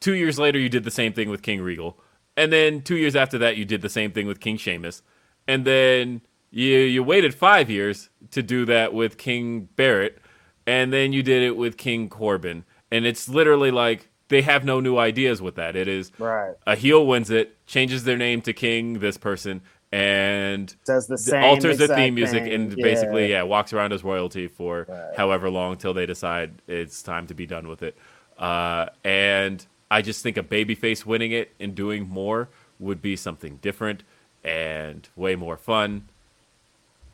two 0.00 0.14
years 0.14 0.38
later, 0.38 0.58
you 0.58 0.68
did 0.68 0.84
the 0.84 0.90
same 0.90 1.12
thing 1.12 1.30
with 1.30 1.42
King 1.42 1.62
Regal, 1.62 1.98
and 2.36 2.52
then 2.52 2.82
two 2.82 2.96
years 2.96 3.16
after 3.16 3.38
that, 3.38 3.56
you 3.56 3.64
did 3.64 3.82
the 3.82 3.88
same 3.88 4.12
thing 4.12 4.26
with 4.26 4.40
King 4.40 4.56
Sheamus, 4.56 5.02
and 5.48 5.64
then 5.64 6.20
you 6.50 6.78
you 6.78 7.02
waited 7.02 7.34
five 7.34 7.70
years 7.70 8.08
to 8.30 8.42
do 8.42 8.64
that 8.66 8.92
with 8.94 9.18
King 9.18 9.68
Barrett, 9.76 10.18
and 10.66 10.92
then 10.92 11.12
you 11.12 11.22
did 11.22 11.42
it 11.42 11.56
with 11.56 11.76
King 11.76 12.08
Corbin, 12.08 12.64
and 12.90 13.06
it's 13.06 13.28
literally 13.28 13.70
like 13.70 14.08
they 14.28 14.42
have 14.42 14.64
no 14.64 14.80
new 14.80 14.96
ideas 14.98 15.40
with 15.40 15.54
that. 15.54 15.76
It 15.76 15.86
is 15.88 16.10
Right. 16.18 16.54
a 16.66 16.74
heel 16.74 17.06
wins 17.06 17.30
it, 17.30 17.56
changes 17.66 18.04
their 18.04 18.16
name 18.16 18.40
to 18.42 18.52
King 18.52 18.98
this 18.98 19.16
person, 19.16 19.60
and 19.92 20.74
does 20.84 21.06
the 21.06 21.16
same 21.16 21.44
alters 21.44 21.78
the 21.78 21.86
theme 21.88 22.14
music 22.16 22.44
thing. 22.44 22.52
and 22.52 22.70
Yeah. 22.76 22.82
basically 22.82 23.30
yeah 23.30 23.42
walks 23.42 23.72
around 23.72 23.92
as 23.92 24.02
royalty 24.02 24.48
for 24.48 24.86
Right. 24.88 25.14
however 25.16 25.48
long 25.48 25.76
till 25.76 25.94
they 25.94 26.06
decide 26.06 26.60
it's 26.66 27.02
time 27.02 27.26
to 27.28 27.34
be 27.34 27.46
done 27.46 27.68
with 27.68 27.82
it. 27.84 27.96
Uh, 28.38 28.86
and 29.04 29.64
I 29.90 30.02
just 30.02 30.22
think 30.22 30.36
a 30.36 30.42
babyface 30.42 31.04
winning 31.06 31.32
it 31.32 31.52
and 31.60 31.74
doing 31.74 32.08
more 32.08 32.48
would 32.78 33.00
be 33.00 33.16
something 33.16 33.56
different 33.62 34.02
and 34.44 35.08
way 35.16 35.36
more 35.36 35.56
fun. 35.56 36.08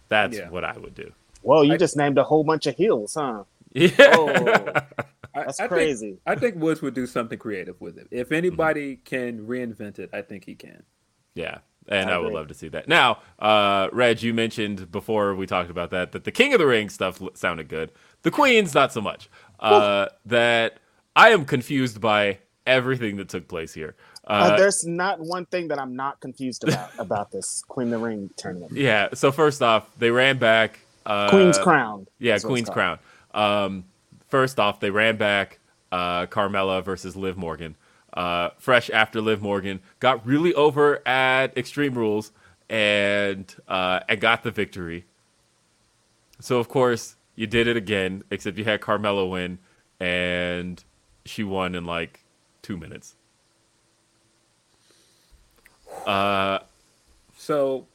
That's 0.08 0.38
Yeah. 0.38 0.50
what 0.50 0.64
I 0.64 0.76
would 0.78 0.94
do. 0.94 1.12
Whoa, 1.42 1.62
you 1.62 1.74
I- 1.74 1.76
just 1.76 1.96
named 1.96 2.18
a 2.18 2.24
whole 2.24 2.44
bunch 2.44 2.66
of 2.66 2.76
heels, 2.76 3.14
huh? 3.14 3.44
Yeah. 3.72 3.90
Oh, 3.98 4.28
I- 5.34 5.44
that's 5.44 5.58
I 5.60 5.62
think- 5.64 5.68
crazy. 5.70 6.18
I 6.26 6.34
think 6.34 6.56
Woods 6.56 6.82
would 6.82 6.94
do 6.94 7.06
something 7.06 7.38
creative 7.38 7.80
with 7.80 7.96
it. 7.98 8.06
If 8.10 8.32
anybody 8.32 8.96
can 9.04 9.46
reinvent 9.46 9.98
it, 9.98 10.10
I 10.12 10.20
think 10.22 10.44
he 10.44 10.54
can. 10.54 10.82
Yeah. 11.34 11.58
And 11.88 12.10
I, 12.10 12.14
I 12.14 12.18
would 12.18 12.32
love 12.32 12.46
to 12.48 12.54
see 12.54 12.68
that. 12.68 12.86
Now, 12.86 13.18
uh, 13.40 13.88
Reg, 13.92 14.22
you 14.22 14.32
mentioned 14.34 14.92
before 14.92 15.34
we 15.34 15.46
talked 15.46 15.70
about 15.70 15.90
that 15.90 16.12
that 16.12 16.22
the 16.24 16.30
King 16.30 16.52
of 16.52 16.60
the 16.60 16.66
Ring 16.66 16.88
stuff 16.88 17.20
sounded 17.34 17.68
good. 17.68 17.90
The 18.22 18.30
Queens, 18.30 18.72
not 18.74 18.92
so 18.92 19.00
much. 19.00 19.28
Uh, 19.58 20.06
that 20.26 20.78
I 21.16 21.30
am 21.30 21.44
confused 21.44 22.00
by 22.00 22.38
everything 22.66 23.16
that 23.16 23.28
took 23.28 23.48
place 23.48 23.74
here. 23.74 23.94
Uh, 24.26 24.52
uh, 24.52 24.56
there's 24.56 24.84
not 24.86 25.20
one 25.20 25.46
thing 25.46 25.68
that 25.68 25.78
I'm 25.78 25.96
not 25.96 26.20
confused 26.20 26.64
about 26.64 26.90
about 26.98 27.30
this 27.30 27.62
Queen 27.68 27.88
of 27.88 28.00
the 28.00 28.06
Ring 28.06 28.30
tournament. 28.36 28.72
Yeah. 28.72 29.08
So 29.14 29.32
first 29.32 29.62
off, 29.62 29.88
they 29.98 30.10
ran 30.10 30.38
back. 30.38 30.80
Uh, 31.04 31.30
Queen's 31.30 31.58
Crown. 31.58 32.06
Yeah, 32.18 32.38
Queen's 32.38 32.70
Crown. 32.70 32.98
Um, 33.34 33.84
first 34.28 34.60
off, 34.60 34.80
they 34.80 34.90
ran 34.90 35.16
back 35.16 35.58
uh, 35.90 36.26
Carmella 36.26 36.82
versus 36.84 37.16
Liv 37.16 37.36
Morgan. 37.36 37.76
Uh, 38.12 38.50
fresh 38.58 38.90
after 38.90 39.20
Liv 39.20 39.40
Morgan 39.40 39.80
got 39.98 40.24
really 40.26 40.52
over 40.54 41.06
at 41.08 41.56
Extreme 41.56 41.94
Rules 41.94 42.30
and 42.68 43.54
uh, 43.68 44.00
and 44.08 44.20
got 44.20 44.42
the 44.42 44.50
victory. 44.50 45.06
So 46.40 46.58
of 46.58 46.68
course 46.68 47.16
you 47.36 47.46
did 47.46 47.66
it 47.66 47.76
again, 47.76 48.22
except 48.30 48.58
you 48.58 48.64
had 48.64 48.80
Carmella 48.80 49.28
win, 49.30 49.58
and 49.98 50.82
she 51.24 51.42
won 51.44 51.74
in 51.74 51.84
like 51.84 52.21
two 52.62 52.76
minutes. 52.76 53.16
Uh, 56.06 56.60
so 57.36 57.86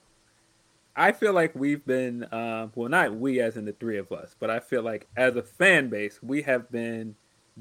I 0.95 1.11
feel 1.11 1.34
like 1.34 1.55
we've 1.55 1.86
been, 1.86 2.24
uh, 2.26 2.68
well, 2.76 2.89
not 2.89 3.15
we 3.15 3.39
as 3.39 3.57
in 3.57 3.65
the 3.65 3.74
three 3.74 3.97
of 3.97 4.11
us, 4.11 4.36
but 4.39 4.49
I 4.49 4.59
feel 4.59 4.82
like 4.82 5.07
as 5.15 5.36
a 5.36 5.43
fan 5.43 5.89
base, 5.89 6.20
we 6.22 6.41
have 6.43 6.70
been 6.72 7.15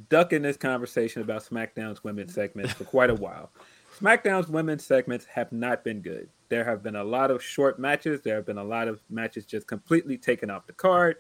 ducking 0.09 0.43
this 0.43 0.57
conversation 0.57 1.23
about 1.23 1.43
SmackDown's 1.43 2.05
women's 2.05 2.35
segments 2.35 2.73
for 2.73 2.85
quite 2.85 3.11
a 3.11 3.15
while. 3.15 3.51
SmackDown's 3.99 4.49
women's 4.49 4.85
segments 4.85 5.25
have 5.27 5.53
not 5.53 5.85
been 5.85 6.01
good. 6.01 6.29
There 6.49 6.65
have 6.65 6.83
been 6.83 6.97
a 6.97 7.05
lot 7.05 7.31
of 7.31 7.43
short 7.43 7.79
matches. 7.79 8.21
There 8.21 8.37
have 8.37 8.47
been 8.47 8.59
a 8.59 8.65
lot 8.65 8.89
of 8.89 9.01
matches 9.09 9.47
just 9.47 9.67
completely 9.67 10.19
taken 10.19 10.51
off 10.51 10.67
the 10.67 10.75
card. 10.75 11.17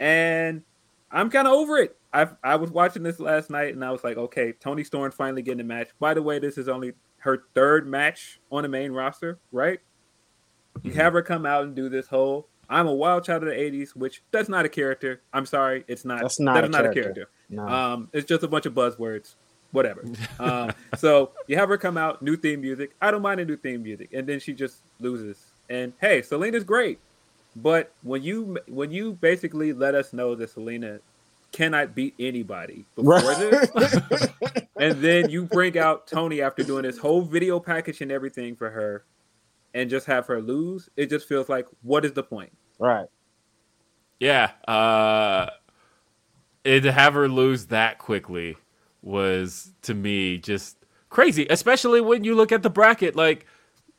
And 0.00 0.62
I'm 1.10 1.30
kind 1.30 1.46
of 1.46 1.54
over 1.54 1.78
it. 1.78 1.96
I 2.12 2.28
I 2.42 2.56
was 2.56 2.70
watching 2.70 3.02
this 3.02 3.20
last 3.20 3.50
night 3.50 3.74
and 3.74 3.84
I 3.84 3.90
was 3.90 4.04
like, 4.04 4.16
okay, 4.16 4.52
Toni 4.52 4.84
Storm 4.84 5.10
finally 5.12 5.42
getting 5.42 5.60
a 5.60 5.64
match. 5.64 5.88
By 5.98 6.14
the 6.14 6.22
way, 6.22 6.38
this 6.38 6.58
is 6.58 6.68
only 6.68 6.92
her 7.18 7.44
third 7.54 7.86
match 7.86 8.40
on 8.50 8.62
the 8.62 8.68
main 8.68 8.92
roster, 8.92 9.38
right? 9.52 9.80
You 10.82 10.90
mm-hmm. 10.90 11.00
have 11.00 11.12
her 11.12 11.22
come 11.22 11.46
out 11.46 11.64
and 11.64 11.74
do 11.74 11.88
this 11.88 12.06
whole 12.06 12.48
I'm 12.70 12.86
a 12.86 12.94
wild 12.94 13.24
child 13.24 13.42
of 13.42 13.48
the 13.48 13.54
80s, 13.56 13.96
which 13.96 14.22
that's 14.30 14.48
not 14.48 14.64
a 14.64 14.68
character. 14.68 15.20
I'm 15.32 15.44
sorry, 15.44 15.84
it's 15.88 16.04
not. 16.04 16.22
That's 16.22 16.38
not, 16.38 16.54
that 16.54 16.64
a, 16.64 16.68
not 16.68 16.82
character. 16.82 17.00
a 17.00 17.02
character. 17.02 17.30
No. 17.50 17.68
Um, 17.68 18.08
it's 18.12 18.26
just 18.26 18.44
a 18.44 18.48
bunch 18.48 18.64
of 18.64 18.74
buzzwords, 18.74 19.34
whatever. 19.72 20.04
um, 20.38 20.72
so 20.96 21.32
you 21.48 21.56
have 21.56 21.68
her 21.68 21.76
come 21.76 21.98
out, 21.98 22.22
new 22.22 22.36
theme 22.36 22.60
music. 22.60 22.94
I 23.02 23.10
don't 23.10 23.22
mind 23.22 23.40
a 23.40 23.44
new 23.44 23.56
theme 23.56 23.82
music, 23.82 24.10
and 24.12 24.26
then 24.26 24.38
she 24.38 24.52
just 24.52 24.82
loses. 25.00 25.44
And 25.68 25.92
hey, 26.00 26.22
Zelina's 26.22 26.62
great, 26.62 27.00
but 27.56 27.92
when 28.02 28.22
you 28.22 28.58
when 28.68 28.92
you 28.92 29.14
basically 29.14 29.72
let 29.72 29.96
us 29.96 30.12
know 30.12 30.36
that 30.36 30.54
Zelina 30.54 31.00
cannot 31.52 31.94
beat 31.94 32.14
anybody 32.18 32.84
before 32.94 33.14
right. 33.14 33.70
this. 33.74 34.28
and 34.78 35.00
then 35.02 35.28
you 35.30 35.44
bring 35.44 35.78
out 35.78 36.06
Toni 36.06 36.40
after 36.40 36.62
doing 36.62 36.82
this 36.82 36.98
whole 36.98 37.22
video 37.22 37.60
package 37.60 38.00
and 38.00 38.12
everything 38.12 38.56
for 38.56 38.70
her 38.70 39.04
and 39.74 39.90
just 39.90 40.06
have 40.06 40.26
her 40.26 40.40
lose. 40.40 40.88
It 40.96 41.10
just 41.10 41.28
feels 41.28 41.48
like 41.48 41.66
what 41.82 42.04
is 42.04 42.12
the 42.12 42.22
point? 42.22 42.52
Right. 42.78 43.06
Yeah. 44.18 44.50
Uh 44.66 45.50
it, 46.62 46.80
to 46.80 46.92
have 46.92 47.14
her 47.14 47.28
lose 47.28 47.66
that 47.66 47.98
quickly 47.98 48.56
was 49.02 49.72
to 49.82 49.94
me 49.94 50.38
just 50.38 50.76
crazy, 51.08 51.46
especially 51.48 52.00
when 52.00 52.24
you 52.24 52.34
look 52.34 52.52
at 52.52 52.62
the 52.62 52.70
bracket 52.70 53.16
like 53.16 53.46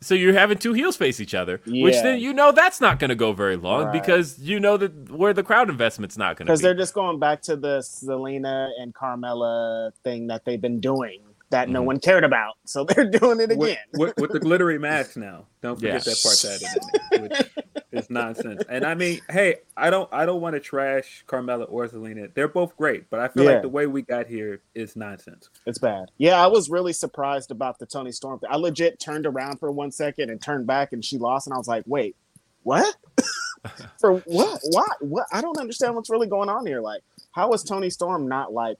so 0.01 0.15
you're 0.15 0.33
having 0.33 0.57
two 0.57 0.73
heels 0.73 0.97
face 0.97 1.19
each 1.19 1.35
other, 1.35 1.61
yeah. 1.65 1.83
which 1.83 1.95
then 2.01 2.19
you 2.19 2.33
know 2.33 2.51
that's 2.51 2.81
not 2.81 2.99
going 2.99 3.09
to 3.09 3.15
go 3.15 3.33
very 3.33 3.55
long 3.55 3.85
right. 3.85 3.93
because 3.93 4.39
you 4.39 4.59
know 4.59 4.75
that 4.77 5.11
where 5.11 5.33
the 5.33 5.43
crowd 5.43 5.69
investment's 5.69 6.17
not 6.17 6.37
going 6.37 6.47
to. 6.47 6.51
Because 6.51 6.61
they're 6.61 6.73
just 6.73 6.93
going 6.93 7.19
back 7.19 7.41
to 7.43 7.55
the 7.55 7.79
Zelina 7.79 8.69
and 8.79 8.93
Carmella 8.93 9.91
thing 10.03 10.27
that 10.27 10.43
they've 10.43 10.61
been 10.61 10.79
doing 10.79 11.21
that 11.51 11.65
mm-hmm. 11.65 11.73
no 11.73 11.83
one 11.83 11.99
cared 11.99 12.23
about, 12.23 12.55
so 12.65 12.83
they're 12.89 13.09
doing 13.09 13.39
it 13.39 13.51
again 13.51 13.77
with, 13.93 14.15
with, 14.17 14.17
with 14.17 14.31
the 14.31 14.39
glittery 14.47 14.79
mask 14.79 15.15
now. 15.15 15.45
Don't 15.61 15.75
forget 15.75 15.93
yeah. 15.93 15.99
that 15.99 16.19
part 16.23 16.37
that 16.41 16.63
added 16.63 17.23
in 17.23 17.27
there, 17.29 17.65
it's 17.91 18.09
nonsense. 18.09 18.63
And 18.67 18.85
I 18.85 18.95
mean, 18.95 19.21
hey, 19.29 19.57
I 19.77 19.89
don't 19.89 20.09
I 20.11 20.25
don't 20.25 20.41
want 20.41 20.55
to 20.55 20.59
trash 20.59 21.23
Carmella 21.27 21.65
or 21.69 21.87
Zelina. 21.87 22.33
They're 22.33 22.47
both 22.47 22.75
great, 22.75 23.09
but 23.09 23.19
I 23.19 23.27
feel 23.27 23.43
yeah. 23.43 23.51
like 23.51 23.61
the 23.61 23.69
way 23.69 23.85
we 23.85 24.01
got 24.01 24.27
here 24.27 24.61
is 24.73 24.95
nonsense. 24.95 25.49
It's 25.65 25.77
bad. 25.77 26.09
Yeah, 26.17 26.43
I 26.43 26.47
was 26.47 26.69
really 26.69 26.93
surprised 26.93 27.51
about 27.51 27.79
the 27.79 27.85
Toni 27.85 28.11
Storm. 28.11 28.39
Thing. 28.39 28.49
I 28.51 28.55
legit 28.55 28.99
turned 28.99 29.25
around 29.25 29.59
for 29.59 29.71
one 29.71 29.91
second 29.91 30.29
and 30.29 30.41
turned 30.41 30.65
back, 30.65 30.93
and 30.93 31.03
she 31.03 31.17
lost, 31.17 31.47
and 31.47 31.53
I 31.53 31.57
was 31.57 31.67
like, 31.67 31.83
wait, 31.85 32.15
what? 32.63 32.95
for 33.99 34.19
what? 34.19 34.59
Why? 34.71 34.87
What? 35.01 35.27
I 35.31 35.41
don't 35.41 35.57
understand 35.57 35.95
what's 35.95 36.09
really 36.09 36.27
going 36.27 36.49
on 36.49 36.65
here. 36.65 36.81
Like, 36.81 37.01
how 37.31 37.51
is 37.53 37.63
Toni 37.63 37.89
Storm 37.89 38.27
not 38.27 38.53
like 38.53 38.77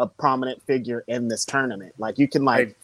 a 0.00 0.06
prominent 0.06 0.62
figure 0.62 1.04
in 1.06 1.28
this 1.28 1.44
tournament? 1.44 1.94
Like, 1.98 2.18
you 2.18 2.26
can 2.28 2.44
like. 2.44 2.68
I, 2.68 2.74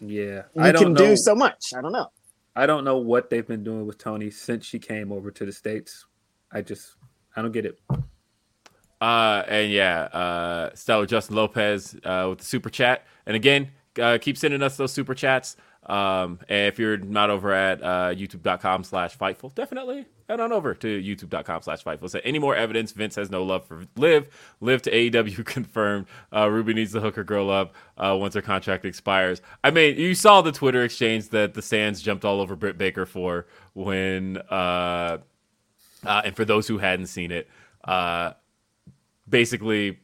yeah, 0.00 0.42
you 0.54 0.62
I 0.62 0.72
can 0.72 0.92
know. 0.92 0.98
do 0.98 1.16
so 1.16 1.34
much. 1.34 1.72
I 1.76 1.80
don't 1.80 1.92
know. 1.92 2.10
I 2.56 2.66
don't 2.66 2.84
know 2.84 2.98
what 2.98 3.30
they've 3.30 3.46
been 3.46 3.64
doing 3.64 3.86
with 3.86 3.98
Toni 3.98 4.30
since 4.30 4.64
she 4.64 4.78
came 4.78 5.10
over 5.10 5.30
to 5.30 5.44
the 5.44 5.52
states. 5.52 6.06
I 6.52 6.62
just 6.62 6.94
I 7.34 7.42
don't 7.42 7.52
get 7.52 7.66
it. 7.66 7.80
Uh 9.00 9.42
and 9.48 9.72
yeah, 9.72 10.02
uh 10.02 10.70
Stellar 10.74 11.06
Justin 11.06 11.36
Lopez 11.36 11.96
uh 12.04 12.26
with 12.30 12.38
the 12.38 12.44
super 12.44 12.70
chat. 12.70 13.06
And 13.26 13.34
again, 13.34 13.70
uh, 14.00 14.18
keep 14.20 14.36
sending 14.36 14.62
us 14.62 14.76
those 14.76 14.92
super 14.92 15.14
chats. 15.14 15.56
Um, 15.86 16.38
and 16.48 16.68
if 16.68 16.78
you're 16.78 16.96
not 16.96 17.28
over 17.30 17.52
at 17.52 17.82
uh, 17.82 18.14
youtube.com 18.14 18.84
slash 18.84 19.16
fightful, 19.18 19.54
definitely 19.54 20.06
head 20.28 20.40
on 20.40 20.52
over 20.52 20.74
to 20.74 21.02
youtube.com 21.02 21.62
slash 21.62 21.84
fightful. 21.84 22.08
So 22.08 22.20
any 22.24 22.38
more 22.38 22.56
evidence 22.56 22.92
Vince 22.92 23.16
has 23.16 23.30
no 23.30 23.42
love 23.42 23.66
for 23.66 23.84
Liv. 23.96 24.28
Liv 24.60 24.80
to 24.82 24.90
AEW 24.90 25.44
confirmed. 25.44 26.06
Uh, 26.34 26.48
Ruby 26.48 26.72
needs 26.72 26.92
to 26.92 27.00
hook 27.00 27.16
her 27.16 27.24
girl 27.24 27.50
up 27.50 27.74
uh, 27.98 28.16
once 28.18 28.34
her 28.34 28.42
contract 28.42 28.84
expires. 28.84 29.42
I 29.62 29.70
mean, 29.70 29.98
you 29.98 30.14
saw 30.14 30.40
the 30.40 30.52
Twitter 30.52 30.82
exchange 30.84 31.28
that 31.30 31.54
the 31.54 31.62
Sands 31.62 32.00
jumped 32.00 32.24
all 32.24 32.40
over 32.40 32.56
Britt 32.56 32.78
Baker 32.78 33.04
for 33.04 33.46
when, 33.74 34.38
uh, 34.50 35.18
uh 36.06 36.22
and 36.24 36.34
for 36.34 36.44
those 36.44 36.66
who 36.66 36.78
hadn't 36.78 37.06
seen 37.06 37.30
it, 37.30 37.48
uh, 37.84 38.32
basically 39.28 39.98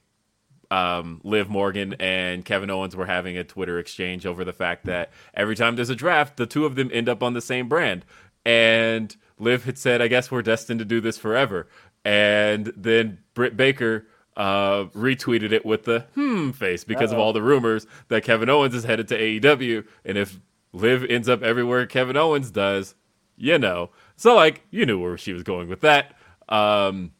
um, 0.70 1.20
Liv 1.24 1.48
Morgan 1.48 1.94
and 1.98 2.44
Kevin 2.44 2.70
Owens 2.70 2.94
were 2.94 3.06
having 3.06 3.36
a 3.36 3.44
Twitter 3.44 3.78
exchange 3.78 4.24
over 4.26 4.44
the 4.44 4.52
fact 4.52 4.86
that 4.86 5.10
every 5.34 5.56
time 5.56 5.76
there's 5.76 5.90
a 5.90 5.96
draft, 5.96 6.36
the 6.36 6.46
two 6.46 6.64
of 6.64 6.76
them 6.76 6.90
end 6.92 7.08
up 7.08 7.22
on 7.22 7.32
the 7.34 7.40
same 7.40 7.68
brand. 7.68 8.04
And 8.44 9.14
Liv 9.38 9.64
had 9.64 9.78
said, 9.78 10.00
I 10.00 10.08
guess 10.08 10.30
we're 10.30 10.42
destined 10.42 10.78
to 10.78 10.84
do 10.84 11.00
this 11.00 11.18
forever. 11.18 11.66
And 12.04 12.72
then 12.76 13.18
Britt 13.34 13.56
Baker 13.56 14.06
uh, 14.36 14.84
retweeted 14.94 15.52
it 15.52 15.66
with 15.66 15.84
the 15.84 16.00
hmm 16.14 16.50
face 16.52 16.84
because 16.84 17.10
Uh-oh. 17.10 17.16
of 17.16 17.20
all 17.20 17.32
the 17.32 17.42
rumors 17.42 17.86
that 18.08 18.22
Kevin 18.22 18.48
Owens 18.48 18.74
is 18.74 18.84
headed 18.84 19.08
to 19.08 19.18
AEW. 19.18 19.86
And 20.04 20.16
if 20.16 20.38
Liv 20.72 21.04
ends 21.10 21.28
up 21.28 21.42
everywhere 21.42 21.84
Kevin 21.86 22.16
Owens 22.16 22.50
does, 22.50 22.94
you 23.36 23.58
know. 23.58 23.90
So, 24.16 24.34
like, 24.34 24.62
you 24.70 24.86
knew 24.86 25.00
where 25.00 25.18
she 25.18 25.32
was 25.32 25.42
going 25.42 25.68
with 25.68 25.80
that. 25.80 26.14
Um, 26.48 27.12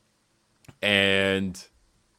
and 0.82 1.62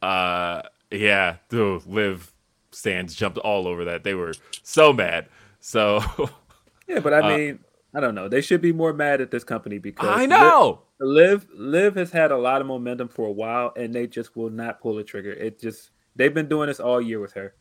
uh, 0.02 0.64
yeah, 0.92 1.38
dude, 1.50 1.86
Liv 1.86 2.34
stands 2.72 3.16
jumped 3.16 3.38
all 3.40 3.68
over 3.68 3.86
that. 3.86 4.04
They 4.04 4.14
were 4.14 4.34
so 4.64 4.94
mad. 4.94 5.28
So 5.60 6.02
yeah, 6.88 7.00
but 7.00 7.14
I 7.14 7.20
uh, 7.20 7.38
mean, 7.38 7.60
I 7.94 8.00
don't 8.00 8.16
know. 8.16 8.28
They 8.28 8.42
should 8.42 8.62
be 8.62 8.72
more 8.72 8.94
mad 8.94 9.22
at 9.22 9.32
this 9.32 9.44
company 9.44 9.78
because 9.78 10.10
I 10.10 10.26
know 10.26 10.82
live 11.00 11.48
Liv 11.54 11.96
has 11.96 12.12
had 12.12 12.32
a 12.32 12.38
lot 12.38 12.62
of 12.62 12.68
momentum 12.68 13.10
for 13.10 13.28
a 13.28 13.32
while, 13.32 13.74
and 13.76 13.94
they 13.94 14.08
just 14.08 14.36
will 14.36 14.50
not 14.50 14.82
pull 14.82 14.96
the 14.96 15.04
trigger. 15.04 15.32
It 15.32 15.60
just 15.60 15.92
they've 16.16 16.34
been 16.34 16.48
doing 16.48 16.68
this 16.68 16.80
all 16.80 17.02
year 17.02 17.20
with 17.20 17.34
her. 17.34 17.54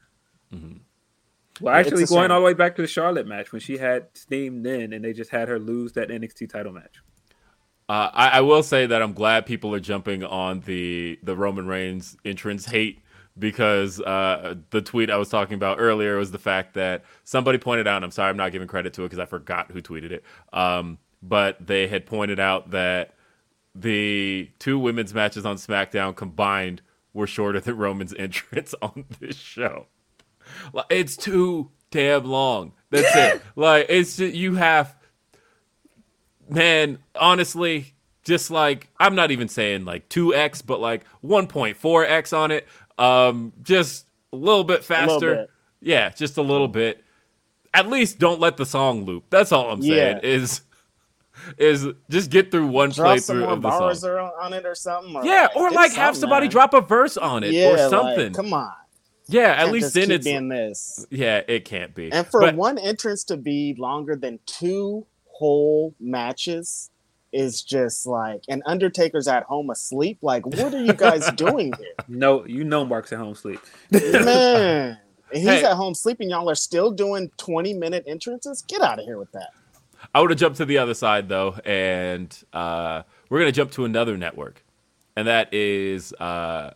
Mm-hmm. 0.52 0.78
Well, 1.60 1.74
actually, 1.74 2.06
going 2.06 2.30
all 2.30 2.40
the 2.40 2.46
way 2.46 2.54
back 2.54 2.76
to 2.76 2.82
the 2.82 2.88
Charlotte 2.88 3.26
match 3.26 3.52
when 3.52 3.60
she 3.60 3.76
had 3.76 4.06
steam 4.14 4.62
then, 4.62 4.92
and 4.92 5.04
they 5.04 5.12
just 5.12 5.30
had 5.30 5.48
her 5.48 5.58
lose 5.58 5.92
that 5.92 6.08
NXT 6.08 6.48
title 6.48 6.72
match. 6.72 7.02
Uh, 7.88 8.08
I, 8.12 8.28
I, 8.28 8.40
will 8.40 8.62
say 8.62 8.86
that 8.86 9.02
I'm 9.02 9.12
glad 9.12 9.46
people 9.46 9.74
are 9.74 9.80
jumping 9.80 10.22
on 10.22 10.60
the 10.60 11.18
the 11.22 11.36
Roman 11.36 11.66
Reigns 11.66 12.16
entrance 12.24 12.66
hate 12.66 13.02
because 13.40 14.00
uh, 14.00 14.54
the 14.70 14.82
tweet 14.82 15.10
I 15.10 15.16
was 15.16 15.28
talking 15.28 15.54
about 15.54 15.78
earlier 15.80 16.16
was 16.16 16.30
the 16.30 16.38
fact 16.38 16.74
that 16.74 17.04
somebody 17.24 17.58
pointed 17.58 17.88
out, 17.88 17.96
and 17.96 18.04
I'm 18.04 18.10
sorry, 18.10 18.30
I'm 18.30 18.36
not 18.36 18.52
giving 18.52 18.68
credit 18.68 18.92
to 18.94 19.02
it 19.02 19.06
because 19.06 19.18
I 19.18 19.24
forgot 19.24 19.70
who 19.72 19.82
tweeted 19.82 20.12
it, 20.12 20.24
um, 20.52 20.98
but 21.22 21.66
they 21.66 21.88
had 21.88 22.06
pointed 22.06 22.38
out 22.38 22.70
that 22.70 23.14
the 23.74 24.50
two 24.58 24.78
women's 24.78 25.14
matches 25.14 25.46
on 25.46 25.56
SmackDown 25.56 26.14
combined 26.14 26.82
were 27.12 27.26
shorter 27.26 27.60
than 27.60 27.76
Roman's 27.76 28.14
entrance 28.18 28.74
on 28.82 29.04
this 29.18 29.36
show. 29.36 29.86
It's 30.88 31.16
too 31.16 31.70
damn 31.90 32.24
long. 32.24 32.72
That's 32.90 33.14
it. 33.14 33.42
Like 33.56 33.86
it's 33.88 34.16
just, 34.16 34.34
you 34.34 34.56
have, 34.56 34.96
man. 36.48 36.98
Honestly, 37.14 37.94
just 38.22 38.50
like 38.50 38.88
I'm 38.98 39.14
not 39.14 39.30
even 39.30 39.48
saying 39.48 39.84
like 39.84 40.08
2x, 40.08 40.64
but 40.64 40.80
like 40.80 41.04
1.4x 41.24 42.36
on 42.36 42.50
it. 42.50 42.66
Um, 43.00 43.52
just 43.62 44.06
a 44.32 44.36
little 44.36 44.64
bit 44.64 44.84
faster. 44.84 45.12
Little 45.12 45.34
bit. 45.44 45.50
Yeah, 45.80 46.10
just 46.10 46.36
a 46.36 46.42
little 46.42 46.68
bit. 46.68 47.02
at 47.72 47.88
least 47.88 48.18
don't 48.18 48.40
let 48.40 48.56
the 48.56 48.66
song 48.66 49.04
loop. 49.04 49.24
That's 49.30 49.52
all 49.52 49.70
I'm 49.70 49.82
saying. 49.82 50.20
Yeah. 50.22 50.28
Is 50.28 50.62
is 51.58 51.86
just 52.10 52.30
get 52.30 52.50
through 52.50 52.66
one 52.66 52.90
drop 52.90 53.16
playthrough 53.16 53.44
of 53.44 53.62
the 53.62 53.68
bars 53.68 54.00
song. 54.00 54.30
on 54.40 54.52
it 54.52 54.66
or 54.66 54.74
something. 54.74 55.16
Or 55.16 55.24
yeah, 55.24 55.42
like, 55.42 55.56
or 55.56 55.70
like 55.70 55.92
have 55.92 56.16
somebody 56.16 56.46
man. 56.46 56.50
drop 56.50 56.74
a 56.74 56.80
verse 56.80 57.16
on 57.16 57.44
it 57.44 57.52
yeah, 57.52 57.70
or 57.70 57.88
something. 57.88 58.26
Like, 58.26 58.34
come 58.34 58.52
on. 58.52 58.72
Yeah, 59.28 59.54
at 59.56 59.70
least 59.70 59.94
then 59.94 60.10
it's 60.10 60.24
being 60.24 60.48
this. 60.48 61.06
Yeah, 61.08 61.42
it 61.46 61.64
can't 61.64 61.94
be. 61.94 62.10
And 62.10 62.26
for 62.26 62.40
but, 62.40 62.56
one 62.56 62.78
entrance 62.78 63.22
to 63.24 63.36
be 63.36 63.74
longer 63.78 64.16
than 64.16 64.40
two 64.44 65.06
whole 65.26 65.94
matches 66.00 66.90
is 67.32 67.62
just 67.62 68.06
like 68.06 68.42
and 68.48 68.62
Undertaker's 68.66 69.28
at 69.28 69.44
home 69.44 69.70
asleep. 69.70 70.18
Like, 70.22 70.46
what 70.46 70.74
are 70.74 70.84
you 70.84 70.92
guys 70.92 71.30
doing 71.36 71.72
here? 71.78 71.94
No, 72.08 72.44
you 72.46 72.64
know 72.64 72.84
Mark's 72.84 73.12
at 73.12 73.18
home 73.18 73.34
sleep. 73.34 73.60
Man. 73.90 74.98
he's 75.32 75.44
hey. 75.44 75.64
at 75.64 75.74
home 75.74 75.94
sleeping. 75.94 76.30
Y'all 76.30 76.50
are 76.50 76.54
still 76.54 76.90
doing 76.90 77.30
20 77.36 77.74
minute 77.74 78.04
entrances. 78.06 78.62
Get 78.62 78.80
out 78.82 78.98
of 78.98 79.04
here 79.04 79.18
with 79.18 79.32
that. 79.32 79.50
I 80.14 80.20
would 80.20 80.30
have 80.30 80.38
jumped 80.38 80.58
to 80.58 80.64
the 80.64 80.78
other 80.78 80.94
side 80.94 81.28
though, 81.28 81.56
and 81.64 82.36
uh, 82.52 83.02
we're 83.28 83.38
gonna 83.40 83.52
jump 83.52 83.70
to 83.72 83.84
another 83.84 84.16
network, 84.16 84.62
and 85.14 85.28
that 85.28 85.52
is 85.52 86.12
uh, 86.14 86.72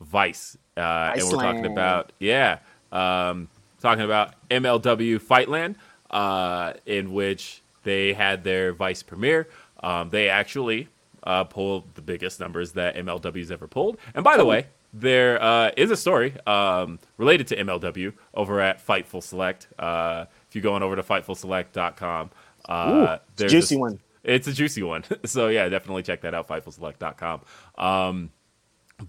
Vice, 0.00 0.56
uh, 0.76 1.12
and 1.14 1.22
we're 1.24 1.42
talking 1.42 1.66
about 1.66 2.12
yeah, 2.18 2.58
um, 2.92 3.48
talking 3.80 4.04
about 4.04 4.34
MLW 4.48 5.20
Fightland, 5.20 5.74
uh, 6.10 6.74
in 6.86 7.12
which 7.12 7.62
they 7.82 8.12
had 8.12 8.44
their 8.44 8.72
Vice 8.72 9.02
premiere. 9.02 9.48
Um, 9.82 10.10
they 10.10 10.28
actually 10.28 10.88
uh, 11.22 11.44
pulled 11.44 11.94
the 11.94 12.02
biggest 12.02 12.40
numbers 12.40 12.72
that 12.72 12.96
MLW's 12.96 13.50
ever 13.50 13.68
pulled, 13.68 13.98
and 14.14 14.24
by 14.24 14.36
the 14.36 14.44
way, 14.44 14.66
there 14.92 15.42
uh, 15.42 15.70
is 15.76 15.90
a 15.90 15.96
story 15.96 16.34
um, 16.46 16.98
related 17.18 17.46
to 17.48 17.56
MLW 17.56 18.12
over 18.34 18.60
at 18.60 18.84
Fightful 18.84 19.22
Select. 19.22 19.68
Uh, 19.78 20.26
if 20.48 20.56
you 20.56 20.62
go 20.62 20.74
on 20.74 20.82
over 20.82 20.96
to 20.96 21.02
FightfulSelect.com, 21.02 22.30
uh, 22.68 23.18
Ooh, 23.40 23.48
juicy 23.48 23.76
a, 23.76 23.78
one. 23.78 24.00
It's 24.24 24.46
a 24.48 24.52
juicy 24.52 24.82
one. 24.82 25.04
so 25.24 25.48
yeah, 25.48 25.68
definitely 25.68 26.02
check 26.02 26.22
that 26.22 26.34
out. 26.34 26.48
FightfulSelect.com. 26.48 27.40
Um, 27.76 28.30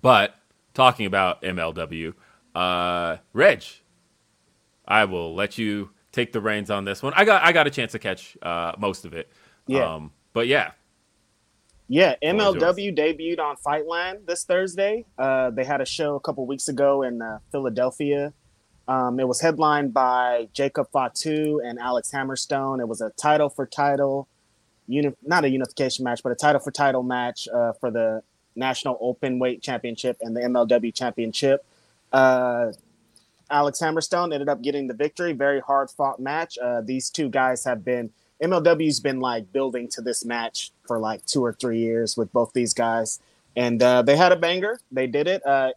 but 0.01 0.35
talking 0.73 1.05
about 1.05 1.41
MLW, 1.41 2.13
uh, 2.55 3.17
Reg, 3.33 3.63
I 4.87 5.05
will 5.05 5.33
let 5.33 5.57
you 5.57 5.91
take 6.11 6.33
the 6.33 6.41
reins 6.41 6.69
on 6.69 6.85
this 6.85 7.01
one. 7.01 7.13
I 7.15 7.23
got 7.23 7.43
I 7.43 7.51
got 7.51 7.67
a 7.67 7.71
chance 7.71 7.93
to 7.93 7.99
catch 7.99 8.37
uh, 8.41 8.73
most 8.77 9.05
of 9.05 9.13
it. 9.13 9.31
Yeah. 9.67 9.95
Um, 9.95 10.11
but 10.33 10.47
yeah, 10.47 10.71
yeah, 11.91 12.15
MLW 12.23 12.95
debuted 12.95 13.39
on 13.39 13.55
Fightland 13.57 14.27
this 14.27 14.43
Thursday. 14.43 15.05
Uh, 15.17 15.49
they 15.49 15.63
had 15.63 15.81
a 15.81 15.85
show 15.85 16.15
a 16.15 16.19
couple 16.19 16.45
weeks 16.45 16.67
ago 16.67 17.01
in 17.01 17.19
uh, 17.19 17.39
Philadelphia. 17.51 18.31
Um, 18.87 19.19
it 19.19 19.27
was 19.27 19.41
headlined 19.41 19.91
by 19.93 20.49
Jacob 20.53 20.89
Fatu 20.91 21.61
and 21.65 21.79
Alex 21.79 22.11
Hammerstone. 22.11 22.79
It 22.79 22.87
was 22.87 23.01
a 23.01 23.09
title 23.11 23.49
for 23.49 23.65
title, 23.65 24.27
uni- 24.87 25.15
not 25.25 25.45
a 25.45 25.49
unification 25.49 26.03
match, 26.03 26.21
but 26.21 26.31
a 26.31 26.35
title 26.35 26.61
for 26.61 26.69
title 26.69 27.01
match 27.01 27.47
uh, 27.47 27.73
for 27.73 27.89
the 27.89 28.21
National 28.55 28.97
Open 29.01 29.39
Weight 29.39 29.63
Championship 29.63 30.17
and 30.21 30.35
the 30.35 30.41
MLW 30.41 30.93
Championship. 30.93 31.65
Uh, 32.11 32.71
Alex 33.49 33.79
Hammerstone 33.81 34.31
ended 34.31 34.47
up 34.47 34.61
getting 34.61 34.85
the 34.85 34.93
victory. 34.93 35.33
Very 35.33 35.59
hard 35.59 35.89
fought 35.89 36.19
match. 36.19 36.57
Uh, 36.59 36.81
these 36.81 37.09
two 37.09 37.29
guys 37.29 37.63
have 37.65 37.83
been 37.83 38.11
MLW's 38.41 38.99
been 38.99 39.19
like 39.19 39.51
building 39.51 39.87
to 39.89 40.01
this 40.01 40.23
match 40.23 40.71
for 40.87 40.99
like 40.99 41.25
two 41.25 41.43
or 41.43 41.53
three 41.53 41.79
years 41.79 42.15
with 42.15 42.31
both 42.31 42.53
these 42.53 42.73
guys, 42.73 43.19
and 43.55 43.81
uh, 43.81 44.01
they 44.01 44.15
had 44.15 44.31
a 44.31 44.35
banger. 44.35 44.79
They 44.91 45.07
did 45.07 45.27
it. 45.27 45.45
Uh, 45.45 45.71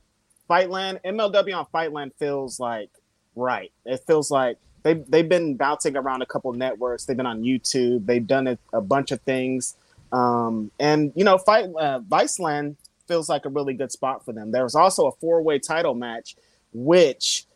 Fightland 0.48 1.02
MLW 1.02 1.56
on 1.56 1.66
Fightland 1.74 2.12
feels 2.18 2.60
like 2.60 2.90
right. 3.34 3.72
It 3.84 4.02
feels 4.06 4.30
like 4.30 4.58
they 4.82 4.94
they've 4.94 5.28
been 5.28 5.56
bouncing 5.56 5.96
around 5.96 6.22
a 6.22 6.26
couple 6.26 6.52
networks. 6.52 7.04
They've 7.04 7.16
been 7.16 7.26
on 7.26 7.42
YouTube. 7.42 8.06
They've 8.06 8.26
done 8.26 8.46
a, 8.46 8.58
a 8.72 8.80
bunch 8.80 9.10
of 9.10 9.20
things, 9.22 9.76
um, 10.12 10.70
and 10.78 11.12
you 11.16 11.24
know, 11.24 11.38
Fight 11.38 11.70
uh, 11.78 12.00
Viceland 12.00 12.76
feels 13.08 13.28
like 13.28 13.44
a 13.44 13.48
really 13.48 13.74
good 13.74 13.92
spot 13.92 14.24
for 14.24 14.32
them. 14.32 14.52
There 14.52 14.62
was 14.62 14.74
also 14.74 15.06
a 15.06 15.12
four 15.12 15.42
way 15.42 15.58
title 15.58 15.94
match, 15.94 16.36
which 16.72 17.46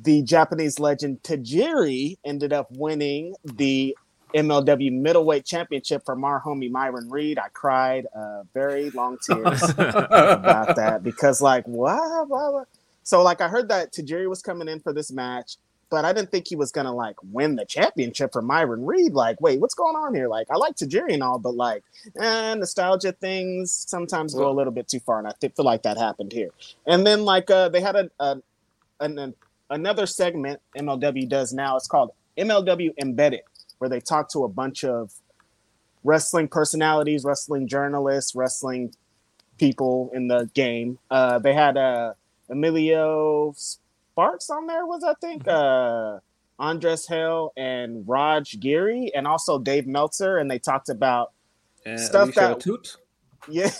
the 0.00 0.22
Japanese 0.22 0.78
legend 0.78 1.22
Tajiri 1.22 2.18
ended 2.24 2.52
up 2.52 2.68
winning 2.72 3.34
the 3.44 3.96
MLW 4.34 4.92
middleweight 4.92 5.44
championship 5.44 6.04
for 6.04 6.18
our 6.24 6.42
homie 6.42 6.70
Myron 6.70 7.08
Reed. 7.08 7.38
I 7.38 7.48
cried 7.52 8.06
uh, 8.14 8.42
very 8.52 8.90
long 8.90 9.18
tears 9.22 9.62
about 9.62 10.76
that 10.76 11.02
because, 11.02 11.40
like, 11.40 11.66
what, 11.66 12.28
what? 12.28 12.68
So, 13.04 13.22
like, 13.22 13.40
I 13.40 13.48
heard 13.48 13.68
that 13.68 13.92
Tajiri 13.92 14.28
was 14.28 14.42
coming 14.42 14.68
in 14.68 14.80
for 14.80 14.92
this 14.92 15.12
match, 15.12 15.56
but 15.90 16.04
I 16.04 16.12
didn't 16.12 16.30
think 16.30 16.48
he 16.48 16.56
was 16.56 16.72
gonna 16.72 16.92
like 16.92 17.16
win 17.22 17.54
the 17.54 17.64
championship 17.64 18.32
for 18.32 18.42
Myron 18.42 18.84
Reed. 18.84 19.12
Like, 19.12 19.40
wait, 19.40 19.60
what's 19.60 19.74
going 19.74 19.94
on 19.94 20.14
here? 20.14 20.26
Like, 20.26 20.50
I 20.50 20.56
like 20.56 20.74
Tajiri 20.74 21.14
and 21.14 21.22
all, 21.22 21.38
but 21.38 21.54
like, 21.54 21.84
eh, 22.18 22.54
nostalgia 22.54 23.12
things 23.12 23.70
sometimes 23.70 24.34
go 24.34 24.50
a 24.50 24.52
little 24.52 24.72
bit 24.72 24.88
too 24.88 25.00
far, 25.00 25.18
and 25.18 25.28
I 25.28 25.32
th- 25.40 25.52
feel 25.54 25.64
like 25.64 25.82
that 25.82 25.96
happened 25.96 26.32
here. 26.32 26.50
And 26.86 27.06
then, 27.06 27.24
like, 27.24 27.50
uh, 27.50 27.68
they 27.68 27.80
had 27.80 27.94
a, 27.94 28.10
a 28.18 28.42
an, 29.00 29.34
another 29.70 30.06
segment 30.06 30.60
MLW 30.76 31.28
does 31.28 31.52
now. 31.52 31.76
It's 31.76 31.86
called 31.86 32.10
MLW 32.36 32.94
Embedded 33.00 33.42
where 33.78 33.90
they 33.90 34.00
talk 34.00 34.30
to 34.30 34.44
a 34.44 34.48
bunch 34.48 34.84
of 34.84 35.12
wrestling 36.04 36.48
personalities, 36.48 37.24
wrestling 37.24 37.66
journalists, 37.66 38.34
wrestling 38.34 38.94
people 39.58 40.10
in 40.12 40.28
the 40.28 40.50
game. 40.54 40.98
Uh, 41.10 41.38
they 41.38 41.54
had 41.54 41.76
uh, 41.76 42.12
Emilio 42.48 43.54
Sparks 43.56 44.50
on 44.50 44.66
there, 44.66 44.86
was 44.86 45.02
I 45.02 45.14
think 45.14 45.44
mm-hmm. 45.44 46.18
uh, 46.60 46.64
Andreas 46.64 47.08
Hale 47.08 47.52
and 47.56 48.06
Raj 48.06 48.60
Giri, 48.60 49.10
and 49.14 49.26
also 49.26 49.58
Dave 49.58 49.86
Meltzer, 49.86 50.38
and 50.38 50.50
they 50.50 50.58
talked 50.58 50.88
about 50.88 51.32
stuff 51.96 52.24
Alicia 52.24 52.40
that. 52.40 52.60
Toots? 52.60 52.98
Yeah, 53.48 53.70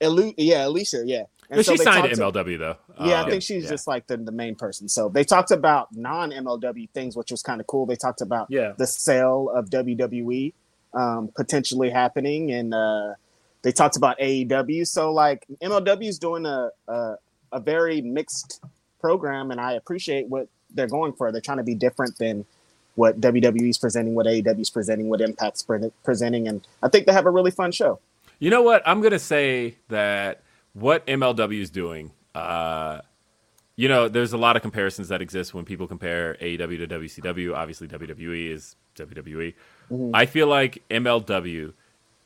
yeah, 0.36 0.66
Alicia, 0.66 1.02
yeah. 1.06 1.24
And 1.50 1.64
so 1.64 1.72
she 1.72 1.78
signed 1.78 2.08
to 2.08 2.16
MLW 2.16 2.58
though. 2.58 2.76
Yeah, 3.00 3.20
um, 3.20 3.26
I 3.26 3.30
think 3.30 3.42
she's 3.42 3.64
yeah. 3.64 3.70
just 3.70 3.86
like 3.86 4.06
the, 4.06 4.16
the 4.16 4.32
main 4.32 4.54
person. 4.54 4.88
So 4.88 5.08
they 5.08 5.24
talked 5.24 5.50
about 5.50 5.94
non 5.94 6.30
MLW 6.30 6.90
things, 6.90 7.16
which 7.16 7.30
was 7.30 7.42
kind 7.42 7.60
of 7.60 7.66
cool. 7.66 7.86
They 7.86 7.96
talked 7.96 8.20
about 8.20 8.48
yeah. 8.50 8.72
the 8.76 8.86
sale 8.86 9.50
of 9.54 9.70
WWE 9.70 10.52
um, 10.94 11.28
potentially 11.34 11.90
happening, 11.90 12.50
and 12.52 12.72
uh, 12.72 13.14
they 13.62 13.72
talked 13.72 13.96
about 13.96 14.18
AEW. 14.18 14.86
So 14.86 15.12
like 15.12 15.44
MLW 15.62 16.08
is 16.08 16.18
doing 16.18 16.46
a, 16.46 16.70
a 16.88 17.16
a 17.52 17.60
very 17.60 18.00
mixed 18.00 18.60
program, 19.00 19.50
and 19.50 19.60
I 19.60 19.72
appreciate 19.72 20.28
what 20.28 20.48
they're 20.70 20.88
going 20.88 21.12
for. 21.12 21.30
They're 21.30 21.40
trying 21.40 21.58
to 21.58 21.64
be 21.64 21.74
different 21.74 22.18
than 22.18 22.44
what 22.96 23.20
WWE 23.20 23.68
is 23.68 23.78
presenting, 23.78 24.14
what 24.14 24.26
AEW 24.26 24.60
is 24.60 24.70
presenting, 24.70 25.08
what 25.08 25.20
Impact's 25.20 25.62
pre- 25.62 25.90
presenting, 26.04 26.48
and 26.48 26.66
I 26.82 26.88
think 26.88 27.06
they 27.06 27.12
have 27.12 27.26
a 27.26 27.30
really 27.30 27.50
fun 27.50 27.72
show. 27.72 28.00
You 28.38 28.50
know 28.50 28.62
what? 28.62 28.82
I'm 28.86 29.00
gonna 29.00 29.18
say 29.18 29.76
that 29.88 30.42
what 30.74 31.06
MLW 31.06 31.60
is 31.60 31.70
doing, 31.70 32.12
uh, 32.34 33.00
you 33.76 33.88
know, 33.88 34.08
there's 34.08 34.32
a 34.32 34.38
lot 34.38 34.56
of 34.56 34.62
comparisons 34.62 35.08
that 35.08 35.20
exist 35.20 35.54
when 35.54 35.64
people 35.64 35.86
compare 35.86 36.36
AEW 36.40 36.78
to 36.78 36.86
WCW. 36.86 37.56
Obviously, 37.56 37.88
WWE 37.88 38.50
is 38.50 38.76
WWE. 38.96 39.54
Mm-hmm. 39.90 40.10
I 40.14 40.26
feel 40.26 40.46
like 40.46 40.82
MLW 40.90 41.72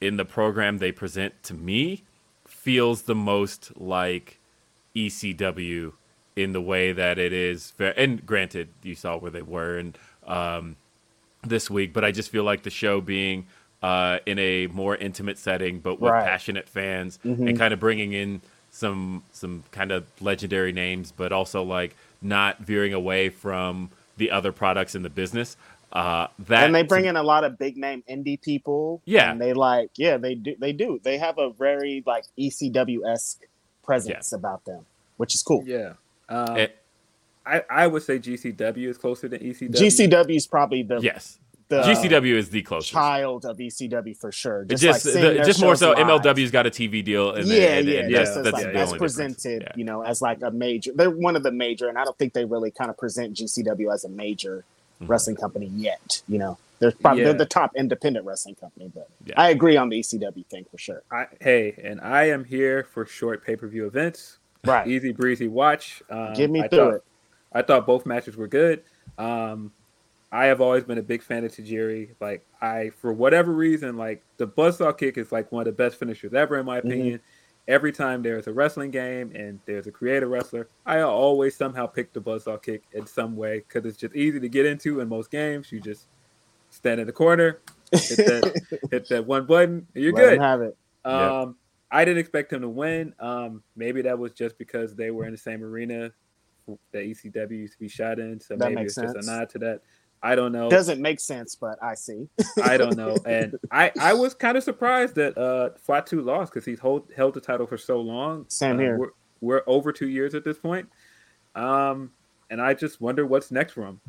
in 0.01 0.17
the 0.17 0.25
program 0.25 0.79
they 0.79 0.93
present 0.93 1.43
to 1.45 1.55
me 1.55 2.05
feels 2.47 3.03
the 3.03 3.15
most 3.15 3.73
like 3.77 4.41
ECW 4.95 5.93
in 6.37 6.53
the 6.53 6.61
way 6.61 6.93
that 6.93 7.19
it 7.19 7.33
is. 7.33 7.73
And 7.79 8.25
granted, 8.25 8.69
you 8.83 8.95
saw 8.95 9.17
where 9.17 9.31
they 9.31 9.43
were 9.43 9.79
and 9.79 9.99
um, 10.27 10.77
this 11.43 11.71
week, 11.71 11.93
but 11.93 12.05
I 12.05 12.13
just 12.13 12.31
feel 12.31 12.45
like 12.45 12.63
the 12.63 12.71
show 12.71 13.01
being 13.01 13.47
uh, 13.83 14.19
in 14.27 14.39
a 14.39 14.67
more 14.69 14.97
intimate 14.97 15.39
setting, 15.39 15.81
but 15.81 16.01
with 16.01 16.11
right. 16.11 16.25
passionate 16.25 16.69
fans, 16.69 17.19
mm-hmm. 17.25 17.49
and 17.49 17.59
kind 17.59 17.73
of 17.73 17.81
bringing 17.81 18.13
in 18.13 18.41
some 18.71 19.23
some 19.33 19.65
kind 19.71 19.93
of 19.93 20.07
legendary 20.21 20.73
names, 20.73 21.13
but 21.13 21.33
also 21.33 21.63
like 21.63 21.97
not 22.21 22.59
veering 22.61 22.93
away 22.93 23.29
from 23.29 23.91
the 24.17 24.31
other 24.31 24.53
products 24.53 24.95
in 24.95 25.03
the 25.03 25.11
business. 25.11 25.57
Uh, 25.93 26.27
that 26.39 26.65
and 26.65 26.75
they 26.75 26.83
bring 26.83 27.07
in 27.07 27.17
a 27.17 27.23
lot 27.23 27.45
of 27.45 27.59
big 27.59 27.77
name 27.77 28.03
indie 28.11 28.41
people. 28.41 29.01
Yeah, 29.05 29.31
and 29.31 29.41
they 29.41 29.53
like 29.53 29.91
yeah 29.97 30.17
they 30.17 30.35
do 30.35 30.55
they 30.59 30.73
do 30.73 31.01
they 31.03 31.19
have 31.19 31.39
a 31.39 31.51
very 31.51 32.03
like 32.07 32.25
ECW 32.39 33.11
esque 33.11 33.41
presence 33.83 34.31
yeah. 34.33 34.39
about 34.39 34.65
them, 34.65 34.85
which 35.17 35.35
is 35.35 35.43
cool. 35.43 35.63
Yeah. 35.65 35.95
Um, 36.29 36.57
it, 36.59 36.77
I, 37.47 37.63
I 37.71 37.87
would 37.87 38.03
say 38.03 38.19
GCW 38.19 38.89
is 38.89 38.99
closer 38.99 39.29
than 39.29 39.41
ECW. 39.41 39.71
GCW 39.71 40.37
is 40.37 40.47
probably 40.47 40.83
the 40.83 40.99
yes 40.99 41.39
the 41.69 41.83
GCW 41.83 42.35
is 42.35 42.49
the 42.49 42.63
closest 42.63 42.93
child 42.93 43.45
of 43.45 43.59
ECW 43.59 44.17
for 44.17 44.33
sure. 44.33 44.65
Just 44.65 44.83
just, 44.83 45.05
like 45.05 45.15
the, 45.15 45.35
just 45.45 45.61
more 45.61 45.77
so, 45.77 45.91
live. 45.93 46.23
MLW's 46.23 46.51
got 46.51 46.67
a 46.67 46.71
TV 46.71 47.05
deal, 47.05 47.33
and 47.35 47.47
yeah, 47.47 47.75
and, 47.75 47.89
yeah, 47.89 48.01
and 48.01 48.11
yeah. 48.11 48.19
That's, 48.19 48.35
that's, 48.37 48.53
like, 48.53 48.73
that's 48.73 48.93
presented, 48.95 49.63
yeah. 49.63 49.73
you 49.77 49.85
know, 49.85 50.03
as 50.03 50.23
like 50.23 50.43
a 50.43 50.51
major. 50.51 50.93
They're 50.95 51.11
one 51.11 51.37
of 51.37 51.43
the 51.43 51.53
major, 51.53 51.89
and 51.89 51.99
I 51.99 52.05
don't 52.05 52.17
think 52.17 52.33
they 52.33 52.47
really 52.47 52.71
kind 52.71 52.91
of 52.91 52.97
present 52.97 53.37
GCW 53.37 53.93
as 53.93 54.05
a 54.05 54.09
major 54.09 54.65
mm-hmm. 55.01 55.11
wrestling 55.11 55.37
company 55.37 55.67
yet. 55.75 56.23
You 56.27 56.39
know, 56.39 56.59
they're 56.79 56.93
probably 56.93 57.23
yeah. 57.23 57.29
they're 57.29 57.39
the 57.39 57.47
top 57.47 57.77
independent 57.77 58.25
wrestling 58.25 58.55
company, 58.55 58.91
but 58.95 59.09
I 59.37 59.51
agree 59.51 59.77
on 59.77 59.91
the 59.91 60.01
ECW 60.01 60.47
thing 60.47 60.65
for 60.71 60.79
sure. 60.79 61.03
I, 61.11 61.27
hey, 61.41 61.75
and 61.85 62.01
I 62.01 62.31
am 62.31 62.45
here 62.45 62.85
for 62.85 63.05
short 63.05 63.45
pay 63.45 63.57
per 63.57 63.69
view 63.69 63.87
events. 63.87 64.39
Right, 64.65 64.89
easy 64.89 65.13
breezy 65.13 65.49
watch. 65.49 66.03
Um, 66.09 66.33
Give 66.33 66.51
me 66.51 66.63
I 66.63 66.69
through 66.69 66.79
thought, 66.79 66.95
it. 66.95 67.05
I 67.53 67.63
thought 67.63 67.87
both 67.87 68.07
matches 68.07 68.37
were 68.37 68.49
good. 68.49 68.85
Um, 69.19 69.73
I 70.31 70.47
have 70.47 70.61
always 70.61 70.85
been 70.85 70.99
a 70.99 71.03
big 71.03 71.23
fan 71.23 71.45
of 71.45 71.53
Tajiri. 71.53 72.11
Like 72.21 72.45
I, 72.61 72.91
for 72.91 73.13
whatever 73.13 73.53
reason, 73.53 73.97
like 73.97 74.23
the 74.37 74.47
buzzsaw 74.47 74.97
kick 74.97 75.17
is 75.17 75.33
like 75.33 75.51
one 75.51 75.63
of 75.63 75.67
the 75.67 75.83
best 75.83 75.99
finishers 75.99 76.35
ever, 76.35 76.59
in 76.59 76.67
my 76.67 76.79
mm-hmm. 76.79 76.89
opinion. 76.89 77.19
Mm-hmm. 77.19 77.25
Every 77.69 77.93
time 77.93 78.23
there's 78.23 78.47
a 78.47 78.53
wrestling 78.53 78.91
game 78.91 79.31
and 79.35 79.61
there's 79.67 79.87
a 79.87 79.93
creative 79.93 80.31
wrestler, 80.31 80.69
I 80.87 81.01
always 81.01 81.55
somehow 81.55 81.87
pick 81.87 82.15
the 82.15 82.21
buzzsaw 82.21 82.63
kick 82.63 82.85
in 82.93 83.07
some 83.07 83.37
way 83.37 83.59
because 83.59 83.85
it's 83.85 83.99
just 83.99 84.17
easy 84.17 84.41
to 84.41 84.49
get 84.49 84.65
into 84.65 85.01
in 85.01 85.09
most 85.09 85.31
games. 85.31 85.71
You 85.71 85.81
just 85.81 86.07
stand 86.71 86.99
in 86.99 87.07
the 87.07 87.13
corner, 87.13 87.61
hit 87.93 88.17
that, 88.17 88.79
hit 88.91 89.09
that 89.11 89.27
one 89.27 89.45
button, 89.45 89.87
and 89.95 90.05
you're 90.05 90.15
Let 90.15 90.31
good. 90.31 90.41
have 90.41 90.63
it. 90.63 90.77
Um, 91.05 91.49
yep. 91.49 91.49
I 91.91 92.05
didn't 92.07 92.21
expect 92.21 92.53
him 92.53 92.63
to 92.63 92.69
win. 92.69 93.15
Um, 93.21 93.63
maybe 93.77 94.01
that 94.03 94.19
was 94.19 94.33
just 94.33 94.57
because 94.57 94.95
they 94.95 95.11
were 95.11 95.27
in 95.27 95.33
the 95.33 95.39
same 95.39 95.63
arena 95.63 96.11
that 96.93 97.05
ECW 97.05 97.51
used 97.51 97.75
to 97.75 97.79
be 97.79 97.89
shot 97.89 98.19
in, 98.19 98.41
so 98.41 98.57
that 98.57 98.71
maybe 98.71 98.83
it's 98.83 98.95
sense. 98.95 99.13
just 99.13 99.29
a 99.29 99.31
nod 99.31 99.49
to 99.51 99.59
that. 99.59 99.83
I 100.23 100.35
don't 100.35 100.53
know. 100.53 100.69
Doesn't 100.69 101.01
make 101.01 101.21
sense, 101.21 101.55
but 101.55 101.83
I 101.83 101.95
see. 101.95 102.29
I 102.63 102.77
don't 102.77 102.97
know, 102.97 103.17
and 103.27 103.57
I 103.71 103.93
I 104.01 104.15
was 104.15 104.35
kind 104.35 104.57
of 104.57 104.65
surprised 104.65 105.15
that 105.17 105.39
uh 105.39 105.71
Fatu 105.79 106.21
lost 106.21 106.53
because 106.53 106.65
he's 106.65 106.81
hold, 106.81 107.11
held 107.17 107.35
the 107.35 107.41
title 107.41 107.67
for 107.67 107.79
so 107.79 108.01
long. 108.01 108.47
Same 108.49 108.77
uh, 108.77 108.81
here. 108.81 108.99
We're, 108.99 109.11
we're, 109.41 109.63
over 109.67 109.93
two 109.93 110.09
years 110.09 110.35
at 110.35 110.43
this 110.43 110.59
point, 110.59 110.89
um, 111.55 112.11
and 112.51 112.61
I 112.61 112.75
just 112.75 113.01
wonder 113.01 113.25
what's 113.25 113.53
next 113.53 113.75
for 113.75 113.87
him. 113.87 114.01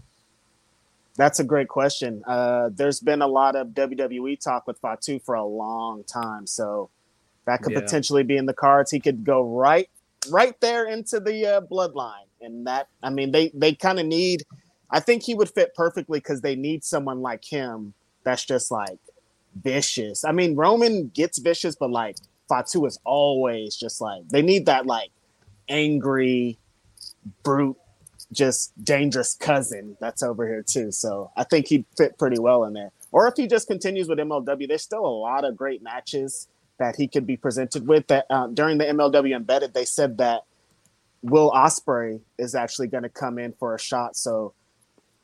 That's 1.16 1.39
a 1.39 1.43
great 1.43 1.68
question. 1.68 2.24
Uh, 2.26 2.70
there's 2.74 2.99
been 2.99 3.22
a 3.22 3.28
lot 3.28 3.55
of 3.55 3.68
WWE 3.70 4.39
talk 4.39 4.66
with 4.66 4.80
Fatu 4.80 5.20
for 5.20 5.36
a 5.36 5.43
long 5.43 6.03
time, 6.05 6.47
so 6.47 6.89
that 7.45 7.62
could 7.62 7.74
yeah. 7.74 7.82
potentially 7.82 8.24
be 8.24 8.38
in 8.38 8.45
the 8.45 8.53
cards. 8.53 8.89
He 8.89 8.99
could 8.99 9.24
go 9.24 9.43
right 9.43 9.89
right 10.32 10.60
there 10.60 10.86
into 10.88 11.20
the 11.20 11.45
uh, 11.45 11.62
bloodline, 11.62 12.26
and 12.41 12.66
that 12.68 12.88
I 13.03 13.10
mean 13.10 13.32
they 13.32 13.51
they 13.53 13.76
kind 13.76 13.99
of 13.99 14.05
need 14.05 14.43
I 14.91 14.99
think 14.99 15.23
he 15.23 15.35
would 15.35 15.49
fit 15.49 15.75
perfectly 15.75 16.19
because 16.19 16.41
they 16.41 16.55
need 16.55 16.83
someone 16.83 17.21
like 17.21 17.45
him 17.45 17.93
that's 18.23 18.45
just 18.45 18.71
like 18.71 18.99
vicious. 19.63 20.25
I 20.25 20.31
mean, 20.31 20.55
Roman 20.55 21.09
gets 21.09 21.37
vicious, 21.39 21.75
but 21.75 21.91
like 21.91 22.17
Fatu 22.47 22.85
is 22.85 22.99
always 23.03 23.75
just 23.75 24.01
like 24.01 24.27
they 24.29 24.41
need 24.41 24.65
that 24.65 24.85
like 24.85 25.11
angry, 25.67 26.57
brute, 27.43 27.77
just 28.31 28.71
dangerous 28.83 29.35
cousin 29.35 29.97
that's 29.99 30.23
over 30.23 30.47
here 30.47 30.63
too. 30.63 30.91
So 30.91 31.31
I 31.37 31.43
think 31.43 31.67
he'd 31.67 31.85
fit 31.97 32.17
pretty 32.17 32.39
well 32.39 32.63
in 32.65 32.73
there. 32.73 32.91
Or 33.11 33.27
if 33.27 33.35
he 33.37 33.47
just 33.47 33.67
continues 33.67 34.07
with 34.07 34.19
MLW, 34.19 34.67
there's 34.67 34.83
still 34.83 35.05
a 35.05 35.07
lot 35.07 35.45
of 35.45 35.57
great 35.57 35.81
matches 35.81 36.47
that 36.77 36.95
he 36.95 37.07
could 37.07 37.25
be 37.25 37.37
presented 37.37 37.87
with. 37.87 38.07
That 38.07 38.25
uh, 38.29 38.47
during 38.47 38.77
the 38.77 38.85
MLW 38.85 39.35
embedded, 39.35 39.73
they 39.73 39.85
said 39.85 40.17
that 40.19 40.43
Will 41.21 41.51
Ospreay 41.51 42.21
is 42.37 42.55
actually 42.55 42.87
going 42.87 43.03
to 43.03 43.09
come 43.09 43.39
in 43.39 43.53
for 43.53 43.73
a 43.73 43.79
shot. 43.79 44.15
So 44.15 44.53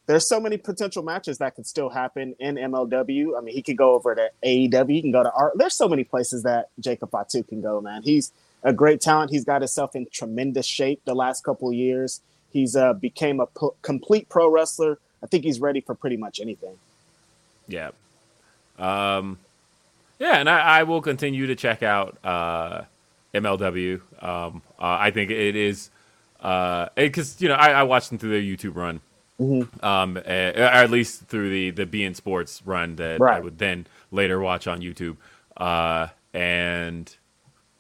there's 0.08 0.28
so 0.28 0.40
many 0.40 0.58
potential 0.58 1.04
matches 1.04 1.40
that 1.40 1.56
could 1.56 1.66
still 1.66 1.90
happen 1.90 2.36
in 2.40 2.56
MLW. 2.56 3.38
I 3.38 3.42
mean, 3.42 3.56
he 3.56 3.62
could 3.62 3.78
go 3.78 3.94
over 3.94 4.14
to 4.14 4.30
AEW, 4.44 4.90
he 4.90 5.02
can 5.02 5.12
go 5.12 5.24
to 5.24 5.32
art. 5.32 5.54
There's 5.56 5.74
so 5.74 5.88
many 5.88 6.04
places 6.04 6.44
that 6.44 6.70
Jacob 6.80 7.12
Fatu 7.12 7.44
can 7.44 7.62
go, 7.62 7.82
man. 7.82 8.04
He's 8.04 8.32
a 8.64 8.74
great 8.74 9.02
talent. 9.02 9.32
He's 9.32 9.46
got 9.46 9.62
himself 9.62 9.96
in 9.96 10.08
tremendous 10.12 10.66
shape 10.66 11.02
the 11.06 11.16
last 11.16 11.44
couple 11.44 11.72
years. 11.74 12.22
He's 12.52 12.76
uh, 12.76 12.94
became 12.94 13.40
a 13.40 13.48
p- 13.48 13.70
complete 13.82 14.30
pro 14.30 14.50
wrestler. 14.50 15.00
I 15.24 15.28
think 15.28 15.44
he's 15.44 15.60
ready 15.60 15.82
for 15.82 15.96
pretty 15.96 16.18
much 16.18 16.40
anything. 16.40 16.78
Yeah. 17.68 17.92
Um, 18.78 19.40
yeah, 20.20 20.38
and 20.38 20.50
I, 20.50 20.80
I 20.80 20.84
will 20.84 21.02
continue 21.02 21.48
to 21.48 21.56
check 21.56 21.84
out 21.84 22.18
uh, 22.24 22.84
MLW. 23.34 24.02
Um, 24.24 24.62
uh, 24.80 24.98
I 25.00 25.12
think 25.12 25.32
it 25.32 25.56
is 25.56 25.90
because 26.38 27.34
uh, 27.34 27.38
you 27.40 27.50
know 27.50 27.56
I, 27.56 27.72
I 27.72 27.84
watched 27.84 28.10
them 28.10 28.20
through 28.20 28.30
their 28.30 28.42
YouTube 28.42 28.76
run 28.76 29.02
Mm-hmm. 29.40 29.86
Um, 29.86 30.18
or 30.18 30.22
at 30.22 30.90
least 30.90 31.26
through 31.26 31.50
the 31.50 31.72
the 31.72 31.86
beIN 31.86 32.16
Sports 32.16 32.62
run 32.66 32.96
that 32.96 33.20
right. 33.20 33.38
I 33.38 33.40
would 33.42 33.58
then 33.58 33.86
later 34.12 34.40
watch 34.40 34.66
on 34.68 34.82
YouTube. 34.82 35.18
Uh, 35.58 36.08
and 36.34 37.14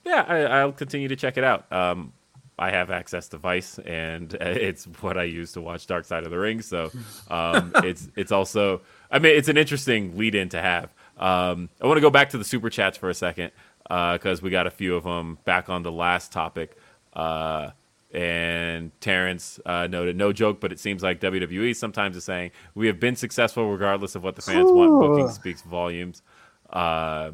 yeah, 0.06 0.22
I, 0.22 0.66
will 0.66 0.74
continue 0.74 1.08
to 1.08 1.16
check 1.16 1.38
it 1.38 1.44
out. 1.44 1.72
Um, 1.72 2.14
I 2.58 2.72
have 2.72 2.90
access 2.90 3.28
to 3.30 3.38
Vice, 3.38 3.80
and 3.80 4.34
it's 4.42 4.86
what 5.02 5.18
I 5.18 5.24
use 5.24 5.54
to 5.54 5.62
watch 5.62 5.88
Dark 5.88 6.06
Side 6.06 6.24
of 6.24 6.32
the 6.32 6.40
Ring. 6.40 6.62
So 6.62 6.92
um, 7.30 7.72
it's 7.84 8.10
it's 8.16 8.32
also, 8.32 8.82
I 9.12 9.20
mean, 9.20 9.36
it's 9.36 9.50
an 9.50 9.58
interesting 9.58 10.18
lead 10.18 10.36
in 10.36 10.50
to 10.50 10.62
have. 10.62 10.94
Um, 11.18 11.70
I 11.82 11.88
want 11.88 11.98
to 11.98 12.02
go 12.02 12.10
back 12.10 12.30
to 12.32 12.38
the 12.38 12.44
super 12.44 12.70
chats 12.70 12.98
for 12.98 13.10
a 13.10 13.14
second 13.14 13.52
because 13.84 14.40
uh, 14.40 14.42
we 14.42 14.50
got 14.50 14.68
a 14.68 14.72
few 14.72 14.96
of 14.96 15.04
them 15.04 15.38
back 15.46 15.70
on 15.70 15.84
the 15.84 15.92
last 15.92 16.32
topic. 16.32 16.78
Uh, 17.14 17.72
and 18.16 18.92
Terrence 19.02 19.60
uh, 19.66 19.88
noted, 19.88 20.16
no 20.16 20.32
joke, 20.32 20.62
but 20.62 20.72
it 20.72 20.80
seems 20.80 21.04
like 21.04 21.20
WWE 21.20 21.76
sometimes 21.76 22.16
is 22.16 22.24
saying 22.24 22.52
we 22.74 22.88
have 22.88 23.00
been 23.00 23.16
successful 23.16 23.70
regardless 23.70 24.16
of 24.16 24.24
what 24.24 24.36
the 24.36 24.42
fans 24.42 24.70
Ooh. 24.70 24.74
want. 24.74 25.00
Booking 25.00 25.30
speaks 25.30 25.62
volumes. 25.62 26.22
Uh, 26.70 27.32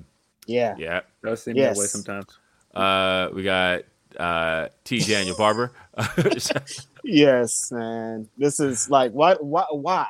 yeah, 0.47 0.75
yeah, 0.77 1.01
does 1.23 1.43
seem 1.43 1.55
yes. 1.55 1.75
that 1.75 1.81
way 1.81 1.85
sometimes. 1.85 2.25
Uh, 2.73 3.29
we 3.33 3.43
got 3.43 3.83
uh, 4.17 4.69
T. 4.83 4.99
Daniel 4.99 5.37
Barber. 5.37 5.71
yes, 7.03 7.71
man. 7.71 8.27
This 8.37 8.59
is 8.59 8.89
like 8.89 9.11
what? 9.11 9.43
Why? 9.43 9.65
Why? 9.69 10.07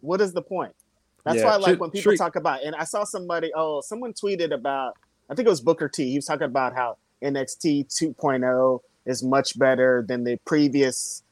What 0.00 0.20
is 0.20 0.34
the 0.34 0.42
point? 0.42 0.74
That's 1.24 1.38
yeah. 1.38 1.44
why, 1.46 1.56
like, 1.56 1.70
Should, 1.72 1.80
when 1.80 1.90
people 1.90 2.16
talk 2.16 2.36
about, 2.36 2.62
and 2.62 2.74
I 2.74 2.84
saw 2.84 3.04
somebody, 3.04 3.52
oh, 3.54 3.82
someone 3.82 4.14
tweeted 4.14 4.54
about, 4.54 4.96
I 5.28 5.34
think 5.34 5.46
it 5.46 5.50
was 5.50 5.60
Booker 5.60 5.86
T. 5.86 6.10
He 6.10 6.16
was 6.16 6.24
talking 6.24 6.46
about 6.46 6.74
how 6.74 6.96
NXT 7.22 7.88
2.0 7.88 8.80
is 9.06 9.22
much 9.22 9.58
better 9.58 10.04
than 10.06 10.24
the 10.24 10.38
previous 10.44 11.22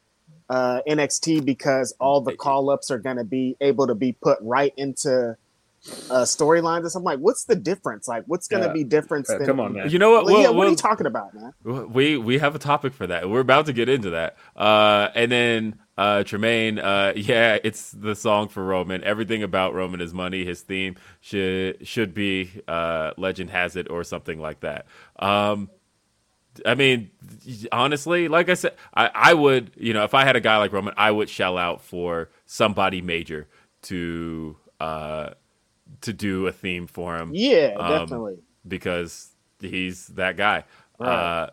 uh, 0.48 0.80
NXT 0.88 1.44
because 1.44 1.94
all 2.00 2.20
the 2.20 2.36
call 2.36 2.70
ups 2.70 2.90
are 2.90 2.98
going 2.98 3.16
to 3.16 3.24
be 3.24 3.56
able 3.60 3.86
to 3.86 3.94
be 3.94 4.12
put 4.12 4.38
right 4.40 4.72
into 4.76 5.36
uh, 6.10 6.24
storylines 6.24 6.78
and 6.78 6.96
I'm 6.96 7.02
like, 7.04 7.18
what's 7.18 7.44
the 7.44 7.54
difference? 7.54 8.08
Like, 8.08 8.24
what's 8.26 8.48
going 8.48 8.62
to 8.62 8.68
yeah. 8.68 8.72
be 8.72 8.84
different? 8.84 9.28
Uh, 9.30 9.44
come 9.44 9.60
on, 9.60 9.74
man. 9.74 9.90
You 9.90 9.98
know 9.98 10.10
what? 10.10 10.26
Well, 10.26 10.42
yeah, 10.42 10.50
what 10.50 10.66
are 10.66 10.70
you 10.70 10.76
talking 10.76 11.06
about, 11.06 11.34
man? 11.34 11.52
We 11.92 12.16
we 12.16 12.38
have 12.38 12.54
a 12.54 12.58
topic 12.58 12.94
for 12.94 13.06
that. 13.06 13.30
We're 13.30 13.40
about 13.40 13.66
to 13.66 13.72
get 13.72 13.88
into 13.88 14.10
that. 14.10 14.36
Uh, 14.56 15.08
and 15.14 15.30
then 15.30 15.78
uh, 15.96 16.24
Tremaine, 16.24 16.78
uh, 16.78 17.12
yeah, 17.16 17.58
it's 17.62 17.92
the 17.92 18.14
song 18.14 18.48
for 18.48 18.64
Roman. 18.64 19.04
Everything 19.04 19.42
about 19.42 19.74
Roman 19.74 20.00
is 20.00 20.12
money. 20.12 20.44
His 20.44 20.62
theme 20.62 20.96
should 21.20 21.86
should 21.86 22.12
be 22.12 22.50
uh, 22.66 23.12
"Legend 23.16 23.50
Has 23.50 23.76
It" 23.76 23.88
or 23.90 24.04
something 24.04 24.40
like 24.40 24.60
that. 24.60 24.86
Um, 25.18 25.70
I 26.64 26.74
mean, 26.74 27.10
honestly, 27.72 28.28
like 28.28 28.48
I 28.48 28.54
said, 28.54 28.74
I, 28.94 29.10
I 29.14 29.34
would, 29.34 29.72
you 29.76 29.92
know, 29.92 30.04
if 30.04 30.14
I 30.14 30.24
had 30.24 30.36
a 30.36 30.40
guy 30.40 30.56
like 30.58 30.72
Roman, 30.72 30.94
I 30.96 31.10
would 31.10 31.28
shell 31.28 31.58
out 31.58 31.82
for 31.82 32.30
somebody 32.46 33.00
major 33.00 33.48
to 33.82 34.56
uh 34.80 35.30
to 36.02 36.12
do 36.12 36.46
a 36.46 36.52
theme 36.52 36.86
for 36.86 37.16
him. 37.16 37.30
Yeah, 37.34 37.74
um, 37.78 37.90
definitely. 37.90 38.38
Because 38.66 39.30
he's 39.60 40.08
that 40.08 40.36
guy. 40.36 40.64
Right. 40.98 41.08
Uh 41.08 41.50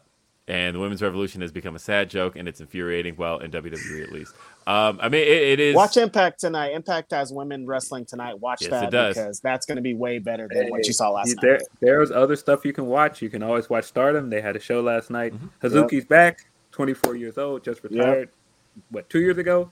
and 0.48 0.76
the 0.76 0.80
women's 0.80 1.02
revolution 1.02 1.42
has 1.42 1.52
become 1.52 1.76
a 1.76 1.80
sad 1.80 2.10
joke 2.10 2.36
and 2.36 2.48
it's 2.48 2.62
infuriating 2.62 3.16
well 3.16 3.40
in 3.40 3.50
wwe 3.52 4.04
at 4.04 4.12
least 4.12 4.36
um, 4.68 5.00
i 5.02 5.10
mean 5.10 5.22
it, 5.22 5.28
it 5.28 5.60
is 5.60 5.76
watch 5.76 5.98
impact 5.98 6.40
tonight. 6.40 6.72
Impact 6.74 7.12
has 7.12 7.32
women 7.32 7.66
wrestling 7.66 8.06
tonight. 8.06 8.40
Watch 8.40 8.64
yes, 8.64 8.72
that 8.72 8.90
because 8.90 9.40
that's 9.40 9.66
going 9.66 9.76
to 9.76 9.82
be 9.82 9.94
way 9.94 10.20
better 10.20 10.48
than 10.52 10.66
hey, 10.66 10.70
what 10.70 10.86
you 10.88 10.94
saw 10.94 11.12
last 11.12 11.36
there, 11.42 11.54
night. 11.54 11.62
there's 11.82 12.12
other 12.12 12.36
stuff 12.36 12.66
you 12.66 12.74
can 12.74 12.88
watch. 12.88 13.22
You 13.22 13.30
can 13.30 13.44
always 13.44 13.70
watch 13.70 13.86
stardom. 13.86 14.30
They 14.30 14.42
had 14.42 14.56
a 14.56 14.60
show 14.60 14.82
last 14.82 15.10
night. 15.10 15.34
Mm-hmm. 15.34 15.68
hazuki's 15.68 15.94
yep. 15.94 16.08
back 16.08 16.46
24 16.72 17.16
years 17.16 17.38
old 17.38 17.64
just 17.64 17.84
retired 17.84 18.30
yep. 18.30 18.30
what 18.90 19.10
two 19.10 19.20
years 19.20 19.38
ago? 19.38 19.70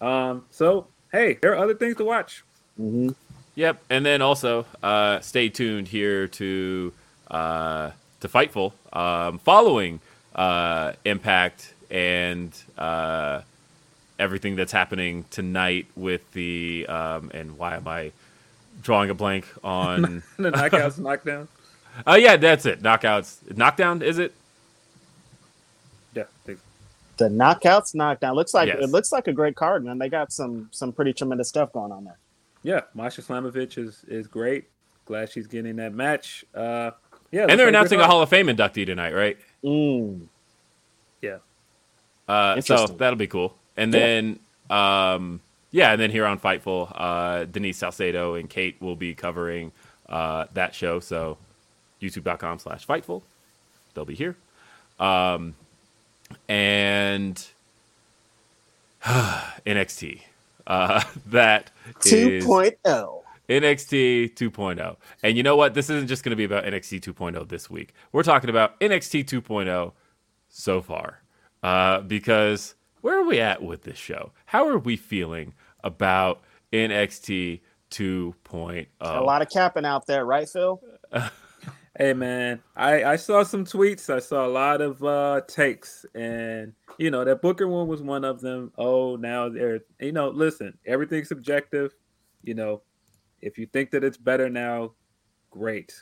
Um, 0.00 0.44
so 0.50 0.86
hey 1.12 1.38
there 1.40 1.52
are 1.52 1.58
other 1.58 1.74
things 1.74 1.96
to 1.96 2.04
watch. 2.04 2.44
Mm-hmm. 2.78 3.10
yep 3.54 3.82
and 3.90 4.06
then 4.06 4.22
also 4.22 4.66
uh, 4.82 5.20
stay 5.20 5.48
tuned 5.48 5.88
here 5.88 6.28
to 6.28 6.92
uh, 7.30 7.90
to 8.20 8.28
Fightful 8.28 8.72
um, 8.92 9.38
following 9.38 10.00
uh, 10.34 10.92
Impact 11.04 11.74
and 11.90 12.52
uh, 12.78 13.42
everything 14.20 14.54
that's 14.54 14.70
happening 14.70 15.24
tonight 15.30 15.86
with 15.96 16.30
the 16.32 16.86
um, 16.88 17.30
and 17.34 17.58
why 17.58 17.76
am 17.76 17.88
I 17.88 18.12
drawing 18.82 19.10
a 19.10 19.14
blank 19.14 19.46
on 19.64 20.22
the 20.36 20.50
knockouts, 20.50 20.98
knockdown? 20.98 21.48
Oh 22.06 22.12
uh, 22.12 22.16
yeah, 22.16 22.36
that's 22.36 22.66
it. 22.66 22.82
Knockouts, 22.82 23.56
knockdown. 23.56 24.02
Is 24.02 24.18
it? 24.18 24.34
Yeah. 26.14 26.24
The 27.16 27.28
knockouts, 27.28 27.94
knockdown. 27.94 28.34
Looks 28.34 28.54
like 28.54 28.68
yes. 28.68 28.78
it 28.80 28.90
looks 28.90 29.12
like 29.12 29.26
a 29.26 29.32
great 29.32 29.56
card, 29.56 29.84
man. 29.84 29.98
They 29.98 30.08
got 30.08 30.32
some 30.32 30.68
some 30.70 30.92
pretty 30.92 31.12
tremendous 31.12 31.48
stuff 31.48 31.72
going 31.72 31.92
on 31.92 32.04
there. 32.04 32.18
Yeah, 32.62 32.82
Masha 32.94 33.22
Slamovich 33.22 33.78
is 33.78 34.04
is 34.06 34.26
great. 34.26 34.68
Glad 35.06 35.30
she's 35.30 35.46
getting 35.46 35.76
that 35.76 35.92
match. 35.92 36.44
Uh, 36.54 36.92
yeah, 37.32 37.46
and 37.48 37.58
they're 37.58 37.68
announcing 37.68 38.00
a 38.00 38.06
Hall 38.06 38.22
of 38.22 38.28
Fame 38.28 38.46
inductee 38.46 38.86
tonight, 38.86 39.14
right? 39.14 39.38
Mm. 39.64 40.26
Yeah. 41.20 41.38
Uh, 42.28 42.60
so 42.60 42.86
that'll 42.86 43.16
be 43.16 43.26
cool. 43.26 43.56
And 43.76 43.92
yeah. 43.92 44.00
then, 44.00 44.38
um, 44.68 45.40
yeah, 45.70 45.92
and 45.92 46.00
then 46.00 46.10
here 46.10 46.26
on 46.26 46.38
Fightful, 46.38 46.92
uh, 46.94 47.44
Denise 47.44 47.78
Salcedo 47.78 48.34
and 48.34 48.48
Kate 48.48 48.76
will 48.80 48.96
be 48.96 49.14
covering 49.14 49.72
uh, 50.08 50.46
that 50.54 50.74
show. 50.74 51.00
So 51.00 51.38
youtube.com 52.00 52.58
slash 52.58 52.86
Fightful. 52.86 53.22
They'll 53.94 54.04
be 54.04 54.14
here. 54.14 54.36
Um, 54.98 55.54
and 56.48 57.44
NXT. 59.04 60.22
Uh, 60.66 61.02
that 61.26 61.70
2.0. 62.00 63.22
NXT 63.48 64.34
2.0. 64.34 64.96
And 65.22 65.36
you 65.36 65.42
know 65.42 65.56
what? 65.56 65.74
This 65.74 65.90
isn't 65.90 66.06
just 66.06 66.22
going 66.22 66.30
to 66.30 66.36
be 66.36 66.44
about 66.44 66.64
NXT 66.64 67.00
2.0 67.00 67.48
this 67.48 67.68
week. 67.68 67.94
We're 68.12 68.22
talking 68.22 68.48
about 68.48 68.78
NXT 68.80 69.24
2.0 69.24 69.92
so 70.48 70.80
far. 70.80 71.20
Uh, 71.62 72.00
because 72.00 72.74
where 73.00 73.18
are 73.18 73.26
we 73.26 73.40
at 73.40 73.62
with 73.62 73.82
this 73.82 73.98
show? 73.98 74.32
How 74.46 74.68
are 74.68 74.78
we 74.78 74.96
feeling 74.96 75.54
about 75.82 76.42
NXT 76.72 77.60
2.0? 77.90 78.86
A 79.00 79.20
lot 79.20 79.42
of 79.42 79.50
capping 79.50 79.84
out 79.84 80.06
there, 80.06 80.24
right, 80.24 80.48
Phil? 80.48 80.80
hey 81.98 82.12
man, 82.12 82.62
I 82.76 83.04
I 83.04 83.16
saw 83.16 83.42
some 83.42 83.64
tweets. 83.64 84.08
I 84.08 84.20
saw 84.20 84.46
a 84.46 84.48
lot 84.48 84.80
of 84.80 85.02
uh 85.02 85.42
takes, 85.48 86.06
and 86.14 86.72
you 86.98 87.10
know 87.10 87.24
that 87.24 87.42
Booker 87.42 87.68
one 87.68 87.88
was 87.88 88.02
one 88.02 88.24
of 88.24 88.40
them. 88.40 88.72
Oh, 88.78 89.16
now 89.16 89.48
they're 89.48 89.80
you 89.98 90.12
know, 90.12 90.28
listen, 90.28 90.76
everything's 90.86 91.28
subjective. 91.28 91.94
You 92.42 92.54
know, 92.54 92.82
if 93.42 93.58
you 93.58 93.66
think 93.66 93.90
that 93.90 94.04
it's 94.04 94.16
better 94.16 94.48
now, 94.48 94.92
great. 95.50 95.94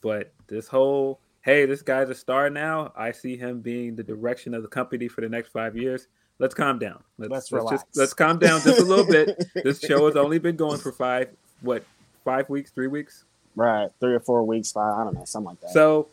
But 0.00 0.32
this 0.46 0.68
whole 0.68 1.20
hey, 1.42 1.64
this 1.64 1.82
guy's 1.82 2.10
a 2.10 2.14
star 2.14 2.50
now. 2.50 2.92
I 2.96 3.12
see 3.12 3.36
him 3.36 3.60
being 3.60 3.94
the 3.94 4.02
direction 4.02 4.52
of 4.52 4.62
the 4.62 4.68
company 4.68 5.06
for 5.06 5.20
the 5.20 5.28
next 5.28 5.50
five 5.50 5.76
years. 5.76 6.08
Let's 6.38 6.54
calm 6.54 6.78
down. 6.78 7.02
Let's, 7.18 7.30
let's, 7.30 7.52
let's 7.52 7.70
just 7.70 7.84
let's 7.94 8.14
calm 8.14 8.38
down 8.38 8.60
just 8.60 8.78
a 8.78 8.84
little 8.84 9.06
bit. 9.06 9.42
this 9.64 9.80
show 9.80 10.06
has 10.06 10.16
only 10.16 10.38
been 10.38 10.56
going 10.56 10.78
for 10.78 10.92
five 10.92 11.28
what 11.62 11.84
five 12.24 12.48
weeks, 12.50 12.70
three 12.70 12.88
weeks. 12.88 13.24
Right, 13.54 13.88
three 14.00 14.14
or 14.14 14.20
four 14.20 14.42
weeks, 14.44 14.72
five. 14.72 14.98
I 14.98 15.04
don't 15.04 15.14
know, 15.14 15.24
something 15.24 15.48
like 15.48 15.60
that. 15.60 15.70
So, 15.70 16.08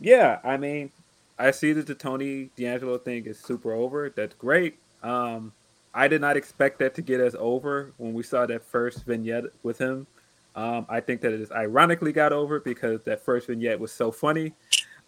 yeah, 0.00 0.40
I 0.42 0.56
mean, 0.56 0.90
I 1.38 1.52
see 1.52 1.72
that 1.74 1.86
the 1.86 1.94
Tony 1.94 2.50
D'Angelo 2.56 2.98
thing 2.98 3.26
is 3.26 3.38
super 3.38 3.72
over. 3.72 4.10
That's 4.10 4.34
great. 4.34 4.78
Um, 5.04 5.52
I 5.94 6.08
did 6.08 6.20
not 6.20 6.36
expect 6.36 6.80
that 6.80 6.96
to 6.96 7.02
get 7.02 7.20
us 7.20 7.36
over 7.38 7.92
when 7.98 8.14
we 8.14 8.24
saw 8.24 8.46
that 8.46 8.64
first 8.64 9.04
vignette 9.04 9.44
with 9.62 9.78
him. 9.78 10.08
Um, 10.56 10.86
I 10.88 10.98
think 10.98 11.20
that 11.20 11.32
it 11.32 11.40
is 11.40 11.52
ironically 11.52 12.12
got 12.12 12.32
over 12.32 12.58
because 12.58 13.00
that 13.02 13.24
first 13.24 13.46
vignette 13.46 13.78
was 13.78 13.92
so 13.92 14.10
funny. 14.10 14.54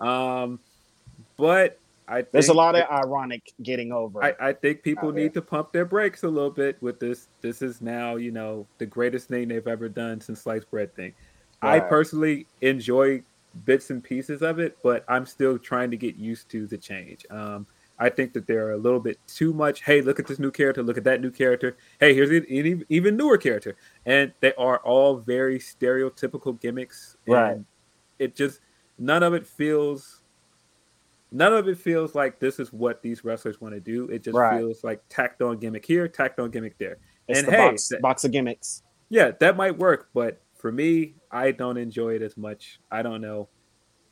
Um, 0.01 0.61
but 1.37 1.80
I 2.11 2.25
there's 2.33 2.49
a 2.49 2.55
lot 2.55 2.75
of 2.75 2.91
ironic 2.91 3.53
getting 3.63 3.93
over. 3.93 4.23
I, 4.23 4.35
I 4.41 4.53
think 4.53 4.83
people 4.83 5.13
need 5.13 5.33
to 5.35 5.43
pump 5.43 5.73
their 5.73 5.85
brakes 5.85 6.25
a 6.25 6.29
little 6.29 6.51
bit 6.51 6.77
with 6.83 6.99
this. 6.99 7.29
This 7.41 7.63
is 7.63 7.81
now, 7.81 8.17
you 8.17 8.33
know, 8.33 8.67
the 8.79 8.87
greatest 8.87 9.29
thing 9.29 9.49
they've 9.49 9.67
ever 9.67 9.89
done 9.89 10.21
since 10.21 10.41
sliced 10.41 10.69
bread 10.71 10.95
thing. 10.97 11.15
Right. 11.63 11.77
I 11.77 11.81
personally 11.81 12.47
enjoy 12.63 13.23
bits 13.65 13.91
and 13.91 14.03
pieces 14.03 14.43
of 14.43 14.59
it, 14.59 14.77
but 14.83 15.05
I'm 15.09 15.25
still 15.25 15.57
trying 15.57 15.91
to 15.93 15.97
get 15.97 16.17
used 16.17 16.51
to 16.51 16.67
the 16.67 16.77
change. 16.77 17.25
Um, 17.31 17.67
I 17.99 18.09
think 18.09 18.33
that 18.33 18.47
they're 18.47 18.73
a 18.73 18.79
little 18.79 18.99
bit 18.99 19.19
too 19.29 19.53
much. 19.53 19.85
Hey, 19.85 20.01
look 20.01 20.19
at 20.19 20.27
this 20.27 20.39
new 20.39 20.51
character. 20.51 20.83
Look 20.83 20.97
at 20.97 21.05
that 21.05 21.21
new 21.21 21.31
character. 21.31 21.77
Hey, 22.01 22.15
here's 22.15 22.31
an 22.31 22.45
even 22.89 23.17
newer 23.17 23.37
character, 23.37 23.77
and 24.05 24.33
they 24.41 24.55
are 24.55 24.79
all 24.79 25.19
very 25.19 25.59
stereotypical 25.59 26.59
gimmicks. 26.61 27.17
right. 27.29 27.59
It 28.19 28.35
just 28.35 28.61
none 28.99 29.23
of 29.23 29.33
it 29.33 29.47
feels. 29.47 30.20
None 31.33 31.53
of 31.53 31.69
it 31.69 31.79
feels 31.79 32.15
like 32.15 32.41
this 32.41 32.59
is 32.59 32.73
what 32.73 33.03
these 33.03 33.25
wrestlers 33.25 33.61
want 33.61 33.75
to 33.75 33.81
do. 33.81 34.07
It 34.07 34.25
just 34.25 34.37
right. 34.37 34.59
feels 34.59 34.83
like 34.83 35.03
tacked 35.09 35.43
on 35.43 35.59
gimmick 35.59 35.87
here, 35.87 36.09
tacked 36.09 36.41
on 36.41 36.51
gimmick 36.51 36.77
there. 36.79 36.99
It's 37.29 37.39
and 37.39 37.49
the 37.49 37.53
hey, 37.53 37.69
box, 37.69 37.89
that, 37.89 38.03
box 38.03 38.25
of 38.25 38.33
gimmicks. 38.33 38.83
Yeah, 39.09 39.31
that 39.39 39.57
might 39.57 39.79
work, 39.79 40.09
but 40.13 40.41
for 40.57 40.73
me, 40.73 41.15
I 41.31 41.53
don't 41.53 41.77
enjoy 41.77 42.15
it 42.15 42.23
as 42.23 42.37
much. 42.37 42.81
I 42.91 43.03
don't 43.03 43.21
know. 43.21 43.49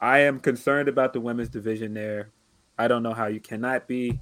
I 0.00 0.20
am 0.20 0.38
concerned 0.38 0.88
about 0.88 1.12
the 1.12 1.20
women's 1.20 1.48
division 1.48 1.92
there. 1.92 2.30
I 2.78 2.86
don't 2.86 3.02
know 3.02 3.12
how 3.12 3.26
you 3.26 3.40
cannot 3.40 3.88
be. 3.88 4.20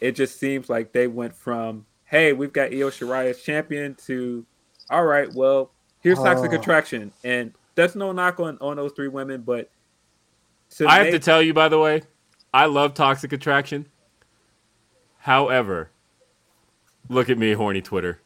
It 0.00 0.12
just 0.12 0.40
seems 0.40 0.70
like 0.70 0.92
they 0.92 1.06
went 1.06 1.36
from, 1.36 1.84
hey, 2.04 2.32
we've 2.32 2.52
got 2.52 2.72
Io 2.72 2.88
Shirai 2.88 3.28
as 3.28 3.42
champion 3.42 3.94
to, 4.06 4.46
all 4.88 5.04
right, 5.04 5.32
well, 5.34 5.72
here's 6.00 6.18
Toxic 6.18 6.52
oh. 6.52 6.56
Attraction. 6.56 7.12
And 7.22 7.52
that's 7.74 7.94
no 7.94 8.12
knock 8.12 8.40
on, 8.40 8.56
on 8.62 8.76
those 8.76 8.92
three 8.92 9.08
women, 9.08 9.42
but 9.42 9.70
I 10.86 11.04
have 11.04 11.12
to 11.12 11.18
tell 11.18 11.42
you, 11.42 11.52
by 11.54 11.68
the 11.68 11.78
way, 11.78 12.02
I 12.52 12.66
love 12.66 12.94
Toxic 12.94 13.32
Attraction. 13.32 13.86
However, 15.18 15.90
look 17.08 17.28
at 17.28 17.38
me, 17.38 17.52
horny 17.52 17.82
Twitter. 17.82 18.20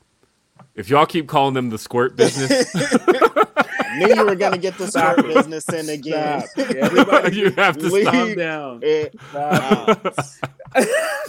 If 0.75 0.89
y'all 0.89 1.07
keep 1.07 1.27
calling 1.29 1.55
them 1.55 1.71
the 1.71 1.79
squirt 1.79 2.17
business, 2.17 2.75
I 2.75 3.97
knew 3.99 4.15
you 4.15 4.25
were 4.25 4.35
gonna 4.35 4.59
get 4.59 4.77
the 4.79 4.89
squirt 4.89 5.25
business 5.27 5.69
in 5.69 5.89
again. 5.89 6.43
Everybody, 6.57 7.37
you 7.37 7.51
have 7.53 7.77
to 7.79 8.05
calm 8.05 8.35
down. 8.35 8.81
It 8.83 9.15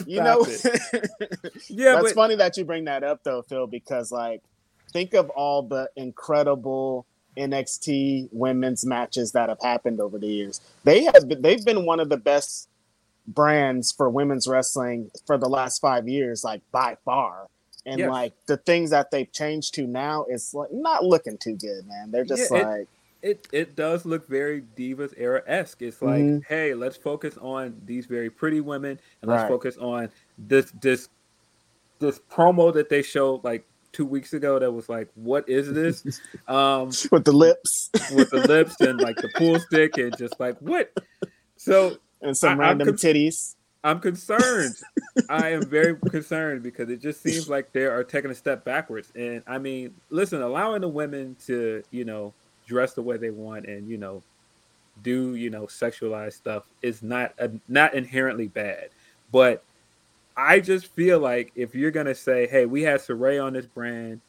you 0.08 0.22
know, 0.22 0.46
yeah, 1.70 1.94
that's 1.94 2.04
but, 2.04 2.16
funny 2.16 2.36
that 2.36 2.58
you 2.58 2.66
bring 2.66 2.86
that 2.86 3.04
up 3.04 3.24
though, 3.24 3.42
Phil, 3.44 3.68
because 3.68 4.12
like, 4.12 4.42
think 4.92 5.14
of 5.14 5.30
all 5.30 5.64
the 5.64 5.90
incredible 5.96 7.06
NXT 7.38 8.30
women's 8.32 8.86
matches 8.86 9.32
that 9.34 9.50
have 9.50 9.62
happened 9.62 10.00
over 10.00 10.18
the 10.18 10.28
years. 10.28 10.62
They 10.84 11.04
have 11.04 11.28
been, 11.28 11.42
they've 11.42 11.64
been 11.64 11.86
one 11.86 12.00
of 12.00 12.10
the 12.10 12.18
best 12.18 12.70
brands 13.28 13.92
for 13.92 14.10
women's 14.10 14.48
wrestling 14.48 15.12
for 15.26 15.38
the 15.38 15.50
last 15.50 15.80
five 15.80 16.08
years, 16.08 16.44
like 16.44 16.62
by 16.72 16.98
far 17.06 17.48
and 17.86 18.00
yes. 18.00 18.10
like 18.10 18.34
the 18.48 18.58
things 18.58 18.90
that 18.90 19.12
they've 19.12 19.32
changed 19.32 19.76
to 19.76 19.86
now 19.86 20.26
is 20.30 20.54
like 20.54 20.72
not 20.72 21.04
looking 21.04 21.38
too 21.38 21.56
good, 21.56 21.86
man. 21.88 22.12
They're 22.12 22.26
just 22.26 22.52
yeah, 22.52 22.58
like 22.58 22.88
it, 23.22 23.48
it, 23.48 23.48
it 23.52 23.76
does 23.76 24.06
look 24.06 24.28
very 24.28 24.64
divas 24.76 25.14
era 25.18 25.44
esque. 25.46 25.82
It's 25.82 26.02
like, 26.02 26.22
mm-hmm. 26.22 26.40
hey, 26.48 26.74
let's 26.74 26.98
focus 26.98 27.38
on 27.38 27.80
these 27.86 28.08
very 28.08 28.30
pretty 28.30 28.62
women 28.62 29.00
and 29.22 29.30
let's 29.30 29.44
right. 29.44 29.50
focus 29.50 29.78
on 29.78 30.10
this 30.38 30.72
this 30.82 31.10
this 32.00 32.20
promo 32.32 32.74
that 32.74 32.90
they 32.90 33.02
show 33.02 33.40
like 33.44 33.66
two 33.96 34.06
weeks 34.06 34.34
ago 34.34 34.60
that 34.60 34.72
was 34.72 34.90
like, 34.90 35.10
what 35.16 35.48
is 35.48 35.72
this? 35.72 36.22
Um 36.48 36.92
with 37.12 37.24
the 37.24 37.32
lips. 37.32 37.90
with 38.14 38.30
the 38.30 38.46
lips 38.48 38.80
and 38.82 39.00
like 39.00 39.16
the 39.16 39.30
pool 39.36 39.60
stick 39.60 39.98
and 39.98 40.16
just 40.18 40.40
like 40.40 40.58
what? 40.60 40.92
So 41.56 41.98
and 42.22 42.38
some 42.38 42.60
I, 42.60 42.70
random 42.70 42.90
titties. 42.90 43.56
I'm 43.84 44.00
concerned. 44.00 44.76
I 45.30 45.50
am 45.50 45.66
very 45.66 45.96
concerned 45.96 46.64
because 46.64 46.90
it 46.90 47.02
just 47.02 47.22
seems 47.22 47.48
like 47.48 47.72
they 47.72 47.86
are 47.86 48.04
taking 48.04 48.32
a 48.32 48.36
step 48.36 48.66
backwards. 48.66 49.12
And 49.16 49.44
I 49.46 49.60
mean, 49.60 49.94
listen, 50.10 50.42
allowing 50.42 50.82
the 50.82 50.90
women 50.90 51.36
to, 51.46 51.84
you 51.92 52.04
know, 52.04 52.34
dress 52.68 52.94
the 52.94 53.04
way 53.04 53.18
they 53.18 53.30
want 53.30 53.68
and, 53.68 53.88
you 53.88 53.98
know, 53.98 54.24
do, 55.04 55.36
you 55.36 55.52
know, 55.52 55.68
sexualized 55.68 56.34
stuff 56.34 56.64
is 56.82 57.04
not 57.04 57.34
a, 57.38 57.52
not 57.68 57.94
inherently 57.94 58.48
bad. 58.48 58.90
But 59.32 59.64
I 60.38 60.60
just 60.60 60.88
feel 60.88 61.20
like 61.20 61.52
if 61.56 61.76
you're 61.76 61.92
gonna 61.92 62.16
say, 62.16 62.48
"Hey, 62.48 62.66
we 62.66 62.82
had 62.82 63.00
Sarray 63.00 63.44
on 63.44 63.54
this 63.54 63.66
brand, 63.66 64.22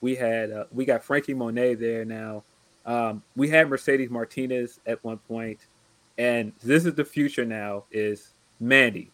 we 0.00 0.14
had 0.14 0.50
uh, 0.50 0.64
we 0.72 0.84
got 0.84 1.04
Frankie 1.04 1.34
Monet 1.34 1.74
there 1.74 2.04
now, 2.04 2.42
um, 2.86 3.22
we 3.36 3.48
had 3.48 3.68
Mercedes 3.68 4.10
Martinez 4.10 4.80
at 4.86 5.02
one 5.04 5.18
point, 5.18 5.60
and 6.18 6.52
this 6.62 6.84
is 6.84 6.94
the 6.94 7.04
future 7.04 7.44
now." 7.44 7.84
Is 7.90 8.32
Mandy. 8.60 9.10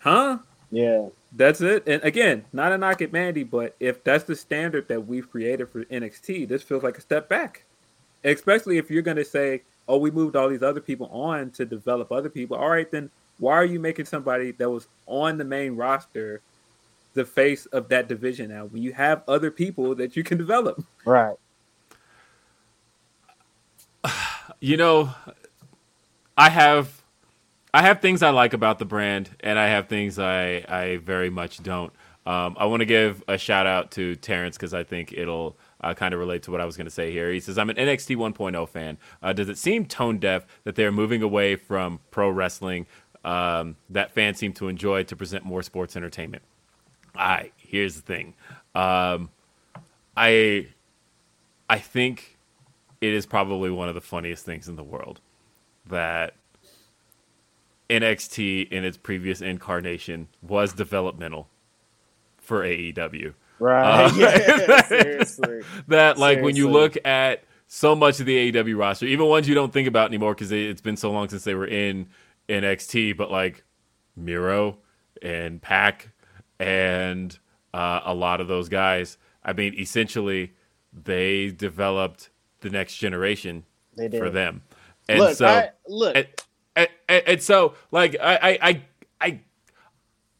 Huh? 0.00 0.38
Yeah. 0.70 1.08
That's 1.32 1.60
it. 1.60 1.84
And 1.86 2.02
again, 2.02 2.44
not 2.52 2.72
a 2.72 2.78
knock 2.78 3.02
at 3.02 3.12
Mandy, 3.12 3.44
but 3.44 3.76
if 3.78 4.02
that's 4.02 4.24
the 4.24 4.34
standard 4.34 4.88
that 4.88 5.06
we've 5.06 5.30
created 5.30 5.68
for 5.68 5.84
NXT, 5.84 6.48
this 6.48 6.62
feels 6.62 6.82
like 6.82 6.98
a 6.98 7.00
step 7.00 7.28
back. 7.28 7.64
Especially 8.24 8.78
if 8.78 8.90
you're 8.90 9.02
going 9.02 9.16
to 9.16 9.24
say, 9.24 9.62
oh, 9.88 9.98
we 9.98 10.10
moved 10.10 10.36
all 10.36 10.48
these 10.48 10.62
other 10.62 10.80
people 10.80 11.06
on 11.06 11.50
to 11.52 11.64
develop 11.64 12.10
other 12.10 12.28
people. 12.28 12.56
All 12.56 12.70
right, 12.70 12.90
then 12.90 13.10
why 13.40 13.54
are 13.54 13.64
you 13.64 13.80
making 13.80 14.04
somebody 14.04 14.52
that 14.52 14.70
was 14.70 14.86
on 15.06 15.38
the 15.38 15.44
main 15.44 15.74
roster 15.74 16.42
the 17.14 17.24
face 17.24 17.66
of 17.66 17.88
that 17.88 18.06
division 18.06 18.50
now 18.50 18.66
when 18.66 18.82
you 18.82 18.92
have 18.92 19.22
other 19.26 19.50
people 19.50 19.94
that 19.96 20.14
you 20.14 20.22
can 20.22 20.38
develop? 20.38 20.84
Right. 21.04 21.36
You 24.62 24.76
know, 24.76 25.14
I 26.36 26.50
have 26.50 27.02
I 27.72 27.80
have 27.80 28.02
things 28.02 28.22
I 28.22 28.28
like 28.28 28.52
about 28.52 28.78
the 28.78 28.84
brand, 28.84 29.30
and 29.40 29.58
I 29.58 29.68
have 29.68 29.88
things 29.88 30.18
I 30.18 30.64
I 30.68 30.98
very 31.02 31.30
much 31.30 31.62
don't. 31.62 31.94
Um, 32.26 32.56
I 32.58 32.66
want 32.66 32.80
to 32.80 32.86
give 32.86 33.24
a 33.26 33.38
shout 33.38 33.66
out 33.66 33.90
to 33.92 34.16
Terrence 34.16 34.58
because 34.58 34.74
I 34.74 34.84
think 34.84 35.14
it'll 35.14 35.56
uh, 35.80 35.94
kind 35.94 36.12
of 36.12 36.20
relate 36.20 36.42
to 36.42 36.50
what 36.50 36.60
I 36.60 36.66
was 36.66 36.76
going 36.76 36.86
to 36.86 36.90
say 36.90 37.10
here. 37.10 37.32
He 37.32 37.40
says, 37.40 37.56
I'm 37.56 37.70
an 37.70 37.76
NXT 37.76 38.16
1.0 38.16 38.68
fan. 38.68 38.98
Uh, 39.22 39.32
does 39.32 39.48
it 39.48 39.56
seem 39.56 39.86
tone 39.86 40.18
deaf 40.18 40.46
that 40.64 40.74
they're 40.74 40.92
moving 40.92 41.22
away 41.22 41.56
from 41.56 42.00
pro 42.10 42.28
wrestling 42.28 42.86
um, 43.24 43.76
that 43.90 44.12
fans 44.12 44.38
seem 44.38 44.52
to 44.54 44.68
enjoy 44.68 45.04
to 45.04 45.16
present 45.16 45.44
more 45.44 45.62
sports 45.62 45.96
entertainment? 45.96 46.42
I 47.14 47.50
here's 47.56 47.96
the 47.96 48.02
thing. 48.02 48.34
Um, 48.74 49.30
I 50.16 50.68
I 51.68 51.78
think 51.78 52.38
it 53.00 53.12
is 53.12 53.26
probably 53.26 53.70
one 53.70 53.88
of 53.88 53.94
the 53.94 54.00
funniest 54.00 54.44
things 54.44 54.68
in 54.68 54.76
the 54.76 54.84
world 54.84 55.20
that 55.86 56.34
NXT 57.88 58.70
in 58.70 58.84
its 58.84 58.96
previous 58.96 59.40
incarnation 59.40 60.28
was 60.42 60.72
developmental 60.72 61.48
for 62.38 62.62
AEW. 62.62 63.34
Right. 63.58 64.04
Uh, 64.04 64.12
yeah, 64.16 64.82
seriously. 64.86 65.62
That 65.88 66.18
like 66.18 66.36
seriously. 66.36 66.42
when 66.42 66.56
you 66.56 66.70
look 66.70 66.96
at 67.04 67.44
so 67.66 67.94
much 67.94 68.20
of 68.20 68.26
the 68.26 68.52
AEW 68.52 68.78
roster, 68.78 69.06
even 69.06 69.26
ones 69.26 69.48
you 69.48 69.54
don't 69.54 69.72
think 69.72 69.88
about 69.88 70.08
anymore 70.08 70.34
because 70.34 70.50
it's 70.52 70.80
been 70.80 70.96
so 70.96 71.10
long 71.10 71.28
since 71.28 71.44
they 71.44 71.54
were 71.54 71.66
in 71.66 72.08
NXT, 72.50 73.16
but 73.16 73.30
like 73.30 73.64
Miro 74.16 74.78
and 75.22 75.62
PAC 75.62 76.08
and 76.58 77.38
uh, 77.72 78.00
a 78.04 78.14
lot 78.14 78.40
of 78.40 78.48
those 78.48 78.68
guys. 78.68 79.16
I 79.44 79.52
mean, 79.52 79.74
essentially, 79.78 80.52
they 80.92 81.50
developed 81.50 82.30
the 82.60 82.70
next 82.70 82.96
generation 82.96 83.64
for 83.96 84.30
them. 84.30 84.62
And 85.08 85.18
look, 85.18 85.36
so, 85.36 85.46
I, 85.46 85.70
look, 85.88 86.16
and, 86.16 86.28
and, 86.76 87.22
and, 87.26 87.42
so, 87.42 87.74
like, 87.90 88.16
I, 88.20 88.58
I, 88.62 88.82
I, 89.20 89.40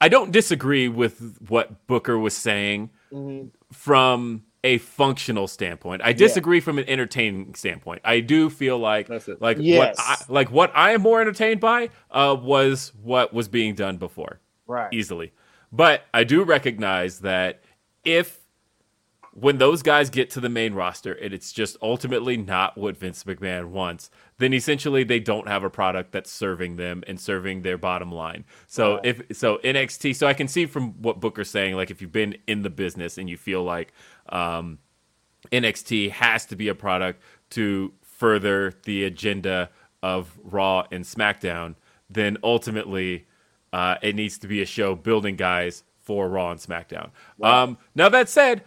I 0.01 0.09
don't 0.09 0.31
disagree 0.31 0.89
with 0.89 1.39
what 1.49 1.87
Booker 1.87 2.19
was 2.19 2.37
saying 2.37 2.91
mm-hmm. 3.13 3.49
from 3.73 4.45
a 4.63 4.79
functional 4.79 5.49
standpoint. 5.49 6.03
I 6.05 6.13
disagree 6.13 6.59
yeah. 6.59 6.65
from 6.65 6.79
an 6.79 6.89
entertaining 6.89 7.55
standpoint. 7.55 8.03
I 8.05 8.21
do 8.21 8.51
feel 8.51 8.79
like 8.79 9.09
like 9.41 9.57
yes. 9.61 9.97
what 9.97 10.07
I, 10.07 10.33
like 10.33 10.51
what 10.51 10.73
I 10.75 10.93
am 10.93 11.03
more 11.03 11.21
entertained 11.21 11.61
by 11.61 11.91
uh, 12.11 12.37
was 12.41 12.93
what 13.03 13.33
was 13.33 13.49
being 13.49 13.75
done 13.75 13.97
before. 13.97 14.41
Right. 14.67 14.93
Easily. 14.93 15.33
But 15.73 16.05
I 16.13 16.25
do 16.25 16.43
recognize 16.43 17.21
that 17.21 17.63
if 18.05 18.41
when 19.33 19.59
those 19.59 19.83
guys 19.83 20.11
get 20.11 20.29
to 20.31 20.41
the 20.41 20.49
main 20.49 20.75
roster 20.75 21.13
and 21.13 21.33
it's 21.33 21.53
just 21.53 21.77
ultimately 21.81 22.37
not 22.37 22.77
what 22.77 22.97
Vince 22.97 23.23
McMahon 23.25 23.67
wants, 23.67 24.11
then 24.39 24.53
essentially 24.53 25.05
they 25.05 25.21
don't 25.21 25.47
have 25.47 25.63
a 25.63 25.71
product 25.71 26.11
that's 26.11 26.31
serving 26.31 26.77
them 26.77 27.05
and 27.07 27.21
serving 27.21 27.63
their 27.63 27.79
bottom 27.79 28.11
line. 28.11 28.45
So 28.67 28.97
right. 28.97 29.07
if 29.07 29.23
so 29.37 29.59
NXT, 29.59 30.17
so 30.17 30.27
I 30.27 30.35
can 30.35 30.49
see 30.49 30.67
from 30.67 31.01
what 31.01 31.21
Booker's 31.21 31.49
saying, 31.49 31.77
like 31.77 31.91
if 31.91 32.03
you've 32.03 32.11
been 32.11 32.37
in 32.49 32.63
the 32.63 32.71
business 32.71 33.19
and 33.19 33.31
you 33.31 33.37
feel 33.37 33.63
like 33.63 33.93
um, 34.31 34.79
NXT 35.53 36.11
has 36.11 36.47
to 36.47 36.57
be 36.57 36.69
a 36.69 36.75
product 36.75 37.23
to 37.51 37.93
further 38.03 38.75
the 38.85 39.05
agenda 39.05 39.71
of 40.03 40.39
Raw 40.43 40.87
and 40.91 41.05
SmackDown, 41.05 41.75
then 42.09 42.39
ultimately 42.43 43.27
uh, 43.73 43.97
it 44.03 44.15
needs 44.15 44.39
to 44.39 44.49
be 44.49 44.63
a 44.63 44.67
show 44.67 44.95
building 44.95 45.37
guys 45.37 45.85
for 45.99 46.29
Raw 46.29 46.51
and 46.51 46.61
SmackDown. 46.61 47.11
Wow. 47.39 47.65
Um, 47.65 47.79
now 47.95 48.09
that 48.09 48.29
said, 48.29 48.63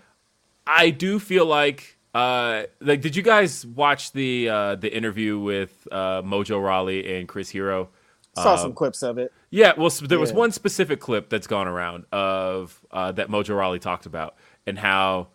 I 0.66 0.90
do 0.90 1.20
feel 1.20 1.46
like 1.46 1.98
uh, 2.14 2.64
like 2.80 3.02
did 3.02 3.16
you 3.16 3.24
guys 3.24 3.66
watch 3.66 4.12
the 4.12 4.50
uh, 4.50 4.76
the 4.76 4.96
interview 4.96 5.40
with 5.40 5.88
uh, 5.92 6.22
Mojo 6.22 6.64
Rawley 6.64 7.18
and 7.18 7.28
Chris 7.28 7.50
Hero? 7.50 7.90
Saw 8.36 8.56
some 8.56 8.68
um, 8.68 8.74
clips 8.74 9.04
of 9.04 9.20
it. 9.20 9.32
Yeah, 9.52 9.74
well, 9.78 9.90
there 9.90 10.20
was 10.20 10.34
one 10.34 10.52
specific 10.52 11.00
clip 11.00 11.30
that's 11.30 11.46
gone 11.46 11.68
around 11.68 12.06
of 12.12 12.84
uh, 12.90 13.12
that 13.12 13.30
Mojo 13.30 13.56
Rawley 13.56 13.78
talked 13.78 14.08
about 14.08 14.36
and 14.66 14.80
how 14.80 15.28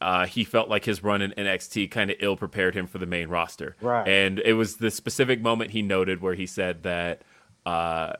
uh, 0.00 0.26
he 0.26 0.44
felt 0.44 0.68
like 0.68 0.84
his 0.84 1.02
run 1.02 1.22
in 1.22 1.32
NXT 1.32 1.90
kind 1.90 2.10
of 2.10 2.16
ill 2.20 2.36
prepared 2.36 2.74
him 2.74 2.86
for 2.86 2.98
the 2.98 3.06
main 3.06 3.28
roster. 3.28 3.76
Right. 3.80 4.06
And 4.06 4.40
it 4.40 4.52
was 4.52 4.76
the 4.76 4.90
specific 4.90 5.40
moment 5.40 5.70
he 5.70 5.82
noted 5.82 6.20
where 6.20 6.34
he 6.34 6.46
said 6.46 6.82
that 6.82 7.22
uh, 7.64 8.14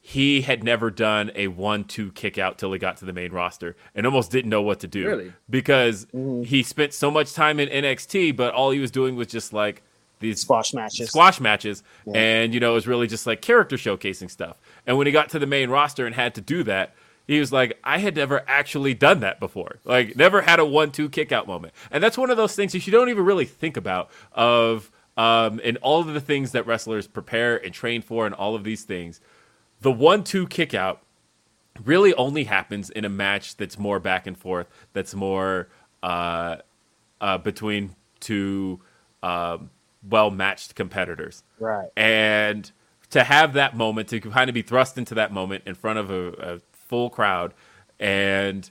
he 0.00 0.40
had 0.40 0.64
never 0.64 0.90
done 0.90 1.30
a 1.34 1.48
one-two 1.48 2.12
kick 2.12 2.38
out 2.38 2.58
till 2.58 2.72
he 2.72 2.78
got 2.78 2.96
to 2.98 3.04
the 3.04 3.12
main 3.12 3.30
roster 3.30 3.76
and 3.94 4.06
almost 4.06 4.30
didn't 4.30 4.50
know 4.50 4.62
what 4.62 4.80
to 4.80 4.88
do. 4.88 5.06
Really? 5.06 5.32
Because 5.50 6.06
mm-hmm. 6.06 6.42
he 6.42 6.62
spent 6.62 6.94
so 6.94 7.10
much 7.10 7.34
time 7.34 7.60
in 7.60 7.68
NXT, 7.68 8.34
but 8.34 8.54
all 8.54 8.70
he 8.70 8.80
was 8.80 8.90
doing 8.90 9.14
was 9.14 9.28
just 9.28 9.52
like 9.52 9.82
these 10.18 10.40
squash 10.40 10.72
matches. 10.72 11.08
Squash 11.08 11.40
matches. 11.40 11.82
Yeah. 12.06 12.18
And, 12.18 12.54
you 12.54 12.60
know, 12.60 12.72
it 12.72 12.74
was 12.74 12.86
really 12.86 13.06
just 13.06 13.26
like 13.26 13.42
character 13.42 13.76
showcasing 13.76 14.30
stuff. 14.30 14.56
And 14.86 14.96
when 14.96 15.06
he 15.06 15.12
got 15.12 15.28
to 15.30 15.38
the 15.38 15.46
main 15.46 15.68
roster 15.68 16.06
and 16.06 16.14
had 16.14 16.34
to 16.36 16.40
do 16.40 16.62
that, 16.64 16.94
he 17.26 17.40
was 17.40 17.52
like, 17.52 17.78
I 17.84 17.98
had 17.98 18.16
never 18.16 18.42
actually 18.46 18.94
done 18.94 19.20
that 19.20 19.40
before. 19.40 19.78
Like, 19.84 20.16
never 20.16 20.42
had 20.42 20.58
a 20.58 20.64
one-two 20.64 21.08
kick 21.08 21.32
out 21.32 21.46
moment. 21.46 21.74
And 21.90 22.02
that's 22.02 22.18
one 22.18 22.30
of 22.30 22.36
those 22.36 22.54
things 22.54 22.72
that 22.72 22.86
you 22.86 22.92
don't 22.92 23.08
even 23.08 23.24
really 23.24 23.44
think 23.44 23.76
about 23.76 24.10
of 24.32 24.90
um, 25.16 25.60
and 25.62 25.76
all 25.78 26.00
of 26.00 26.12
the 26.14 26.20
things 26.20 26.52
that 26.52 26.66
wrestlers 26.66 27.06
prepare 27.06 27.56
and 27.56 27.72
train 27.72 28.02
for 28.02 28.26
and 28.26 28.34
all 28.34 28.54
of 28.54 28.64
these 28.64 28.84
things– 28.84 29.20
the 29.82 29.92
one 29.92 30.24
two 30.24 30.46
kick 30.46 30.74
out 30.74 31.02
really 31.84 32.14
only 32.14 32.44
happens 32.44 32.88
in 32.90 33.04
a 33.04 33.08
match 33.08 33.56
that's 33.56 33.78
more 33.78 33.98
back 33.98 34.26
and 34.26 34.38
forth, 34.38 34.68
that's 34.92 35.14
more 35.14 35.68
uh, 36.02 36.56
uh, 37.20 37.38
between 37.38 37.94
two 38.20 38.80
um, 39.22 39.70
well 40.08 40.30
matched 40.30 40.74
competitors. 40.74 41.42
Right. 41.58 41.88
And 41.96 42.70
to 43.10 43.24
have 43.24 43.54
that 43.54 43.76
moment, 43.76 44.08
to 44.08 44.20
kind 44.20 44.48
of 44.48 44.54
be 44.54 44.62
thrust 44.62 44.96
into 44.96 45.14
that 45.16 45.32
moment 45.32 45.64
in 45.66 45.74
front 45.74 45.98
of 45.98 46.10
a, 46.10 46.28
a 46.54 46.60
full 46.92 47.08
crowd 47.08 47.54
and 47.98 48.68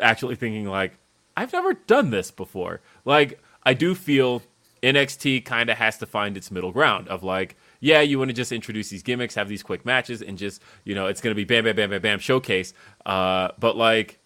actually 0.00 0.34
thinking, 0.34 0.66
like, 0.66 0.98
I've 1.36 1.52
never 1.52 1.74
done 1.74 2.10
this 2.10 2.32
before. 2.32 2.80
Like, 3.04 3.40
I 3.62 3.72
do 3.72 3.94
feel 3.94 4.42
NXT 4.82 5.44
kind 5.44 5.70
of 5.70 5.76
has 5.76 5.96
to 5.98 6.06
find 6.06 6.36
its 6.36 6.50
middle 6.50 6.72
ground 6.72 7.06
of 7.06 7.22
like, 7.22 7.54
yeah, 7.78 8.00
you 8.00 8.18
want 8.18 8.30
to 8.30 8.34
just 8.34 8.50
introduce 8.50 8.88
these 8.88 9.04
gimmicks, 9.04 9.36
have 9.36 9.48
these 9.48 9.62
quick 9.62 9.86
matches, 9.86 10.22
and 10.22 10.36
just 10.36 10.60
you 10.82 10.92
know 10.92 11.06
it's 11.06 11.20
going 11.20 11.30
to 11.30 11.36
be 11.36 11.44
bam, 11.44 11.62
bam, 11.62 11.76
bam, 11.76 11.90
bam, 11.90 12.02
bam 12.02 12.18
showcase. 12.18 12.74
Uh, 13.06 13.50
but 13.60 13.76
like, 13.76 14.18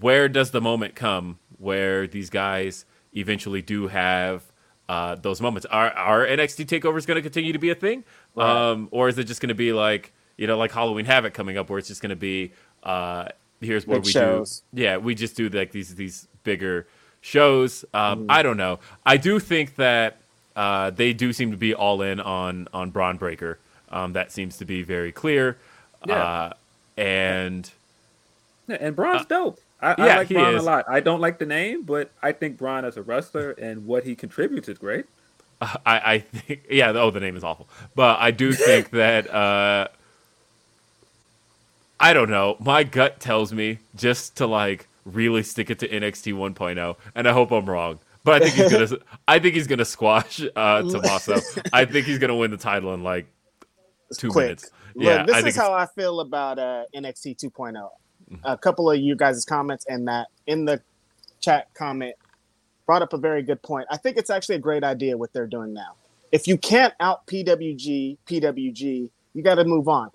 where 0.00 0.26
does 0.26 0.50
the 0.52 0.62
moment 0.62 0.94
come 0.94 1.38
where 1.58 2.06
these 2.06 2.30
guys 2.30 2.86
eventually 3.14 3.60
do 3.60 3.88
have 3.88 4.50
uh, 4.88 5.14
those 5.16 5.42
moments? 5.42 5.66
Are 5.66 5.90
are 5.90 6.24
NXT 6.24 6.64
takeovers 6.64 7.06
going 7.06 7.16
to 7.16 7.22
continue 7.22 7.52
to 7.52 7.58
be 7.58 7.68
a 7.68 7.74
thing, 7.74 8.02
right. 8.34 8.70
um, 8.70 8.88
or 8.92 9.10
is 9.10 9.18
it 9.18 9.24
just 9.24 9.42
going 9.42 9.50
to 9.50 9.54
be 9.54 9.74
like 9.74 10.14
you 10.36 10.46
know 10.46 10.58
like 10.58 10.72
Halloween 10.72 11.04
Havoc 11.04 11.34
coming 11.34 11.56
up, 11.56 11.70
where 11.70 11.78
it's 11.78 11.88
just 11.88 12.02
going 12.02 12.10
to 12.10 12.16
be 12.16 12.52
uh, 12.82 13.28
here's 13.60 13.86
what 13.86 13.96
Big 13.96 14.06
we 14.06 14.12
shows. 14.12 14.62
do. 14.74 14.82
Yeah, 14.82 14.96
we 14.98 15.14
just 15.14 15.36
do 15.36 15.48
like 15.48 15.72
these 15.72 15.94
these 15.94 16.28
bigger 16.44 16.86
shows. 17.20 17.84
Um, 17.92 18.26
mm. 18.26 18.26
I 18.28 18.42
don't 18.42 18.56
know. 18.56 18.78
I 19.04 19.16
do 19.16 19.38
think 19.38 19.76
that 19.76 20.18
uh, 20.54 20.90
they 20.90 21.12
do 21.12 21.32
seem 21.32 21.50
to 21.50 21.56
be 21.56 21.74
all 21.74 22.02
in 22.02 22.20
on 22.20 22.68
on 22.72 22.90
Bron 22.90 23.16
Breakker. 23.16 23.58
Um, 23.90 24.12
that 24.14 24.32
seems 24.32 24.58
to 24.58 24.64
be 24.64 24.82
very 24.82 25.12
clear. 25.12 25.58
Yeah. 26.06 26.22
Uh, 26.22 26.52
and 26.96 27.70
yeah, 28.68 28.76
and 28.80 28.96
Bron's 28.96 29.22
uh, 29.22 29.24
dope. 29.24 29.60
I, 29.80 29.94
yeah, 29.98 30.04
I 30.04 30.16
like 30.16 30.28
Bron 30.28 30.54
is. 30.54 30.62
a 30.62 30.66
lot. 30.66 30.84
I 30.88 31.00
don't 31.00 31.20
like 31.20 31.38
the 31.38 31.46
name, 31.46 31.82
but 31.82 32.10
I 32.22 32.32
think 32.32 32.56
Bron 32.56 32.84
as 32.84 32.96
a 32.96 33.02
wrestler 33.02 33.50
and 33.52 33.86
what 33.86 34.04
he 34.04 34.14
contributes 34.14 34.68
is 34.68 34.78
great. 34.78 35.04
Uh, 35.60 35.76
I, 35.86 36.14
I 36.14 36.18
think 36.20 36.62
yeah. 36.70 36.90
Oh, 36.90 37.10
the 37.10 37.20
name 37.20 37.36
is 37.36 37.44
awful, 37.44 37.68
but 37.94 38.18
I 38.20 38.30
do 38.30 38.52
think 38.52 38.90
that 38.92 39.32
uh, 39.32 39.88
I 41.98 42.12
don't 42.12 42.30
know. 42.30 42.56
My 42.60 42.84
gut 42.84 43.20
tells 43.20 43.52
me 43.52 43.78
just 43.94 44.36
to 44.36 44.46
like 44.46 44.88
really 45.04 45.42
stick 45.42 45.70
it 45.70 45.78
to 45.80 45.88
NXT 45.88 46.34
1.0, 46.34 46.96
and 47.14 47.28
I 47.28 47.32
hope 47.32 47.50
I'm 47.50 47.66
wrong. 47.66 47.98
But 48.24 48.42
I 48.42 48.48
think 48.50 48.54
he's 48.54 48.72
gonna. 48.72 49.02
I 49.28 49.38
think 49.38 49.54
he's 49.54 49.66
gonna 49.66 49.84
squash 49.84 50.40
uh, 50.56 50.82
Tommaso. 50.82 51.36
I 51.72 51.84
think 51.84 52.06
he's 52.06 52.18
gonna 52.18 52.36
win 52.36 52.50
the 52.50 52.56
title 52.56 52.92
in 52.92 53.02
like 53.04 53.26
two 54.18 54.30
Quick. 54.30 54.44
minutes. 54.44 54.70
Look, 54.96 55.04
yeah, 55.04 55.24
this 55.24 55.44
I 55.44 55.48
is 55.48 55.56
how 55.56 55.72
I 55.72 55.86
feel 55.86 56.20
about 56.20 56.58
uh, 56.58 56.84
NXT 56.94 57.36
2.0. 57.36 57.74
Mm-hmm. 57.74 58.34
A 58.44 58.56
couple 58.56 58.90
of 58.90 58.98
you 58.98 59.14
guys' 59.14 59.44
comments 59.44 59.84
and 59.88 60.08
that 60.08 60.28
in 60.46 60.64
the 60.64 60.80
chat 61.40 61.68
comment 61.74 62.16
brought 62.86 63.02
up 63.02 63.12
a 63.12 63.18
very 63.18 63.42
good 63.42 63.62
point. 63.62 63.86
I 63.90 63.96
think 63.96 64.16
it's 64.16 64.30
actually 64.30 64.56
a 64.56 64.60
great 64.60 64.84
idea 64.84 65.16
what 65.16 65.32
they're 65.32 65.46
doing 65.46 65.74
now. 65.74 65.94
If 66.32 66.48
you 66.48 66.56
can't 66.56 66.94
out 66.98 67.26
PWG, 67.26 68.16
PWG, 68.26 69.10
you 69.34 69.42
got 69.42 69.56
to 69.56 69.64
move 69.64 69.86
on. 69.86 70.10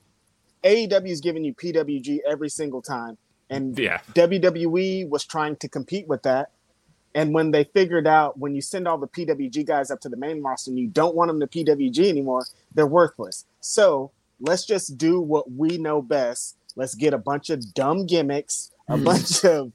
AEW 0.63 1.09
is 1.09 1.21
giving 1.21 1.43
you 1.43 1.53
PWG 1.53 2.19
every 2.29 2.49
single 2.49 2.81
time, 2.81 3.17
and 3.49 3.77
yeah. 3.77 3.99
WWE 4.13 5.09
was 5.09 5.25
trying 5.25 5.55
to 5.57 5.67
compete 5.67 6.07
with 6.07 6.23
that 6.23 6.51
and 7.13 7.33
when 7.33 7.51
they 7.51 7.65
figured 7.65 8.07
out 8.07 8.37
when 8.39 8.55
you 8.55 8.61
send 8.61 8.87
all 8.87 8.97
the 8.97 9.07
PWG 9.07 9.65
guys 9.65 9.91
up 9.91 9.99
to 10.01 10.09
the 10.09 10.17
main 10.17 10.41
roster 10.41 10.71
and 10.71 10.79
you 10.79 10.87
don't 10.87 11.15
want 11.15 11.29
them 11.29 11.39
to 11.39 11.47
PWG 11.47 12.07
anymore, 12.07 12.45
they're 12.73 12.87
worthless. 12.87 13.45
So 13.59 14.11
let's 14.39 14.65
just 14.65 14.97
do 14.97 15.19
what 15.19 15.51
we 15.51 15.77
know 15.77 16.01
best. 16.01 16.57
Let's 16.75 16.95
get 16.95 17.13
a 17.13 17.17
bunch 17.17 17.49
of 17.49 17.73
dumb 17.73 18.05
gimmicks, 18.05 18.71
a 18.87 18.97
hmm. 18.97 19.03
bunch 19.03 19.43
of 19.43 19.73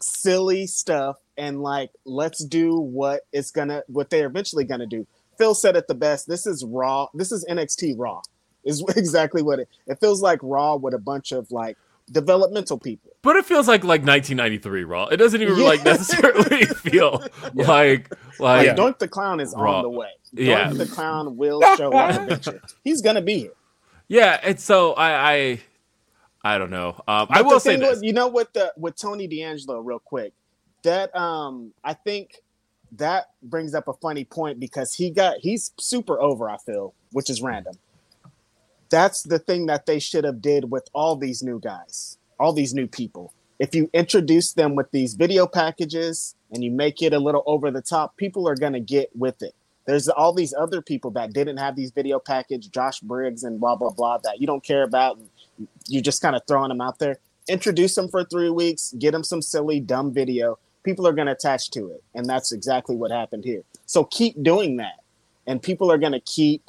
silly 0.00 0.66
stuff, 0.66 1.16
and 1.36 1.62
like 1.62 1.90
let's 2.04 2.44
do 2.44 2.78
what 2.78 3.22
it's 3.32 3.50
gonna 3.50 3.82
what 3.86 4.10
they're 4.10 4.26
eventually 4.26 4.64
gonna 4.64 4.86
do. 4.86 5.06
Phil 5.38 5.54
said 5.54 5.76
it 5.76 5.88
the 5.88 5.94
best. 5.94 6.28
This 6.28 6.46
is 6.46 6.64
raw. 6.64 7.06
This 7.14 7.32
is 7.32 7.46
NXT 7.48 7.94
Raw. 7.96 8.22
Is 8.64 8.84
exactly 8.96 9.42
what 9.42 9.60
it. 9.60 9.68
It 9.86 10.00
feels 10.00 10.22
like 10.22 10.40
Raw 10.42 10.76
with 10.76 10.94
a 10.94 10.98
bunch 10.98 11.32
of 11.32 11.50
like 11.50 11.76
developmental 12.10 12.78
people. 12.78 13.12
But 13.22 13.36
it 13.36 13.44
feels 13.44 13.68
like 13.68 13.82
like 13.82 14.02
1993 14.02 14.84
Raw. 14.84 15.06
It 15.06 15.16
doesn't 15.16 15.40
even 15.40 15.58
yeah. 15.58 15.64
like 15.64 15.84
necessarily 15.84 16.64
feel 16.76 17.22
yeah. 17.54 17.66
like 17.66 18.14
like 18.38 18.66
yeah. 18.66 18.74
Doink 18.74 18.98
the 18.98 19.08
Clown 19.08 19.40
is 19.40 19.54
Raw. 19.56 19.78
on 19.78 19.82
the 19.82 19.90
way. 19.90 20.10
Doink 20.34 20.46
yeah, 20.46 20.70
the 20.70 20.86
Clown 20.86 21.36
will 21.36 21.60
show 21.76 21.92
up 21.92 22.20
eventually. 22.22 22.60
He's 22.84 23.02
gonna 23.02 23.22
be 23.22 23.38
here. 23.38 23.52
Yeah, 24.08 24.40
and 24.42 24.58
so 24.58 24.94
I 24.94 25.32
I, 25.32 25.60
I 26.44 26.58
don't 26.58 26.70
know. 26.70 27.02
Um, 27.08 27.26
I 27.30 27.42
will 27.42 27.60
say 27.60 27.76
this. 27.76 27.96
Was, 27.96 28.02
you 28.02 28.12
know 28.12 28.28
what 28.28 28.54
the 28.54 28.72
with 28.76 28.96
Tony 28.96 29.26
D'Angelo 29.26 29.80
real 29.80 29.98
quick. 29.98 30.32
That 30.84 31.14
um 31.16 31.72
I 31.84 31.94
think 31.94 32.36
that 32.92 33.26
brings 33.42 33.74
up 33.74 33.88
a 33.88 33.92
funny 33.94 34.24
point 34.24 34.60
because 34.60 34.94
he 34.94 35.10
got 35.10 35.38
he's 35.38 35.72
super 35.78 36.20
over. 36.20 36.48
I 36.48 36.56
feel, 36.58 36.94
which 37.12 37.28
is 37.28 37.42
random 37.42 37.74
that's 38.90 39.22
the 39.22 39.38
thing 39.38 39.66
that 39.66 39.86
they 39.86 39.98
should 39.98 40.24
have 40.24 40.40
did 40.40 40.70
with 40.70 40.88
all 40.92 41.16
these 41.16 41.42
new 41.42 41.60
guys, 41.60 42.18
all 42.38 42.52
these 42.52 42.74
new 42.74 42.86
people. 42.86 43.32
If 43.58 43.74
you 43.74 43.90
introduce 43.92 44.52
them 44.52 44.76
with 44.76 44.90
these 44.92 45.14
video 45.14 45.46
packages 45.46 46.36
and 46.52 46.62
you 46.62 46.70
make 46.70 47.02
it 47.02 47.12
a 47.12 47.18
little 47.18 47.42
over 47.46 47.70
the 47.70 47.82
top, 47.82 48.16
people 48.16 48.48
are 48.48 48.54
going 48.54 48.72
to 48.72 48.80
get 48.80 49.10
with 49.16 49.42
it. 49.42 49.54
There's 49.84 50.08
all 50.08 50.32
these 50.32 50.54
other 50.54 50.82
people 50.82 51.10
that 51.12 51.32
didn't 51.32 51.56
have 51.56 51.74
these 51.74 51.90
video 51.90 52.18
package, 52.18 52.70
Josh 52.70 53.00
Briggs 53.00 53.42
and 53.42 53.58
blah 53.58 53.74
blah 53.74 53.90
blah 53.90 54.18
that 54.18 54.40
you 54.40 54.46
don't 54.46 54.62
care 54.62 54.82
about. 54.82 55.18
You're 55.86 56.02
just 56.02 56.22
kind 56.22 56.36
of 56.36 56.42
throwing 56.46 56.68
them 56.68 56.80
out 56.80 56.98
there. 56.98 57.18
introduce 57.48 57.94
them 57.94 58.08
for 58.08 58.24
three 58.24 58.50
weeks, 58.50 58.94
get 58.98 59.12
them 59.12 59.24
some 59.24 59.42
silly, 59.42 59.80
dumb 59.80 60.12
video. 60.12 60.58
People 60.84 61.06
are 61.06 61.12
going 61.12 61.26
to 61.26 61.32
attach 61.32 61.70
to 61.70 61.88
it. 61.88 62.02
And 62.14 62.26
that's 62.26 62.52
exactly 62.52 62.96
what 62.96 63.10
happened 63.10 63.44
here. 63.44 63.62
So 63.86 64.04
keep 64.04 64.40
doing 64.42 64.76
that. 64.76 65.00
And 65.46 65.60
people 65.62 65.90
are 65.90 65.98
going 65.98 66.12
to 66.12 66.20
keep 66.20 66.62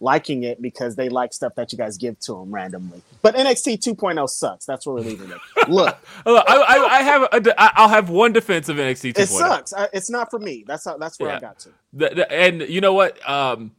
liking 0.00 0.42
it 0.42 0.60
because 0.60 0.96
they 0.96 1.08
like 1.08 1.32
stuff 1.32 1.54
that 1.54 1.72
you 1.72 1.78
guys 1.78 1.96
give 1.96 2.18
to 2.20 2.32
them 2.32 2.50
randomly. 2.50 3.02
But 3.22 3.34
NXT 3.34 3.78
2.0 3.78 4.28
sucks. 4.28 4.66
That's 4.66 4.86
where 4.86 4.94
we're 4.94 5.02
leaving 5.02 5.30
it. 5.30 5.38
Look, 5.68 5.96
I, 6.26 6.30
I, 6.30 6.98
I, 6.98 7.02
have 7.02 7.22
a, 7.22 7.54
I'll 7.78 7.88
have 7.88 8.10
one 8.10 8.32
defense 8.32 8.68
of 8.68 8.76
NXT 8.76 9.14
2.0. 9.14 9.18
It 9.18 9.28
sucks. 9.28 9.72
I, 9.72 9.88
it's 9.92 10.10
not 10.10 10.30
for 10.30 10.38
me. 10.38 10.64
That's 10.66 10.84
how, 10.84 10.98
that's 10.98 11.18
where 11.18 11.30
yeah. 11.30 11.36
I 11.36 11.40
got 11.40 11.58
to. 11.60 11.70
The, 11.92 12.08
the, 12.10 12.32
and 12.32 12.62
you 12.62 12.80
know 12.80 12.92
what? 12.92 13.26
Um, 13.28 13.72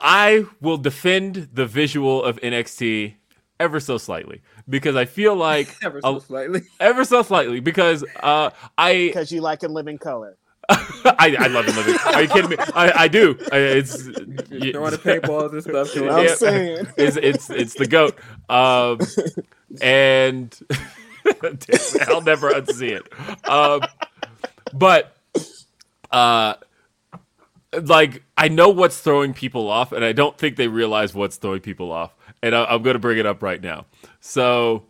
I 0.00 0.46
will 0.60 0.78
defend 0.78 1.48
the 1.52 1.66
visual 1.66 2.22
of 2.22 2.40
NXT 2.40 3.14
ever 3.60 3.80
so 3.80 3.98
slightly 3.98 4.42
because 4.68 4.96
I 4.96 5.04
feel 5.04 5.36
like 5.36 5.74
ever 5.82 6.00
so 6.00 6.18
slightly, 6.18 6.62
ever 6.80 7.04
so 7.04 7.22
slightly 7.22 7.60
because 7.60 8.04
uh, 8.20 8.50
I 8.76 9.06
because 9.06 9.30
you 9.30 9.40
like 9.40 9.62
in 9.62 9.72
living 9.72 9.98
color. 9.98 10.36
I, 10.68 11.36
I 11.38 11.46
love 11.48 11.66
living. 11.66 11.96
Are 12.06 12.22
you 12.22 12.28
kidding 12.28 12.50
me? 12.50 12.56
I, 12.74 13.04
I 13.04 13.08
do. 13.08 13.38
I, 13.52 13.58
it's 13.58 14.06
you 14.50 14.72
throwing 14.72 14.92
the 14.92 15.00
paintballs 15.02 15.52
and 15.52 15.62
stuff. 15.62 15.94
I'm 15.96 16.24
yeah, 16.24 16.34
saying 16.34 16.86
it's, 16.96 17.16
it's 17.16 17.50
it's 17.50 17.74
the 17.74 17.86
goat. 17.86 18.18
Um, 18.48 19.00
and 19.82 20.58
I'll 22.08 22.22
never 22.22 22.50
unsee 22.50 22.98
it. 22.98 23.48
Um, 23.48 23.82
but 24.72 25.16
uh, 26.10 26.54
like 27.82 28.22
I 28.36 28.48
know 28.48 28.68
what's 28.68 28.98
throwing 29.00 29.34
people 29.34 29.68
off, 29.68 29.92
and 29.92 30.04
I 30.04 30.12
don't 30.12 30.36
think 30.36 30.56
they 30.56 30.68
realize 30.68 31.14
what's 31.14 31.36
throwing 31.36 31.60
people 31.60 31.92
off. 31.92 32.14
And 32.42 32.54
I, 32.54 32.74
am 32.74 32.82
going 32.82 32.94
to 32.94 33.00
bring 33.00 33.18
it 33.18 33.26
up 33.26 33.42
right 33.42 33.62
now. 33.62 33.86
So, 34.20 34.84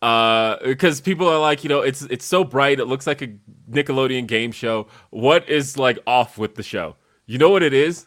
because 0.00 1.00
uh, 1.00 1.04
people 1.04 1.28
are 1.28 1.38
like, 1.40 1.64
you 1.64 1.68
know, 1.68 1.80
it's 1.80 2.02
it's 2.02 2.24
so 2.24 2.44
bright, 2.44 2.78
it 2.78 2.86
looks 2.86 3.06
like 3.06 3.22
a 3.22 3.28
Nickelodeon 3.70 4.26
game 4.26 4.52
show. 4.52 4.86
What 5.10 5.48
is 5.48 5.76
like 5.76 5.98
off 6.06 6.38
with 6.38 6.54
the 6.54 6.62
show? 6.62 6.96
You 7.26 7.38
know 7.38 7.50
what 7.50 7.62
it 7.62 7.72
is? 7.72 8.06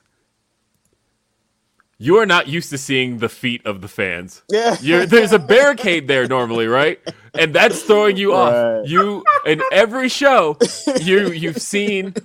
You 1.97 2.17
are 2.17 2.25
not 2.25 2.47
used 2.47 2.71
to 2.71 2.79
seeing 2.79 3.19
the 3.19 3.29
feet 3.29 3.63
of 3.63 3.81
the 3.81 3.87
fans. 3.87 4.41
Yeah. 4.49 4.75
You're, 4.81 5.05
there's 5.05 5.33
a 5.33 5.39
barricade 5.39 6.07
there 6.07 6.27
normally, 6.27 6.65
right? 6.67 6.99
And 7.35 7.53
that's 7.53 7.83
throwing 7.83 8.17
you 8.17 8.33
off. 8.33 8.87
You 8.89 9.23
in 9.45 9.61
every 9.71 10.09
show, 10.09 10.57
you 10.99 11.31
you've 11.31 11.61
seen 11.61 12.15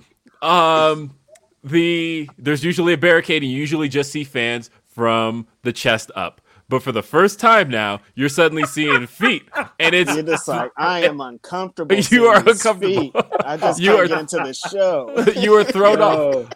um 0.41 1.15
the 1.63 2.29
there's 2.37 2.63
usually 2.63 2.93
a 2.93 2.97
barricade 2.97 3.43
and 3.43 3.51
you 3.51 3.57
usually 3.57 3.89
just 3.89 4.11
see 4.11 4.23
fans 4.23 4.69
from 4.85 5.45
the 5.61 5.73
chest 5.73 6.09
up. 6.15 6.41
But 6.69 6.83
for 6.83 6.91
the 6.91 7.01
first 7.01 7.39
time 7.39 7.69
now, 7.69 8.01
you're 8.13 8.27
suddenly 8.27 8.65
seeing 8.65 9.07
feet, 9.07 9.47
and 9.79 9.95
it's 9.95 10.13
you're 10.13 10.23
just 10.23 10.49
like 10.49 10.69
I 10.75 10.99
am 11.05 11.21
uncomfortable. 11.21 11.95
You 11.95 12.25
are 12.25 12.39
uncomfortable. 12.39 13.03
Feet. 13.03 13.15
I 13.45 13.55
just 13.55 13.79
you 13.79 13.95
are, 13.95 14.05
get 14.05 14.19
into 14.19 14.37
the 14.37 14.53
show. 14.53 15.13
You 15.37 15.53
are 15.55 15.63
thrown 15.63 15.99
yo, 15.99 16.41
off. 16.41 16.49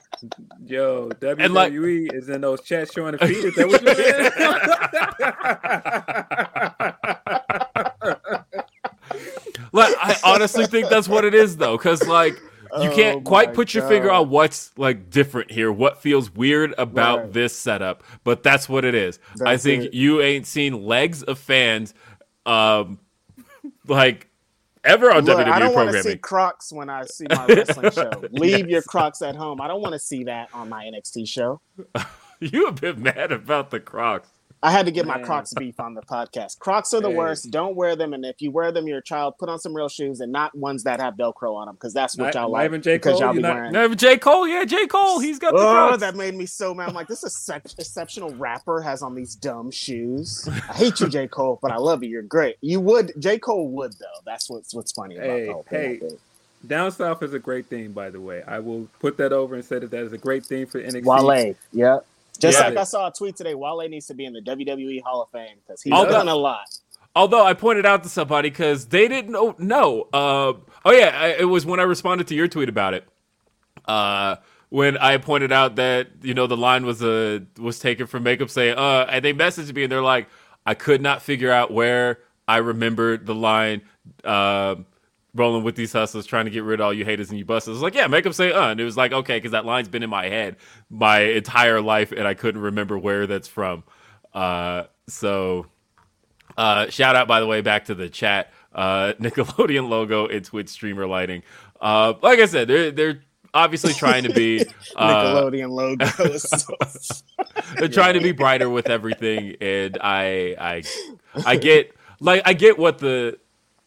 Yo, 0.65 1.09
WWE 1.09 1.49
like, 1.49 2.13
is 2.13 2.27
in 2.27 2.41
those 2.41 2.61
chats 2.61 2.91
showing 2.93 3.13
the 3.13 3.19
feet. 3.19 3.37
Is 3.37 3.55
that 3.55 3.67
what 3.67 3.81
you 3.81 3.93
did? 3.95 4.23
like 9.71 9.95
I 10.01 10.17
honestly 10.25 10.65
think 10.65 10.89
that's 10.89 11.07
what 11.07 11.23
it 11.23 11.33
is 11.33 11.55
though, 11.55 11.77
because 11.77 12.05
like 12.05 12.41
you 12.79 12.89
can't 12.91 13.17
oh 13.17 13.21
quite 13.21 13.53
put 13.53 13.73
your 13.73 13.87
finger 13.87 14.11
on 14.11 14.29
what's 14.29 14.77
like 14.77 15.09
different 15.09 15.51
here, 15.51 15.71
what 15.71 16.01
feels 16.01 16.33
weird 16.33 16.73
about 16.77 17.19
right. 17.19 17.33
this 17.33 17.57
setup, 17.57 18.03
but 18.23 18.43
that's 18.43 18.69
what 18.69 18.85
it 18.85 18.95
is. 18.95 19.19
That's 19.35 19.41
I 19.41 19.57
think 19.57 19.85
it. 19.85 19.93
you 19.93 20.21
ain't 20.21 20.47
seen 20.47 20.85
legs 20.85 21.23
of 21.23 21.39
fans, 21.39 21.93
um, 22.45 22.99
like 23.87 24.29
ever 24.83 25.11
on 25.11 25.25
Look, 25.25 25.37
WWE 25.37 25.51
I 25.51 25.59
don't 25.59 25.73
want 25.73 25.91
to 25.91 26.03
see 26.03 26.17
Crocs 26.17 26.71
when 26.71 26.89
I 26.89 27.05
see 27.05 27.25
my 27.29 27.45
wrestling 27.49 27.91
show. 27.91 28.11
Leave 28.31 28.59
yes. 28.59 28.69
your 28.69 28.81
Crocs 28.83 29.21
at 29.21 29.35
home. 29.35 29.61
I 29.61 29.67
don't 29.67 29.81
want 29.81 29.93
to 29.93 29.99
see 29.99 30.23
that 30.25 30.49
on 30.53 30.69
my 30.69 30.85
NXT 30.85 31.27
show. 31.27 31.61
you 32.39 32.67
a 32.67 32.71
bit 32.71 32.97
mad 32.97 33.31
about 33.31 33.71
the 33.71 33.79
Crocs. 33.79 34.29
I 34.63 34.69
had 34.69 34.85
to 34.85 34.91
get 34.91 35.07
Man. 35.07 35.21
my 35.21 35.25
Crocs 35.25 35.53
beef 35.55 35.79
on 35.79 35.95
the 35.95 36.01
podcast. 36.01 36.59
Crocs 36.59 36.93
are 36.93 37.01
the 37.01 37.09
worst. 37.09 37.49
Don't 37.49 37.75
wear 37.75 37.95
them, 37.95 38.13
and 38.13 38.23
if 38.23 38.41
you 38.41 38.51
wear 38.51 38.71
them, 38.71 38.87
you're 38.87 38.99
a 38.99 39.03
child. 39.03 39.37
Put 39.39 39.49
on 39.49 39.57
some 39.57 39.75
real 39.75 39.89
shoes 39.89 40.19
and 40.21 40.31
not 40.31 40.55
ones 40.55 40.83
that 40.83 40.99
have 40.99 41.15
Velcro 41.15 41.55
on 41.55 41.65
them, 41.65 41.75
because 41.75 41.93
that's 41.93 42.15
what 42.15 42.35
y'all 42.35 42.43
not, 42.43 42.51
like. 42.51 42.65
Even 42.65 42.81
J. 42.83 42.99
Cole, 42.99 43.19
y'all 43.19 43.33
be 43.33 43.41
not, 43.41 43.55
wearing. 43.55 43.71
Not 43.71 43.85
even 43.85 43.97
J. 43.97 44.17
Cole, 44.17 44.47
yeah, 44.47 44.63
J. 44.63 44.85
Cole, 44.85 45.19
he's 45.19 45.39
got 45.39 45.53
the 45.53 45.59
oh, 45.59 45.97
that 45.97 46.15
made 46.15 46.35
me 46.35 46.45
so 46.45 46.75
mad. 46.75 46.89
I'm 46.89 46.93
like, 46.93 47.07
this 47.07 47.23
is 47.23 47.35
such 47.35 47.73
exceptional 47.79 48.35
rapper 48.35 48.81
has 48.81 49.01
on 49.01 49.15
these 49.15 49.33
dumb 49.33 49.71
shoes. 49.71 50.47
I 50.69 50.73
hate 50.73 50.99
you, 50.99 51.09
J. 51.09 51.27
Cole, 51.31 51.57
but 51.59 51.71
I 51.71 51.77
love 51.77 52.03
you. 52.03 52.09
You're 52.09 52.21
great. 52.21 52.57
You 52.61 52.79
would, 52.81 53.13
J. 53.17 53.39
Cole 53.39 53.67
would 53.69 53.93
though. 53.93 54.21
That's 54.25 54.47
what's 54.47 54.75
what's 54.75 54.91
funny 54.91 55.17
about 55.17 55.27
hey, 55.27 55.45
the 55.45 55.53
whole 55.53 55.63
thing. 55.63 55.99
Hey. 56.01 56.09
Down 56.67 56.91
South 56.91 57.23
is 57.23 57.33
a 57.33 57.39
great 57.39 57.65
thing, 57.65 57.91
by 57.91 58.11
the 58.11 58.21
way. 58.21 58.43
I 58.47 58.59
will 58.59 58.87
put 58.99 59.17
that 59.17 59.33
over 59.33 59.55
and 59.55 59.65
say 59.65 59.79
that 59.79 59.89
that 59.89 60.03
is 60.03 60.13
a 60.13 60.17
great 60.17 60.45
thing 60.45 60.67
for 60.67 60.79
NXT. 60.79 61.03
Wale, 61.05 61.55
yeah. 61.71 61.99
Just 62.41 62.59
yeah. 62.59 62.67
like 62.67 62.77
I 62.77 62.83
saw 62.83 63.07
a 63.07 63.11
tweet 63.11 63.35
today, 63.35 63.53
Wale 63.53 63.87
needs 63.87 64.07
to 64.07 64.13
be 64.13 64.25
in 64.25 64.33
the 64.33 64.41
WWE 64.41 65.01
Hall 65.03 65.21
of 65.21 65.29
Fame 65.29 65.57
because 65.65 65.81
he's 65.81 65.93
although, 65.93 66.11
done 66.11 66.27
a 66.27 66.35
lot. 66.35 66.67
Although 67.15 67.45
I 67.45 67.53
pointed 67.53 67.85
out 67.85 68.03
to 68.03 68.09
somebody 68.09 68.49
because 68.49 68.87
they 68.87 69.07
didn't 69.07 69.31
know. 69.31 69.55
No, 69.59 70.03
uh, 70.13 70.53
oh 70.85 70.91
yeah, 70.91 71.17
I, 71.19 71.27
it 71.39 71.45
was 71.45 71.65
when 71.65 71.79
I 71.79 71.83
responded 71.83 72.27
to 72.27 72.35
your 72.35 72.47
tweet 72.47 72.69
about 72.69 72.93
it. 72.93 73.07
Uh, 73.85 74.37
when 74.69 74.97
I 74.97 75.17
pointed 75.17 75.51
out 75.51 75.75
that 75.75 76.07
you 76.21 76.33
know 76.33 76.47
the 76.47 76.57
line 76.57 76.85
was 76.85 77.01
a 77.01 77.35
uh, 77.35 77.39
was 77.61 77.79
taken 77.79 78.07
from 78.07 78.23
makeup 78.23 78.49
saying, 78.49 78.77
uh, 78.77 79.05
and 79.09 79.23
they 79.23 79.33
messaged 79.33 79.73
me 79.75 79.83
and 79.83 79.91
they're 79.91 80.01
like, 80.01 80.27
I 80.65 80.73
could 80.73 81.01
not 81.01 81.21
figure 81.21 81.51
out 81.51 81.71
where 81.71 82.19
I 82.47 82.57
remembered 82.57 83.25
the 83.25 83.35
line. 83.35 83.81
Uh, 84.23 84.75
rolling 85.33 85.63
with 85.63 85.75
these 85.75 85.93
hustlers, 85.93 86.25
trying 86.25 86.45
to 86.45 86.51
get 86.51 86.63
rid 86.63 86.79
of 86.79 86.85
all 86.85 86.93
you 86.93 87.05
haters 87.05 87.29
and 87.29 87.39
you 87.39 87.45
busters. 87.45 87.73
was 87.73 87.81
like, 87.81 87.95
yeah, 87.95 88.07
make 88.07 88.23
them 88.23 88.33
say 88.33 88.51
uh. 88.51 88.69
And 88.69 88.79
it 88.79 88.83
was 88.83 88.97
like, 88.97 89.11
okay, 89.11 89.37
because 89.37 89.51
that 89.51 89.65
line's 89.65 89.87
been 89.87 90.03
in 90.03 90.09
my 90.09 90.27
head 90.27 90.57
my 90.89 91.19
entire 91.19 91.81
life, 91.81 92.11
and 92.11 92.27
I 92.27 92.33
couldn't 92.33 92.61
remember 92.61 92.97
where 92.97 93.27
that's 93.27 93.47
from. 93.47 93.83
Uh, 94.33 94.83
so, 95.07 95.67
uh, 96.57 96.89
shout 96.89 97.15
out 97.15 97.27
by 97.27 97.39
the 97.39 97.47
way 97.47 97.61
back 97.61 97.85
to 97.85 97.95
the 97.95 98.09
chat. 98.09 98.51
Uh, 98.73 99.13
Nickelodeon 99.19 99.89
logo 99.89 100.27
and 100.27 100.43
Twitch 100.43 100.69
streamer 100.69 101.05
lighting. 101.07 101.43
Uh, 101.79 102.13
like 102.21 102.39
I 102.39 102.45
said, 102.45 102.67
they're 102.67 102.91
they're 102.91 103.21
obviously 103.53 103.93
trying 103.93 104.23
to 104.23 104.33
be 104.33 104.65
uh, 104.95 105.41
Nickelodeon 105.41 105.69
logo. 105.69 106.05
So 106.37 106.75
they're 107.77 107.87
trying 107.87 108.13
to 108.15 108.21
be 108.21 108.31
brighter 108.31 108.69
with 108.69 108.89
everything, 108.89 109.55
and 109.61 109.97
I 110.01 110.55
I 110.59 110.83
I 111.45 111.55
get 111.55 111.95
like 112.19 112.41
I 112.45 112.53
get 112.53 112.77
what 112.77 112.99
the 112.99 113.39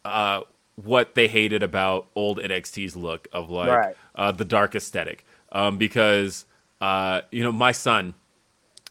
uh 0.03 0.41
what 0.75 1.15
they 1.15 1.27
hated 1.27 1.63
about 1.63 2.07
old 2.15 2.39
NXT's 2.39 2.95
look 2.95 3.27
of 3.31 3.49
like 3.49 3.69
right. 3.69 3.95
uh, 4.15 4.31
the 4.31 4.45
dark 4.45 4.75
aesthetic. 4.75 5.25
Um, 5.51 5.77
because 5.77 6.45
uh, 6.81 7.21
you 7.31 7.43
know 7.43 7.51
my 7.51 7.71
son, 7.71 8.13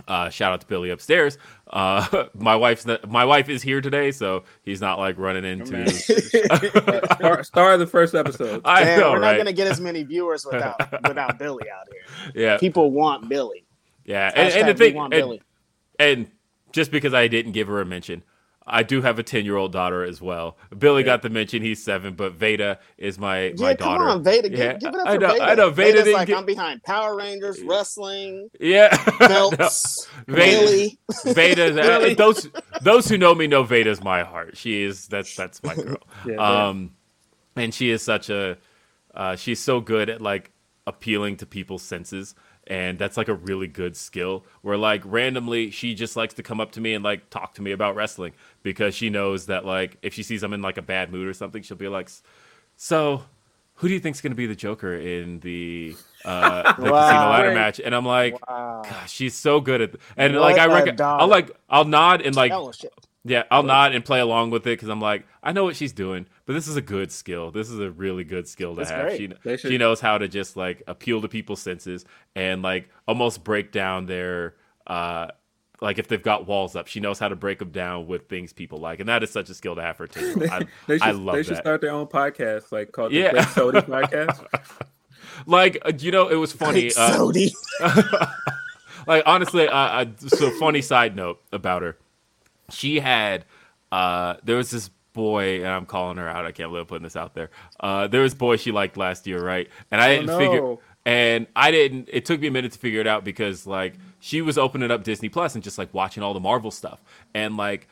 uh, 0.08 0.30
shout 0.30 0.52
out 0.52 0.60
to 0.62 0.66
Billy 0.66 0.90
upstairs. 0.90 1.38
Uh, 1.68 2.26
my 2.34 2.56
wife's 2.56 2.86
not, 2.86 3.08
my 3.10 3.24
wife 3.24 3.48
is 3.48 3.62
here 3.62 3.80
today, 3.80 4.10
so 4.10 4.44
he's 4.62 4.80
not 4.80 4.98
like 4.98 5.18
running 5.18 5.44
into 5.44 5.90
star, 7.14 7.44
star, 7.44 7.72
of 7.74 7.80
the 7.80 7.86
first 7.86 8.14
episode. 8.14 8.62
I 8.64 8.84
Damn, 8.84 9.00
know, 9.00 9.12
we're 9.12 9.20
right? 9.20 9.32
not 9.32 9.38
gonna 9.38 9.52
get 9.52 9.66
as 9.66 9.80
many 9.80 10.02
viewers 10.02 10.46
without 10.46 10.78
without 11.06 11.38
Billy 11.38 11.64
out 11.70 11.86
here. 11.90 12.32
Yeah, 12.34 12.58
people 12.58 12.90
want 12.90 13.28
Billy. 13.28 13.64
Yeah, 14.04 14.30
and, 14.34 14.52
and, 14.52 14.68
the 14.68 14.74
thing, 14.74 14.98
and, 14.98 15.40
and 15.98 16.30
just 16.72 16.90
because 16.90 17.14
I 17.14 17.26
didn't 17.26 17.52
give 17.52 17.68
her 17.68 17.80
a 17.80 17.86
mention, 17.86 18.22
I 18.66 18.82
do 18.82 19.02
have 19.02 19.18
a 19.18 19.22
ten 19.22 19.44
year 19.44 19.56
old 19.56 19.72
daughter 19.72 20.04
as 20.04 20.22
well. 20.22 20.56
Billy 20.76 21.02
yeah. 21.02 21.06
got 21.06 21.22
the 21.22 21.28
mention; 21.28 21.62
he's 21.62 21.82
seven, 21.82 22.14
but 22.14 22.32
Veda 22.32 22.78
is 22.96 23.18
my 23.18 23.46
yeah, 23.48 23.52
my 23.58 23.74
come 23.74 24.00
on, 24.00 24.22
Veda, 24.24 24.48
give, 24.48 24.58
yeah. 24.58 24.72
give 24.74 24.94
it 24.94 25.00
up 25.00 25.06
I 25.06 25.16
know, 25.18 25.32
Veda. 25.32 25.44
I 25.44 25.54
know. 25.54 25.70
Veda 25.70 25.98
Veda's 25.98 26.12
like 26.14 26.28
get... 26.28 26.38
I'm 26.38 26.46
behind 26.46 26.82
Power 26.82 27.14
Rangers, 27.14 27.60
wrestling, 27.62 28.48
yeah, 28.58 28.96
belts, 29.18 30.08
no. 30.26 30.34
Veda, 30.34 30.90
Veda. 31.24 31.74
Uh, 31.94 32.14
those 32.14 32.48
those 32.80 33.08
who 33.08 33.18
know 33.18 33.34
me 33.34 33.46
know 33.46 33.62
Veda's 33.62 34.02
my 34.02 34.22
heart. 34.22 34.56
She 34.56 34.82
is 34.82 35.08
that's 35.08 35.36
that's 35.36 35.62
my 35.62 35.74
girl. 35.74 35.98
yeah, 36.26 36.36
um, 36.36 36.92
and 37.56 37.74
she 37.74 37.90
is 37.90 38.02
such 38.02 38.30
a 38.30 38.56
uh, 39.14 39.36
she's 39.36 39.60
so 39.60 39.80
good 39.80 40.08
at 40.08 40.20
like 40.20 40.52
appealing 40.86 41.36
to 41.36 41.46
people's 41.46 41.82
senses 41.82 42.34
and 42.66 42.98
that's 42.98 43.16
like 43.16 43.28
a 43.28 43.34
really 43.34 43.66
good 43.66 43.96
skill 43.96 44.44
where 44.62 44.76
like 44.76 45.02
randomly 45.04 45.70
she 45.70 45.94
just 45.94 46.16
likes 46.16 46.34
to 46.34 46.42
come 46.42 46.60
up 46.60 46.72
to 46.72 46.80
me 46.80 46.94
and 46.94 47.04
like 47.04 47.28
talk 47.30 47.54
to 47.54 47.62
me 47.62 47.72
about 47.72 47.94
wrestling 47.94 48.32
because 48.62 48.94
she 48.94 49.10
knows 49.10 49.46
that 49.46 49.64
like 49.64 49.96
if 50.02 50.14
she 50.14 50.22
sees 50.22 50.42
I'm 50.42 50.52
in 50.52 50.62
like 50.62 50.78
a 50.78 50.82
bad 50.82 51.12
mood 51.12 51.28
or 51.28 51.34
something 51.34 51.62
she'll 51.62 51.76
be 51.76 51.88
like 51.88 52.10
so 52.76 53.22
who 53.76 53.88
do 53.88 53.94
you 53.94 54.00
think's 54.00 54.20
going 54.20 54.32
to 54.32 54.36
be 54.36 54.46
the 54.46 54.54
joker 54.54 54.94
in 54.94 55.40
the 55.40 55.94
uh 56.24 56.72
the 56.80 56.90
wow. 56.90 57.08
casino 57.08 57.30
ladder 57.30 57.54
match 57.54 57.80
and 57.80 57.94
i'm 57.94 58.06
like 58.06 58.34
wow. 58.48 58.82
gosh 58.84 59.12
she's 59.12 59.34
so 59.34 59.60
good 59.60 59.80
at 59.80 59.92
th-. 59.92 60.02
and 60.16 60.34
what 60.34 60.42
like 60.42 60.58
i 60.58 60.66
reckon 60.66 60.96
i'll 61.00 61.28
like 61.28 61.50
i'll 61.68 61.84
nod 61.84 62.22
and 62.22 62.34
like 62.34 62.52
yeah, 63.24 63.44
I'll 63.50 63.62
nod 63.62 63.94
and 63.94 64.04
play 64.04 64.20
along 64.20 64.50
with 64.50 64.62
it 64.66 64.70
because 64.76 64.88
I'm 64.88 65.00
like, 65.00 65.26
I 65.42 65.52
know 65.52 65.64
what 65.64 65.76
she's 65.76 65.92
doing, 65.92 66.26
but 66.46 66.52
this 66.52 66.68
is 66.68 66.76
a 66.76 66.82
good 66.82 67.10
skill. 67.10 67.50
This 67.50 67.70
is 67.70 67.78
a 67.78 67.90
really 67.90 68.24
good 68.24 68.46
skill 68.46 68.74
to 68.74 68.80
That's 68.84 68.90
have. 68.90 69.42
Great. 69.42 69.60
She 69.60 69.68
she 69.68 69.78
knows 69.78 70.00
how 70.00 70.18
to 70.18 70.28
just 70.28 70.56
like 70.56 70.82
appeal 70.86 71.20
to 71.22 71.28
people's 71.28 71.62
senses 71.62 72.04
and 72.36 72.62
like 72.62 72.88
almost 73.08 73.42
break 73.44 73.72
down 73.72 74.06
their 74.06 74.54
uh 74.86 75.28
like 75.80 75.98
if 75.98 76.08
they've 76.08 76.22
got 76.22 76.46
walls 76.46 76.76
up, 76.76 76.86
she 76.86 77.00
knows 77.00 77.18
how 77.18 77.28
to 77.28 77.36
break 77.36 77.58
them 77.58 77.70
down 77.70 78.06
with 78.06 78.28
things 78.28 78.52
people 78.52 78.78
like, 78.78 79.00
and 79.00 79.08
that 79.08 79.22
is 79.22 79.30
such 79.30 79.50
a 79.50 79.54
skill 79.54 79.74
to 79.74 79.82
have 79.82 79.96
for 79.96 80.04
a 80.04 80.08
team. 80.08 80.42
I, 80.50 80.66
they 80.86 80.98
should, 80.98 81.02
I 81.02 81.10
love 81.10 81.34
They 81.34 81.42
that. 81.42 81.46
should 81.48 81.56
start 81.58 81.80
their 81.80 81.90
own 81.90 82.06
podcast, 82.06 82.72
like 82.72 82.92
called 82.92 83.12
Yeah. 83.12 83.32
the 83.32 83.42
Sody 83.46 83.80
Podcast. 83.80 84.44
like 85.46 85.78
uh, 85.84 85.92
you 85.98 86.10
know, 86.10 86.28
it 86.28 86.36
was 86.36 86.52
funny. 86.52 86.82
Great 86.82 86.96
Uh, 86.96 87.12
Sody. 87.16 87.52
like 89.06 89.22
honestly, 89.26 89.68
uh, 89.68 89.72
uh, 89.76 90.04
so 90.26 90.50
funny 90.58 90.80
side 90.80 91.16
note 91.16 91.40
about 91.52 91.82
her. 91.82 91.96
She 92.70 93.00
had 93.00 93.44
uh, 93.92 94.34
there 94.42 94.56
was 94.56 94.70
this 94.70 94.90
boy, 95.12 95.58
and 95.58 95.68
I'm 95.68 95.86
calling 95.86 96.16
her 96.16 96.28
out. 96.28 96.44
I 96.44 96.52
can't 96.52 96.68
believe 96.68 96.82
I'm 96.82 96.86
putting 96.86 97.04
this 97.04 97.16
out 97.16 97.34
there. 97.34 97.50
Uh, 97.80 98.06
there 98.08 98.22
was 98.22 98.32
a 98.32 98.36
boy 98.36 98.56
she 98.56 98.72
liked 98.72 98.96
last 98.96 99.26
year, 99.26 99.42
right? 99.42 99.68
And 99.90 100.00
I 100.00 100.08
didn't 100.08 100.26
no. 100.26 100.38
figure. 100.38 100.76
And 101.06 101.46
I 101.54 101.70
didn't. 101.70 102.08
It 102.12 102.24
took 102.24 102.40
me 102.40 102.48
a 102.48 102.50
minute 102.50 102.72
to 102.72 102.78
figure 102.78 103.00
it 103.00 103.06
out 103.06 103.24
because 103.24 103.66
like 103.66 103.94
she 104.20 104.42
was 104.42 104.58
opening 104.58 104.90
up 104.90 105.04
Disney 105.04 105.28
Plus 105.28 105.54
and 105.54 105.62
just 105.62 105.78
like 105.78 105.92
watching 105.92 106.22
all 106.22 106.34
the 106.34 106.40
Marvel 106.40 106.70
stuff 106.70 107.02
and 107.34 107.56
like 107.56 107.88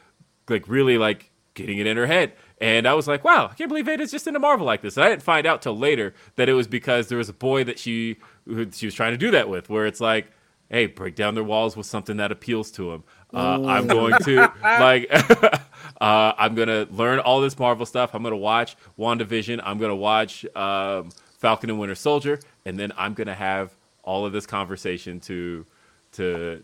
like 0.48 0.66
really 0.66 0.98
like 0.98 1.30
getting 1.54 1.78
it 1.78 1.86
in 1.86 1.96
her 1.96 2.06
head. 2.06 2.32
And 2.60 2.86
I 2.86 2.94
was 2.94 3.06
like, 3.06 3.24
wow, 3.24 3.48
I 3.50 3.54
can't 3.54 3.68
believe 3.68 3.86
Veda's 3.86 4.10
just 4.10 4.26
into 4.26 4.38
Marvel 4.38 4.64
like 4.64 4.82
this. 4.82 4.96
And 4.96 5.04
I 5.04 5.08
didn't 5.08 5.22
find 5.22 5.46
out 5.46 5.62
till 5.62 5.76
later 5.76 6.14
that 6.36 6.48
it 6.48 6.54
was 6.54 6.66
because 6.66 7.08
there 7.08 7.18
was 7.18 7.28
a 7.28 7.34
boy 7.34 7.64
that 7.64 7.78
she 7.78 8.16
who 8.46 8.70
she 8.72 8.86
was 8.86 8.94
trying 8.94 9.12
to 9.12 9.18
do 9.18 9.30
that 9.32 9.48
with, 9.48 9.68
where 9.68 9.86
it's 9.86 10.00
like, 10.00 10.28
hey, 10.70 10.86
break 10.86 11.14
down 11.14 11.34
their 11.34 11.44
walls 11.44 11.76
with 11.76 11.86
something 11.86 12.16
that 12.16 12.32
appeals 12.32 12.70
to 12.72 12.92
him. 12.92 13.04
Uh, 13.34 13.62
I'm 13.66 13.86
going 13.86 14.14
to 14.24 14.52
like, 14.62 15.08
uh, 16.00 16.32
I'm 16.36 16.54
gonna 16.54 16.86
learn 16.90 17.18
all 17.20 17.40
this 17.40 17.58
Marvel 17.58 17.86
stuff. 17.86 18.14
I'm 18.14 18.22
gonna 18.22 18.36
watch 18.36 18.76
WandaVision. 18.98 19.60
I'm 19.64 19.78
gonna 19.78 19.96
watch 19.96 20.44
um, 20.54 21.10
Falcon 21.38 21.70
and 21.70 21.78
Winter 21.78 21.94
Soldier, 21.94 22.40
and 22.64 22.78
then 22.78 22.92
I'm 22.96 23.14
gonna 23.14 23.34
have 23.34 23.74
all 24.02 24.26
of 24.26 24.32
this 24.32 24.46
conversation 24.46 25.20
to 25.20 25.64
to 26.12 26.62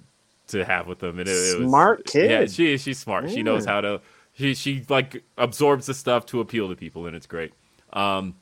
to 0.49 0.65
have 0.65 0.87
with 0.87 0.99
them. 0.99 1.19
And 1.19 1.29
it, 1.29 1.33
it 1.33 1.59
was 1.59 1.69
Smart 1.69 2.07
kid. 2.07 2.31
Yeah, 2.31 2.47
she 2.47 2.77
she's 2.79 2.99
smart. 2.99 3.31
She 3.31 3.43
knows 3.43 3.65
how 3.65 3.81
to. 3.81 4.01
She 4.35 4.55
she 4.55 4.85
like 4.89 5.23
absorbs 5.37 5.87
the 5.87 5.95
stuff 5.95 6.27
to 6.27 6.41
appeal 6.41 6.69
to 6.69 6.77
people, 6.77 7.07
and 7.07 7.17
it's 7.17 7.27
great. 7.27 7.53
Um, 7.93 8.35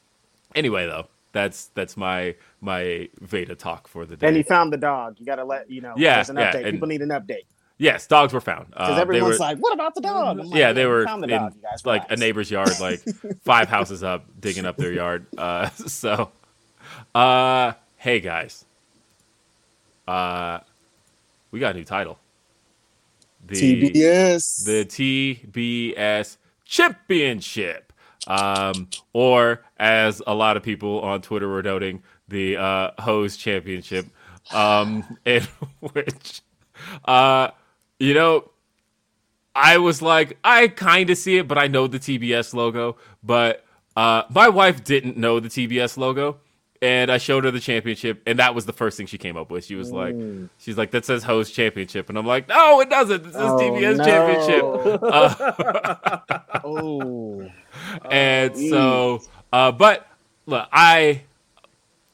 anyway, 0.54 0.86
though, 0.86 1.06
that's 1.32 1.66
that's 1.74 1.96
my 1.96 2.34
my 2.60 3.08
Veda 3.20 3.54
talk 3.54 3.88
for 3.88 4.04
the 4.04 4.16
day. 4.16 4.26
And 4.26 4.36
he 4.36 4.42
found 4.42 4.72
the 4.72 4.78
dog. 4.78 5.16
You 5.18 5.26
got 5.26 5.36
to 5.36 5.44
let 5.44 5.70
you 5.70 5.80
know. 5.80 5.94
Yeah, 5.96 6.16
there's 6.16 6.30
an 6.30 6.36
yeah, 6.36 6.52
update. 6.52 6.70
People 6.72 6.88
need 6.88 7.02
an 7.02 7.10
update 7.10 7.44
yes, 7.78 8.06
dogs 8.06 8.32
were 8.32 8.40
found. 8.40 8.68
because 8.68 8.98
Uh, 8.98 9.00
everyone's 9.00 9.38
were, 9.38 9.44
like, 9.44 9.58
"What 9.58 9.72
about 9.72 9.94
the 9.94 10.00
dog?" 10.00 10.38
Like, 10.38 10.58
yeah, 10.58 10.72
they 10.72 10.84
we 10.86 10.92
were 10.92 11.04
found 11.04 11.22
the 11.22 11.28
in 11.28 11.40
dog, 11.40 11.54
you 11.54 11.62
guys. 11.62 11.84
like 11.86 12.10
a 12.10 12.16
neighbor's 12.16 12.50
yard, 12.50 12.70
like 12.80 13.00
five 13.44 13.68
houses 13.68 14.02
up, 14.02 14.24
digging 14.40 14.64
up 14.66 14.76
their 14.76 14.92
yard. 14.92 15.26
Uh, 15.36 15.68
so, 15.70 16.30
uh, 17.14 17.72
hey 17.96 18.20
guys, 18.20 18.64
uh, 20.08 20.60
we 21.50 21.60
got 21.60 21.74
a 21.74 21.78
new 21.78 21.84
title. 21.84 22.18
The 23.46 23.92
TBS. 23.92 24.64
the 24.64 24.84
TBS 25.94 26.36
Championship, 26.64 27.92
um, 28.26 28.88
or 29.12 29.62
as 29.78 30.20
a 30.26 30.34
lot 30.34 30.56
of 30.56 30.64
people 30.64 31.00
on 31.00 31.22
Twitter 31.22 31.46
were 31.48 31.62
noting, 31.62 32.02
the 32.28 32.56
uh, 32.56 32.90
Hose 32.98 33.36
Championship, 33.36 34.06
um, 34.52 35.04
in 35.24 35.42
which, 35.92 36.42
uh, 37.04 37.50
you 37.98 38.14
know, 38.14 38.50
I 39.54 39.78
was 39.78 40.02
like, 40.02 40.38
I 40.44 40.68
kind 40.68 41.08
of 41.10 41.16
see 41.18 41.38
it, 41.38 41.48
but 41.48 41.56
I 41.58 41.66
know 41.66 41.86
the 41.86 41.98
TBS 41.98 42.52
logo. 42.54 42.96
But 43.22 43.64
uh, 43.96 44.24
my 44.30 44.48
wife 44.48 44.84
didn't 44.84 45.16
know 45.16 45.40
the 45.40 45.48
TBS 45.48 45.96
logo, 45.96 46.36
and 46.82 47.10
I 47.10 47.16
showed 47.16 47.44
her 47.44 47.50
the 47.50 47.60
championship, 47.60 48.22
and 48.26 48.38
that 48.38 48.54
was 48.54 48.66
the 48.66 48.74
first 48.74 48.98
thing 48.98 49.06
she 49.06 49.16
came 49.16 49.36
up 49.38 49.50
with. 49.50 49.64
She 49.64 49.74
was 49.74 49.90
like, 49.90 50.14
she's 50.58 50.76
like, 50.76 50.90
that 50.90 51.06
says 51.06 51.22
host 51.24 51.54
championship, 51.54 52.10
and 52.10 52.18
I'm 52.18 52.26
like, 52.26 52.48
no, 52.48 52.80
it 52.82 52.90
doesn't. 52.90 53.22
This 53.22 53.34
is 53.34 53.40
Oh, 53.40 53.58
TBS 53.58 53.96
no. 53.96 54.04
championship. 54.04 55.02
Uh, 55.02 56.60
oh, 56.64 57.50
and 58.10 58.56
so, 58.56 59.22
uh, 59.52 59.72
but 59.72 60.06
look, 60.44 60.68
I, 60.70 61.22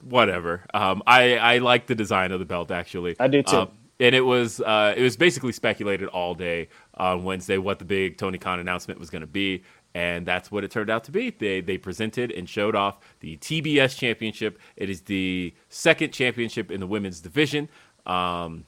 whatever. 0.05 0.62
Um, 0.72 1.03
I 1.07 1.37
I 1.39 1.59
like 1.59 1.87
the 1.87 1.95
design 1.97 2.30
of 2.33 2.39
the 2.39 2.45
belt 2.47 2.70
actually. 2.70 3.16
I 3.18 3.26
do 3.28 3.43
too. 3.43 3.57
Um, 3.57 3.70
and 4.03 4.16
it 4.16 4.22
was 4.22 4.61
uh, 4.61 4.94
it 4.96 5.03
was 5.03 5.16
basically 5.16 5.53
speculated 5.53 6.09
all 6.09 6.34
day 6.34 6.68
on 6.94 7.22
Wednesday 7.22 7.57
what 7.57 7.78
the 7.78 7.84
big 7.84 8.18
Tony 8.18 8.36
Khan 8.36 8.59
announcement 8.59 8.98
was 8.98 9.11
going 9.11 9.20
to 9.20 9.28
be, 9.28 9.62
and 9.94 10.26
that's 10.26 10.50
what 10.50 10.64
it 10.64 10.72
turned 10.72 10.90
out 10.90 11.05
to 11.05 11.12
be. 11.12 11.30
They 11.30 11.61
they 11.61 11.78
presented 11.78 12.32
and 12.32 12.48
showed 12.48 12.74
off 12.74 12.98
the 13.20 13.36
TBS 13.36 13.96
championship. 13.96 14.59
It 14.74 14.90
is 14.90 15.03
the 15.03 15.55
second 15.68 16.12
championship 16.12 16.72
in 16.72 16.80
the 16.80 16.86
women's 16.86 17.20
division, 17.20 17.68
um, 18.05 18.64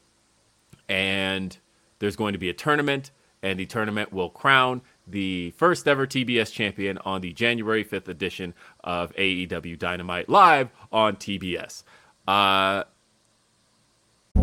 and 0.88 1.58
there's 1.98 2.14
going 2.14 2.34
to 2.34 2.38
be 2.38 2.48
a 2.48 2.54
tournament, 2.54 3.10
and 3.42 3.58
the 3.58 3.66
tournament 3.66 4.12
will 4.12 4.30
crown 4.30 4.82
the 5.04 5.50
first 5.56 5.88
ever 5.88 6.06
TBS 6.06 6.52
champion 6.52 6.96
on 6.98 7.22
the 7.22 7.32
January 7.32 7.84
5th 7.84 8.06
edition 8.06 8.54
of 8.84 9.12
AEW 9.16 9.76
Dynamite 9.80 10.28
live 10.28 10.70
on 10.92 11.16
TBS. 11.16 11.82
Uh, 12.28 12.84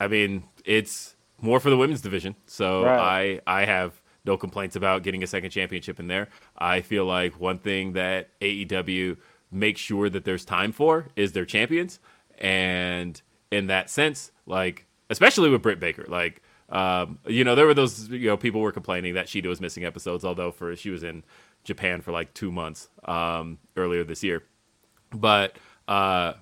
I 0.00 0.08
mean, 0.08 0.44
it's 0.64 1.14
more 1.40 1.60
for 1.60 1.70
the 1.70 1.76
women's 1.76 2.00
division, 2.00 2.36
so 2.46 2.84
Right. 2.84 3.40
I 3.46 3.60
I 3.62 3.64
have 3.64 4.00
no 4.24 4.36
complaints 4.36 4.74
about 4.76 5.02
getting 5.02 5.22
a 5.22 5.26
second 5.26 5.50
championship 5.50 6.00
in 6.00 6.06
there. 6.08 6.28
I 6.56 6.80
feel 6.80 7.04
like 7.04 7.38
one 7.38 7.58
thing 7.58 7.92
that 7.92 8.30
AEW 8.40 9.16
makes 9.50 9.80
sure 9.80 10.08
that 10.08 10.24
there's 10.24 10.44
time 10.44 10.72
for 10.72 11.08
is 11.16 11.32
their 11.32 11.44
champions, 11.44 12.00
and 12.38 13.20
in 13.50 13.66
that 13.68 13.90
sense, 13.90 14.32
like 14.46 14.86
especially 15.10 15.50
with 15.50 15.62
Britt 15.62 15.78
Baker, 15.80 16.04
like 16.08 16.42
um, 16.70 17.18
you 17.26 17.44
know 17.44 17.54
there 17.54 17.66
were 17.66 17.74
those 17.74 18.08
you 18.08 18.26
know 18.28 18.36
people 18.36 18.60
were 18.60 18.72
complaining 18.72 19.14
that 19.14 19.26
Shida 19.26 19.46
was 19.46 19.60
missing 19.60 19.84
episodes, 19.84 20.24
although 20.24 20.50
for 20.50 20.74
she 20.74 20.90
was 20.90 21.02
in 21.04 21.22
Japan 21.62 22.00
for 22.00 22.10
like 22.10 22.32
two 22.34 22.50
months 22.50 22.88
um, 23.04 23.58
earlier 23.76 24.02
this 24.04 24.22
year, 24.24 24.42
but 25.10 25.56
uh, 25.86 26.32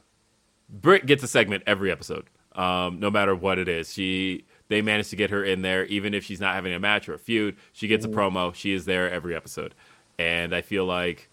Britt 0.69 1.07
gets 1.07 1.23
a 1.23 1.29
segment 1.29 1.65
every 1.67 1.91
episode, 1.91 2.27
um, 2.55 3.01
no 3.01 3.11
matter 3.11 3.35
what 3.35 3.59
it 3.59 3.69
is. 3.69 3.93
She 3.93 4.45
they 4.69 4.81
managed 4.81 5.11
to 5.11 5.17
get 5.17 5.31
her 5.31 5.45
in 5.45 5.63
there, 5.63 5.85
even 5.87 6.15
if 6.15 6.25
she's 6.25 6.41
not 6.41 6.55
having 6.55 6.73
a 6.73 6.81
match 6.81 7.09
or 7.09 7.15
a 7.15 7.19
feud. 7.19 7.57
She 7.73 7.89
gets 7.89 8.05
a 8.05 8.09
promo. 8.09 8.55
She 8.55 8.73
is 8.73 8.85
there 8.85 9.11
every 9.11 9.37
episode, 9.37 9.75
and 10.19 10.55
I 10.55 10.63
feel 10.63 10.85
like 10.85 11.29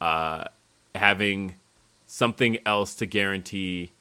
uh, 0.00 0.44
having 0.94 1.56
something 2.06 2.58
else 2.66 2.94
to 2.96 3.06
guarantee 3.06 3.92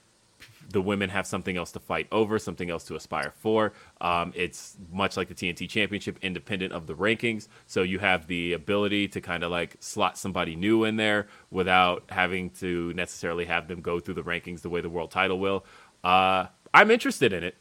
the 0.70 0.82
women 0.82 1.10
have 1.10 1.26
something 1.26 1.56
else 1.58 1.72
to 1.72 1.80
fight 1.80 2.08
over, 2.12 2.40
something 2.40 2.70
else 2.70 2.84
to 2.86 2.96
aspire 2.96 3.32
for. 3.36 3.74
Um, 4.02 4.34
it's 4.36 4.78
much 4.92 5.16
like 5.18 5.28
the 5.28 5.36
TNT 5.36 5.70
Championship, 5.70 6.18
independent 6.22 6.74
of 6.74 6.88
the 6.88 6.96
rankings. 6.96 7.48
So 7.68 7.84
you 7.84 8.00
have 8.00 8.28
the 8.28 8.54
ability 8.54 9.08
to 9.10 9.22
kind 9.22 9.44
of 9.44 9.52
like 9.52 9.78
slot 9.80 10.18
somebody 10.18 10.56
new 10.56 10.84
in 10.84 10.96
there 10.98 11.28
without 11.52 12.04
having 12.10 12.50
to 12.52 12.94
necessarily 12.94 13.46
have 13.46 13.68
them 13.68 13.82
go 13.82 14.00
through 14.00 14.16
the 14.16 14.24
rankings 14.24 14.62
the 14.62 14.70
way 14.70 14.82
the 14.82 14.90
world 14.90 15.12
title 15.12 15.40
will. 15.40 15.66
Uh, 16.04 16.48
I'm 16.74 16.92
interested 16.92 17.34
in 17.34 17.44
it. 17.44 17.56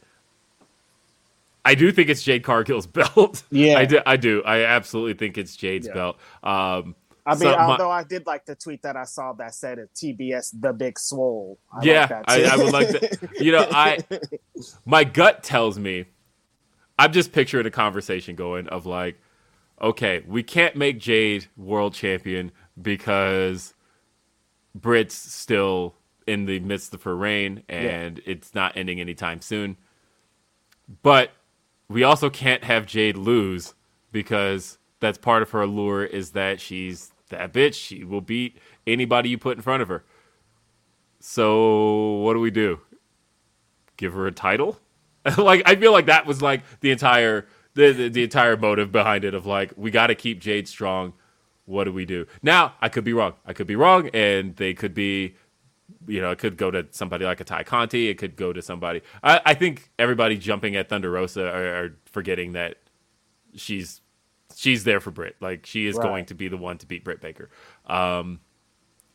I 1.65 1.75
do 1.75 1.93
think 1.93 2.09
it's 2.09 2.23
Jade 2.23 2.43
Cargill's 2.43 2.87
belt. 2.89 3.43
Yeah. 3.51 3.79
I 3.79 3.85
do. 3.85 4.01
I 4.05 4.17
do. 4.17 4.43
I 4.45 4.65
absolutely 4.65 5.15
think 5.15 5.39
it's 5.39 5.57
Jade's 5.57 5.87
Yeah. 5.87 5.95
belt. 5.95 6.17
Um, 6.43 6.97
I 7.25 7.35
mean, 7.35 7.39
so 7.41 7.51
my- 7.57 7.63
although 7.63 7.91
I 7.91 8.03
did 8.03 8.27
like 8.27 8.47
the 8.47 8.57
tweet 8.57 8.83
that 8.83 8.97
I 8.97 9.05
saw 9.05 9.33
that 9.35 9.55
said 9.55 9.79
it 9.79 9.91
TBS 9.95 10.61
the 10.61 10.73
Big 10.73 10.99
Swole. 10.99 11.57
I 11.73 11.77
like 11.77 11.87
yeah, 11.87 12.07
that 12.07 12.25
I. 12.27 12.43
I 12.45 12.57
would 12.57 12.73
like 12.73 12.89
to. 12.89 13.29
You 13.39 13.53
know, 13.53 13.69
I 13.71 13.99
my 14.85 15.05
gut 15.05 15.45
tells 15.45 15.79
me 15.79 16.07
I'm 16.99 17.13
just 17.13 17.31
picturing 17.33 17.65
a 17.67 17.71
conversation 17.71 18.35
going 18.35 18.67
of 18.69 18.87
like, 18.87 19.21
okay, 19.81 20.25
we 20.27 20.43
can't 20.43 20.75
make 20.75 20.99
Jade 20.99 21.47
world 21.57 21.95
champion 21.95 22.51
because 22.81 23.73
Britt's 24.75 25.15
still 25.15 25.95
in 26.33 26.47
the 26.47 26.59
midst 26.61 26.95
of 26.95 27.03
her 27.03 27.15
reign 27.15 27.63
and 27.69 28.19
yeah. 28.19 28.33
it's 28.33 28.55
not 28.55 28.77
ending 28.77 29.01
anytime 29.01 29.41
soon. 29.43 29.77
But 31.03 31.33
we 31.89 32.03
also 32.03 32.31
can't 32.31 32.65
have 32.65 32.87
Jade 32.87 33.17
lose 33.17 33.75
because 34.11 34.79
that's 34.99 35.19
part 35.19 35.43
of 35.43 35.51
her 35.51 35.63
allure 35.63 36.05
is 36.05 36.31
that 36.31 36.61
she's 36.61 37.13
that 37.29 37.53
bitch. 37.53 37.75
She 37.75 38.03
will 38.03 38.21
beat 38.21 38.59
anybody 38.87 39.29
you 39.29 39.39
put 39.39 39.57
in 39.57 39.63
front 39.63 39.83
of 39.83 39.89
her. 39.89 40.05
So 41.21 42.15
what 42.23 42.33
do 42.33 42.41
we 42.41 42.51
do? 42.51 42.81
Give 43.97 44.15
her 44.15 44.27
a 44.27 44.33
title? 44.33 44.81
like 45.39 45.63
I 45.67 45.77
feel 45.77 45.93
like 45.93 46.07
that 46.07 46.27
was 46.27 46.41
like 46.43 46.63
the 46.81 46.91
entire 46.91 47.47
the, 47.75 47.93
the, 47.93 48.09
the 48.09 48.23
entire 48.25 48.57
motive 48.57 48.91
behind 48.91 49.25
it 49.25 49.35
of 49.35 49.47
like 49.47 49.73
we 49.77 49.91
got 49.91 50.09
to 50.09 50.15
keep 50.15 50.41
Jade 50.41 50.67
strong. 50.67 51.13
What 51.65 51.85
do 51.85 51.93
we 51.93 52.05
do? 52.05 52.27
Now, 52.43 52.75
I 52.81 52.89
could 52.89 53.05
be 53.05 53.13
wrong. 53.13 53.35
I 53.47 53.53
could 53.53 53.69
be 53.69 53.77
wrong 53.77 54.09
and 54.09 54.57
they 54.57 54.75
could 54.75 54.95
be 54.95 55.37
you 56.07 56.21
know, 56.21 56.31
it 56.31 56.39
could 56.39 56.57
go 56.57 56.71
to 56.71 56.87
somebody 56.91 57.25
like 57.25 57.41
a 57.41 57.45
Tay 57.45 57.65
Conti. 57.65 58.09
It 58.09 58.19
could 58.19 58.37
go 58.37 58.53
to 58.53 58.63
somebody. 58.63 59.03
I, 59.23 59.41
I 59.45 59.55
think 59.55 59.91
everybody 59.99 60.37
jumping 60.37 60.77
at 60.77 60.89
Thunder 60.89 61.11
Rosa 61.11 61.49
are, 61.49 61.85
are, 61.85 61.97
forgetting 62.07 62.53
that 62.53 62.77
she's 63.55 64.01
she's 64.55 64.85
there 64.85 65.01
for 65.01 65.11
Britt. 65.11 65.37
Like 65.41 65.67
she 65.67 65.87
is 65.87 65.97
right. 65.97 66.03
going 66.03 66.27
to 66.27 66.35
be 66.35 66.49
the 66.49 66.57
one 66.57 66.79
to 66.79 66.87
beat 66.87 67.05
Britt 67.05 67.21
Baker. 67.21 67.51
Um, 67.87 68.41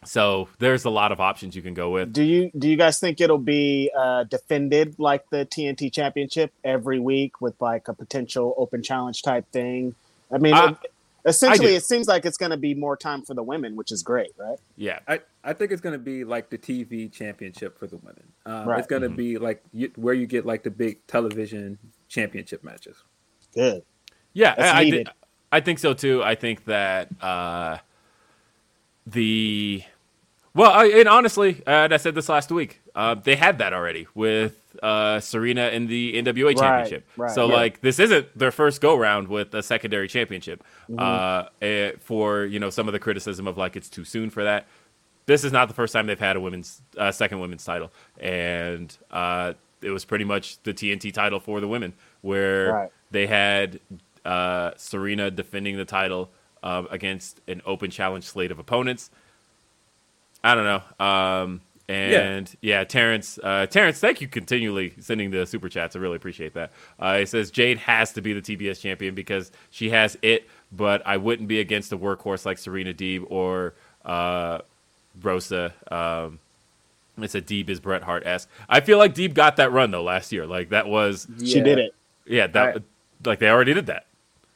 so 0.06 0.48
there's 0.60 0.86
a 0.86 0.90
lot 0.90 1.12
of 1.12 1.20
options 1.20 1.56
you 1.56 1.62
can 1.62 1.74
go 1.74 1.90
with. 1.90 2.14
Do 2.14 2.24
you 2.24 2.52
do 2.58 2.70
you 2.70 2.78
guys 2.78 3.00
think 3.00 3.20
it'll 3.20 3.38
be 3.38 3.92
uh, 3.98 4.24
defended 4.26 4.96
like 5.00 5.30
the 5.30 5.46
TNT 5.46 5.92
Championship 5.92 6.54
every 6.64 7.00
week 7.00 7.42
with 7.42 7.60
like 7.60 7.88
a 7.88 7.94
potential 7.94 8.54
open 8.58 8.84
challenge 8.84 9.22
type 9.22 9.52
thing? 9.52 9.96
I 10.32 10.38
mean, 10.38 10.54
uh, 10.54 10.76
essentially, 11.28 11.76
it 11.76 11.84
seems 11.84 12.08
like 12.08 12.26
it's 12.26 12.38
going 12.38 12.52
to 12.52 12.58
be 12.58 12.74
more 12.74 12.98
time 12.98 13.22
for 13.22 13.34
the 13.34 13.44
women, 13.44 13.76
which 13.76 13.92
is 13.92 14.02
great, 14.02 14.32
right? 14.38 14.58
Yeah, 14.76 15.00
I, 15.08 15.20
I 15.44 15.54
think 15.54 15.72
it's 15.72 15.82
going 15.82 15.94
to 15.94 16.00
be 16.00 16.24
like 16.24 16.50
the 16.50 16.58
TV 16.58 17.12
Championship 17.12 17.78
for 17.78 17.88
the 17.88 17.98
women. 17.98 18.24
Um, 18.46 18.68
right. 18.68 18.80
It's 18.80 18.88
going 18.88 19.04
to 19.04 19.10
mm-hmm. 19.10 19.18
be 19.18 19.38
like 19.38 19.64
you, 19.74 19.92
where 19.96 20.14
you 20.14 20.26
get 20.26 20.46
like 20.46 20.64
the 20.64 20.72
big 20.72 21.06
television 21.08 21.78
championship 22.08 22.64
matches. 22.64 22.98
Good. 23.54 23.84
Yeah, 24.34 24.56
I, 24.58 24.80
I, 24.80 24.84
th- 24.90 25.08
I 25.52 25.60
think 25.60 25.80
so 25.80 25.94
too. 25.94 26.24
I 26.24 26.36
think 26.36 26.66
that. 26.66 27.10
Uh, 27.22 27.78
the 29.08 29.82
well, 30.58 30.72
I, 30.72 30.86
and 30.88 31.08
honestly, 31.08 31.62
and 31.68 31.94
I 31.94 31.98
said 31.98 32.16
this 32.16 32.30
last 32.30 32.52
week, 32.52 32.82
uh, 32.96 33.16
they 33.16 33.36
had 33.36 33.60
that 33.60 33.74
already 33.74 34.08
with 34.16 34.60
uh, 34.82 35.20
Serena 35.20 35.68
in 35.68 35.88
the 35.88 36.14
NWA 36.22 36.48
right, 36.48 36.58
championship. 36.58 37.08
Right, 37.16 37.32
so, 37.32 37.46
like, 37.46 37.82
this 37.82 38.00
isn't 38.00 38.38
their 38.38 38.52
first 38.52 38.82
go 38.82 38.98
round 38.98 39.28
with 39.28 39.54
a 39.54 39.62
secondary 39.62 40.08
championship. 40.08 40.64
Mm-hmm. 40.90 41.00
Uh, 41.00 41.50
eh, 41.62 41.92
for 42.00 42.46
you 42.46 42.60
know 42.60 42.70
some 42.70 42.88
of 42.88 42.94
the 42.94 43.00
criticism 43.00 43.48
of 43.48 43.58
like 43.58 43.76
it's 43.76 43.90
too 43.90 44.04
soon 44.04 44.30
for 44.30 44.44
that. 44.44 44.68
This 45.28 45.44
is 45.44 45.52
not 45.52 45.68
the 45.68 45.74
first 45.74 45.94
time 45.94 46.08
they've 46.08 46.20
had 46.20 46.36
a 46.36 46.42
women's 46.42 46.82
uh, 46.98 47.12
second 47.12 47.40
women's 47.40 47.64
title, 47.64 47.92
and 48.20 48.98
uh, 49.12 49.54
it 49.82 49.92
was 49.92 50.06
pretty 50.06 50.26
much 50.26 50.62
the 50.64 50.74
TNT 50.74 51.14
title 51.14 51.40
for 51.40 51.60
the 51.60 51.68
women, 51.68 51.94
where 52.22 52.74
right. 52.74 52.92
they 53.12 53.28
had 53.28 53.80
uh, 54.26 54.72
Serena 54.78 55.30
defending 55.30 55.78
the 55.78 55.86
title 55.86 56.32
um, 56.64 56.88
against 56.90 57.42
an 57.48 57.62
open 57.66 57.92
challenge 57.92 58.24
slate 58.24 58.52
of 58.52 58.60
opponents. 58.60 59.12
I 60.44 60.56
don't 60.56 60.64
know. 60.64 61.06
Um, 61.06 61.62
and 61.90 62.54
yeah, 62.62 62.80
yeah 62.80 62.84
Terrence, 62.84 63.40
uh, 63.42 63.66
Terrence, 63.66 64.00
thank 64.00 64.20
you 64.20 64.28
continually 64.28 64.94
sending 65.00 65.32
the 65.32 65.46
super 65.46 65.70
chats. 65.70 65.96
I 65.96 66.00
really 66.00 66.18
appreciate 66.18 66.54
that. 66.56 66.72
Uh, 67.00 67.20
it 67.22 67.30
says 67.30 67.50
Jade 67.50 67.78
has 67.80 68.12
to 68.14 68.22
be 68.22 68.34
the 68.34 68.42
TBS 68.42 68.82
champion 68.82 69.16
because 69.16 69.52
she 69.70 69.90
has 69.92 70.18
it, 70.22 70.50
but 70.72 71.02
I 71.06 71.18
wouldn't 71.18 71.48
be 71.48 71.60
against 71.60 71.94
a 71.94 71.98
workhorse 71.98 72.46
like 72.46 72.58
Serena 72.58 72.94
Deeb 72.94 73.26
or 73.30 73.74
uh, 74.06 74.60
Rosa. 75.22 75.74
Um, 75.90 76.40
it's 77.20 77.36
a 77.36 77.42
Deeb 77.42 77.70
is 77.70 77.80
Bret 77.80 78.04
Hart 78.04 78.26
esque. 78.26 78.50
I 78.68 78.82
feel 78.82 78.98
like 78.98 79.16
Deeb 79.16 79.34
got 79.34 79.56
that 79.56 79.72
run 79.72 79.92
though 79.92 80.04
last 80.04 80.32
year. 80.32 80.46
Like 80.46 80.70
that 80.70 80.88
was 80.88 81.28
she 81.40 81.62
did 81.62 81.80
it. 81.80 81.96
Yeah, 82.26 82.48
that 82.48 82.78
I, 82.78 82.80
like 83.24 83.40
they 83.40 83.50
already 83.50 83.74
did 83.74 83.86
that. 83.88 84.08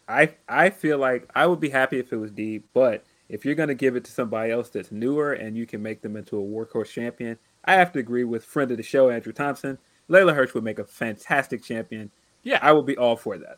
I 0.08 0.34
I 0.50 0.70
feel 0.70 0.98
like 0.98 1.30
I 1.34 1.46
would 1.46 1.62
be 1.62 1.70
happy 1.70 1.98
if 1.98 2.12
it 2.12 2.18
was 2.18 2.32
Deeb, 2.32 2.64
but 2.74 3.06
if 3.32 3.46
you're 3.46 3.56
gonna 3.56 3.74
give 3.74 3.96
it 3.96 4.04
to 4.04 4.12
somebody 4.12 4.52
else 4.52 4.70
that's 4.70 4.92
newer 4.92 5.34
and 5.34 5.56
you 5.56 5.66
can 5.66 5.82
make 5.82 6.02
them 6.02 6.18
into 6.18 6.38
a 6.38 6.44
workhorse 6.44 6.92
champion, 6.92 7.40
I 7.64 7.76
have 7.76 7.94
to 7.94 8.00
agree 8.00 8.26
with 8.26 8.44
friend 8.44 8.70
of 8.70 8.78
the 8.78 8.84
show 8.84 9.10
Andrew 9.10 9.32
Thompson. 9.32 9.78
Leyla 10.10 10.36
Hirsch 10.36 10.54
would 10.54 10.66
make 10.66 10.80
a 10.80 10.84
fantastic 10.84 11.64
champion. 11.64 12.12
Yeah, 12.44 12.60
I 12.62 12.74
would 12.74 12.86
be 12.86 12.98
all 12.98 13.16
for 13.16 13.38
that. 13.38 13.58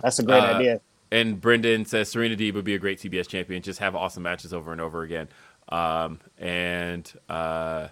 That's 0.00 0.18
a 0.18 0.22
great 0.22 0.42
uh, 0.42 0.54
idea. 0.54 0.80
And 1.12 1.38
Brendan 1.40 1.84
says 1.84 2.08
Serena 2.08 2.36
Deeb 2.36 2.54
would 2.54 2.64
be 2.64 2.74
a 2.74 2.78
great 2.78 2.98
TBS 2.98 3.28
champion. 3.28 3.62
Just 3.62 3.80
have 3.80 3.94
awesome 3.94 4.22
matches 4.22 4.54
over 4.54 4.72
and 4.72 4.80
over 4.80 5.02
again. 5.02 5.28
Um, 5.68 6.18
and 6.38 7.12
uh, 7.28 7.88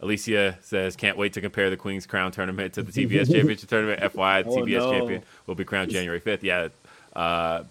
Alicia 0.00 0.58
says, 0.60 0.96
"Can't 0.96 1.16
wait 1.16 1.32
to 1.32 1.40
compare 1.40 1.70
the 1.70 1.76
Queen's 1.78 2.06
Crown 2.06 2.30
tournament 2.30 2.74
to 2.74 2.82
the 2.82 2.92
TBS 2.92 3.26
Championship 3.32 3.68
tournament. 3.70 4.00
FYI, 4.00 4.44
the 4.44 4.50
oh, 4.50 4.56
TBS 4.58 4.78
no. 4.78 4.90
champion 4.92 5.22
will 5.46 5.54
be 5.54 5.64
crowned 5.64 5.90
January 5.90 6.20
5th. 6.20 6.42
Yeah, 6.42 6.68
uh, 7.14 7.64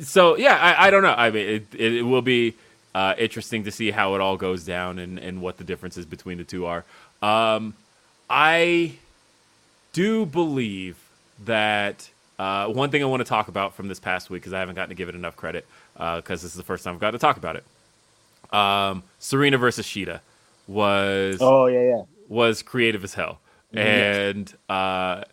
so 0.00 0.36
yeah, 0.36 0.56
I, 0.56 0.86
I, 0.86 0.90
don't 0.90 1.02
know. 1.02 1.14
I 1.16 1.30
mean, 1.30 1.48
it, 1.48 1.66
it, 1.74 1.94
it 1.94 2.02
will 2.02 2.22
be 2.22 2.54
uh, 2.94 3.14
interesting 3.18 3.64
to 3.64 3.70
see 3.70 3.90
how 3.90 4.14
it 4.14 4.20
all 4.20 4.36
goes 4.36 4.64
down 4.64 4.98
and, 4.98 5.18
and 5.18 5.40
what 5.40 5.58
the 5.58 5.64
differences 5.64 6.06
between 6.06 6.38
the 6.38 6.44
two 6.44 6.66
are. 6.66 6.84
Um, 7.22 7.74
I 8.30 8.94
do 9.92 10.26
believe 10.26 10.96
that 11.44 12.10
uh, 12.38 12.68
one 12.68 12.90
thing 12.90 13.02
I 13.02 13.06
want 13.06 13.20
to 13.20 13.28
talk 13.28 13.48
about 13.48 13.74
from 13.74 13.88
this 13.88 14.00
past 14.00 14.30
week 14.30 14.42
because 14.42 14.52
I 14.52 14.60
haven't 14.60 14.74
gotten 14.74 14.90
to 14.90 14.94
give 14.94 15.08
it 15.08 15.14
enough 15.14 15.36
credit 15.36 15.66
because 15.94 16.22
uh, 16.24 16.34
this 16.34 16.44
is 16.44 16.54
the 16.54 16.62
first 16.62 16.84
time 16.84 16.94
I've 16.94 17.00
got 17.00 17.12
to 17.12 17.18
talk 17.18 17.36
about 17.36 17.56
it. 17.56 17.64
Um, 18.54 19.02
Serena 19.18 19.58
versus 19.58 19.86
Shida 19.86 20.20
was 20.66 21.38
oh 21.40 21.66
yeah 21.66 21.82
yeah 21.82 22.02
was 22.28 22.62
creative 22.62 23.02
as 23.02 23.14
hell 23.14 23.40
mm-hmm. 23.72 23.78
and 23.78 24.54
uh, 24.68 25.24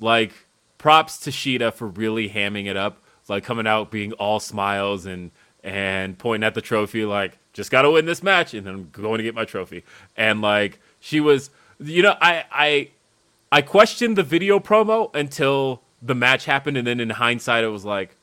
like 0.00 0.32
props 0.78 1.18
to 1.20 1.30
Shida 1.30 1.72
for 1.72 1.86
really 1.86 2.28
hamming 2.28 2.66
it 2.66 2.76
up, 2.76 2.98
like 3.30 3.44
coming 3.44 3.66
out 3.66 3.90
being 3.90 4.12
all 4.14 4.40
smiles 4.40 5.06
and 5.06 5.30
and 5.62 6.18
pointing 6.18 6.46
at 6.46 6.54
the 6.54 6.60
trophy, 6.60 7.04
like 7.04 7.38
just 7.52 7.70
got 7.70 7.82
to 7.82 7.90
win 7.90 8.04
this 8.04 8.22
match, 8.22 8.52
and 8.52 8.66
I'm 8.66 8.90
going 8.90 9.18
to 9.18 9.22
get 9.22 9.34
my 9.34 9.44
trophy. 9.44 9.84
And 10.16 10.42
like 10.42 10.80
she 10.98 11.20
was, 11.20 11.50
you 11.78 12.02
know, 12.02 12.16
I 12.20 12.44
I 12.50 12.90
I 13.50 13.62
questioned 13.62 14.16
the 14.16 14.22
video 14.22 14.58
promo 14.58 15.14
until 15.14 15.80
the 16.02 16.14
match 16.14 16.44
happened, 16.44 16.76
and 16.76 16.86
then 16.86 17.00
in 17.00 17.10
hindsight, 17.10 17.64
it 17.64 17.68
was 17.68 17.84
like, 17.84 18.16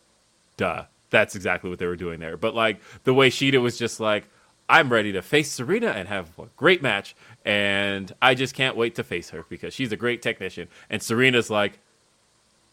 duh, 0.57 0.84
that's 1.09 1.35
exactly 1.35 1.69
what 1.69 1.79
they 1.79 1.88
were 1.88 1.95
doing 1.95 2.19
there. 2.19 2.38
But 2.38 2.53
like 2.53 2.79
the 3.03 3.13
way 3.13 3.29
Shida 3.29 3.61
was 3.61 3.77
just 3.77 3.99
like. 3.99 4.25
I'm 4.69 4.91
ready 4.91 5.13
to 5.13 5.21
face 5.21 5.49
Serena 5.49 5.91
and 5.91 6.09
have 6.09 6.38
a 6.38 6.47
great 6.57 6.81
match, 6.81 7.15
and 7.45 8.13
I 8.21 8.35
just 8.35 8.53
can't 8.53 8.75
wait 8.75 8.95
to 8.95 9.03
face 9.05 9.29
her 9.29 9.45
because 9.47 9.73
she's 9.73 9.93
a 9.93 9.95
great 9.95 10.21
technician. 10.21 10.67
And 10.89 11.01
Serena's 11.01 11.49
like, 11.49 11.79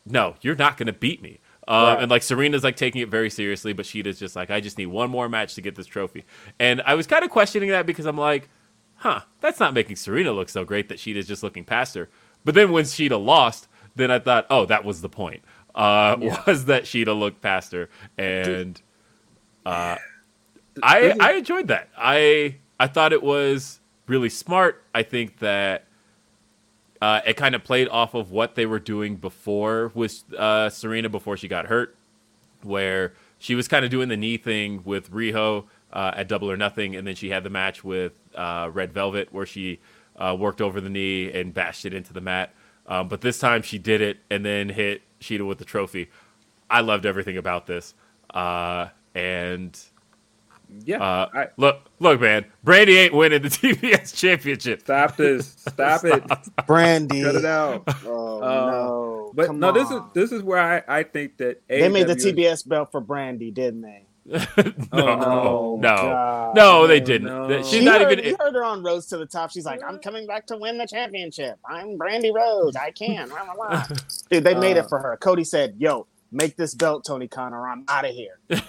no, 0.04 0.34
you're 0.40 0.56
not 0.56 0.76
going 0.76 0.88
to 0.88 0.92
beat 0.92 1.22
me. 1.22 1.38
Uh, 1.66 1.94
right. 1.94 2.02
And 2.02 2.10
like 2.10 2.22
Serena's 2.22 2.64
like 2.64 2.76
taking 2.76 3.00
it 3.00 3.08
very 3.08 3.30
seriously, 3.30 3.72
but 3.72 3.86
Shida's 3.86 4.18
just 4.18 4.36
like, 4.36 4.50
I 4.50 4.60
just 4.60 4.76
need 4.76 4.86
one 4.86 5.10
more 5.10 5.28
match 5.28 5.54
to 5.54 5.60
get 5.62 5.74
this 5.74 5.86
trophy. 5.86 6.24
And 6.58 6.82
I 6.82 6.94
was 6.94 7.06
kind 7.06 7.24
of 7.24 7.30
questioning 7.30 7.70
that 7.70 7.86
because 7.86 8.06
I'm 8.06 8.18
like, 8.18 8.48
huh, 8.96 9.20
that's 9.40 9.60
not 9.60 9.74
making 9.74 9.96
Serena 9.96 10.32
look 10.32 10.48
so 10.48 10.64
great 10.64 10.88
that 10.88 10.98
Shida's 10.98 11.26
just 11.26 11.42
looking 11.42 11.64
past 11.64 11.94
her. 11.94 12.08
But 12.44 12.54
then 12.54 12.72
when 12.72 12.84
Shida 12.84 13.22
lost, 13.22 13.68
then 13.96 14.10
I 14.10 14.18
thought, 14.18 14.46
oh, 14.50 14.66
that 14.66 14.84
was 14.84 15.00
the 15.00 15.08
point. 15.08 15.42
Uh, 15.74 16.16
yeah. 16.20 16.42
Was 16.46 16.66
that 16.66 16.84
Shida 16.84 17.18
looked 17.18 17.40
past 17.40 17.72
her, 17.72 17.88
and 18.16 18.80
uh, 19.66 19.96
I 20.80 21.16
I 21.18 21.32
enjoyed 21.32 21.66
that. 21.66 21.88
I 21.98 22.58
I 22.78 22.86
thought 22.86 23.12
it 23.12 23.24
was 23.24 23.80
really 24.06 24.28
smart. 24.28 24.84
I 24.94 25.02
think 25.02 25.40
that 25.40 25.86
uh, 27.04 27.20
it 27.26 27.36
kind 27.36 27.54
of 27.54 27.62
played 27.62 27.86
off 27.88 28.14
of 28.14 28.30
what 28.30 28.54
they 28.54 28.64
were 28.64 28.78
doing 28.78 29.16
before 29.16 29.92
with 29.92 30.24
uh, 30.32 30.70
Serena 30.70 31.10
before 31.10 31.36
she 31.36 31.46
got 31.46 31.66
hurt, 31.66 31.94
where 32.62 33.12
she 33.36 33.54
was 33.54 33.68
kind 33.68 33.84
of 33.84 33.90
doing 33.90 34.08
the 34.08 34.16
knee 34.16 34.38
thing 34.38 34.80
with 34.86 35.10
Riho 35.10 35.66
uh, 35.92 36.12
at 36.16 36.28
Double 36.28 36.50
or 36.50 36.56
Nothing, 36.56 36.96
and 36.96 37.06
then 37.06 37.14
she 37.14 37.28
had 37.28 37.44
the 37.44 37.50
match 37.50 37.84
with 37.84 38.14
uh, 38.34 38.70
Red 38.72 38.94
Velvet 38.94 39.34
where 39.34 39.44
she 39.44 39.80
uh, 40.16 40.34
worked 40.38 40.62
over 40.62 40.80
the 40.80 40.88
knee 40.88 41.30
and 41.30 41.52
bashed 41.52 41.84
it 41.84 41.92
into 41.92 42.14
the 42.14 42.22
mat. 42.22 42.54
Um, 42.86 43.08
but 43.08 43.20
this 43.20 43.38
time 43.38 43.60
she 43.60 43.76
did 43.76 44.00
it 44.00 44.20
and 44.30 44.42
then 44.42 44.70
hit 44.70 45.02
Shida 45.20 45.46
with 45.46 45.58
the 45.58 45.66
trophy. 45.66 46.08
I 46.70 46.80
loved 46.80 47.04
everything 47.04 47.36
about 47.36 47.66
this, 47.66 47.92
uh, 48.32 48.88
and 49.14 49.78
yeah. 50.84 51.02
Uh, 51.02 51.28
I, 51.34 51.46
look, 51.56 51.80
look, 52.00 52.20
man. 52.20 52.44
Brandi 52.64 52.96
ain't 52.98 53.14
winning 53.14 53.42
the 53.42 53.48
TBS 53.50 54.14
championship. 54.16 54.80
Stop 54.80 55.16
this. 55.16 55.48
Stop, 55.58 56.00
Stop. 56.00 56.04
it. 56.04 56.24
Brandi. 56.66 57.22
Cut 57.24 57.34
it 57.36 57.44
out. 57.44 57.84
Oh 58.06 58.42
uh, 58.42 58.70
no. 58.70 59.32
But 59.34 59.46
Come 59.46 59.58
no, 59.60 59.68
on. 59.68 59.74
this 59.74 59.90
is 59.90 60.00
this 60.14 60.32
is 60.32 60.42
where 60.42 60.60
I, 60.88 60.98
I 61.00 61.02
think 61.02 61.38
that 61.38 61.66
AEW, 61.68 61.80
they 61.80 61.88
made 61.88 62.06
the 62.06 62.14
TBS 62.16 62.66
belt 62.68 62.90
for 62.92 63.00
Brandi, 63.02 63.52
didn't 63.52 63.82
they? 63.82 64.06
no, 64.26 64.38
Oh, 64.92 65.78
no, 65.80 65.88
God. 65.96 66.56
no, 66.56 66.86
they 66.86 66.98
didn't. 67.00 67.26
no. 67.26 67.62
She's 67.62 67.74
You 67.74 67.82
not 67.82 68.00
heard, 68.00 68.12
even. 68.20 68.24
you 68.24 68.36
heard 68.40 68.54
her 68.54 68.64
on 68.64 68.82
Rhodes 68.82 69.06
to 69.08 69.18
the 69.18 69.26
Top. 69.26 69.50
She's 69.50 69.66
like, 69.66 69.82
I'm 69.86 69.98
coming 69.98 70.26
back 70.26 70.46
to 70.46 70.56
win 70.56 70.78
the 70.78 70.86
championship. 70.86 71.58
I'm 71.68 71.98
Brandi 71.98 72.32
Rhodes. 72.34 72.74
I 72.74 72.90
can. 72.90 73.30
Dude, 74.30 74.44
they 74.44 74.54
made 74.54 74.76
Uh. 74.78 74.80
it 74.84 74.88
for 74.88 74.98
her. 74.98 75.18
Cody 75.18 75.44
said, 75.44 75.74
Yo, 75.78 76.06
make 76.34 76.56
this 76.56 76.74
belt, 76.74 77.04
Tony 77.06 77.28
Khan, 77.28 77.54
or 77.54 77.68
I'm 77.68 77.84
out 77.88 78.04
of 78.04 78.10
here. 78.14 78.38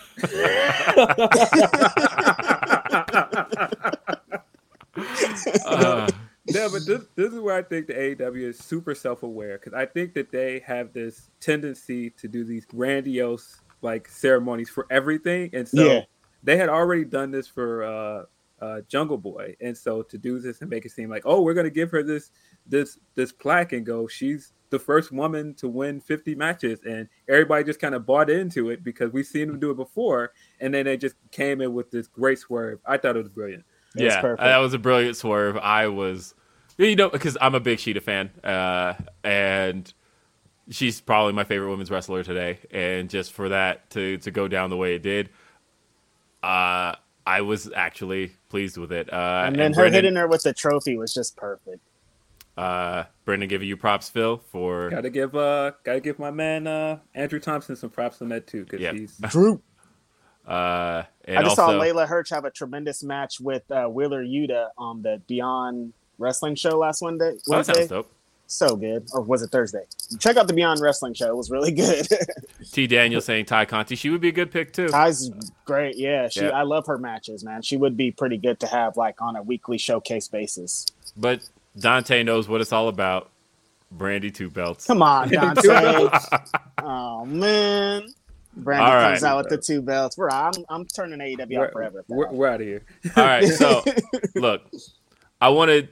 uh, 5.65 6.07
no, 6.49 6.69
but 6.71 6.85
this 6.85 7.03
this 7.15 7.33
is 7.33 7.39
where 7.39 7.55
I 7.55 7.63
think 7.63 7.87
the 7.87 7.93
AEW 7.93 8.49
is 8.49 8.59
super 8.59 8.95
self 8.95 9.23
aware 9.23 9.57
because 9.57 9.73
I 9.73 9.85
think 9.85 10.13
that 10.13 10.31
they 10.31 10.59
have 10.65 10.93
this 10.93 11.29
tendency 11.39 12.09
to 12.11 12.27
do 12.27 12.43
these 12.43 12.65
grandiose 12.65 13.61
like 13.81 14.07
ceremonies 14.07 14.69
for 14.69 14.85
everything, 14.89 15.49
and 15.53 15.67
so 15.67 15.83
Yeah. 15.85 16.01
they 16.43 16.57
had 16.57 16.69
already 16.69 17.05
done 17.05 17.31
this 17.31 17.47
for 17.47 17.83
uh, 17.83 18.23
uh, 18.63 18.81
Jungle 18.87 19.17
Boy, 19.17 19.55
and 19.61 19.77
so 19.77 20.01
to 20.03 20.17
do 20.17 20.39
this 20.39 20.61
and 20.61 20.69
make 20.69 20.85
it 20.85 20.91
seem 20.91 21.09
like 21.09 21.23
oh 21.25 21.41
we're 21.41 21.53
gonna 21.55 21.69
give 21.69 21.91
her 21.91 22.03
this 22.03 22.31
this 22.67 22.97
this 23.15 23.31
plaque 23.31 23.73
and 23.73 23.85
go 23.85 24.07
she's 24.07 24.53
the 24.75 24.83
first 24.83 25.11
woman 25.11 25.53
to 25.55 25.67
win 25.69 26.01
50 26.01 26.35
matches 26.35 26.79
and 26.85 27.07
everybody 27.29 27.63
just 27.63 27.79
kind 27.79 27.95
of 27.95 28.05
bought 28.05 28.29
into 28.29 28.69
it 28.69 28.83
because 28.83 29.11
we've 29.13 29.25
seen 29.25 29.47
them 29.47 29.59
do 29.59 29.71
it 29.71 29.77
before 29.77 30.33
and 30.59 30.73
then 30.73 30.85
they 30.85 30.97
just 30.97 31.15
came 31.31 31.61
in 31.61 31.73
with 31.73 31.89
this 31.91 32.07
great 32.07 32.39
swerve 32.39 32.79
i 32.85 32.97
thought 32.97 33.15
it 33.15 33.19
was 33.19 33.29
brilliant 33.29 33.63
It 33.95 34.03
yeah, 34.03 34.21
perfect. 34.21 34.41
that 34.43 34.57
was 34.57 34.73
a 34.73 34.77
brilliant 34.79 35.15
swerve. 35.15 35.55
I 35.57 35.87
was, 35.87 36.35
you 36.77 36.95
know, 36.97 37.09
because 37.09 37.37
I'm 37.39 37.55
a 37.55 37.61
big 37.61 37.79
Shida 37.79 38.01
fan, 38.01 38.29
uh, 38.43 38.95
and 39.23 39.91
she's 40.69 40.99
probably 40.99 41.31
my 41.31 41.45
favorite 41.45 41.69
women's 41.69 41.89
wrestler 41.89 42.21
today. 42.23 42.59
And 42.71 43.09
just 43.09 43.31
for 43.31 43.47
that 43.49 43.89
to 43.91 44.17
to 44.17 44.31
go 44.31 44.49
down 44.49 44.69
the 44.69 44.75
way 44.77 44.95
it 44.95 45.01
did, 45.01 45.29
uh, 46.43 46.95
I 47.25 47.41
was 47.41 47.71
actually 47.73 48.33
pleased 48.49 48.77
with 48.77 48.91
it. 48.91 49.11
Uh, 49.13 49.43
and 49.47 49.55
then 49.55 49.71
her 49.73 49.83
Brendan, 49.83 49.93
hitting 49.93 50.15
her 50.17 50.27
with 50.27 50.43
the 50.43 50.53
trophy 50.53 50.97
was 50.97 51.13
just 51.13 51.37
perfect. 51.37 51.79
Uh, 52.57 53.03
Brendan, 53.25 53.49
giving 53.49 53.67
you 53.67 53.75
props, 53.75 54.07
Phil, 54.09 54.37
for 54.51 54.89
Gotta 54.89 55.09
give 55.09 55.35
uh 55.35 55.71
gotta 55.83 55.99
give 55.99 56.19
my 56.19 56.31
man 56.31 56.67
uh 56.67 56.99
Andrew 57.13 57.39
Thompson 57.39 57.75
some 57.75 57.89
props 57.89 58.21
on 58.21 58.29
that 58.29 58.47
too 58.47 58.63
because 58.63 58.79
Yep. 58.79 58.95
he's 58.95 59.17
Drew. 59.29 59.61
uh, 60.47 61.03
and 61.25 61.39
I 61.39 61.41
just 61.43 61.59
also 61.59 61.73
saw 61.73 61.79
Leyla 61.83 62.07
Hirsch 62.07 62.29
have 62.29 62.45
a 62.45 62.51
tremendous 62.51 63.03
match 63.03 63.39
with 63.41 63.69
uh, 63.71 63.87
Wheeler 63.87 64.23
Yuta 64.23 64.69
on 64.77 65.01
the 65.01 65.21
Beyond 65.27 65.91
Wrestling 66.17 66.55
show 66.55 66.77
last 66.77 67.01
Wednesday. 67.01 67.33
Oh, 67.49 67.57
that 67.61 67.65
sounds 67.65 67.87
dope. 67.87 68.11
So 68.47 68.75
good. 68.75 69.07
Or 69.11 69.21
was 69.21 69.41
it 69.41 69.49
Thursday? 69.49 69.83
Check 70.19 70.37
out 70.37 70.47
the 70.47 70.53
Beyond 70.53 70.79
Wrestling 70.79 71.15
show. 71.15 71.27
It 71.27 71.35
was 71.35 71.49
really 71.49 71.71
good. 71.73 72.07
T. 72.71 72.85
Daniel 72.85 73.19
saying 73.19 73.45
Tay 73.45 73.65
Conti, 73.65 73.95
she 73.95 74.11
would 74.11 74.21
be 74.21 74.29
a 74.29 74.31
good 74.31 74.51
pick 74.51 74.71
too. 74.71 74.87
Tay's 74.87 75.31
great. 75.65 75.97
Yeah, 75.97 76.29
she. 76.29 76.41
Yeah. 76.41 76.49
I 76.51 76.61
love 76.61 76.85
her 76.85 76.99
matches, 76.99 77.43
man. 77.43 77.63
She 77.63 77.75
would 77.75 77.97
be 77.97 78.11
pretty 78.11 78.37
good 78.37 78.59
to 78.59 78.67
have 78.67 78.97
like 78.97 79.19
on 79.19 79.35
a 79.35 79.41
weekly 79.41 79.79
showcase 79.79 80.27
basis. 80.27 80.85
But 81.17 81.49
Dante 81.77 82.23
knows 82.23 82.47
what 82.47 82.61
it's 82.61 82.73
all 82.73 82.87
about. 82.87 83.31
Brandi 83.95 84.33
two 84.33 84.49
belts. 84.49 84.85
Come 84.87 85.01
on, 85.01 85.29
Dante. 85.31 86.09
oh 86.81 87.25
man. 87.25 88.07
Brandon 88.57 88.85
All 88.85 89.01
comes 89.01 89.21
right. 89.21 89.29
out 89.29 89.37
with 89.37 89.49
the 89.49 89.57
two 89.57 89.81
belts. 89.81 90.17
We're 90.17 90.29
I'm 90.29 90.53
I'm 90.69 90.85
turning 90.85 91.19
AEW 91.19 91.57
we're, 91.57 91.65
out 91.65 91.71
forever. 91.73 92.05
we're, 92.07 92.31
we're 92.31 92.47
out 92.47 92.61
of 92.61 92.67
here. 92.67 92.83
All 93.15 93.25
right, 93.25 93.47
so 93.49 93.83
look, 94.35 94.63
I 95.41 95.49
wanted 95.49 95.89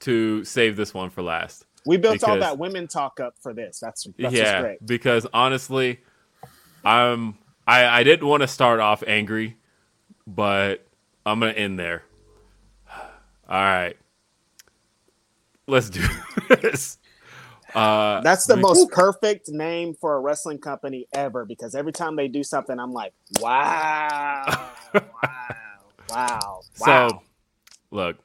to 0.00 0.44
save 0.44 0.76
this 0.76 0.92
one 0.92 1.10
for 1.10 1.22
last. 1.22 1.66
we 1.86 1.96
built 1.96 2.24
all 2.24 2.38
that 2.38 2.58
women 2.58 2.88
talk 2.88 3.20
up 3.20 3.34
for 3.40 3.54
this. 3.54 3.78
That's 3.78 4.06
that's 4.18 4.34
yeah, 4.34 4.60
great. 4.60 4.86
because 4.86 5.26
honestly, 5.32 6.00
I'm 6.84 7.38
I 7.66 8.00
I 8.00 8.02
didn't 8.02 8.26
want 8.26 8.42
to 8.42 8.48
start 8.48 8.80
off 8.80 9.04
angry, 9.06 9.56
but 10.26 10.84
I'm 11.24 11.38
gonna 11.38 11.52
end 11.52 11.78
there. 11.78 12.02
All 12.90 13.00
right, 13.48 13.96
let's 15.70 15.90
do 15.90 16.06
this. 16.50 16.98
Uh, 17.74 18.22
That's 18.22 18.46
the 18.46 18.56
most 18.56 18.90
perfect 18.92 19.50
name 19.50 19.94
for 19.94 20.16
a 20.16 20.20
wrestling 20.20 20.58
company 20.58 21.06
ever 21.14 21.44
because 21.46 21.74
every 21.74 21.92
time 21.92 22.16
they 22.16 22.28
do 22.28 22.44
something, 22.44 22.78
I'm 22.78 22.92
like, 22.92 23.14
wow, 23.40 24.70
wow, 25.22 25.92
wow, 26.08 26.64
wow. 26.78 27.08
So, 27.10 27.22
look, 27.90 28.18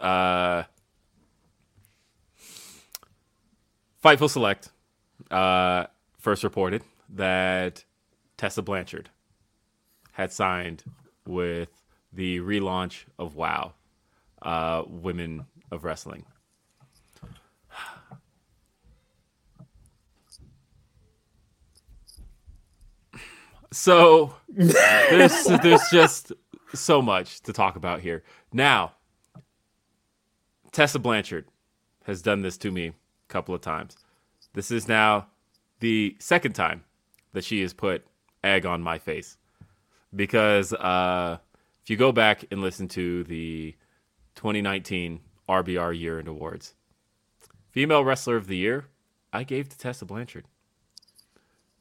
uh, 0.00 0.64
Fightful 4.04 4.30
Select 4.30 4.70
uh, 5.30 5.86
first 6.18 6.44
reported 6.44 6.82
that 7.10 7.84
Tessa 8.36 8.62
Blanchard 8.62 9.10
had 10.12 10.32
signed 10.32 10.84
with 11.26 11.70
the 12.12 12.40
relaunch 12.40 13.04
of 13.18 13.36
WoW, 13.36 13.74
uh, 14.42 14.84
Women 14.86 15.46
of 15.70 15.84
Wrestling. 15.84 16.24
So 23.72 24.34
there's 24.48 25.44
there's 25.44 25.88
just 25.90 26.32
so 26.74 27.00
much 27.02 27.40
to 27.40 27.52
talk 27.52 27.76
about 27.76 28.00
here. 28.00 28.22
Now, 28.52 28.92
Tessa 30.72 30.98
Blanchard 30.98 31.46
has 32.04 32.22
done 32.22 32.42
this 32.42 32.56
to 32.58 32.70
me 32.70 32.88
a 32.88 32.94
couple 33.28 33.54
of 33.54 33.62
times. 33.62 33.96
This 34.52 34.70
is 34.70 34.88
now 34.88 35.26
the 35.80 36.16
second 36.18 36.52
time 36.52 36.84
that 37.32 37.44
she 37.44 37.62
has 37.62 37.72
put 37.72 38.06
egg 38.44 38.66
on 38.66 38.82
my 38.82 38.98
face 38.98 39.38
because 40.14 40.72
uh, 40.74 41.38
if 41.82 41.90
you 41.90 41.96
go 41.96 42.12
back 42.12 42.44
and 42.50 42.60
listen 42.60 42.88
to 42.88 43.24
the 43.24 43.74
2019 44.34 45.20
RBR 45.48 45.98
Year 45.98 46.18
End 46.18 46.28
Awards, 46.28 46.74
Female 47.70 48.04
Wrestler 48.04 48.36
of 48.36 48.48
the 48.48 48.56
Year, 48.56 48.86
I 49.32 49.44
gave 49.44 49.68
to 49.70 49.78
Tessa 49.78 50.04
Blanchard. 50.04 50.44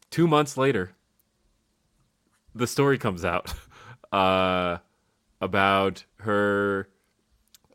Two 0.09 0.27
months 0.27 0.57
later, 0.57 0.91
the 2.55 2.67
story 2.67 2.97
comes 2.97 3.25
out 3.25 3.53
uh, 4.11 4.77
about 5.39 6.05
her 6.17 6.89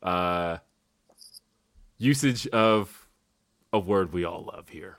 uh, 0.03 0.59
usage 1.99 2.47
of 2.49 3.09
a 3.73 3.79
word 3.79 4.13
we 4.13 4.25
all 4.25 4.51
love 4.55 4.69
here 4.69 4.99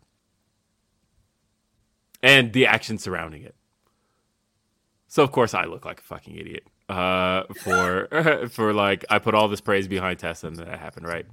and 2.21 2.53
the 2.53 2.65
action 2.65 2.97
surrounding 2.97 3.43
it. 3.43 3.55
So 5.07 5.23
of 5.23 5.31
course 5.31 5.53
I 5.53 5.65
look 5.65 5.85
like 5.85 5.99
a 5.99 6.03
fucking 6.03 6.35
idiot 6.35 6.63
uh, 6.89 7.43
for 7.63 8.47
for 8.51 8.73
like 8.73 9.05
I 9.09 9.19
put 9.19 9.33
all 9.33 9.47
this 9.47 9.61
praise 9.61 9.87
behind 9.87 10.19
Tessa 10.19 10.47
and 10.47 10.57
that 10.57 10.79
happened 10.79 11.07
right. 11.07 11.25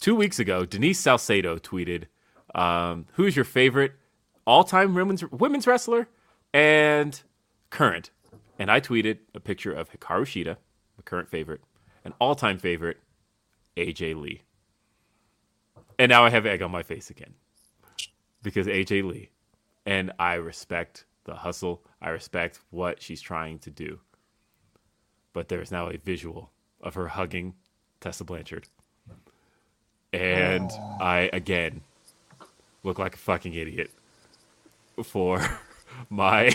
Two 0.00 0.14
weeks 0.14 0.38
ago, 0.38 0.64
Denise 0.64 1.00
Salcedo 1.00 1.58
tweeted, 1.58 2.04
um, 2.54 3.06
"Who's 3.14 3.34
your 3.34 3.44
favorite 3.44 3.92
all-time 4.48 4.94
women's 4.94 5.24
women's 5.30 5.66
wrestler 5.66 6.08
and 6.52 7.22
current?" 7.70 8.10
And 8.58 8.70
I 8.70 8.80
tweeted 8.80 9.18
a 9.34 9.40
picture 9.40 9.72
of 9.72 9.90
Hikaru 9.90 10.22
Shida, 10.22 10.56
a 10.98 11.02
current 11.02 11.28
favorite, 11.28 11.60
an 12.04 12.14
all-time 12.18 12.58
favorite, 12.58 12.98
AJ 13.76 14.20
Lee. 14.20 14.42
And 15.98 16.10
now 16.10 16.24
I 16.24 16.30
have 16.30 16.46
egg 16.46 16.62
on 16.62 16.70
my 16.70 16.82
face 16.82 17.10
again 17.10 17.34
because 18.42 18.66
AJ 18.66 19.04
Lee, 19.04 19.30
and 19.86 20.12
I 20.18 20.34
respect 20.34 21.04
the 21.24 21.34
hustle. 21.34 21.84
I 22.00 22.10
respect 22.10 22.60
what 22.70 23.02
she's 23.02 23.20
trying 23.20 23.58
to 23.60 23.70
do. 23.70 24.00
But 25.32 25.48
there 25.48 25.60
is 25.60 25.70
now 25.70 25.88
a 25.88 25.98
visual 25.98 26.50
of 26.80 26.94
her 26.94 27.08
hugging 27.08 27.54
Tessa 28.00 28.24
Blanchard. 28.24 28.68
And 30.12 30.70
oh. 30.72 30.96
I, 31.00 31.30
again, 31.32 31.82
look 32.82 32.98
like 32.98 33.14
a 33.14 33.18
fucking 33.18 33.54
idiot 33.54 33.90
for 35.04 35.44
my 36.10 36.54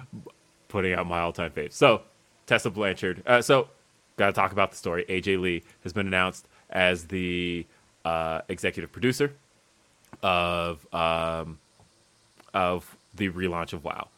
putting 0.68 0.92
out 0.94 1.06
my 1.06 1.20
all 1.20 1.32
time 1.32 1.50
fave. 1.50 1.72
So, 1.72 2.02
Tessa 2.46 2.70
Blanchard. 2.70 3.22
Uh, 3.26 3.42
so, 3.42 3.68
got 4.16 4.26
to 4.26 4.32
talk 4.32 4.52
about 4.52 4.70
the 4.70 4.76
story. 4.76 5.04
AJ 5.08 5.40
Lee 5.40 5.62
has 5.82 5.92
been 5.92 6.06
announced 6.06 6.46
as 6.70 7.06
the 7.06 7.66
uh, 8.04 8.40
executive 8.48 8.92
producer 8.92 9.32
of 10.22 10.86
um, 10.94 11.58
of 12.54 12.96
the 13.14 13.30
relaunch 13.30 13.72
of 13.72 13.84
WoW. 13.84 14.08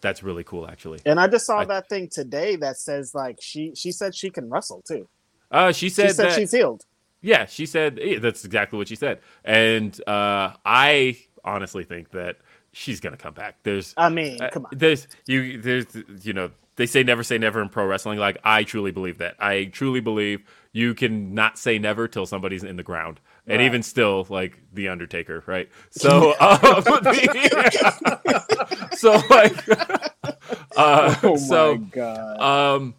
That's 0.00 0.22
really 0.22 0.42
cool, 0.44 0.68
actually. 0.68 0.98
and 1.06 1.20
I 1.20 1.28
just 1.28 1.46
saw 1.46 1.58
I- 1.60 1.64
that 1.66 1.88
thing 1.88 2.08
today 2.08 2.56
that 2.56 2.76
says 2.76 3.14
like 3.14 3.38
she 3.40 3.72
she 3.74 3.92
said 3.92 4.14
she 4.14 4.30
can 4.30 4.50
wrestle 4.50 4.82
too. 4.86 5.08
Uh, 5.50 5.70
she 5.72 5.88
said 5.90 6.08
She 6.08 6.14
said 6.14 6.30
that, 6.30 6.38
she's 6.38 6.50
healed. 6.52 6.82
Yeah, 7.20 7.46
she 7.46 7.66
said 7.66 7.98
yeah, 8.02 8.18
that's 8.18 8.44
exactly 8.44 8.78
what 8.78 8.88
she 8.88 8.96
said, 8.96 9.20
and 9.44 9.98
uh, 10.08 10.54
I 10.64 11.18
honestly 11.44 11.84
think 11.84 12.10
that 12.12 12.36
she's 12.72 13.00
gonna 13.00 13.16
come 13.16 13.34
back. 13.34 13.56
There's, 13.62 13.94
I 13.96 14.08
mean, 14.08 14.40
uh, 14.40 14.50
come 14.50 14.66
on. 14.66 14.72
there's 14.74 15.06
you, 15.26 15.60
there's 15.60 15.86
you 16.22 16.32
know 16.32 16.50
they 16.76 16.86
say 16.86 17.02
never 17.02 17.22
say 17.22 17.38
never 17.38 17.60
in 17.60 17.68
pro 17.68 17.86
wrestling. 17.86 18.18
Like 18.18 18.38
I 18.44 18.64
truly 18.64 18.90
believe 18.90 19.18
that. 19.18 19.36
I 19.38 19.66
truly 19.66 20.00
believe 20.00 20.42
you 20.72 20.94
can 20.94 21.34
not 21.34 21.58
say 21.58 21.78
never 21.78 22.08
till 22.08 22.26
somebody's 22.26 22.64
in 22.64 22.76
the 22.76 22.82
ground. 22.82 23.20
And 23.46 23.58
right. 23.58 23.66
even 23.66 23.82
still, 23.82 24.26
like 24.30 24.58
the 24.72 24.88
Undertaker, 24.88 25.42
right? 25.46 25.68
So, 25.90 26.34
um, 26.40 26.58
so 28.92 29.20
like, 29.28 29.68
uh, 30.76 31.14
oh 31.22 31.36
so, 31.36 31.78
God. 31.78 32.40
um, 32.40 32.94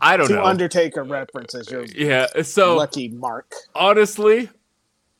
I 0.00 0.16
don't 0.16 0.26
Two 0.26 0.34
know. 0.34 0.44
Undertaker 0.44 1.04
references. 1.04 1.70
You're 1.70 1.84
yeah. 1.84 2.26
So 2.42 2.76
lucky, 2.76 3.08
Mark. 3.08 3.52
Honestly, 3.74 4.50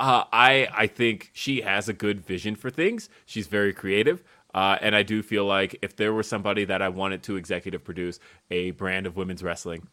uh, 0.00 0.24
I 0.32 0.68
I 0.72 0.86
think 0.86 1.30
she 1.32 1.60
has 1.62 1.88
a 1.88 1.92
good 1.92 2.24
vision 2.24 2.56
for 2.56 2.70
things. 2.70 3.08
She's 3.26 3.46
very 3.46 3.72
creative. 3.72 4.22
Uh, 4.54 4.78
and 4.80 4.94
I 4.94 5.02
do 5.02 5.20
feel 5.20 5.44
like 5.44 5.76
if 5.82 5.96
there 5.96 6.12
was 6.12 6.28
somebody 6.28 6.64
that 6.66 6.80
I 6.80 6.88
wanted 6.88 7.24
to 7.24 7.36
executive 7.36 7.82
produce 7.82 8.20
a 8.52 8.70
brand 8.72 9.04
of 9.06 9.16
women's 9.16 9.42
wrestling, 9.42 9.88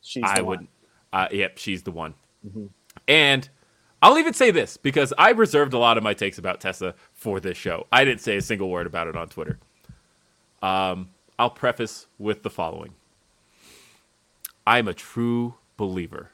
she's 0.00 0.24
I 0.26 0.40
would. 0.42 0.66
Uh, 1.12 1.28
yep, 1.30 1.58
she's 1.58 1.84
the 1.84 1.92
one. 1.92 2.14
Mm-hmm. 2.44 2.66
And 3.06 3.48
I'll 4.02 4.18
even 4.18 4.34
say 4.34 4.50
this 4.50 4.76
because 4.76 5.14
I 5.16 5.30
reserved 5.30 5.74
a 5.74 5.78
lot 5.78 5.96
of 5.96 6.02
my 6.02 6.12
takes 6.12 6.38
about 6.38 6.60
Tessa 6.60 6.96
for 7.12 7.38
this 7.38 7.56
show. 7.56 7.86
I 7.92 8.04
didn't 8.04 8.20
say 8.20 8.36
a 8.36 8.42
single 8.42 8.68
word 8.68 8.88
about 8.88 9.06
it 9.06 9.16
on 9.16 9.28
Twitter. 9.28 9.58
Um, 10.60 11.10
I'll 11.38 11.50
preface 11.50 12.06
with 12.18 12.42
the 12.42 12.50
following 12.50 12.94
I'm 14.66 14.88
a 14.88 14.94
true 14.94 15.54
believer 15.76 16.30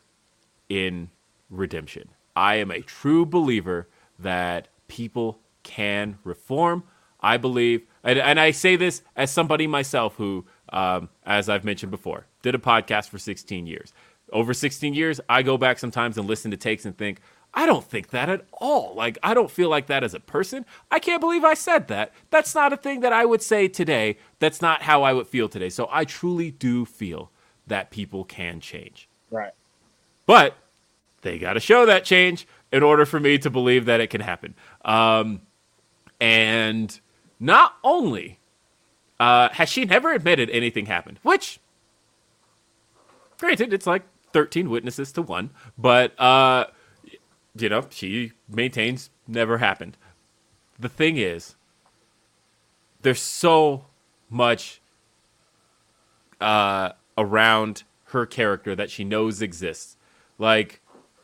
in 0.68 1.10
redemption. 1.50 2.08
I 2.38 2.54
am 2.54 2.70
a 2.70 2.80
true 2.80 3.26
believer 3.26 3.88
that 4.20 4.68
people 4.86 5.40
can 5.64 6.18
reform. 6.22 6.84
I 7.20 7.36
believe, 7.36 7.84
and, 8.04 8.16
and 8.16 8.38
I 8.38 8.52
say 8.52 8.76
this 8.76 9.02
as 9.16 9.32
somebody 9.32 9.66
myself 9.66 10.14
who, 10.14 10.46
um, 10.72 11.08
as 11.26 11.48
I've 11.48 11.64
mentioned 11.64 11.90
before, 11.90 12.26
did 12.42 12.54
a 12.54 12.58
podcast 12.58 13.08
for 13.08 13.18
16 13.18 13.66
years. 13.66 13.92
Over 14.32 14.54
16 14.54 14.94
years, 14.94 15.20
I 15.28 15.42
go 15.42 15.58
back 15.58 15.80
sometimes 15.80 16.16
and 16.16 16.28
listen 16.28 16.52
to 16.52 16.56
takes 16.56 16.84
and 16.84 16.96
think, 16.96 17.20
I 17.54 17.66
don't 17.66 17.84
think 17.84 18.10
that 18.10 18.28
at 18.28 18.46
all. 18.52 18.94
Like, 18.94 19.18
I 19.20 19.34
don't 19.34 19.50
feel 19.50 19.68
like 19.68 19.88
that 19.88 20.04
as 20.04 20.14
a 20.14 20.20
person. 20.20 20.64
I 20.92 21.00
can't 21.00 21.20
believe 21.20 21.42
I 21.42 21.54
said 21.54 21.88
that. 21.88 22.12
That's 22.30 22.54
not 22.54 22.72
a 22.72 22.76
thing 22.76 23.00
that 23.00 23.12
I 23.12 23.24
would 23.24 23.42
say 23.42 23.66
today. 23.66 24.16
That's 24.38 24.62
not 24.62 24.82
how 24.82 25.02
I 25.02 25.12
would 25.12 25.26
feel 25.26 25.48
today. 25.48 25.70
So 25.70 25.88
I 25.90 26.04
truly 26.04 26.52
do 26.52 26.84
feel 26.84 27.32
that 27.66 27.90
people 27.90 28.22
can 28.22 28.60
change. 28.60 29.08
Right. 29.28 29.54
But 30.24 30.54
they 31.22 31.38
got 31.38 31.54
to 31.54 31.60
show 31.60 31.86
that 31.86 32.04
change 32.04 32.46
in 32.72 32.82
order 32.82 33.06
for 33.06 33.18
me 33.18 33.38
to 33.38 33.50
believe 33.50 33.86
that 33.86 34.00
it 34.00 34.08
can 34.08 34.20
happen. 34.20 34.54
Um, 34.84 35.42
and 36.20 36.98
not 37.40 37.76
only 37.82 38.38
uh, 39.20 39.48
has 39.50 39.68
she 39.68 39.84
never 39.84 40.12
admitted 40.12 40.50
anything 40.50 40.86
happened, 40.86 41.18
which, 41.22 41.60
granted, 43.38 43.72
it's 43.72 43.86
like 43.86 44.04
13 44.32 44.70
witnesses 44.70 45.12
to 45.12 45.22
one, 45.22 45.50
but, 45.76 46.18
uh, 46.20 46.66
you 47.56 47.68
know, 47.68 47.86
she 47.90 48.32
maintains 48.48 49.10
never 49.26 49.58
happened. 49.58 49.96
The 50.78 50.88
thing 50.88 51.16
is, 51.16 51.56
there's 53.02 53.22
so 53.22 53.86
much 54.30 54.80
uh, 56.40 56.92
around 57.16 57.82
her 58.04 58.26
character 58.26 58.76
that 58.76 58.90
she 58.90 59.04
knows 59.04 59.42
exists. 59.42 59.96
Like, 60.38 60.80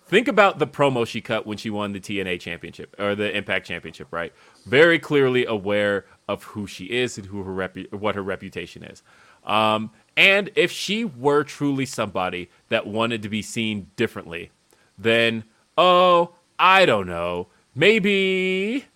think 0.06 0.28
about 0.28 0.58
the 0.58 0.66
promo 0.66 1.06
she 1.06 1.20
cut 1.20 1.46
when 1.46 1.58
she 1.58 1.70
won 1.70 1.92
the 1.92 2.00
TNA 2.00 2.40
championship 2.40 2.94
or 2.98 3.14
the 3.14 3.34
Impact 3.36 3.66
championship, 3.66 4.08
right? 4.10 4.32
Very 4.66 4.98
clearly 4.98 5.46
aware 5.46 6.04
of 6.28 6.44
who 6.44 6.66
she 6.66 6.86
is 6.86 7.18
and 7.18 7.26
who 7.26 7.42
her 7.42 7.52
repu- 7.52 7.92
what 7.92 8.14
her 8.14 8.22
reputation 8.22 8.82
is. 8.84 9.02
Um, 9.44 9.90
and 10.16 10.50
if 10.54 10.70
she 10.70 11.04
were 11.04 11.44
truly 11.44 11.86
somebody 11.86 12.48
that 12.68 12.86
wanted 12.86 13.22
to 13.22 13.28
be 13.28 13.42
seen 13.42 13.90
differently, 13.96 14.50
then, 14.96 15.44
oh, 15.76 16.34
I 16.58 16.86
don't 16.86 17.06
know, 17.06 17.48
maybe 17.74 18.86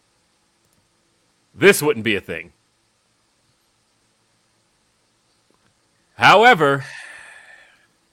this 1.55 1.83
wouldn't 1.83 2.05
be 2.05 2.15
a 2.15 2.21
thing. 2.21 2.53
However, 6.17 6.85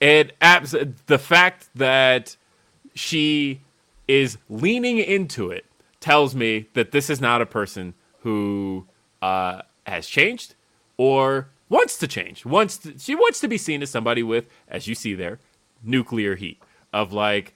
it 0.00 0.36
abs- 0.40 0.74
the 1.06 1.18
fact 1.18 1.68
that 1.74 2.36
she 2.96 3.60
is 4.08 4.38
leaning 4.48 4.98
into 4.98 5.50
it 5.50 5.66
tells 6.00 6.34
me 6.34 6.68
that 6.74 6.92
this 6.92 7.10
is 7.10 7.20
not 7.20 7.42
a 7.42 7.46
person 7.46 7.94
who 8.20 8.86
uh, 9.22 9.62
has 9.86 10.06
changed 10.06 10.54
or 10.96 11.48
wants 11.68 11.98
to 11.98 12.06
change. 12.06 12.44
Wants 12.44 12.78
to, 12.78 12.98
she 12.98 13.14
wants 13.14 13.40
to 13.40 13.48
be 13.48 13.58
seen 13.58 13.82
as 13.82 13.90
somebody 13.90 14.22
with, 14.22 14.46
as 14.68 14.86
you 14.86 14.94
see 14.94 15.14
there, 15.14 15.38
nuclear 15.82 16.36
heat 16.36 16.60
of 16.92 17.12
like 17.12 17.54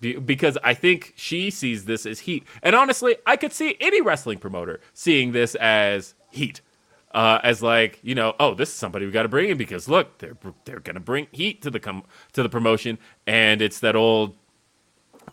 because 0.00 0.56
I 0.64 0.72
think 0.72 1.12
she 1.14 1.50
sees 1.50 1.84
this 1.84 2.06
as 2.06 2.20
heat. 2.20 2.44
And 2.62 2.74
honestly, 2.74 3.16
I 3.26 3.36
could 3.36 3.52
see 3.52 3.76
any 3.80 4.00
wrestling 4.00 4.38
promoter 4.38 4.80
seeing 4.94 5.32
this 5.32 5.54
as 5.56 6.14
heat 6.30 6.62
uh, 7.12 7.40
as 7.42 7.62
like 7.62 7.98
you 8.02 8.14
know, 8.14 8.34
oh, 8.38 8.54
this 8.54 8.68
is 8.68 8.74
somebody 8.74 9.04
we 9.06 9.12
got 9.12 9.22
to 9.22 9.28
bring 9.28 9.50
in 9.50 9.58
because 9.58 9.88
look, 9.88 10.18
they're 10.18 10.36
they're 10.64 10.80
gonna 10.80 11.00
bring 11.00 11.26
heat 11.32 11.62
to 11.62 11.70
the 11.70 11.80
com- 11.80 12.04
to 12.32 12.42
the 12.42 12.48
promotion, 12.48 12.98
and 13.26 13.60
it's 13.60 13.80
that 13.80 13.96
old, 13.96 14.36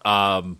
um, 0.06 0.60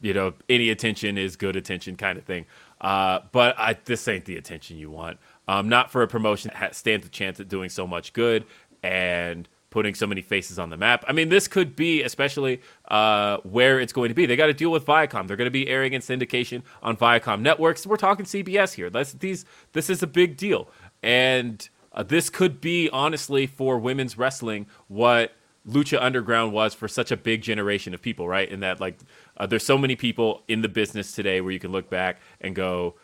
you 0.00 0.14
know, 0.14 0.34
any 0.48 0.70
attention 0.70 1.18
is 1.18 1.36
good 1.36 1.56
attention 1.56 1.96
kind 1.96 2.18
of 2.18 2.24
thing. 2.24 2.46
Uh, 2.80 3.20
but 3.32 3.58
I, 3.58 3.76
this 3.84 4.06
ain't 4.08 4.26
the 4.26 4.36
attention 4.36 4.76
you 4.76 4.90
want. 4.90 5.18
Um, 5.48 5.68
not 5.68 5.90
for 5.90 6.02
a 6.02 6.08
promotion 6.08 6.50
that 6.60 6.74
stands 6.74 7.06
a 7.06 7.08
chance 7.08 7.40
at 7.40 7.48
doing 7.48 7.70
so 7.70 7.86
much 7.86 8.12
good 8.12 8.44
and 8.82 9.48
putting 9.70 9.94
so 9.94 10.06
many 10.06 10.22
faces 10.22 10.58
on 10.58 10.70
the 10.70 10.76
map. 10.76 11.04
I 11.06 11.12
mean, 11.12 11.28
this 11.28 11.48
could 11.48 11.76
be 11.76 12.02
especially 12.02 12.62
uh, 12.88 13.38
where 13.38 13.80
it's 13.80 13.92
going 13.92 14.08
to 14.08 14.14
be. 14.14 14.26
They 14.26 14.36
got 14.36 14.46
to 14.46 14.54
deal 14.54 14.70
with 14.70 14.86
Viacom. 14.86 15.26
They're 15.26 15.36
going 15.36 15.46
to 15.46 15.50
be 15.50 15.68
airing 15.68 15.92
in 15.92 16.00
syndication 16.00 16.62
on 16.82 16.96
Viacom 16.96 17.40
networks. 17.40 17.86
We're 17.86 17.96
talking 17.96 18.24
CBS 18.24 18.74
here. 18.74 18.90
That's 18.90 19.12
these. 19.12 19.44
This 19.72 19.90
is 19.90 20.02
a 20.02 20.06
big 20.06 20.36
deal, 20.36 20.70
and 21.02 21.68
uh, 21.92 22.04
this 22.04 22.30
could 22.30 22.60
be 22.60 22.88
honestly 22.90 23.46
for 23.46 23.78
women's 23.78 24.16
wrestling 24.16 24.66
what 24.88 25.32
Lucha 25.68 26.00
Underground 26.00 26.52
was 26.52 26.74
for 26.74 26.88
such 26.88 27.10
a 27.10 27.16
big 27.16 27.42
generation 27.42 27.94
of 27.94 28.00
people, 28.00 28.28
right? 28.28 28.48
In 28.48 28.60
that, 28.60 28.80
like, 28.80 28.98
uh, 29.36 29.46
there's 29.46 29.64
so 29.64 29.76
many 29.76 29.96
people 29.96 30.42
in 30.48 30.62
the 30.62 30.68
business 30.68 31.12
today 31.12 31.40
where 31.40 31.52
you 31.52 31.58
can 31.58 31.72
look 31.72 31.90
back 31.90 32.20
and 32.40 32.54
go, 32.54 32.94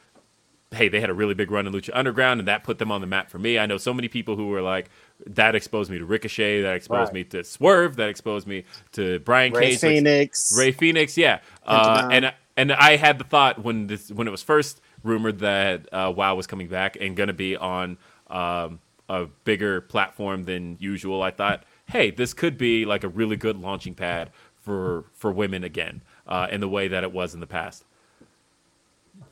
hey, 0.71 0.89
they 0.89 1.01
had 1.01 1.11
a 1.11 1.15
really 1.15 1.35
big 1.35 1.51
run 1.51 1.67
in 1.67 1.73
Lucha 1.73 1.91
Underground, 1.93 2.41
and 2.41 2.49
that 2.49 2.65
put 2.65 2.79
them 2.79 2.91
on 2.91 3.01
the 3.01 3.07
map 3.07 3.31
for 3.31 3.39
me. 3.39 3.59
I 3.59 3.67
know 3.67 3.77
so 3.77 3.93
many 3.93 4.09
people 4.09 4.37
who 4.37 4.49
were 4.49 4.63
like, 4.63 4.91
that 5.27 5.55
exposed 5.55 5.91
me 5.91 5.99
to 5.99 6.05
Ricochet, 6.05 6.63
that 6.63 6.75
exposed 6.75 7.09
right. 7.09 7.15
me 7.15 7.25
to 7.25 7.45
Swerve, 7.45 7.97
that 7.97 8.09
exposed 8.09 8.47
me 8.47 8.65
to 8.93 9.19
Brian 9.21 9.53
Ray 9.53 9.71
Cage, 9.71 9.81
Fenix, 9.81 10.57
Rey 10.57 10.73
Fenix, 10.73 11.17
yeah. 11.17 11.41
Uh, 11.65 12.09
and 12.11 12.33
and 12.57 12.73
I 12.73 12.97
had 12.97 13.19
the 13.19 13.25
thought 13.25 13.63
when 13.63 13.87
this 13.87 14.11
when 14.11 14.27
it 14.27 14.31
was 14.31 14.43
first 14.43 14.81
rumored 15.03 15.41
that 15.41 15.93
uh, 15.93 16.13
WoW 16.15 16.35
was 16.35 16.47
coming 16.47 16.69
back 16.69 16.97
and 17.01 17.17
going 17.17 17.29
to 17.29 17.33
be 17.33 17.57
on 17.57 17.99
um, 18.29 18.81
a 19.09 19.27
bigger 19.45 19.81
platform 19.81 20.45
than 20.45 20.77
usual, 20.81 21.23
I 21.23 21.31
thought, 21.31 21.65
hey, 21.91 22.11
this 22.11 22.35
could 22.35 22.57
be 22.57 22.85
like 22.85 23.05
a 23.05 23.09
really 23.09 23.37
good 23.37 23.59
launching 23.59 23.95
pad 23.95 24.31
for 24.55 25.05
for 25.15 25.33
women 25.33 25.65
again, 25.65 26.03
uh, 26.27 26.47
in 26.51 26.61
the 26.61 26.69
way 26.69 26.89
that 26.89 27.03
it 27.03 27.13
was 27.13 27.35
in 27.35 27.41
the 27.41 27.47
past. 27.47 27.85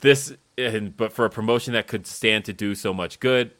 This, 0.01 0.33
and, 0.57 0.95
but 0.95 1.11
for 1.11 1.25
a 1.25 1.29
promotion 1.29 1.73
that 1.73 1.87
could 1.87 2.05
stand 2.05 2.45
to 2.45 2.53
do 2.53 2.75
so 2.75 2.93
much 2.93 3.19
good, 3.19 3.51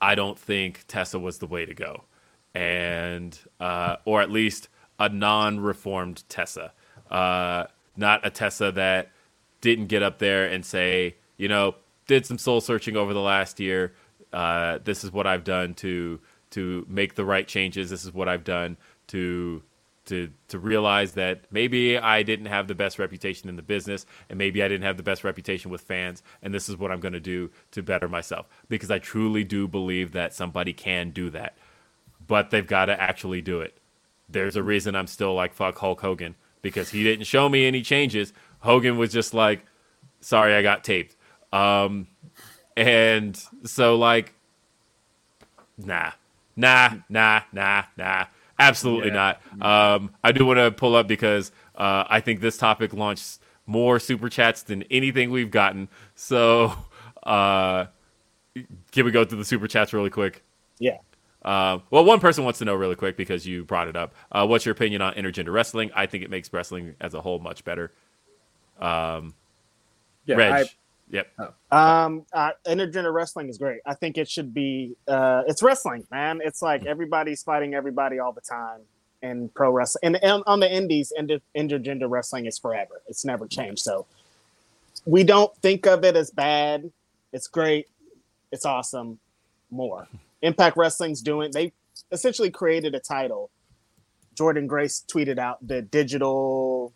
I 0.00 0.14
don't 0.14 0.38
think 0.38 0.84
Tessa 0.86 1.18
was 1.18 1.38
the 1.38 1.46
way 1.46 1.64
to 1.64 1.74
go, 1.74 2.04
and 2.54 3.38
uh, 3.60 3.96
or 4.04 4.20
at 4.20 4.30
least 4.30 4.68
a 4.98 5.08
non-reformed 5.08 6.24
Tessa, 6.28 6.72
uh, 7.10 7.64
not 7.96 8.26
a 8.26 8.30
Tessa 8.30 8.72
that 8.72 9.10
didn't 9.60 9.86
get 9.86 10.02
up 10.02 10.18
there 10.18 10.46
and 10.46 10.64
say, 10.64 11.16
you 11.36 11.48
know, 11.48 11.74
did 12.06 12.26
some 12.26 12.38
soul 12.38 12.60
searching 12.60 12.96
over 12.96 13.14
the 13.14 13.20
last 13.20 13.60
year. 13.60 13.94
Uh, 14.32 14.78
this 14.84 15.04
is 15.04 15.12
what 15.12 15.26
I've 15.26 15.44
done 15.44 15.74
to 15.74 16.20
to 16.54 16.86
make 16.88 17.16
the 17.16 17.24
right 17.24 17.46
changes. 17.48 17.90
This 17.90 18.04
is 18.04 18.14
what 18.14 18.28
I've 18.28 18.44
done 18.44 18.76
to 19.08 19.62
to 20.06 20.30
to 20.48 20.58
realize 20.58 21.12
that 21.12 21.40
maybe 21.50 21.98
I 21.98 22.22
didn't 22.22 22.46
have 22.46 22.68
the 22.68 22.74
best 22.74 22.98
reputation 22.98 23.48
in 23.48 23.56
the 23.56 23.62
business 23.62 24.06
and 24.28 24.38
maybe 24.38 24.62
I 24.62 24.68
didn't 24.68 24.84
have 24.84 24.96
the 24.96 25.02
best 25.02 25.24
reputation 25.24 25.70
with 25.70 25.80
fans 25.80 26.22
and 26.42 26.52
this 26.52 26.68
is 26.68 26.76
what 26.76 26.92
I'm 26.92 27.00
going 27.00 27.14
to 27.14 27.20
do 27.20 27.50
to 27.72 27.82
better 27.82 28.08
myself. 28.08 28.46
Because 28.68 28.90
I 28.90 28.98
truly 28.98 29.44
do 29.44 29.66
believe 29.66 30.12
that 30.12 30.34
somebody 30.34 30.72
can 30.72 31.10
do 31.10 31.30
that 31.30 31.56
but 32.26 32.50
they've 32.50 32.66
got 32.66 32.86
to 32.86 33.00
actually 33.00 33.42
do 33.42 33.60
it. 33.60 33.76
There's 34.28 34.56
a 34.56 34.62
reason 34.62 34.94
I'm 34.94 35.06
still 35.06 35.34
like 35.34 35.54
fuck 35.54 35.78
Hulk 35.78 36.00
Hogan 36.00 36.34
because 36.62 36.90
he 36.90 37.02
didn't 37.02 37.24
show 37.24 37.48
me 37.48 37.66
any 37.66 37.82
changes. 37.82 38.32
Hogan 38.60 38.96
was 38.96 39.12
just 39.12 39.34
like 39.34 39.64
sorry 40.20 40.54
I 40.54 40.62
got 40.62 40.84
taped. 40.84 41.16
Um 41.52 42.08
and 42.76 43.42
so 43.64 43.96
like 43.96 44.34
nah 45.78 46.12
nah 46.56 46.94
nah 47.08 47.42
nah 47.52 47.84
nah 47.96 48.26
Absolutely 48.58 49.08
yeah. 49.08 49.36
not. 49.60 49.94
Um, 49.94 50.10
I 50.22 50.32
do 50.32 50.46
want 50.46 50.58
to 50.58 50.70
pull 50.70 50.94
up 50.94 51.08
because 51.08 51.50
uh, 51.74 52.04
I 52.08 52.20
think 52.20 52.40
this 52.40 52.56
topic 52.56 52.92
launched 52.92 53.40
more 53.66 53.98
super 53.98 54.28
chats 54.28 54.62
than 54.62 54.84
anything 54.84 55.30
we've 55.30 55.50
gotten. 55.50 55.88
So, 56.14 56.72
uh, 57.24 57.86
can 58.92 59.04
we 59.04 59.10
go 59.10 59.24
through 59.24 59.38
the 59.38 59.44
super 59.44 59.66
chats 59.66 59.92
really 59.92 60.10
quick? 60.10 60.44
Yeah. 60.78 60.98
Uh, 61.44 61.80
well, 61.90 62.04
one 62.04 62.20
person 62.20 62.44
wants 62.44 62.60
to 62.60 62.64
know 62.64 62.74
really 62.74 62.94
quick 62.94 63.16
because 63.16 63.46
you 63.46 63.64
brought 63.64 63.88
it 63.88 63.96
up. 63.96 64.14
Uh, 64.32 64.46
what's 64.46 64.64
your 64.64 64.72
opinion 64.72 65.02
on 65.02 65.14
intergender 65.14 65.52
wrestling? 65.52 65.90
I 65.94 66.06
think 66.06 66.24
it 66.24 66.30
makes 66.30 66.50
wrestling 66.52 66.94
as 67.00 67.12
a 67.12 67.20
whole 67.20 67.38
much 67.38 67.64
better. 67.64 67.92
Um, 68.80 69.34
yeah, 70.24 70.36
Reg, 70.36 70.52
I, 70.52 70.64
yep. 71.10 71.28
Oh. 71.38 71.76
Um, 71.76 72.26
uh, 72.32 72.50
intergender 72.66 73.12
wrestling 73.12 73.48
is 73.48 73.58
great. 73.58 73.80
I 73.86 73.94
think 73.94 74.18
it 74.18 74.28
should 74.28 74.54
be. 74.54 74.96
Uh, 75.06 75.42
it's 75.46 75.62
wrestling, 75.62 76.06
man. 76.10 76.40
It's 76.42 76.62
like 76.62 76.86
everybody's 76.86 77.42
fighting 77.42 77.74
everybody 77.74 78.18
all 78.18 78.32
the 78.32 78.40
time 78.40 78.80
in 79.22 79.48
pro 79.50 79.70
wrestling, 79.70 80.00
and, 80.02 80.24
and 80.24 80.42
on 80.46 80.60
the 80.60 80.72
indies, 80.72 81.12
inter, 81.16 81.40
intergender 81.56 82.08
wrestling 82.08 82.46
is 82.46 82.58
forever. 82.58 83.00
It's 83.08 83.24
never 83.24 83.46
changed. 83.46 83.80
So 83.82 84.06
we 85.06 85.24
don't 85.24 85.54
think 85.58 85.86
of 85.86 86.04
it 86.04 86.16
as 86.16 86.30
bad. 86.30 86.90
It's 87.32 87.48
great. 87.48 87.88
It's 88.52 88.64
awesome. 88.64 89.18
More 89.70 90.06
Impact 90.42 90.76
Wrestling's 90.76 91.22
doing. 91.22 91.50
They 91.52 91.72
essentially 92.12 92.50
created 92.50 92.94
a 92.94 93.00
title. 93.00 93.50
Jordynne 94.36 94.66
Grace 94.66 95.04
tweeted 95.10 95.38
out 95.38 95.66
the 95.66 95.80
digital 95.80 96.92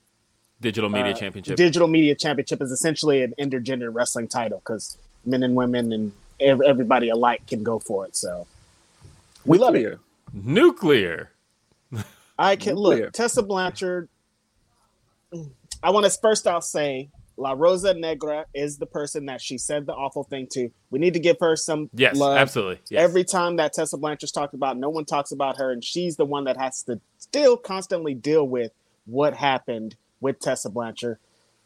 digital 0.61 0.91
media 0.91 1.13
uh, 1.13 1.17
championship. 1.17 1.57
Digital 1.57 1.89
media 1.89 2.15
championship 2.15 2.61
is 2.63 2.71
essentially 2.71 3.23
an 3.23 3.35
intergender 3.39 3.93
wrestling 3.93 4.29
title 4.29 4.59
because 4.59 4.97
men 5.25 5.43
and 5.43 5.55
women 5.55 5.93
and 5.93 6.13
everybody 6.41 7.09
alike 7.09 7.47
can 7.47 7.63
go 7.63 7.79
for 7.79 8.07
it. 8.07 8.17
So 8.17 8.47
we 9.45 9.59
love 9.59 9.75
it. 9.75 9.99
Nuclear. 10.33 11.31
I 12.39 12.57
can 12.57 12.75
Nuclear. 12.75 13.05
look 13.05 13.13
Tessa 13.13 13.43
Blanchard. 13.43 14.09
I 15.83 15.91
want 15.91 16.07
to 16.07 16.19
first 16.21 16.47
I'll 16.47 16.61
say 16.61 17.09
La 17.37 17.53
Rosa 17.53 17.95
Negra 17.95 18.47
is 18.53 18.79
the 18.79 18.87
person 18.87 19.27
that 19.27 19.41
she 19.41 19.59
said 19.59 19.87
the 19.87 19.95
awful 19.95 20.25
thing 20.25 20.49
to. 20.53 20.71
We 20.91 20.99
need 20.99 21.15
to 21.15 21.21
give 21.21 21.37
her 21.41 21.55
some 21.57 21.89
yes, 21.95 22.17
love. 22.17 22.37
absolutely. 22.37 22.81
Yes. 22.91 23.03
Every 23.03 23.25
time 23.25 23.57
that 23.57 23.73
Tessa 23.73 23.97
Blanchard's 23.97 24.33
talked 24.33 24.55
about, 24.55 24.77
no 24.77 24.89
one 24.89 25.05
talks 25.05 25.31
about 25.31 25.57
her, 25.59 25.71
and 25.71 25.83
she's 25.83 26.17
the 26.17 26.25
one 26.25 26.45
that 26.45 26.57
has 26.57 26.83
to 26.85 27.01
still 27.19 27.57
constantly 27.57 28.15
deal 28.15 28.47
with 28.47 28.73
what 29.07 29.35
happened 29.35 29.97
with 30.21 30.41
Tessa 30.41 30.71
Blanchard. 30.71 31.19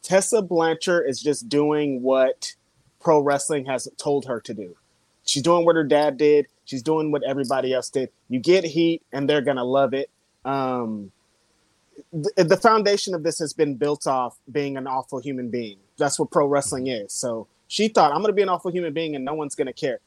Tessa 0.02 0.42
Blanchard 0.42 1.08
is 1.08 1.20
just 1.22 1.48
doing 1.48 2.02
what 2.02 2.54
pro 3.00 3.20
wrestling 3.20 3.66
has 3.66 3.88
told 3.96 4.26
her 4.26 4.40
to 4.40 4.54
do. 4.54 4.76
She's 5.24 5.42
doing 5.42 5.64
what 5.64 5.76
her 5.76 5.84
dad 5.84 6.16
did. 6.16 6.46
She's 6.64 6.82
doing 6.82 7.12
what 7.12 7.22
everybody 7.22 7.72
else 7.72 7.88
did. 7.88 8.10
You 8.28 8.40
get 8.40 8.64
heat, 8.64 9.02
and 9.12 9.28
they're 9.28 9.40
gonna 9.40 9.64
love 9.64 9.94
it. 9.94 10.10
Um, 10.44 11.12
the, 12.12 12.44
the 12.44 12.56
foundation 12.56 13.14
of 13.14 13.22
this 13.22 13.38
has 13.38 13.52
been 13.52 13.76
built 13.76 14.06
off 14.06 14.36
being 14.50 14.76
an 14.76 14.86
awful 14.86 15.18
human 15.18 15.50
being. 15.50 15.78
That's 15.98 16.18
what 16.18 16.30
pro 16.30 16.46
wrestling 16.46 16.88
is. 16.88 17.12
So 17.12 17.46
she 17.68 17.88
thought, 17.88 18.12
I'm 18.12 18.18
to 18.26 18.32
be 18.34 18.42
an 18.42 18.48
awful 18.48 18.70
human 18.70 18.92
being 18.92 19.14
and 19.14 19.24
no 19.24 19.34
one's 19.34 19.54
to 19.66 19.72
care. 19.72 20.00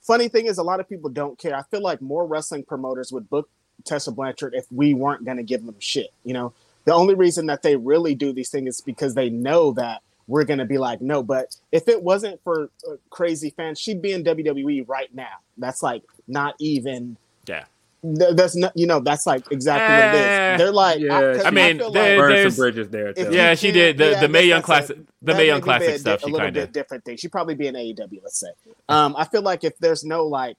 Funny 0.00 0.28
thing 0.28 0.46
is, 0.46 0.58
a 0.58 0.62
lot 0.62 0.80
of 0.80 0.88
people 0.88 1.10
don't 1.10 1.38
care. 1.38 1.54
I 1.54 1.62
feel 1.64 1.82
like 1.82 2.00
more 2.00 2.26
wrestling 2.26 2.62
promoters 2.62 3.12
would 3.12 3.28
book 3.28 3.48
Tessa 3.84 4.10
Blanchard 4.10 4.54
if 4.54 4.64
we 4.72 4.94
weren't 4.94 5.24
to 5.36 5.42
give 5.42 5.64
them 5.66 5.76
shit. 5.78 6.10
You 6.24 6.32
know, 6.32 6.52
the 6.84 6.94
only 6.94 7.14
reason 7.14 7.46
that 7.46 7.62
they 7.62 7.76
really 7.76 8.14
do 8.14 8.32
these 8.32 8.50
things 8.50 8.76
is 8.76 8.80
because 8.80 9.14
they 9.14 9.30
know 9.30 9.72
that 9.72 10.02
we're 10.26 10.44
going 10.44 10.58
to 10.60 10.64
be 10.64 10.78
like, 10.78 11.00
no. 11.00 11.22
But 11.22 11.56
if 11.72 11.88
it 11.88 12.02
wasn't 12.02 12.40
for 12.42 12.70
uh, 12.88 12.96
crazy 13.10 13.50
fans, 13.50 13.78
she'd 13.78 14.00
be 14.00 14.12
in 14.12 14.24
WWE 14.24 14.88
right 14.88 15.12
now. 15.14 15.38
That's 15.58 15.82
like 15.82 16.02
not 16.28 16.54
even. 16.58 17.16
Yeah 17.46 17.64
that's 18.02 18.56
not 18.56 18.72
you 18.74 18.86
know 18.86 19.00
that's 19.00 19.26
like 19.26 19.44
exactly 19.50 19.94
what 19.94 20.14
it 20.14 20.20
is. 20.20 20.26
Eh, 20.26 20.56
They're 20.56 20.72
like, 20.72 21.00
yeah. 21.00 21.18
I, 21.18 21.48
I 21.48 21.50
mean, 21.50 21.82
I 21.82 21.90
there, 21.90 22.18
like 22.18 22.28
there's 22.28 22.54
some 22.54 22.62
bridges 22.62 22.88
there. 22.88 23.12
Too. 23.12 23.28
Yeah, 23.30 23.54
she 23.54 23.72
did 23.72 23.98
the 23.98 24.12
yeah, 24.12 24.20
the 24.20 24.28
Mae 24.28 24.46
Young 24.46 24.62
classic, 24.62 24.98
the 25.20 25.34
Mae 25.34 25.46
Young 25.46 25.60
classic 25.60 25.98
stuff. 25.98 26.22
A, 26.22 26.26
she 26.26 26.32
kind 26.32 26.56
of 26.56 26.72
different 26.72 27.04
thing. 27.04 27.16
She'd 27.18 27.32
probably 27.32 27.54
be 27.54 27.66
an 27.66 27.74
AEW. 27.74 28.20
Let's 28.22 28.40
say. 28.40 28.48
Um, 28.88 29.14
I 29.16 29.24
feel 29.24 29.42
like 29.42 29.64
if 29.64 29.76
there's 29.78 30.02
no 30.02 30.26
like 30.26 30.56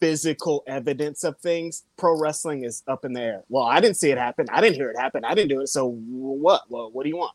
physical 0.00 0.62
evidence 0.66 1.24
of 1.24 1.38
things, 1.38 1.84
pro 1.96 2.18
wrestling 2.18 2.64
is 2.64 2.82
up 2.86 3.04
in 3.04 3.12
the 3.12 3.20
air. 3.20 3.42
Well, 3.48 3.64
I 3.64 3.80
didn't 3.80 3.96
see 3.96 4.10
it 4.10 4.18
happen. 4.18 4.46
I 4.50 4.60
didn't 4.60 4.76
hear 4.76 4.90
it 4.90 4.98
happen. 4.98 5.24
I 5.24 5.34
didn't 5.34 5.48
do 5.48 5.60
it. 5.60 5.68
So 5.68 5.90
what? 5.90 6.62
Well, 6.68 6.90
what 6.90 7.04
do 7.04 7.08
you 7.08 7.16
want? 7.16 7.34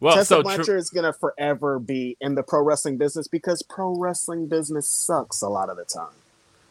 Well, 0.00 0.14
Tessa 0.14 0.26
so 0.26 0.42
Blanchard 0.42 0.66
tr- 0.66 0.76
is 0.76 0.90
gonna 0.90 1.12
forever 1.12 1.78
be 1.78 2.16
in 2.20 2.34
the 2.34 2.42
pro 2.42 2.62
wrestling 2.62 2.98
business 2.98 3.28
because 3.28 3.62
pro 3.62 3.96
wrestling 3.96 4.46
business 4.46 4.88
sucks 4.88 5.40
a 5.40 5.48
lot 5.48 5.70
of 5.70 5.76
the 5.76 5.84
time. 5.84 6.12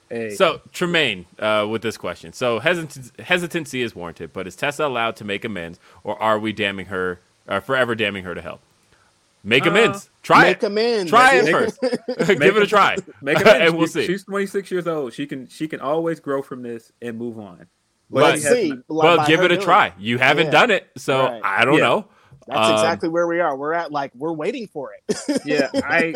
Hey. 0.10 0.30
So 0.30 0.62
Tremaine, 0.72 1.26
uh, 1.40 1.66
with 1.70 1.82
this 1.82 1.98
question, 1.98 2.34
so 2.34 2.60
hesit- 2.60 3.20
hesitancy 3.20 3.82
is 3.82 3.95
warranted, 3.95 4.32
but 4.34 4.45
is 4.45 4.56
Tessa 4.56 4.86
allowed 4.86 5.16
to 5.18 5.24
make 5.24 5.44
amends, 5.44 5.80
or 6.03 6.22
are 6.22 6.38
we 6.38 6.53
damning 6.53 6.86
her, 6.88 7.20
uh, 7.48 7.60
forever 7.60 7.95
damning 7.95 8.24
her 8.24 8.36
to 8.36 8.41
hell? 8.41 8.60
Make 9.45 9.67
uh, 9.67 9.69
amends. 9.69 10.09
Try 10.23 10.43
make 10.45 10.57
it. 10.57 10.63
amends. 10.63 11.11
Try 11.11 11.35
it 11.35 11.51
first. 11.51 11.80
Give 12.27 12.57
it 12.57 12.63
a 12.63 12.67
try. 12.67 12.97
Make 13.22 13.39
amends. 13.41 13.61
and 13.61 13.77
we'll 13.77 13.88
see. 13.88 14.05
She's 14.07 14.23
26 14.26 14.72
years 14.72 14.88
old. 14.88 15.13
She 15.13 15.27
can 15.27 15.47
she 15.47 15.67
can 15.67 15.80
always 15.80 16.19
grow 16.19 16.41
from 16.41 16.63
this 16.63 16.91
and 17.01 17.17
move 17.17 17.38
on. 17.38 17.67
But, 18.09 18.39
see, 18.39 18.72
but 18.88 19.26
give 19.26 19.41
it 19.41 19.51
a 19.51 19.57
try. 19.57 19.93
You 19.97 20.19
haven't 20.19 20.47
yeah. 20.47 20.51
done 20.51 20.72
it, 20.72 20.88
so 20.95 21.26
right. 21.26 21.41
I 21.43 21.65
don't 21.65 21.76
yeah. 21.76 21.80
know. 21.80 22.07
That's 22.47 22.67
um, 22.67 22.73
exactly 22.73 23.09
where 23.09 23.26
we 23.26 23.39
are. 23.39 23.57
We're 23.57 23.73
at 23.73 23.91
like 23.91 24.11
we're 24.15 24.34
waiting 24.34 24.67
for 24.67 24.91
it. 24.93 25.41
yeah, 25.43 25.69
I 25.73 26.13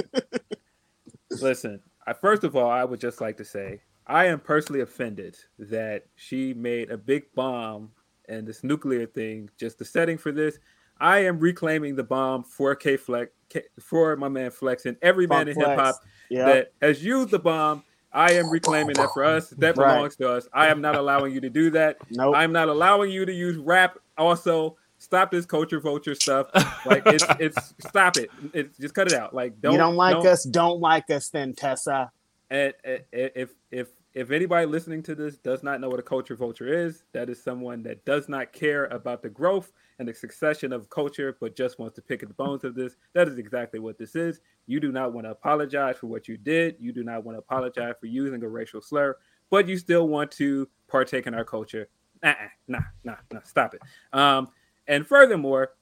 listen. 1.31 1.81
I, 2.05 2.13
first 2.13 2.43
of 2.43 2.55
all, 2.55 2.69
I 2.69 2.83
would 2.83 2.99
just 2.99 3.21
like 3.21 3.37
to 3.37 3.45
say 3.45 3.81
I 4.05 4.25
am 4.25 4.39
personally 4.39 4.81
offended 4.81 5.37
that 5.57 6.05
she 6.15 6.53
made 6.53 6.91
a 6.91 6.97
big 6.97 7.25
bomb 7.35 7.91
and 8.27 8.47
this 8.47 8.63
nuclear 8.63 9.05
thing 9.05 9.49
just 9.57 9.79
the 9.79 9.85
setting 9.85 10.17
for 10.17 10.31
this. 10.31 10.59
I 10.99 11.19
am 11.19 11.39
reclaiming 11.39 11.95
the 11.95 12.03
bomb 12.03 12.43
for 12.43 12.75
K 12.75 12.97
Flex 12.97 13.31
for 13.79 14.15
my 14.15 14.29
man 14.29 14.51
Flex 14.51 14.85
and 14.85 14.97
every 15.01 15.27
man 15.27 15.47
in 15.47 15.57
hip 15.57 15.77
hop 15.77 15.95
yep. 16.29 16.45
that 16.45 16.73
has 16.85 17.03
used 17.03 17.31
the 17.31 17.39
bomb. 17.39 17.83
I 18.11 18.33
am 18.33 18.49
reclaiming 18.49 18.95
that 18.95 19.09
for 19.13 19.23
us. 19.23 19.49
That 19.51 19.75
belongs 19.75 20.17
right. 20.19 20.27
to 20.27 20.33
us. 20.33 20.47
I 20.51 20.67
am 20.67 20.81
not 20.81 20.95
allowing 20.95 21.33
you 21.33 21.41
to 21.41 21.49
do 21.49 21.69
that. 21.71 21.97
Nope. 22.09 22.35
I'm 22.35 22.51
not 22.51 22.67
allowing 22.67 23.11
you 23.11 23.25
to 23.25 23.33
use 23.33 23.57
rap. 23.57 23.99
Also, 24.17 24.77
stop 24.97 25.31
this 25.31 25.45
culture 25.45 25.79
vulture 25.79 26.15
stuff. 26.15 26.47
Like 26.85 27.03
it's 27.05 27.25
it's 27.39 27.73
stop 27.79 28.17
it. 28.17 28.29
It's 28.53 28.77
just 28.77 28.95
cut 28.95 29.11
it 29.11 29.13
out. 29.13 29.33
Like 29.33 29.59
don't 29.61 29.73
you 29.73 29.77
don't 29.77 29.95
like 29.95 30.15
don't, 30.15 30.27
us, 30.27 30.43
don't 30.43 30.79
like 30.79 31.09
us 31.09 31.29
then, 31.29 31.53
Tessa. 31.53 32.11
And, 32.49 32.73
and 32.83 33.03
if 33.11 33.49
if 33.71 33.89
if 34.13 34.31
anybody 34.31 34.65
listening 34.65 35.03
to 35.03 35.13
this 35.13 35.37
does 35.37 35.61
not 35.61 35.79
know 35.79 35.89
what 35.89 35.99
a 35.99 36.03
culture 36.03 36.35
vulture 36.35 36.67
is, 36.67 37.03
that 37.13 37.29
is 37.29 37.41
someone 37.41 37.83
that 37.83 38.03
does 38.05 38.27
not 38.27 38.51
care 38.51 38.85
about 38.85 39.21
the 39.21 39.29
growth 39.29 39.71
and 39.99 40.07
the 40.07 40.13
succession 40.13 40.73
of 40.73 40.89
culture, 40.89 41.37
but 41.39 41.55
just 41.55 41.77
wants 41.77 41.95
to 41.95 42.01
pick 42.01 42.23
at 42.23 42.29
the 42.29 42.33
bones 42.33 42.63
of 42.63 42.73
this. 42.73 42.95
That 43.13 43.27
is 43.27 43.37
exactly 43.37 43.79
what 43.79 43.97
this 43.99 44.15
is. 44.15 44.39
You 44.65 44.79
do 44.79 44.91
not 44.91 45.13
want 45.13 45.27
to 45.27 45.31
apologize 45.31 45.97
for 45.97 46.07
what 46.07 46.27
you 46.27 46.37
did. 46.37 46.75
You 46.79 46.91
do 46.91 47.03
not 47.03 47.23
want 47.23 47.35
to 47.35 47.39
apologize 47.39 47.95
for 47.99 48.07
using 48.07 48.43
a 48.43 48.49
racial 48.49 48.81
slur, 48.81 49.15
but 49.51 49.67
you 49.67 49.77
still 49.77 50.07
want 50.07 50.31
to 50.31 50.67
partake 50.87 51.27
in 51.27 51.35
our 51.35 51.45
culture. 51.45 51.87
Uh-uh, 52.23 52.33
nah, 52.67 52.79
nah, 53.03 53.15
nah, 53.31 53.41
stop 53.43 53.75
it. 53.75 53.81
Um, 54.11 54.49
and 54.87 55.05
furthermore, 55.05 55.73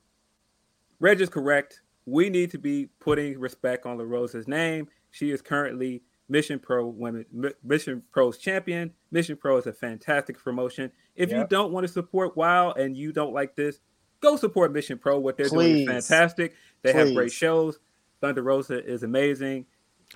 Reg 1.00 1.22
is 1.22 1.30
correct. 1.30 1.82
We 2.06 2.30
need 2.30 2.52
to 2.52 2.58
be 2.58 2.90
putting 3.00 3.40
respect 3.40 3.86
on 3.86 3.98
La 3.98 4.04
Rosa's 4.04 4.48
name. 4.48 4.88
She 5.12 5.32
is 5.32 5.42
currently 5.42 6.04
Mission 6.30 6.60
Pro 6.60 6.88
Women, 6.88 7.26
Mission 7.64 8.04
Pro's 8.12 8.38
champion. 8.38 8.92
Mission 9.12 9.38
Pro 9.38 9.58
is 9.58 9.68
a 9.68 9.74
fantastic 9.74 10.38
promotion. 10.38 10.92
If 11.16 11.30
yep. 11.30 11.40
you 11.40 11.48
don't 11.48 11.72
want 11.72 11.88
to 11.88 11.92
support 11.92 12.36
WoW 12.36 12.72
and 12.72 12.98
you 12.98 13.12
don't 13.12 13.34
like 13.34 13.56
this, 13.56 13.80
go 14.20 14.36
support 14.36 14.74
Mission 14.74 14.98
Pro. 14.98 15.20
What 15.20 15.38
they're 15.38 15.50
Please. 15.50 15.86
doing 15.86 15.98
is 15.98 16.08
fantastic. 16.08 16.56
They 16.82 16.92
Please. 16.92 17.00
have 17.00 17.14
great 17.14 17.32
shows. 17.32 17.80
Thunder 18.22 18.44
Rosa 18.44 18.84
is 18.84 19.04
amazing. 19.04 19.66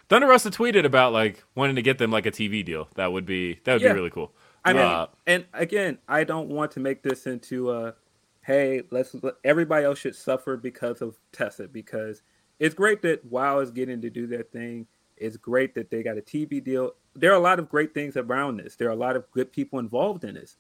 Thunder 0.10 0.28
Rosa 0.28 0.52
tweeted 0.52 0.86
about 0.86 1.14
like 1.14 1.44
wanting 1.56 1.76
to 1.76 1.82
get 1.82 1.98
them 1.98 2.12
like 2.12 2.26
a 2.26 2.32
TV 2.32 2.64
deal. 2.64 2.88
That 2.96 3.12
would 3.12 3.26
be 3.26 3.60
that 3.64 3.74
would 3.74 3.82
yeah. 3.82 3.94
be 3.94 4.00
really 4.00 4.10
cool. 4.10 4.34
I 4.64 4.74
mean, 4.74 4.84
uh, 4.84 5.08
and 5.26 5.46
again, 5.54 5.98
I 6.08 6.24
don't 6.24 6.50
want 6.50 6.72
to 6.72 6.80
make 6.80 7.02
this 7.02 7.26
into 7.26 7.72
a 7.72 7.96
hey, 8.42 8.84
let's 8.92 9.16
let, 9.22 9.36
everybody 9.44 9.86
else 9.86 10.00
should 10.00 10.16
suffer 10.16 10.58
because 10.58 11.02
of 11.02 11.18
Tessa 11.32 11.68
because 11.68 12.22
it's 12.60 12.76
great 12.76 13.02
that 13.04 13.26
WoW 13.26 13.60
is 13.60 13.72
getting 13.72 14.02
to 14.02 14.10
do 14.10 14.28
their 14.28 14.44
thing 14.44 14.88
it's 15.22 15.38
great 15.38 15.76
that 15.76 15.92
they 15.92 16.04
got 16.04 16.18
a 16.18 16.22
TV 16.22 16.64
deal. 16.64 16.94
There 17.16 17.32
are 17.32 17.36
a 17.36 17.40
lot 17.40 17.60
of 17.60 17.70
great 17.70 17.94
things 17.94 18.18
around 18.18 18.58
this. 18.58 18.76
There 18.76 18.88
are 18.88 18.94
a 18.94 18.96
lot 18.96 19.16
of 19.16 19.30
good 19.32 19.52
people 19.52 19.80
involved 19.80 20.24
in 20.24 20.34
this. 20.34 20.58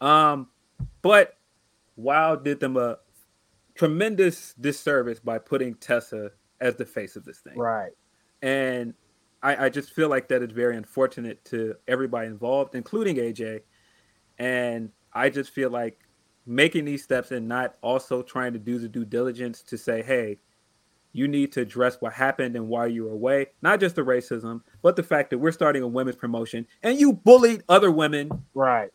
Um, 0.00 0.48
but 1.02 1.36
WoW 1.96 2.36
did 2.36 2.60
them 2.60 2.76
a 2.76 2.98
tremendous 3.74 4.54
disservice 4.60 5.20
by 5.20 5.38
putting 5.38 5.74
Tessa 5.74 6.32
as 6.60 6.74
the 6.76 6.84
face 6.84 7.16
of 7.16 7.24
this 7.24 7.38
thing. 7.38 7.56
Right. 7.56 7.92
And 8.42 8.94
I, 9.42 9.66
I 9.66 9.68
just 9.68 9.92
feel 9.92 10.08
like 10.08 10.28
that 10.28 10.42
is 10.42 10.50
very 10.50 10.76
unfortunate 10.76 11.44
to 11.46 11.76
everybody 11.88 12.26
involved, 12.26 12.74
including 12.74 13.16
AJ. 13.16 13.62
And 14.38 14.90
I 15.12 15.30
just 15.30 15.50
feel 15.50 15.70
like 15.70 16.00
making 16.46 16.84
these 16.84 17.04
steps 17.04 17.30
and 17.30 17.46
not 17.46 17.76
also 17.82 18.22
trying 18.22 18.52
to 18.52 18.58
do 18.58 18.78
the 18.78 18.88
due 18.88 19.04
diligence 19.04 19.62
to 19.62 19.78
say, 19.78 20.02
hey, 20.02 20.38
you 21.12 21.28
need 21.28 21.52
to 21.52 21.60
address 21.60 21.96
what 22.00 22.12
happened 22.12 22.56
and 22.56 22.68
why 22.68 22.86
you 22.86 23.04
were 23.04 23.12
away. 23.12 23.46
Not 23.62 23.80
just 23.80 23.96
the 23.96 24.02
racism, 24.02 24.62
but 24.82 24.96
the 24.96 25.02
fact 25.02 25.30
that 25.30 25.38
we're 25.38 25.52
starting 25.52 25.82
a 25.82 25.88
women's 25.88 26.16
promotion 26.16 26.66
and 26.82 26.98
you 26.98 27.12
bullied 27.12 27.62
other 27.68 27.90
women. 27.90 28.30
Right. 28.54 28.90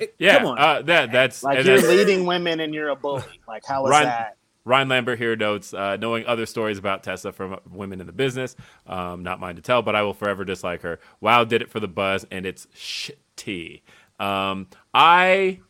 It, 0.00 0.14
yeah. 0.18 0.38
Come 0.38 0.46
on. 0.46 0.58
Uh, 0.58 0.82
that 0.82 1.12
that's 1.12 1.42
like 1.42 1.64
you're 1.64 1.80
leading 1.80 2.26
women 2.26 2.60
and 2.60 2.74
you're 2.74 2.90
a 2.90 2.96
bully. 2.96 3.22
Like 3.48 3.64
how 3.66 3.86
is 3.86 3.90
Ron, 3.90 4.04
that? 4.04 4.36
Ryan 4.66 4.88
Lambert 4.88 5.18
here 5.18 5.36
notes, 5.36 5.72
uh, 5.72 5.96
knowing 5.96 6.26
other 6.26 6.44
stories 6.44 6.76
about 6.76 7.04
Tessa 7.04 7.32
from 7.32 7.58
women 7.70 8.00
in 8.00 8.06
the 8.06 8.12
business, 8.12 8.56
um, 8.86 9.22
not 9.22 9.38
mine 9.38 9.54
to 9.56 9.62
tell, 9.62 9.80
but 9.80 9.94
I 9.94 10.02
will 10.02 10.12
forever 10.12 10.44
dislike 10.44 10.82
her. 10.82 10.98
Wow, 11.20 11.44
did 11.44 11.62
it 11.62 11.70
for 11.70 11.78
the 11.78 11.88
buzz, 11.88 12.26
and 12.32 12.44
it's 12.44 12.66
shitty. 12.74 13.82
Um, 14.18 14.66
I, 14.92 15.60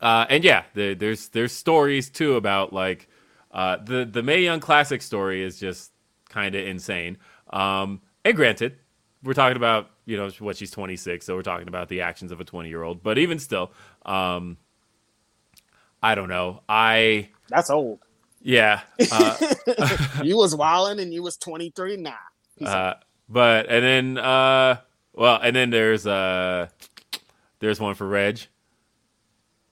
uh, 0.00 0.26
and 0.30 0.44
yeah, 0.44 0.64
the, 0.74 0.94
there's 0.94 1.28
there's 1.30 1.52
stories 1.52 2.08
too 2.08 2.36
about 2.36 2.72
like 2.72 3.08
uh, 3.56 3.78
the 3.82 4.04
the 4.04 4.22
Mae 4.22 4.42
Young 4.42 4.60
Classic 4.60 5.00
story 5.00 5.42
is 5.42 5.58
just 5.58 5.90
kind 6.28 6.54
of 6.54 6.66
insane. 6.66 7.16
Um, 7.48 8.02
and 8.22 8.36
granted, 8.36 8.76
we're 9.22 9.32
talking 9.32 9.56
about 9.56 9.90
you 10.04 10.18
know 10.18 10.28
what 10.40 10.58
she's 10.58 10.70
26, 10.70 11.24
so 11.24 11.34
we're 11.34 11.40
talking 11.42 11.66
about 11.66 11.88
the 11.88 12.02
actions 12.02 12.32
of 12.32 12.40
a 12.40 12.44
20 12.44 12.68
year 12.68 12.82
old. 12.82 13.02
But 13.02 13.16
even 13.16 13.38
still, 13.38 13.72
um, 14.04 14.58
I 16.02 16.14
don't 16.14 16.28
know. 16.28 16.60
I 16.68 17.30
that's 17.48 17.70
old. 17.70 18.00
Yeah, 18.42 18.82
uh, 19.10 19.36
you 20.22 20.36
was 20.36 20.54
wilding 20.54 21.02
and 21.02 21.14
you 21.14 21.22
was 21.22 21.38
23. 21.38 21.96
Nah. 21.96 22.12
Uh, 22.62 22.94
but 23.26 23.70
and 23.70 23.82
then 23.82 24.18
uh, 24.18 24.80
well, 25.14 25.40
and 25.42 25.56
then 25.56 25.70
there's 25.70 26.06
uh, 26.06 26.68
there's 27.60 27.80
one 27.80 27.94
for 27.94 28.06
Reg. 28.06 28.38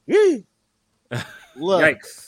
Look. 0.08 0.42
Yikes. 1.56 2.23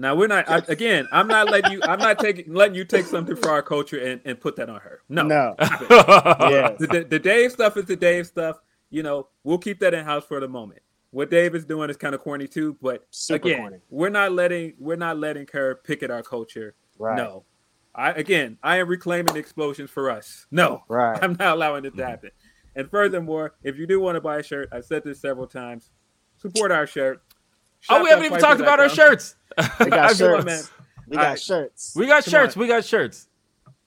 Now 0.00 0.14
we're 0.14 0.28
not. 0.28 0.48
I, 0.48 0.62
again, 0.68 1.06
I'm 1.12 1.28
not 1.28 1.50
letting 1.50 1.72
you. 1.72 1.80
I'm 1.82 1.98
not 1.98 2.18
taking 2.18 2.54
letting 2.54 2.74
you 2.74 2.86
take 2.86 3.04
something 3.04 3.36
for 3.36 3.50
our 3.50 3.60
culture 3.60 3.98
and, 3.98 4.18
and 4.24 4.40
put 4.40 4.56
that 4.56 4.70
on 4.70 4.80
her. 4.80 5.02
No, 5.10 5.24
no. 5.24 5.54
yes. 5.60 6.78
the, 6.78 7.06
the, 7.06 7.18
Dave 7.18 7.52
stuff 7.52 7.76
is 7.76 7.84
the 7.84 7.96
Dave 7.96 8.26
stuff. 8.26 8.60
You 8.88 9.02
know, 9.02 9.28
we'll 9.44 9.58
keep 9.58 9.78
that 9.80 9.92
in 9.92 10.06
house 10.06 10.24
for 10.24 10.40
the 10.40 10.48
moment. 10.48 10.80
What 11.10 11.30
Dave 11.30 11.54
is 11.54 11.66
doing 11.66 11.90
is 11.90 11.98
kind 11.98 12.14
of 12.14 12.22
corny 12.22 12.48
too, 12.48 12.78
but 12.80 13.06
Super 13.10 13.48
again, 13.48 13.58
corny. 13.58 13.76
we're 13.90 14.08
not 14.08 14.32
letting 14.32 14.72
we're 14.78 14.96
not 14.96 15.18
letting 15.18 15.46
her 15.52 15.82
pick 15.84 16.02
at 16.02 16.10
our 16.10 16.22
culture. 16.22 16.74
Right. 16.98 17.18
No, 17.18 17.44
I 17.94 18.12
again, 18.12 18.56
I 18.62 18.78
am 18.78 18.88
reclaiming 18.88 19.36
explosions 19.36 19.90
for 19.90 20.10
us. 20.10 20.46
No, 20.50 20.82
Right. 20.88 21.18
I'm 21.22 21.36
not 21.38 21.56
allowing 21.56 21.84
it 21.84 21.90
to 21.90 21.96
mm-hmm. 22.00 22.10
happen. 22.10 22.30
And 22.74 22.90
furthermore, 22.90 23.52
if 23.62 23.76
you 23.76 23.86
do 23.86 24.00
want 24.00 24.16
to 24.16 24.22
buy 24.22 24.38
a 24.38 24.42
shirt, 24.42 24.70
I've 24.72 24.86
said 24.86 25.04
this 25.04 25.20
several 25.20 25.46
times. 25.46 25.90
Support 26.38 26.72
our 26.72 26.86
shirt. 26.86 27.22
Oh, 27.88 28.02
we 28.02 28.10
haven't 28.10 28.26
even 28.26 28.40
talked 28.40 28.60
about 28.60 28.78
our 28.80 28.88
shirts. 28.88 29.36
We 29.80 29.86
got 29.90 30.16
shirts. 30.16 30.70
We 31.08 31.16
got 31.16 31.22
Alright. 31.24 31.40
shirts. 31.40 31.92
We 31.96 32.06
got 32.06 32.24
Come 32.24 32.30
shirts. 32.30 32.56
on. 32.56 32.60
We 32.60 32.68
got 32.68 32.84
shirts. 32.84 33.28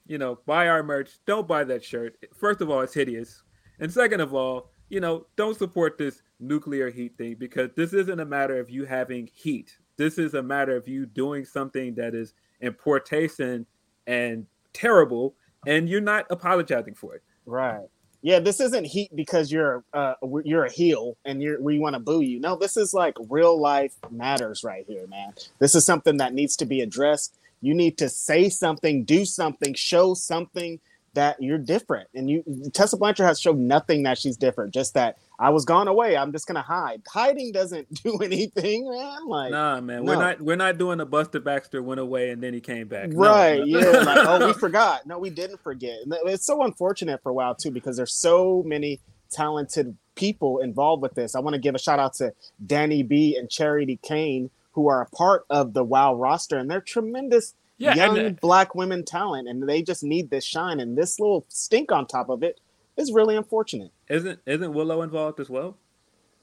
you 0.08 0.18
know, 0.18 0.40
buy 0.46 0.68
our 0.68 0.84
merch. 0.84 1.12
Don't 1.26 1.48
buy 1.48 1.64
that 1.66 1.84
shirt. 1.84 2.18
First 2.36 2.62
of 2.62 2.70
all, 2.70 2.82
it's 2.82 2.94
hideous. 2.94 3.44
And 3.80 3.92
second 3.92 4.20
of 4.22 4.34
all, 4.34 4.70
you 4.90 5.00
know, 5.00 5.26
don't 5.38 5.58
support 5.58 5.98
this 5.98 6.22
nuclear 6.40 6.90
heat 6.92 7.18
thing 7.18 7.36
because 7.36 7.70
this 7.76 7.94
isn't 7.94 8.20
a 8.20 8.26
matter 8.26 8.60
of 8.60 8.70
you 8.70 8.84
having 8.86 9.30
heat. 9.34 9.78
This 9.96 10.18
is 10.18 10.34
a 10.34 10.44
matter 10.44 10.76
of 10.76 10.88
you 10.88 11.06
doing 11.06 11.46
something 11.46 11.96
that 11.96 12.14
is 12.14 12.34
in 12.62 12.74
poor 12.74 13.00
taste 13.00 13.40
and, 13.40 13.66
and 14.08 14.46
terrible, 14.74 15.36
and 15.66 15.88
you're 15.88 16.02
not 16.02 16.26
apologizing 16.30 16.94
for 16.96 17.16
it. 17.16 17.24
Right. 17.46 17.86
Yeah, 18.24 18.40
this 18.40 18.62
isn't 18.62 18.86
heat 18.86 19.14
because 19.14 19.52
you're 19.52 19.84
uh 19.94 20.14
you're 20.46 20.64
a 20.64 20.72
heel 20.72 21.18
and 21.26 21.44
you're 21.44 21.62
we 21.62 21.78
want 21.78 21.96
to 21.96 22.00
boo 22.00 22.22
you. 22.22 22.40
No, 22.40 22.56
this 22.56 22.78
is 22.78 22.94
like 22.94 23.16
real 23.30 23.60
life 23.60 23.94
matters 24.10 24.64
right 24.64 24.86
here, 24.88 25.06
man. 25.08 25.34
This 25.60 25.76
is 25.76 25.86
something 25.86 26.18
that 26.18 26.34
needs 26.34 26.56
to 26.58 26.66
be 26.66 26.80
addressed. 26.80 27.36
You 27.62 27.74
need 27.74 27.98
to 27.98 28.08
say 28.08 28.48
something, 28.48 29.04
do 29.04 29.26
something, 29.26 29.74
show 29.74 30.14
something 30.14 30.80
that 31.16 31.42
you're 31.44 31.58
different. 31.58 32.08
And 32.16 32.30
you 32.30 32.44
Tessa 32.74 32.96
Blanchard 32.96 33.26
has 33.26 33.42
shown 33.42 33.68
nothing 33.68 34.04
that 34.04 34.18
she's 34.18 34.38
different. 34.38 34.74
Just 34.74 34.94
that 34.94 35.18
I 35.44 35.50
was 35.50 35.66
gone 35.66 35.88
away. 35.90 36.16
I'm 36.16 36.32
just 36.32 36.48
gonna 36.48 36.62
hide. 36.62 37.02
Hiding 37.08 37.52
doesn't 37.52 37.94
do 38.04 38.18
anything, 38.20 38.90
man. 38.90 39.28
Like 39.28 39.52
Nah, 39.52 39.82
man, 39.82 40.06
no. 40.06 40.12
we're 40.14 40.20
not 40.20 40.42
we're 40.42 40.56
not 40.56 40.78
doing 40.78 41.00
a 41.02 41.06
Buster 41.06 41.40
Baxter 41.42 41.84
went 41.84 42.00
away 42.00 42.30
and 42.30 42.42
then 42.42 42.54
he 42.54 42.62
came 42.62 42.88
back. 42.88 43.10
Right. 43.14 43.60
no. 43.60 43.66
Yeah. 43.66 44.00
Like, 44.00 44.26
oh, 44.26 44.48
we 44.48 44.54
forgot. 44.60 45.06
No, 45.06 45.20
we 45.20 45.30
didn't 45.30 45.62
forget. 45.62 46.00
And 46.04 46.14
it's 46.26 46.46
so 46.46 46.64
unfortunate 46.64 47.22
for 47.22 47.34
WoW 47.34 47.54
too 47.54 47.72
because 47.72 47.98
there's 47.98 48.14
so 48.14 48.64
many 48.66 49.02
talented 49.32 49.98
people 50.16 50.60
involved 50.60 51.02
with 51.02 51.16
this. 51.16 51.36
I 51.36 51.40
want 51.40 51.56
to 51.56 51.60
give 51.60 51.76
a 51.76 51.80
shout 51.80 52.00
out 52.00 52.14
to 52.16 52.34
Danny 52.66 53.04
B 53.04 53.36
and 53.38 53.50
Charity 53.50 54.00
Kane 54.02 54.50
who 54.74 54.88
are 54.88 55.02
a 55.02 55.16
part 55.16 55.46
of 55.50 55.74
the 55.74 55.84
WoW 55.84 56.16
roster 56.16 56.58
and 56.58 56.70
they're 56.72 56.82
tremendous 56.82 57.54
Yeah, 57.78 57.96
young 57.96 58.18
and, 58.18 58.38
uh, 58.38 58.40
black 58.42 58.76
women 58.76 59.04
talent 59.04 59.48
and 59.50 59.68
they 59.68 59.82
just 59.82 60.04
need 60.04 60.30
this 60.30 60.46
shine 60.46 60.80
and 60.80 60.98
this 60.98 61.20
little 61.20 61.46
stink 61.50 61.92
on 61.92 62.08
top 62.08 62.30
of 62.30 62.44
it 62.44 62.60
is 62.98 63.12
really 63.12 63.36
unfortunate. 63.36 63.92
Isn't 64.10 64.40
isn't 64.46 64.74
Willow 64.74 65.02
involved 65.02 65.40
as 65.40 65.50
well? 65.50 65.78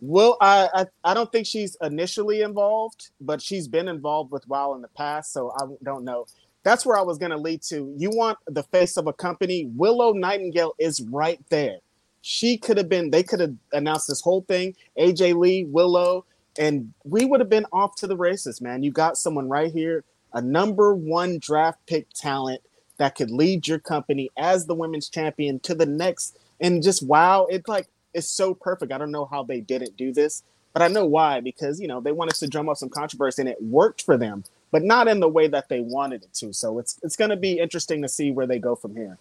Well, 0.00 0.36
I, 0.40 0.68
I 0.74 0.86
I 1.04 1.14
don't 1.14 1.30
think 1.30 1.46
she's 1.46 1.76
initially 1.82 2.42
involved, 2.42 3.10
but 3.20 3.42
she's 3.42 3.68
been 3.68 3.88
involved 3.88 4.32
with 4.32 4.48
WoW 4.48 4.74
in 4.74 4.82
the 4.82 4.88
past, 4.88 5.32
so 5.32 5.52
I 5.56 5.64
don't 5.82 6.04
know. 6.04 6.26
That's 6.62 6.84
where 6.84 6.98
I 6.98 7.02
was 7.02 7.18
going 7.18 7.30
to 7.30 7.38
lead 7.38 7.62
to. 7.62 7.94
You 7.96 8.10
want 8.10 8.38
the 8.46 8.62
face 8.64 8.96
of 8.96 9.06
a 9.06 9.12
company? 9.12 9.70
Willow 9.76 10.12
Nightingale 10.12 10.74
is 10.78 11.00
right 11.00 11.40
there. 11.48 11.78
She 12.22 12.58
could 12.58 12.76
have 12.76 12.88
been. 12.88 13.10
They 13.10 13.22
could 13.22 13.40
have 13.40 13.54
announced 13.72 14.08
this 14.08 14.20
whole 14.20 14.42
thing. 14.42 14.74
AJ 14.98 15.36
Lee, 15.36 15.64
Willow, 15.64 16.24
and 16.58 16.92
we 17.04 17.24
would 17.24 17.40
have 17.40 17.48
been 17.48 17.66
off 17.72 17.94
to 17.96 18.06
the 18.06 18.16
races, 18.16 18.60
man. 18.60 18.82
You 18.82 18.90
got 18.90 19.16
someone 19.16 19.48
right 19.48 19.72
here, 19.72 20.04
a 20.32 20.42
number 20.42 20.94
one 20.94 21.38
draft 21.38 21.78
pick 21.86 22.06
talent 22.14 22.60
that 23.00 23.14
could 23.14 23.30
lead 23.30 23.66
your 23.66 23.78
company 23.78 24.30
as 24.36 24.66
the 24.66 24.74
women's 24.74 25.08
champion 25.08 25.58
to 25.60 25.74
the 25.74 25.86
next. 25.86 26.38
And 26.60 26.82
just 26.82 27.02
wow, 27.02 27.46
it's 27.48 27.66
like 27.66 27.88
it's 28.12 28.28
so 28.28 28.52
perfect. 28.54 28.92
I 28.92 28.98
don't 28.98 29.10
know 29.10 29.24
how 29.24 29.42
they 29.42 29.60
didn't 29.60 29.96
do 29.96 30.12
this, 30.12 30.42
but 30.74 30.82
I 30.82 30.88
know 30.88 31.06
why 31.06 31.40
because 31.40 31.80
you 31.80 31.88
know 31.88 32.00
they 32.00 32.12
wanted 32.12 32.34
to 32.36 32.46
drum 32.46 32.68
up 32.68 32.76
some 32.76 32.90
controversy 32.90 33.40
and 33.40 33.48
it 33.48 33.62
worked 33.62 34.02
for 34.02 34.18
them, 34.18 34.44
but 34.70 34.82
not 34.82 35.08
in 35.08 35.18
the 35.20 35.28
way 35.28 35.48
that 35.48 35.70
they 35.70 35.80
wanted 35.80 36.24
it 36.24 36.34
to. 36.34 36.52
So 36.52 36.78
it's 36.78 36.98
it's 37.02 37.16
going 37.16 37.30
to 37.30 37.36
be 37.36 37.58
interesting 37.58 38.02
to 38.02 38.08
see 38.08 38.30
where 38.32 38.46
they 38.46 38.58
go 38.58 38.74
from 38.74 38.94
here. 38.94 39.16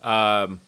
Um, 0.00 0.60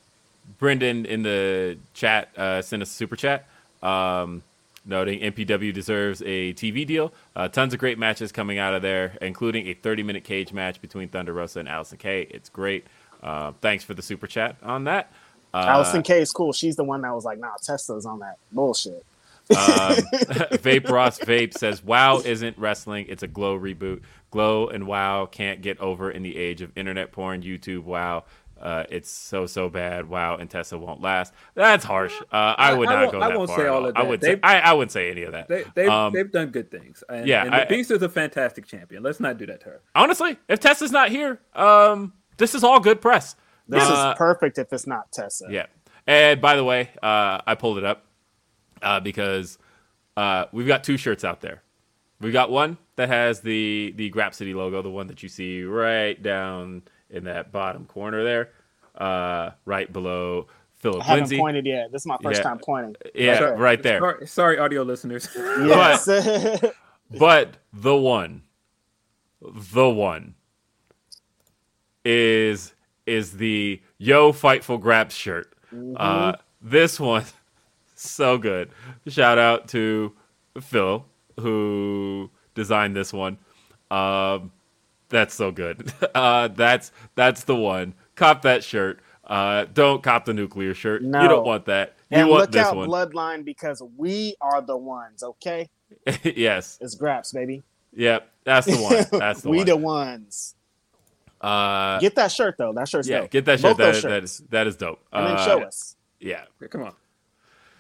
Brendan 0.59 1.07
in 1.07 1.23
the 1.23 1.79
chat 1.95 2.37
uh, 2.37 2.63
sent 2.63 2.83
us 2.83 2.91
a 2.91 2.95
super 2.95 3.15
chat 3.15 3.47
um, 3.81 4.43
noting 4.85 5.21
MPW 5.21 5.73
deserves 5.73 6.23
a 6.23 6.53
TV 6.55 6.87
deal. 6.87 7.13
Uh, 7.35 7.49
tons 7.49 7.73
of 7.73 7.81
great 7.81 7.99
matches 7.99 8.33
coming 8.33 8.59
out 8.59 8.75
of 8.75 8.83
there, 8.83 9.17
including 9.21 9.67
a 9.69 9.75
30 9.75 10.03
minute 10.03 10.25
cage 10.25 10.53
match 10.53 10.81
between 10.81 11.09
Thunder 11.09 11.33
Rosa 11.33 11.61
and 11.61 11.69
Allysin 11.69 11.99
Kay. 11.99 12.23
It's 12.31 12.49
great. 12.49 12.87
Uh, 13.23 13.53
thanks 13.61 13.85
for 13.85 13.95
the 13.95 14.03
super 14.03 14.27
chat 14.27 14.57
on 14.63 14.85
that. 14.85 15.13
Uh, 15.53 15.67
Allysin 15.67 16.05
K 16.05 16.21
is 16.21 16.33
cool. 16.33 16.53
She's 16.53 16.77
the 16.77 16.85
one 16.85 17.03
that 17.03 17.15
was 17.15 17.25
like, 17.25 17.39
"Nah, 17.39 17.57
Tessa's 17.63 18.05
on 18.07 18.19
that 18.19 18.39
bullshit." 18.53 19.05
um, 19.51 19.57
Vape 19.57 20.89
Ross 20.91 21.19
Vape 21.21 21.55
says, 21.55 21.83
"Wow 21.83 22.19
isn't 22.19 22.59
wrestling; 22.59 23.07
it's 23.09 23.23
a 23.23 23.29
Glow 23.29 23.59
reboot. 23.59 24.03
Glow 24.31 24.67
and 24.67 24.87
Wow 24.89 25.27
can't 25.27 25.63
get 25.63 25.79
over 25.79 26.11
in 26.11 26.25
the 26.25 26.37
age 26.37 26.61
of 26.61 26.77
internet 26.77 27.13
porn, 27.13 27.43
YouTube. 27.43 27.85
Wow, 27.85 28.25
uh, 28.61 28.85
it's 28.91 29.11
so 29.11 29.47
so 29.47 29.69
bad. 29.69 30.09
Wow 30.09 30.37
and 30.37 30.49
Tessa 30.49 30.79
won't 30.79 31.01
last. 31.03 31.33
That's 31.55 31.85
harsh. 31.85 32.15
Uh, 32.33 32.55
I 32.57 32.73
would 32.75 32.89
I 32.89 32.93
not 32.95 33.01
won't- 33.01 33.13
go 33.13 33.21
I 33.21 33.37
won't 33.37 33.49
far. 33.51 33.59
say 33.59 33.63
at 33.65 33.69
all 33.69 33.87
of 33.87 33.95
that. 33.95 34.01
I 34.01 34.03
that. 34.05 34.09
would. 34.11 34.23
Say, 34.23 34.41
I, 34.43 34.61
I 34.61 34.73
wouldn't 34.73 34.93
say 34.93 35.11
any 35.11 35.23
of 35.25 35.33
that. 35.33 35.49
They 35.49 35.65
they've, 35.75 35.89
Um, 35.89 36.13
they've 36.13 36.31
done 36.31 36.49
good 36.51 36.71
things. 36.71 37.03
And, 37.09 37.27
yeah, 37.27 37.45
and 37.45 37.53
the 37.53 37.63
I- 37.63 37.65
Beast 37.67 37.91
is 37.91 38.03
a 38.03 38.09
fantastic 38.09 38.67
champion. 38.67 39.03
Let's 39.03 39.21
not 39.21 39.37
do 39.39 39.47
that 39.47 39.61
to 39.61 39.67
her. 39.67 39.81
honestly, 39.95 40.39
if 40.49 40.61
Tessa's 40.61 40.93
not 40.93 41.11
here, 41.11 41.41
um, 41.55 42.13
this 42.37 42.55
is 42.55 42.65
all 42.65 42.81
good 42.81 43.01
press. 43.01 43.37
This 43.69 43.83
Uh, 43.89 44.11
is 44.13 44.19
perfect 44.19 44.59
if 44.59 44.73
it's 44.73 44.87
not 44.87 45.11
Tessa. 45.13 45.47
Yeah. 45.51 45.67
And 46.07 46.41
by 46.41 46.57
the 46.57 46.65
way, 46.65 46.91
uh, 47.03 47.41
I 47.47 47.55
pulled 47.55 47.79
it 47.79 47.85
up 47.85 48.05
uh, 48.83 49.01
because 49.01 49.59
uh, 50.17 50.47
we've 50.53 50.67
got 50.67 50.85
two 50.85 50.97
shirts 50.97 51.25
out 51.25 51.41
there. 51.41 51.63
We've 52.21 52.33
got 52.33 52.51
one 52.51 52.79
that 52.97 53.09
has 53.09 53.41
the 53.41 53.93
the 53.97 54.11
Grapsody 54.11 54.55
logo, 54.55 54.81
the 54.83 54.91
one 54.91 55.07
that 55.09 55.23
you 55.23 55.29
see 55.29 55.63
right 55.65 56.21
down 56.23 56.83
in 57.15 57.25
that 57.25 57.53
bottom 57.53 57.87
corner 57.87 58.23
there, 58.25 58.51
uh, 58.99 59.51
right 59.65 59.91
below 59.93 60.47
Philip 60.75 61.01
I 61.03 61.05
haven't 61.05 61.21
Lindsay. 61.23 61.39
pointed 61.39 61.67
yet. 61.67 61.91
This 61.93 62.03
is 62.03 62.07
my 62.07 62.19
first 62.23 62.41
Yeah. 62.41 62.43
time 62.49 62.59
pointing. 62.59 62.97
Yeah, 63.15 63.39
Sorry- 63.39 63.57
right 63.57 63.83
there. 63.83 63.99
Sorry, 64.01 64.27
sorry, 64.27 64.59
audio 64.59 64.83
listeners. 64.83 65.29
Yes. 65.37 66.09
But 67.19 67.59
the 67.73 67.95
one, 67.95 68.43
the 69.41 69.89
one, 69.89 70.35
is 72.05 72.75
is 73.07 73.33
the 73.37 73.81
Yo 73.99 74.33
Fightful 74.33 74.81
Graps 74.81 75.15
shirt. 75.15 75.53
Uh, 75.97 76.35
this 76.61 76.99
one, 76.99 77.25
so 77.95 78.39
good. 78.39 78.71
Shout 79.07 79.39
out 79.39 79.69
to 79.69 80.13
Phil 80.61 81.05
who 81.41 82.31
designed 82.55 82.97
this 82.97 83.13
one. 83.13 83.39
Um, 83.91 84.51
that's 85.15 85.35
so 85.35 85.51
good. 85.51 85.93
Uh, 86.15 86.47
that's 86.49 86.93
that's 87.17 87.43
the 87.45 87.57
one. 87.57 87.93
Cop 88.15 88.43
that 88.43 88.63
shirt. 88.63 89.01
Uh, 89.25 89.65
don't 89.75 90.03
cop 90.03 90.25
the 90.27 90.33
nuclear 90.35 90.75
shirt. 90.75 91.03
No. 91.03 91.23
You 91.23 91.29
don't 91.29 91.45
want 91.47 91.65
that. 91.67 91.95
You 92.11 92.19
and 92.19 92.29
want 92.29 92.41
look 92.43 92.53
this 92.53 92.67
out, 92.67 92.77
one. 92.77 92.89
Bloodline, 92.89 93.45
because 93.45 93.83
we 93.97 94.37
are 94.41 94.61
the 94.63 94.77
ones. 94.77 95.23
Okay, 95.25 95.69
yes. 96.23 96.79
it's 96.81 96.95
Graps, 96.95 97.33
baby. 97.33 97.63
Yep. 97.95 98.29
That's 98.45 98.67
the 98.67 98.77
one. 98.77 99.05
That's 99.21 99.41
the 99.43 99.51
we 99.51 99.57
one. 99.59 99.67
the 99.67 99.77
ones. 99.77 100.55
Uh, 101.41 101.99
Get 101.99 102.15
that 102.15 102.31
shirt 102.31 102.57
though. 102.59 102.73
That 102.73 102.89
shirt's 102.89 103.09
yeah, 103.09 103.23
dope. 103.23 103.31
get 103.31 103.45
that 103.47 103.61
shirt. 103.61 103.77
That, 103.77 103.93
those 103.93 104.03
that 104.03 104.09
shirts. 104.09 104.41
is 104.41 104.47
that 104.51 104.67
is 104.67 104.77
dope. 104.77 105.01
and 105.13 105.27
then 105.27 105.37
Uh, 105.37 105.45
show 105.45 105.61
us. 105.63 105.97
Yeah. 106.21 106.45
Come 106.71 106.83
on. 106.85 106.95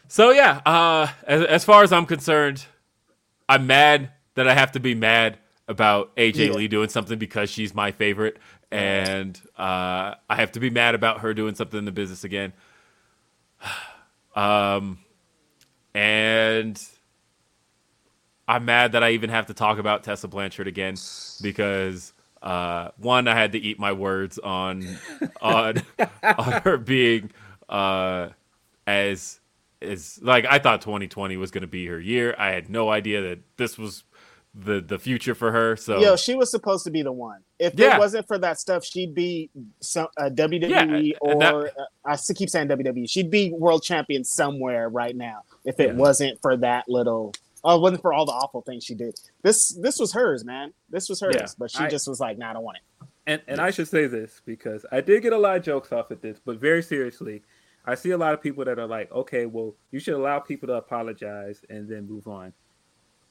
So 0.08 0.30
yeah, 0.32 0.60
uh, 0.66 1.08
as, 1.26 1.42
as 1.44 1.64
far 1.64 1.82
as 1.84 1.92
I'm 1.92 2.06
concerned, 2.06 2.66
I'm 3.48 3.66
mad 3.66 4.10
that 4.34 4.48
I 4.48 4.54
have 4.54 4.72
to 4.72 4.80
be 4.80 4.94
mad 4.94 5.38
about 5.68 6.14
AJ 6.16 6.48
yeah. 6.48 6.52
Lee 6.52 6.68
doing 6.68 6.88
something 6.88 7.18
because 7.18 7.50
she's 7.50 7.74
my 7.74 7.90
favorite, 7.90 8.38
and 8.70 9.40
uh, 9.56 10.14
I 10.28 10.36
have 10.36 10.52
to 10.52 10.60
be 10.60 10.70
mad 10.70 10.94
about 10.94 11.20
her 11.20 11.34
doing 11.34 11.54
something 11.54 11.78
in 11.78 11.84
the 11.84 11.92
business 11.92 12.24
again. 12.24 12.52
um, 14.36 14.98
and 15.94 16.82
I'm 18.46 18.64
mad 18.64 18.92
that 18.92 19.02
I 19.02 19.10
even 19.10 19.30
have 19.30 19.46
to 19.46 19.54
talk 19.54 19.78
about 19.78 20.04
Tessa 20.04 20.28
Blanchard 20.28 20.66
again 20.66 20.96
because 21.40 22.12
uh, 22.42 22.90
one, 22.98 23.26
I 23.26 23.34
had 23.34 23.52
to 23.52 23.58
eat 23.58 23.78
my 23.78 23.92
words 23.92 24.38
on 24.38 24.98
on 25.40 25.82
on 26.22 26.52
her 26.62 26.76
being 26.76 27.30
uh, 27.68 28.28
as 28.86 29.40
as 29.80 30.18
like 30.22 30.44
I 30.44 30.58
thought 30.58 30.82
2020 30.82 31.36
was 31.38 31.50
going 31.50 31.62
to 31.62 31.68
be 31.68 31.86
her 31.86 31.98
year. 31.98 32.34
I 32.38 32.50
had 32.50 32.68
no 32.68 32.90
idea 32.90 33.22
that 33.22 33.38
this 33.56 33.78
was 33.78 34.04
the 34.54 34.80
the 34.80 34.98
future 34.98 35.34
for 35.34 35.50
her. 35.50 35.76
So 35.76 36.00
yo, 36.00 36.16
she 36.16 36.34
was 36.34 36.50
supposed 36.50 36.84
to 36.84 36.90
be 36.90 37.02
the 37.02 37.12
one. 37.12 37.40
If 37.58 37.74
yeah. 37.76 37.96
it 37.96 37.98
wasn't 37.98 38.26
for 38.28 38.38
that 38.38 38.60
stuff, 38.60 38.84
she'd 38.84 39.14
be 39.14 39.50
some 39.80 40.06
uh, 40.16 40.30
WWE 40.32 41.10
yeah, 41.10 41.16
or 41.20 41.38
that, 41.40 41.54
uh, 41.54 41.84
I 42.04 42.16
keep 42.34 42.48
saying 42.48 42.68
WWE. 42.68 43.08
She'd 43.10 43.30
be 43.30 43.52
world 43.52 43.82
champion 43.82 44.22
somewhere 44.22 44.88
right 44.88 45.16
now. 45.16 45.42
If 45.64 45.80
it 45.80 45.88
yeah. 45.88 45.94
wasn't 45.94 46.40
for 46.40 46.56
that 46.58 46.88
little, 46.88 47.34
oh, 47.64 47.76
it 47.76 47.80
wasn't 47.80 48.02
for 48.02 48.12
all 48.12 48.26
the 48.26 48.32
awful 48.32 48.62
things 48.62 48.84
she 48.84 48.94
did. 48.94 49.18
This 49.42 49.70
this 49.70 49.98
was 49.98 50.12
hers, 50.12 50.44
man. 50.44 50.72
This 50.88 51.08
was 51.08 51.20
hers, 51.20 51.56
but 51.58 51.70
she 51.70 51.84
I, 51.84 51.88
just 51.88 52.06
was 52.06 52.20
like, 52.20 52.38
"Nah, 52.38 52.50
I 52.50 52.52
don't 52.52 52.64
want 52.64 52.76
it." 52.76 53.06
And 53.26 53.42
and 53.48 53.60
I 53.60 53.70
should 53.70 53.88
say 53.88 54.06
this 54.06 54.40
because 54.44 54.86
I 54.92 55.00
did 55.00 55.22
get 55.22 55.32
a 55.32 55.38
lot 55.38 55.56
of 55.56 55.64
jokes 55.64 55.90
off 55.90 56.12
at 56.12 56.22
this, 56.22 56.38
but 56.44 56.60
very 56.60 56.82
seriously, 56.82 57.42
I 57.84 57.96
see 57.96 58.10
a 58.10 58.18
lot 58.18 58.34
of 58.34 58.40
people 58.40 58.64
that 58.66 58.78
are 58.78 58.86
like, 58.86 59.10
"Okay, 59.10 59.46
well, 59.46 59.74
you 59.90 59.98
should 59.98 60.14
allow 60.14 60.38
people 60.38 60.68
to 60.68 60.74
apologize 60.74 61.64
and 61.68 61.88
then 61.88 62.06
move 62.06 62.28
on." 62.28 62.52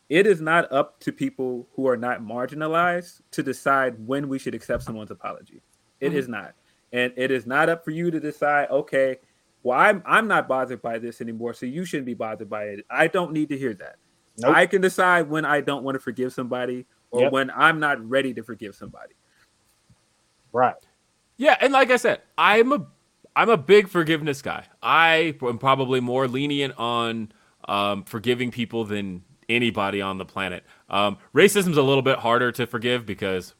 It 0.09 0.27
is 0.27 0.41
not 0.41 0.71
up 0.71 0.99
to 1.01 1.11
people 1.11 1.67
who 1.75 1.87
are 1.87 1.97
not 1.97 2.21
marginalized 2.21 3.21
to 3.31 3.43
decide 3.43 3.95
when 4.05 4.27
we 4.27 4.37
should 4.37 4.53
accept 4.53 4.83
someone's 4.83 5.11
apology. 5.11 5.61
It 5.99 6.09
mm-hmm. 6.09 6.17
is 6.17 6.27
not. 6.27 6.53
And 6.91 7.13
it 7.15 7.31
is 7.31 7.47
not 7.47 7.69
up 7.69 7.83
for 7.83 7.91
you 7.91 8.11
to 8.11 8.19
decide, 8.19 8.69
okay, 8.69 9.17
well, 9.63 9.79
I'm 9.79 10.03
I'm 10.05 10.27
not 10.27 10.47
bothered 10.47 10.81
by 10.81 10.99
this 10.99 11.21
anymore, 11.21 11.53
so 11.53 11.65
you 11.65 11.85
shouldn't 11.85 12.05
be 12.05 12.13
bothered 12.13 12.49
by 12.49 12.65
it. 12.65 12.85
I 12.89 13.07
don't 13.07 13.31
need 13.31 13.49
to 13.49 13.57
hear 13.57 13.73
that. 13.75 13.95
Nope. 14.37 14.55
I 14.55 14.65
can 14.65 14.81
decide 14.81 15.29
when 15.29 15.45
I 15.45 15.61
don't 15.61 15.83
want 15.83 15.95
to 15.95 15.99
forgive 15.99 16.33
somebody 16.33 16.85
or 17.11 17.21
yep. 17.21 17.31
when 17.31 17.49
I'm 17.51 17.79
not 17.79 18.03
ready 18.07 18.33
to 18.33 18.43
forgive 18.43 18.75
somebody. 18.75 19.13
Right. 20.51 20.75
Yeah, 21.37 21.55
and 21.61 21.71
like 21.71 21.91
I 21.91 21.95
said, 21.95 22.21
I'm 22.37 22.73
a 22.73 22.85
I'm 23.35 23.49
a 23.49 23.57
big 23.57 23.87
forgiveness 23.87 24.41
guy. 24.41 24.65
I 24.81 25.35
am 25.41 25.57
probably 25.57 25.99
more 25.99 26.27
lenient 26.27 26.77
on 26.77 27.31
um, 27.67 28.03
forgiving 28.03 28.51
people 28.51 28.85
than 28.85 29.23
anybody 29.49 30.01
on 30.01 30.17
the 30.17 30.25
planet. 30.25 30.63
Um, 30.89 31.17
racism's 31.33 31.77
a 31.77 31.83
little 31.83 32.01
bit 32.01 32.19
harder 32.19 32.51
to 32.53 32.67
forgive 32.67 33.05
because 33.05 33.53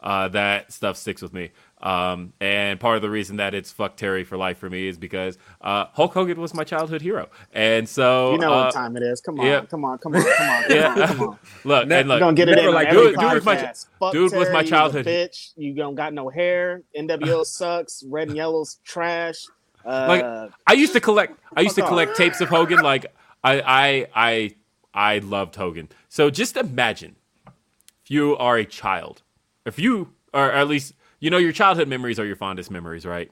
uh, 0.00 0.28
that 0.28 0.72
stuff 0.72 0.96
sticks 0.96 1.22
with 1.22 1.32
me. 1.32 1.50
Um, 1.80 2.32
and 2.40 2.80
part 2.80 2.96
of 2.96 3.02
the 3.02 3.10
reason 3.10 3.36
that 3.36 3.54
it's 3.54 3.70
fuck 3.70 3.96
Terry 3.96 4.24
for 4.24 4.38
life 4.38 4.56
for 4.56 4.70
me 4.70 4.88
is 4.88 4.96
because 4.96 5.36
uh, 5.60 5.86
Hulk 5.92 6.14
Hogan 6.14 6.40
was 6.40 6.54
my 6.54 6.64
childhood 6.64 7.02
hero, 7.02 7.28
and 7.52 7.86
so 7.86 8.32
you 8.32 8.38
know 8.38 8.52
uh, 8.52 8.64
what 8.64 8.74
time 8.74 8.96
it 8.96 9.02
is. 9.02 9.20
Come 9.20 9.38
on, 9.38 9.46
yeah. 9.46 9.60
come 9.66 9.84
on, 9.84 9.98
come 9.98 10.14
on, 10.16 10.22
come 10.22 10.48
on, 10.48 10.62
come 10.68 10.76
yeah. 10.76 10.88
on, 10.88 11.06
come 11.08 11.20
on. 11.20 11.38
look, 11.64 11.88
ne- 11.88 12.00
and 12.00 12.08
look, 12.08 12.20
don't 12.20 12.34
get 12.34 12.48
it 12.48 12.58
in 12.58 12.72
like 12.72 12.90
dude, 12.90 13.18
dude, 13.18 13.44
was 13.44 13.44
my, 13.44 14.10
dude 14.10 14.32
was 14.32 14.50
my 14.50 14.62
childhood 14.62 15.04
bitch. 15.04 15.52
You 15.56 15.74
don't 15.74 15.94
got 15.94 16.14
no 16.14 16.30
hair. 16.30 16.82
NWO 16.98 17.44
sucks. 17.44 18.02
Red 18.08 18.28
and 18.28 18.36
yellow's 18.36 18.78
trash. 18.82 19.44
Uh, 19.84 20.06
like 20.08 20.52
I 20.66 20.72
used 20.72 20.94
to 20.94 21.00
collect. 21.00 21.38
I 21.54 21.60
used 21.60 21.74
to 21.74 21.82
collect 21.82 22.16
tapes 22.16 22.40
of 22.40 22.48
Hogan. 22.48 22.80
Like 22.80 23.06
I, 23.44 23.60
I, 23.60 24.06
I 24.14 24.54
I 24.96 25.18
loved 25.18 25.54
Hogan. 25.56 25.90
So 26.08 26.30
just 26.30 26.56
imagine 26.56 27.16
if 27.46 28.10
you 28.10 28.36
are 28.38 28.56
a 28.56 28.64
child, 28.64 29.22
if 29.66 29.78
you, 29.78 30.14
or 30.32 30.50
at 30.50 30.66
least, 30.66 30.94
you 31.20 31.30
know, 31.30 31.38
your 31.38 31.52
childhood 31.52 31.86
memories 31.86 32.18
are 32.18 32.24
your 32.24 32.36
fondest 32.36 32.70
memories, 32.70 33.04
right? 33.04 33.30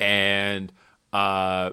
And 0.00 0.72
uh, 1.12 1.70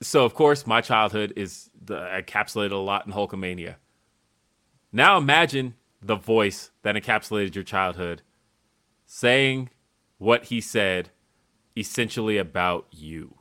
so, 0.00 0.24
of 0.24 0.34
course, 0.34 0.66
my 0.66 0.80
childhood 0.80 1.34
is 1.36 1.70
the, 1.84 1.96
encapsulated 1.98 2.72
a 2.72 2.76
lot 2.76 3.06
in 3.06 3.12
Hulkamania. 3.12 3.76
Now 4.92 5.18
imagine 5.18 5.74
the 6.00 6.16
voice 6.16 6.70
that 6.82 6.94
encapsulated 6.94 7.54
your 7.54 7.64
childhood 7.64 8.22
saying 9.04 9.70
what 10.18 10.44
he 10.44 10.60
said 10.60 11.10
essentially 11.76 12.38
about 12.38 12.86
you. 12.90 13.36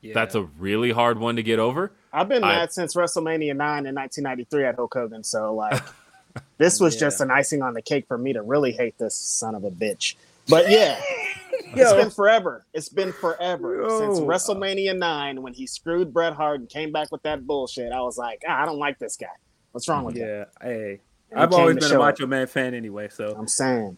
Yeah. 0.00 0.14
That's 0.14 0.34
a 0.34 0.42
really 0.42 0.92
hard 0.92 1.18
one 1.18 1.36
to 1.36 1.42
get 1.42 1.58
over. 1.58 1.92
I've 2.12 2.28
been 2.28 2.44
I, 2.44 2.56
mad 2.56 2.72
since 2.72 2.94
WrestleMania 2.94 3.56
9 3.56 3.86
in 3.86 3.94
1993 3.94 4.64
at 4.64 4.74
Hulk 4.76 4.92
Hogan. 4.94 5.24
So, 5.24 5.54
like, 5.54 5.82
this 6.58 6.78
was 6.78 6.94
yeah. 6.94 7.00
just 7.00 7.20
an 7.20 7.30
icing 7.30 7.62
on 7.62 7.74
the 7.74 7.82
cake 7.82 8.06
for 8.06 8.18
me 8.18 8.32
to 8.34 8.42
really 8.42 8.72
hate 8.72 8.98
this 8.98 9.16
son 9.16 9.54
of 9.54 9.64
a 9.64 9.70
bitch. 9.70 10.16
But 10.48 10.70
yeah, 10.70 11.00
it's 11.50 11.92
been 11.92 12.10
forever. 12.10 12.64
It's 12.74 12.88
been 12.88 13.12
forever 13.12 13.82
Yo. 13.82 13.98
since 13.98 14.20
WrestleMania 14.20 14.96
9 14.96 15.42
when 15.42 15.54
he 15.54 15.66
screwed 15.66 16.12
Bret 16.12 16.34
Hart 16.34 16.60
and 16.60 16.68
came 16.68 16.92
back 16.92 17.10
with 17.12 17.22
that 17.22 17.46
bullshit. 17.46 17.92
I 17.92 18.00
was 18.00 18.18
like, 18.18 18.42
ah, 18.48 18.62
I 18.62 18.66
don't 18.66 18.78
like 18.78 18.98
this 18.98 19.16
guy. 19.16 19.26
What's 19.70 19.88
wrong 19.88 20.04
with 20.04 20.16
yeah, 20.16 20.44
Hey, 20.60 21.00
I've 21.34 21.52
always 21.52 21.78
been 21.78 21.92
a 21.92 21.98
Macho 21.98 22.26
Man 22.26 22.46
fan 22.46 22.74
anyway. 22.74 23.08
So 23.08 23.34
I'm 23.36 23.48
saying. 23.48 23.96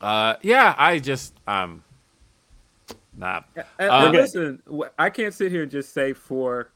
Uh, 0.00 0.36
yeah, 0.40 0.74
I 0.78 0.98
just 0.98 1.34
um 1.46 1.84
Nah. 3.20 3.42
And, 3.78 3.90
uh, 3.90 4.10
listen, 4.10 4.62
I 4.98 5.10
can't 5.10 5.34
sit 5.34 5.52
here 5.52 5.62
and 5.62 5.70
just 5.70 5.92
say 5.92 6.12
for 6.12 6.72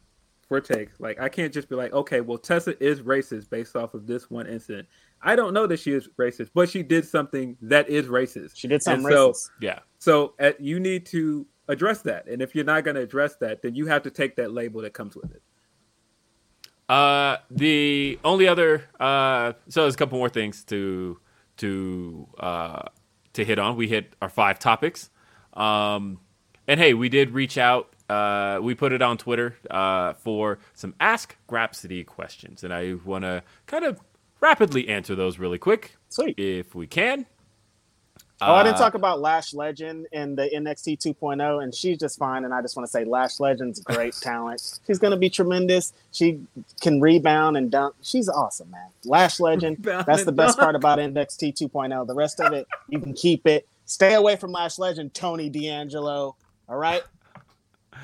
for 0.46 0.60
take. 0.60 0.90
Like 0.98 1.20
I 1.20 1.28
can't 1.28 1.52
just 1.52 1.68
be 1.68 1.74
like, 1.74 1.92
okay, 1.92 2.20
well 2.20 2.38
Tessa 2.38 2.82
is 2.82 3.00
racist 3.00 3.50
based 3.50 3.76
off 3.76 3.94
of 3.94 4.06
this 4.06 4.30
one 4.30 4.46
incident. 4.46 4.86
I 5.22 5.36
don't 5.36 5.54
know 5.54 5.66
that 5.66 5.80
she 5.80 5.92
is 5.92 6.08
racist, 6.18 6.50
but 6.54 6.68
she 6.68 6.82
did 6.82 7.06
something 7.06 7.56
that 7.62 7.88
is 7.88 8.06
racist. 8.06 8.52
She 8.54 8.68
did 8.68 8.82
something 8.82 9.10
so, 9.10 9.30
racist. 9.30 9.50
Yeah. 9.60 9.78
So 9.98 10.34
uh, 10.38 10.52
you 10.58 10.78
need 10.78 11.06
to 11.06 11.46
address 11.68 12.02
that, 12.02 12.26
and 12.28 12.42
if 12.42 12.54
you're 12.54 12.64
not 12.64 12.84
going 12.84 12.96
to 12.96 13.00
address 13.00 13.36
that, 13.36 13.62
then 13.62 13.74
you 13.74 13.86
have 13.86 14.02
to 14.02 14.10
take 14.10 14.36
that 14.36 14.52
label 14.52 14.82
that 14.82 14.92
comes 14.92 15.16
with 15.16 15.32
it. 15.32 15.42
Uh, 16.90 17.38
the 17.50 18.18
only 18.22 18.46
other 18.46 18.84
uh, 19.00 19.54
so 19.68 19.82
there's 19.82 19.94
a 19.94 19.96
couple 19.96 20.18
more 20.18 20.28
things 20.28 20.62
to 20.64 21.18
to 21.56 22.28
uh 22.38 22.82
to 23.32 23.44
hit 23.44 23.58
on. 23.58 23.76
We 23.76 23.88
hit 23.88 24.14
our 24.20 24.28
five 24.28 24.58
topics. 24.58 25.10
Um, 25.54 26.20
and 26.66 26.80
hey, 26.80 26.94
we 26.94 27.08
did 27.08 27.30
reach 27.30 27.58
out. 27.58 27.90
Uh, 28.08 28.58
we 28.62 28.74
put 28.74 28.92
it 28.92 29.00
on 29.00 29.16
Twitter 29.16 29.56
uh, 29.70 30.12
for 30.14 30.58
some 30.74 30.94
Ask 31.00 31.36
Grapsody 31.48 32.04
questions, 32.04 32.62
and 32.62 32.72
I 32.72 32.94
want 33.04 33.24
to 33.24 33.42
kind 33.66 33.84
of 33.84 34.00
rapidly 34.40 34.88
answer 34.88 35.14
those 35.14 35.38
really 35.38 35.58
quick, 35.58 35.96
Sweet. 36.10 36.38
if 36.38 36.74
we 36.74 36.86
can. 36.86 37.26
Oh, 38.40 38.46
uh, 38.46 38.54
I 38.56 38.62
didn't 38.64 38.76
uh, 38.76 38.78
talk 38.78 38.94
about 38.94 39.20
Lash 39.20 39.54
Legend 39.54 40.06
in 40.12 40.34
the 40.34 40.50
NXT 40.54 40.98
2.0, 40.98 41.62
and 41.62 41.74
she's 41.74 41.98
just 41.98 42.18
fine. 42.18 42.44
And 42.44 42.52
I 42.52 42.60
just 42.60 42.76
want 42.76 42.86
to 42.86 42.90
say 42.90 43.04
Lash 43.04 43.38
Legend's 43.40 43.80
great 43.80 44.14
talent. 44.20 44.80
She's 44.86 44.98
going 44.98 45.12
to 45.12 45.16
be 45.16 45.30
tremendous. 45.30 45.92
She 46.12 46.40
can 46.80 47.00
rebound 47.00 47.56
and 47.56 47.70
dunk. 47.70 47.94
She's 48.02 48.28
awesome, 48.28 48.70
man. 48.70 48.88
Lash 49.04 49.38
Legend. 49.38 49.78
That's 49.82 50.24
the 50.24 50.32
best 50.32 50.58
part 50.58 50.74
about 50.74 50.98
NXT 50.98 51.56
2.0. 51.56 52.06
The 52.06 52.14
rest 52.14 52.40
of 52.40 52.52
it, 52.52 52.66
you 52.88 52.98
can 53.00 53.14
keep 53.14 53.46
it. 53.46 53.66
Stay 53.86 54.14
away 54.14 54.36
from 54.36 54.50
Lash 54.50 54.78
Legend, 54.78 55.14
Tony 55.14 55.48
D'Angelo. 55.48 56.36
All 56.68 56.76
right. 56.76 57.02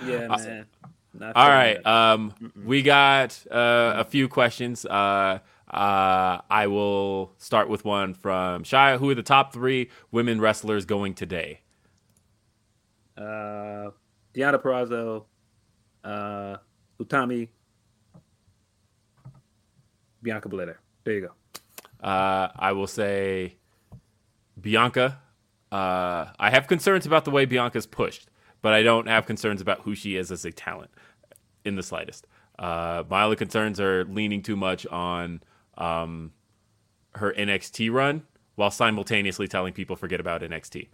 Yeah, 0.05 0.29
man. 0.29 0.67
Not 1.13 1.35
All 1.35 1.49
right. 1.49 1.85
Um, 1.85 2.35
we 2.65 2.83
got 2.83 3.39
uh, 3.51 3.95
a 3.97 4.05
few 4.05 4.29
questions. 4.29 4.87
Uh, 4.87 5.41
uh, 5.69 6.41
I 6.51 6.67
will 6.69 7.33
start 7.39 7.69
with 7.69 7.85
one 7.85 8.15
from 8.15 8.65
Shia. 8.65 8.99
Who 8.99 9.11
are 9.11 9.15
the 9.15 9.23
top 9.23 9.53
three 9.53 9.91
women 10.11 10.41
wrestlers 10.41 10.85
going 10.85 11.15
today? 11.15 11.61
Uh, 13.17 13.91
Deonna 14.35 14.61
Purrazzo, 14.63 15.25
uh, 16.05 16.57
Utami, 17.01 17.49
Bianca 20.23 20.49
Belair. 20.49 20.81
There 21.05 21.15
you 21.15 21.21
go. 21.23 22.07
Uh, 22.07 22.49
I 22.55 22.73
will 22.73 22.87
say 22.87 23.57
Bianca. 24.61 25.21
Uh, 25.73 26.27
I 26.39 26.51
have 26.51 26.67
concerns 26.67 27.07
about 27.07 27.25
the 27.25 27.31
way 27.31 27.45
Bianca's 27.45 27.87
pushed 27.87 28.30
but 28.63 28.73
I 28.73 28.83
don't 28.83 29.09
have 29.09 29.27
concerns 29.27 29.61
about 29.61 29.81
who 29.83 29.95
she 29.95 30.17
is 30.17 30.31
as 30.31 30.45
a 30.45 30.53
talent 30.53 30.91
in 31.65 31.77
the 31.77 31.83
slightest. 31.83 32.27
Uh, 32.59 33.05
my 33.09 33.23
only 33.23 33.37
concerns 33.37 33.81
are 33.81 34.05
leaning 34.05 34.43
too 34.43 34.57
much 34.57 34.87
on 34.87 35.43
um, 35.79 36.33
her 37.15 37.33
NXT 37.33 37.93
run 37.93 38.23
while 38.57 38.71
simultaneously 38.71 39.49
telling 39.49 39.73
people 39.73 39.97
forget 39.97 40.21
about 40.21 40.43
NXT. 40.43 40.89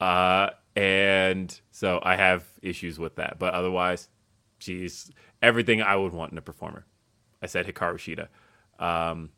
Uh, 0.00 0.50
and 0.74 1.60
so 1.70 2.00
I 2.02 2.16
have 2.16 2.44
issues 2.60 2.98
with 2.98 3.16
that. 3.16 3.38
But 3.38 3.54
otherwise, 3.54 4.08
she's 4.58 5.10
everything 5.40 5.80
I 5.80 5.94
would 5.94 6.12
want 6.12 6.32
in 6.32 6.38
a 6.38 6.42
performer. 6.42 6.86
I 7.40 7.46
said 7.46 7.66
Hikaru 7.66 7.94
Shida. 7.94 8.28
Um, 8.84 9.30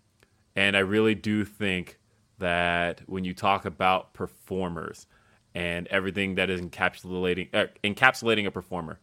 and 0.56 0.76
I 0.76 0.80
really 0.80 1.14
do 1.14 1.44
think 1.44 1.98
that 2.38 3.02
when 3.06 3.24
you 3.24 3.34
talk 3.34 3.64
about 3.64 4.14
performers, 4.14 5.06
and 5.54 5.86
everything 5.88 6.34
that 6.34 6.50
is 6.50 6.60
encapsulating 6.60 7.48
uh, 7.54 7.66
encapsulating 7.82 8.46
a 8.46 8.50
performer. 8.50 8.98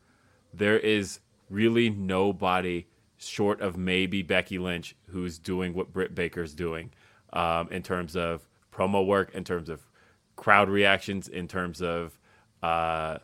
There 0.53 0.77
is 0.77 1.19
really 1.49 1.89
nobody 1.89 2.87
short 3.17 3.61
of 3.61 3.77
maybe 3.77 4.21
Becky 4.21 4.57
Lynch, 4.57 4.95
who's 5.09 5.37
doing 5.37 5.73
what 5.73 5.93
Britt 5.93 6.15
Baker's 6.15 6.53
doing 6.53 6.91
um, 7.33 7.69
in 7.71 7.83
terms 7.83 8.15
of 8.15 8.47
promo 8.71 9.05
work, 9.05 9.33
in 9.35 9.43
terms 9.43 9.69
of 9.69 9.81
crowd 10.35 10.69
reactions, 10.69 11.27
in 11.27 11.47
terms 11.47 11.81
of 11.81 12.17
uh, 12.63 13.17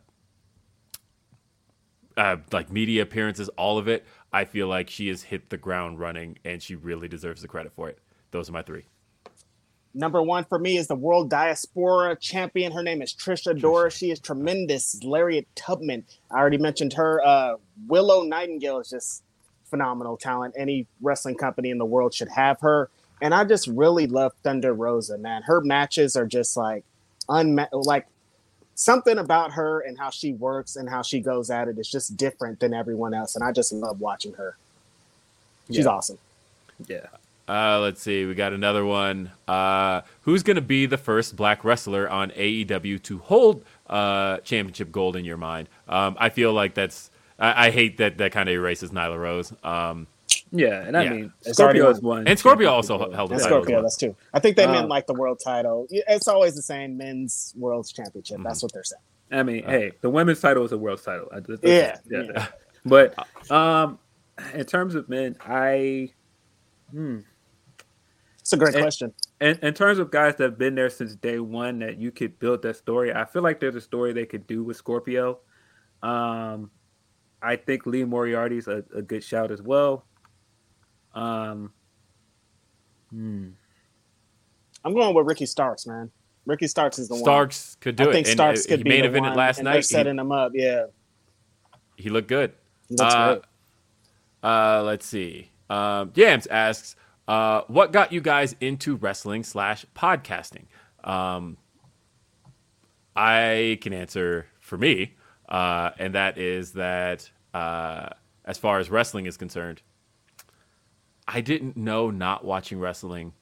uh, 2.16 2.38
like 2.52 2.72
media 2.72 3.02
appearances, 3.02 3.50
all 3.50 3.78
of 3.78 3.88
it. 3.88 4.06
I 4.32 4.46
feel 4.46 4.68
like 4.68 4.90
she 4.90 5.08
has 5.08 5.24
hit 5.24 5.50
the 5.50 5.58
ground 5.58 6.00
running, 6.00 6.38
and 6.46 6.62
she 6.62 6.76
really 6.76 7.08
deserves 7.08 7.42
the 7.42 7.48
credit 7.48 7.72
for 7.74 7.90
it. 7.90 8.00
Those 8.32 8.50
are 8.50 8.54
my 8.54 8.62
three. 8.62 8.86
Number 9.98 10.22
one 10.22 10.44
for 10.46 10.60
me 10.60 10.78
is 10.78 10.86
the 10.88 10.96
World 10.96 11.28
Diaspora 11.28 12.16
Champion. 12.18 12.72
Her 12.72 12.84
name 12.84 13.02
is 13.02 13.12
Trisha 13.14 13.58
Adora. 13.60 13.92
She 13.92 14.12
is 14.12 14.20
tremendous. 14.20 15.04
Lariat 15.04 15.48
Tubman. 15.56 16.06
I 16.30 16.38
already 16.38 16.60
mentioned 16.60 16.94
her. 16.94 17.20
Uh, 17.26 17.56
Willow 17.88 18.22
Nightingale 18.22 18.78
is 18.80 18.92
just 18.92 19.24
phenomenal 19.72 20.16
talent. 20.16 20.54
Any 20.56 20.86
wrestling 21.02 21.36
company 21.36 21.72
in 21.72 21.80
the 21.80 21.86
world 21.86 22.14
should 22.14 22.30
have 22.30 22.60
her. 22.62 22.92
And 23.24 23.34
I 23.34 23.44
just 23.44 23.66
really 23.66 24.06
love 24.06 24.34
Thunder 24.44 24.72
Rosa, 24.72 25.18
man. 25.18 25.42
Her 25.42 25.62
matches 25.62 26.16
are 26.16 26.28
just 26.28 26.56
like 26.56 26.84
unma- 27.28 27.68
like 27.72 28.06
something 28.76 29.18
about 29.18 29.54
her 29.54 29.80
and 29.80 29.98
how 29.98 30.12
she 30.12 30.34
works 30.34 30.76
and 30.76 30.88
how 30.88 31.02
she 31.02 31.20
goes 31.22 31.50
at 31.50 31.68
it 31.68 31.80
is 31.80 31.90
just 31.90 32.16
different 32.16 32.60
than 32.60 32.72
everyone 32.72 33.16
else. 33.16 33.36
And 33.36 33.44
I 33.44 33.52
just 33.52 33.74
love 33.74 34.00
watching 34.00 34.34
her. 34.34 34.58
She's 35.70 35.86
Yeah. 35.86 35.88
awesome. 35.88 36.20
Yeah. 36.86 37.08
Uh, 37.48 37.80
let's 37.80 38.02
see. 38.02 38.26
We 38.26 38.36
got 38.36 38.52
another 38.54 38.84
one. 38.86 39.32
Uh, 39.48 40.02
who's 40.22 40.44
going 40.44 40.56
to 40.56 40.62
be 40.62 40.86
the 40.86 40.98
first 40.98 41.36
black 41.36 41.64
wrestler 41.64 42.10
on 42.10 42.32
AEW 42.32 43.02
to 43.04 43.20
hold 43.20 43.64
uh, 43.90 44.38
championship 44.40 44.92
gold 44.92 45.16
in 45.16 45.24
your 45.24 45.38
mind? 45.38 45.70
Um, 45.88 46.18
I 46.20 46.30
feel 46.30 46.52
like 46.54 46.74
that's. 46.74 47.10
I, 47.40 47.68
I 47.68 47.72
hate 47.72 47.98
that 47.98 48.18
that 48.18 48.32
kind 48.34 48.50
of 48.50 48.56
erases 48.56 48.92
Nyla 48.92 49.18
Rose. 49.18 49.54
Um, 49.64 50.08
Yeah, 50.52 50.82
and 50.86 50.98
I 50.98 51.04
Yeah. 51.04 51.10
mean 51.14 51.34
It's 51.46 51.60
already 51.60 51.80
Scorpio's 51.80 52.02
one, 52.02 52.28
And 52.28 52.38
Scorpio 52.38 52.70
also 52.70 52.98
gold. 52.98 53.14
held 53.16 53.30
the 53.30 53.36
And 53.36 53.42
Yeah. 53.42 53.48
Scorpio, 53.48 53.82
that's 53.82 53.96
too. 53.98 54.16
I 54.34 54.40
think 54.40 54.58
they 54.58 54.64
Um, 54.66 54.72
meant 54.72 54.90
like 54.90 55.08
the 55.08 55.14
world 55.14 55.40
title. 55.44 55.88
It's 55.90 56.28
always 56.28 56.56
the 56.56 56.62
same 56.62 56.98
men's 56.98 57.54
world 57.58 57.88
championship. 57.94 58.40
That's 58.44 58.62
what 58.62 58.74
they're 58.74 58.84
saying. 58.84 59.02
I 59.32 59.44
mean, 59.44 59.64
hey, 59.64 59.92
the 60.02 60.10
women's 60.10 60.40
title 60.42 60.64
is 60.66 60.72
a 60.74 60.78
world 60.78 61.02
title. 61.04 61.28
I- 61.32 61.40
that's- 61.42 61.60
Yeah, 61.64 61.98
yeah. 62.10 62.32
yeah. 62.34 62.48
But 62.86 63.52
um, 63.52 64.00
in 64.54 64.66
terms 64.66 64.96
of 64.96 65.08
men, 65.10 65.36
I 65.46 66.12
hmm, 66.92 67.20
It's 68.48 68.54
a 68.54 68.58
great 68.58 68.76
And- 68.76 68.84
question. 68.86 69.14
in, 69.42 69.60
in 69.62 69.74
terms 69.74 70.00
of 70.00 70.10
guys 70.10 70.38
that 70.38 70.44
have 70.46 70.58
been 70.58 70.74
there 70.74 70.90
since 70.90 71.16
day 71.18 71.38
one 71.38 71.80
that 71.80 71.98
you 71.98 72.12
could 72.14 72.40
build 72.40 72.62
that 72.62 72.78
story, 72.78 73.14
I 73.14 73.26
feel 73.26 73.42
like 73.42 73.60
there's 73.60 73.76
a 73.76 73.82
story 73.82 74.14
they 74.14 74.26
could 74.26 74.48
do 74.48 74.64
with 74.64 74.78
Scorpio. 74.78 75.40
Um, 76.02 76.72
I 77.42 77.58
think 77.58 77.86
Lee 77.86 78.06
Moriarty's 78.06 78.70
a, 78.70 78.86
a 78.96 79.02
good 79.02 79.22
shout 79.22 79.52
as 79.52 79.62
well. 79.62 80.06
Um, 81.14 81.74
hmm. 83.10 83.50
I'm 84.86 84.94
going 84.94 85.14
with 85.14 85.26
Ricky 85.26 85.46
Starks, 85.46 85.86
man. 85.86 86.10
Ricky 86.46 86.68
Starks 86.68 87.00
is 87.00 87.10
the 87.10 87.16
one. 87.16 87.24
Starks 87.24 87.76
could 87.82 87.98
do 87.98 88.04
I 88.04 88.08
it. 88.08 88.10
I 88.12 88.14
think 88.14 88.28
Starks 88.28 88.66
uh, 88.66 88.70
could 88.70 88.80
he 88.80 88.84
be 88.84 88.90
main 88.92 89.02
the 89.02 89.10
evented 89.10 89.22
one, 89.24 89.36
last 89.36 89.58
and 89.58 89.68
they're 89.68 89.74
night. 89.74 89.78
He, 89.80 89.82
setting 89.84 90.18
him 90.18 90.32
up. 90.32 90.54
Yeah, 90.56 90.86
he 91.98 92.10
looked 92.10 92.30
good. 92.30 92.54
he 92.88 92.96
looks 92.96 93.14
Uh, 93.14 93.28
great. 93.34 93.42
Uh, 94.42 94.84
let's 94.84 95.06
see. 95.06 95.52
Um, 95.70 96.12
Yams 96.16 96.48
asks, 96.48 96.96
uh, 97.28 97.62
"What 97.68 97.92
got 97.92 98.12
you 98.12 98.22
guys 98.22 98.56
into 98.60 98.96
wrestling 98.96 99.44
slash 99.44 99.86
podcasting?" 99.96 100.66
Um, 101.04 101.58
I 103.16 103.80
can 103.82 103.94
answer 103.94 104.48
for 104.60 104.78
me, 104.78 105.16
uh, 105.50 105.92
and 105.98 106.14
that 106.16 106.38
is 106.38 106.74
that 106.74 107.32
uh, 107.54 108.10
as 108.46 108.58
far 108.58 108.80
as 108.80 108.90
wrestling 108.90 109.26
is 109.26 109.38
concerned, 109.38 109.82
I 111.28 111.42
didn't 111.42 111.76
know 111.76 112.10
not 112.10 112.46
watching 112.46 112.80
wrestling 112.80 113.34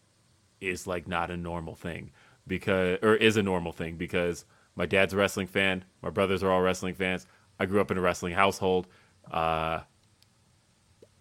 is 0.61 0.87
like 0.87 1.07
not 1.07 1.29
a 1.29 1.37
normal 1.37 1.75
thing 1.75 2.11
because 2.47 2.99
or 3.03 3.15
is 3.15 3.37
a 3.37 3.43
normal 3.43 3.71
thing 3.71 3.95
because 3.97 4.45
my 4.75 4.85
dad's 4.85 5.13
a 5.13 5.17
wrestling 5.17 5.47
fan, 5.47 5.85
my 6.01 6.09
brothers 6.09 6.43
are 6.43 6.51
all 6.51 6.61
wrestling 6.61 6.95
fans. 6.95 7.25
I 7.59 7.65
grew 7.65 7.79
up 7.79 7.91
in 7.91 7.97
a 7.97 8.01
wrestling 8.01 8.33
household. 8.33 8.87
Uh, 9.31 9.81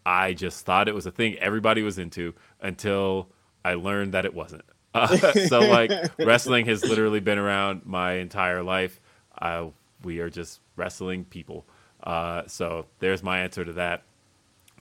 I 0.06 0.34
just 0.34 0.64
thought 0.64 0.88
it 0.88 0.94
was 0.94 1.06
a 1.06 1.10
thing 1.10 1.36
everybody 1.38 1.82
was 1.82 1.98
into 1.98 2.34
until 2.60 3.28
I 3.64 3.74
learned 3.74 4.12
that 4.14 4.24
it 4.24 4.34
wasn't. 4.34 4.64
Uh, 4.94 5.16
so 5.48 5.58
like 5.58 5.90
wrestling 6.20 6.66
has 6.66 6.84
literally 6.84 7.18
been 7.18 7.36
around 7.36 7.84
my 7.84 8.12
entire 8.12 8.62
life. 8.62 9.00
Uh, 9.36 9.66
we 10.04 10.20
are 10.20 10.30
just 10.30 10.60
wrestling 10.76 11.24
people. 11.24 11.66
Uh, 12.00 12.42
so 12.46 12.86
there's 13.00 13.20
my 13.20 13.40
answer 13.40 13.64
to 13.64 13.72
that. 13.72 14.04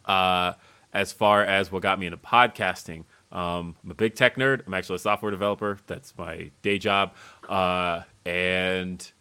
Uh, 0.05 0.53
as 0.93 1.11
far 1.11 1.43
as 1.43 1.71
what 1.71 1.81
got 1.81 1.97
me 1.97 2.05
into 2.05 2.17
podcasting, 2.17 3.05
um, 3.31 3.75
I'm 3.83 3.89
a 3.89 3.95
big 3.95 4.13
tech 4.13 4.35
nerd. 4.35 4.61
I'm 4.67 4.75
actually 4.75 4.97
a 4.97 4.99
software 4.99 5.31
developer. 5.31 5.79
That's 5.87 6.13
my 6.15 6.51
day 6.61 6.77
job. 6.77 7.15
Uh, 7.49 8.01
and 8.23 9.11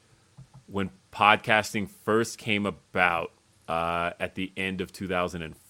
when 0.67 0.91
podcasting 1.11 1.89
first 1.89 2.37
came 2.37 2.67
about 2.67 3.33
uh, 3.67 4.11
at 4.21 4.35
the 4.35 4.53
end 4.57 4.83
of 4.83 4.93
2004, 4.93 5.62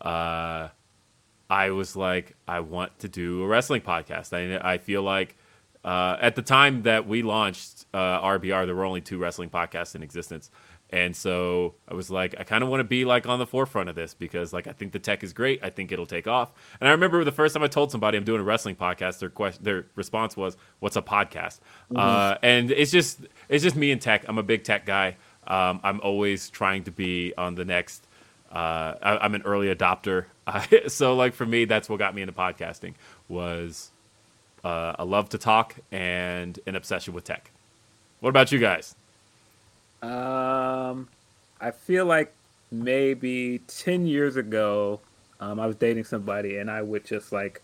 uh, 0.00 0.68
I 1.48 1.70
was 1.70 1.96
like, 1.96 2.36
I 2.46 2.60
want 2.60 2.98
to 3.00 3.08
do 3.08 3.42
a 3.42 3.46
wrestling 3.46 3.82
podcast. 3.82 4.32
I, 4.32 4.74
I 4.74 4.78
feel 4.78 5.02
like 5.02 5.36
uh, 5.84 6.16
at 6.20 6.34
the 6.34 6.42
time 6.42 6.82
that 6.82 7.06
we 7.06 7.22
launched 7.22 7.86
uh, 7.94 8.20
RBR, 8.20 8.66
there 8.66 8.74
were 8.74 8.84
only 8.84 9.00
two 9.00 9.18
wrestling 9.18 9.50
podcasts 9.50 9.94
in 9.94 10.02
existence. 10.02 10.50
And 10.90 11.16
so 11.16 11.74
I 11.88 11.94
was 11.94 12.10
like, 12.10 12.34
I 12.38 12.44
kind 12.44 12.62
of 12.62 12.70
want 12.70 12.80
to 12.80 12.84
be 12.84 13.04
like 13.04 13.26
on 13.26 13.40
the 13.40 13.46
forefront 13.46 13.88
of 13.88 13.96
this 13.96 14.14
because 14.14 14.52
like 14.52 14.68
I 14.68 14.72
think 14.72 14.92
the 14.92 15.00
tech 15.00 15.24
is 15.24 15.32
great. 15.32 15.58
I 15.62 15.70
think 15.70 15.90
it'll 15.90 16.06
take 16.06 16.28
off. 16.28 16.52
And 16.80 16.88
I 16.88 16.92
remember 16.92 17.24
the 17.24 17.32
first 17.32 17.54
time 17.54 17.62
I 17.64 17.66
told 17.66 17.90
somebody 17.90 18.16
I'm 18.16 18.24
doing 18.24 18.40
a 18.40 18.44
wrestling 18.44 18.76
podcast, 18.76 19.18
their 19.18 19.28
question, 19.28 19.64
their 19.64 19.86
response 19.96 20.36
was, 20.36 20.56
"What's 20.78 20.94
a 20.94 21.02
podcast?" 21.02 21.58
Uh, 21.94 22.36
and 22.42 22.70
it's 22.70 22.92
just 22.92 23.20
it's 23.48 23.64
just 23.64 23.74
me 23.74 23.90
and 23.90 24.00
tech. 24.00 24.24
I'm 24.28 24.38
a 24.38 24.44
big 24.44 24.62
tech 24.62 24.86
guy. 24.86 25.16
Um, 25.48 25.80
I'm 25.82 26.00
always 26.02 26.50
trying 26.50 26.84
to 26.84 26.92
be 26.92 27.34
on 27.36 27.56
the 27.56 27.64
next. 27.64 28.05
Uh, 28.56 28.94
I, 29.02 29.18
I'm 29.18 29.34
an 29.34 29.42
early 29.42 29.66
adopter, 29.74 30.24
so 30.88 31.14
like 31.14 31.34
for 31.34 31.44
me, 31.44 31.66
that's 31.66 31.90
what 31.90 31.98
got 31.98 32.14
me 32.14 32.22
into 32.22 32.32
podcasting 32.32 32.94
was 33.28 33.90
uh, 34.64 34.94
a 34.98 35.04
love 35.04 35.28
to 35.30 35.38
talk 35.38 35.74
and 35.92 36.58
an 36.66 36.74
obsession 36.74 37.12
with 37.12 37.24
tech. 37.24 37.50
What 38.20 38.30
about 38.30 38.50
you 38.52 38.58
guys? 38.58 38.94
Um, 40.00 41.08
I 41.60 41.70
feel 41.70 42.06
like 42.06 42.32
maybe 42.70 43.60
ten 43.68 44.06
years 44.06 44.36
ago, 44.36 45.00
um, 45.38 45.60
I 45.60 45.66
was 45.66 45.76
dating 45.76 46.04
somebody, 46.04 46.56
and 46.56 46.70
I 46.70 46.80
would 46.80 47.04
just 47.04 47.32
like 47.32 47.60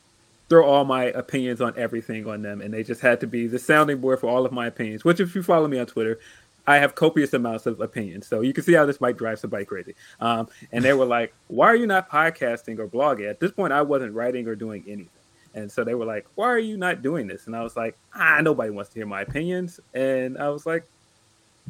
throw 0.50 0.66
all 0.66 0.84
my 0.84 1.04
opinions 1.04 1.62
on 1.62 1.72
everything 1.78 2.28
on 2.28 2.42
them, 2.42 2.60
and 2.60 2.74
they 2.74 2.82
just 2.82 3.00
had 3.00 3.18
to 3.20 3.26
be 3.26 3.46
the 3.46 3.58
sounding 3.58 3.96
board 3.96 4.20
for 4.20 4.28
all 4.28 4.44
of 4.44 4.52
my 4.52 4.66
opinions. 4.66 5.06
Which, 5.06 5.20
if 5.20 5.34
you 5.34 5.42
follow 5.42 5.68
me 5.68 5.78
on 5.78 5.86
Twitter, 5.86 6.20
I 6.66 6.78
have 6.78 6.94
copious 6.94 7.32
amounts 7.32 7.66
of 7.66 7.80
opinions, 7.80 8.26
so 8.26 8.40
you 8.40 8.52
can 8.52 8.62
see 8.62 8.72
how 8.72 8.86
this 8.86 9.00
might 9.00 9.16
drive 9.16 9.38
somebody 9.38 9.64
crazy. 9.64 9.94
Um, 10.20 10.48
and 10.70 10.84
they 10.84 10.92
were 10.92 11.04
like, 11.04 11.34
"Why 11.48 11.66
are 11.66 11.76
you 11.76 11.86
not 11.86 12.08
podcasting 12.08 12.78
or 12.78 12.86
blogging?" 12.86 13.28
At 13.28 13.40
this 13.40 13.50
point, 13.50 13.72
I 13.72 13.82
wasn't 13.82 14.14
writing 14.14 14.46
or 14.46 14.54
doing 14.54 14.84
anything. 14.86 15.08
And 15.54 15.70
so 15.70 15.84
they 15.84 15.94
were 15.94 16.06
like, 16.06 16.26
"Why 16.36 16.46
are 16.46 16.58
you 16.58 16.76
not 16.76 17.02
doing 17.02 17.26
this?" 17.26 17.46
And 17.46 17.56
I 17.56 17.62
was 17.62 17.76
like, 17.76 17.96
"Ah, 18.14 18.40
nobody 18.40 18.70
wants 18.70 18.90
to 18.90 19.00
hear 19.00 19.06
my 19.06 19.22
opinions." 19.22 19.80
And 19.92 20.38
I 20.38 20.48
was 20.50 20.64
like, 20.64 20.84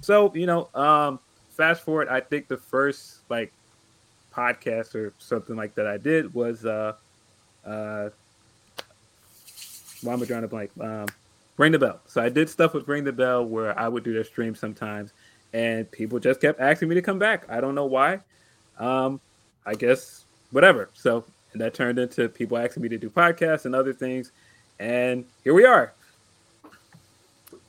so 0.01 0.33
you 0.35 0.47
know, 0.47 0.69
um, 0.75 1.21
fast 1.51 1.83
forward. 1.83 2.09
I 2.09 2.21
think 2.21 2.49
the 2.49 2.57
first 2.57 3.21
like 3.29 3.53
podcast 4.33 4.95
or 4.95 5.13
something 5.19 5.57
like 5.57 5.75
that 5.75 5.87
I 5.87 5.99
did 5.99 6.33
was 6.33 6.65
uh, 6.65 6.95
uh, 7.65 8.09
why 10.03 10.13
am 10.13 10.23
I 10.23 10.25
drawing 10.25 10.45
a 10.45 10.49
blank? 10.49 10.71
Um, 10.81 11.07
Ring 11.57 11.73
the 11.73 11.79
Bell. 11.79 12.01
So 12.07 12.23
I 12.23 12.29
did 12.29 12.49
stuff 12.49 12.75
with 12.75 12.89
Ring 12.89 13.05
the 13.05 13.13
Bell 13.13 13.45
where 13.45 13.79
I 13.79 13.89
would 13.89 14.05
do 14.05 14.13
their 14.13 14.25
stream 14.25 14.55
sometimes, 14.55 15.13
and 15.53 15.91
people 15.91 16.19
just 16.19 16.41
kept 16.41 16.61
asking 16.61 16.89
me 16.89 16.95
to 16.95 17.03
come 17.03 17.19
back. 17.19 17.45
I 17.49 17.61
don't 17.61 17.75
know 17.75 17.87
why. 17.87 18.21
Um, 18.79 19.21
I 19.67 19.75
guess 19.75 20.25
whatever. 20.51 20.89
So 20.95 21.25
that 21.55 21.75
turned 21.75 21.99
into 21.99 22.29
people 22.29 22.57
asking 22.57 22.83
me 22.83 22.89
to 22.91 22.99
do 22.99 23.11
podcasts 23.11 23.67
and 23.67 23.75
other 23.75 23.93
things, 23.93 24.33
and 24.79 25.25
here 25.45 25.55
we 25.55 25.65
are. 25.65 25.93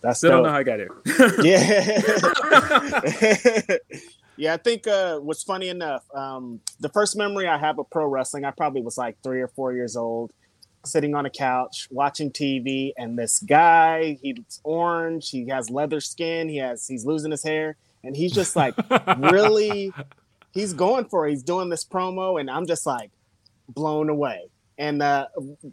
That's 0.01 0.19
Still 0.19 0.31
don't 0.31 0.43
know 0.43 0.49
how 0.49 0.57
I 0.57 0.63
got 0.63 0.79
here. 0.79 0.91
yeah. 1.43 2.01
yeah, 4.37 4.53
I 4.53 4.57
think 4.57 4.85
uh 4.85 5.19
what's 5.19 5.43
funny 5.43 5.69
enough, 5.69 6.03
um, 6.13 6.59
the 6.81 6.89
first 6.89 7.15
memory 7.15 7.47
I 7.47 7.57
have 7.57 7.79
of 7.79 7.89
pro 7.89 8.05
wrestling, 8.07 8.43
I 8.43 8.51
probably 8.51 8.81
was 8.81 8.97
like 8.97 9.17
three 9.23 9.41
or 9.41 9.47
four 9.47 9.71
years 9.73 9.95
old, 9.95 10.31
sitting 10.85 11.15
on 11.15 11.25
a 11.25 11.29
couch 11.29 11.87
watching 11.91 12.31
TV, 12.31 12.93
and 12.97 13.17
this 13.17 13.39
guy, 13.39 14.17
he's 14.21 14.59
orange, 14.63 15.29
he 15.29 15.47
has 15.49 15.69
leather 15.69 15.99
skin, 15.99 16.49
he 16.49 16.57
has 16.57 16.87
he's 16.87 17.05
losing 17.05 17.31
his 17.31 17.43
hair, 17.43 17.75
and 18.03 18.15
he's 18.15 18.33
just 18.33 18.55
like 18.55 18.75
really 19.17 19.91
he's 20.53 20.73
going 20.73 21.05
for 21.05 21.27
it. 21.27 21.31
He's 21.31 21.43
doing 21.43 21.69
this 21.69 21.83
promo, 21.83 22.39
and 22.39 22.49
I'm 22.49 22.65
just 22.65 22.85
like 22.85 23.11
blown 23.67 24.09
away. 24.09 24.49
And 24.77 25.01
uh, 25.01 25.27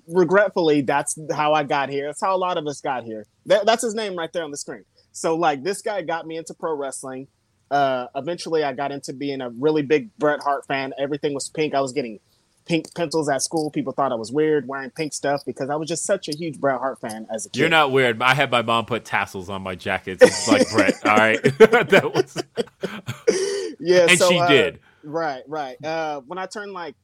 regretfully, 0.08 0.82
that's 0.82 1.18
how 1.32 1.54
I 1.54 1.64
got 1.64 1.88
here. 1.88 2.06
That's 2.06 2.20
how 2.20 2.34
a 2.34 2.38
lot 2.38 2.58
of 2.58 2.66
us 2.66 2.80
got 2.80 3.04
here. 3.04 3.26
That, 3.46 3.64
that's 3.64 3.82
his 3.82 3.94
name 3.94 4.16
right 4.16 4.32
there 4.32 4.44
on 4.44 4.50
the 4.50 4.58
screen. 4.58 4.84
So, 5.12 5.36
like, 5.36 5.62
this 5.62 5.80
guy 5.80 6.02
got 6.02 6.26
me 6.26 6.36
into 6.36 6.52
pro 6.54 6.74
wrestling. 6.74 7.26
Uh, 7.70 8.08
eventually, 8.14 8.62
I 8.62 8.72
got 8.74 8.92
into 8.92 9.12
being 9.12 9.40
a 9.40 9.50
really 9.50 9.82
big 9.82 10.10
Bret 10.18 10.40
Hart 10.40 10.66
fan. 10.66 10.92
Everything 10.98 11.32
was 11.34 11.48
pink. 11.48 11.74
I 11.74 11.80
was 11.80 11.92
getting 11.92 12.20
pink 12.70 12.94
pencils 12.94 13.28
at 13.28 13.42
school. 13.42 13.68
People 13.68 13.92
thought 13.92 14.12
I 14.12 14.14
was 14.14 14.30
weird 14.30 14.68
wearing 14.68 14.90
pink 14.90 15.12
stuff 15.12 15.44
because 15.44 15.70
I 15.70 15.74
was 15.74 15.88
just 15.88 16.05
such 16.05 16.28
a 16.28 16.32
huge 16.32 16.60
Bret 16.60 16.78
Hart 16.78 17.01
fan 17.01 17.26
as 17.34 17.44
a 17.44 17.51
kid. 17.51 17.59
You're 17.59 17.68
not 17.68 17.90
weird. 17.90 18.22
I 18.22 18.32
had 18.32 18.48
my 18.48 18.62
mom 18.62 18.86
put 18.86 19.05
tassels 19.05 19.51
on 19.51 19.62
my 19.62 19.74
jackets 19.74 20.22
it's 20.22 20.47
like 20.47 20.70
Bret. 20.70 21.05
All 21.05 21.16
right, 21.16 21.42
that 21.59 22.12
was 22.14 22.40
yeah, 23.80 24.06
and 24.09 24.16
so, 24.16 24.28
she 24.28 24.38
uh, 24.38 24.47
did. 24.47 24.78
Right, 25.02 25.42
right. 25.48 25.84
Uh, 25.84 26.20
when 26.20 26.38
I 26.38 26.47
turned 26.47 26.72
like 26.72 26.94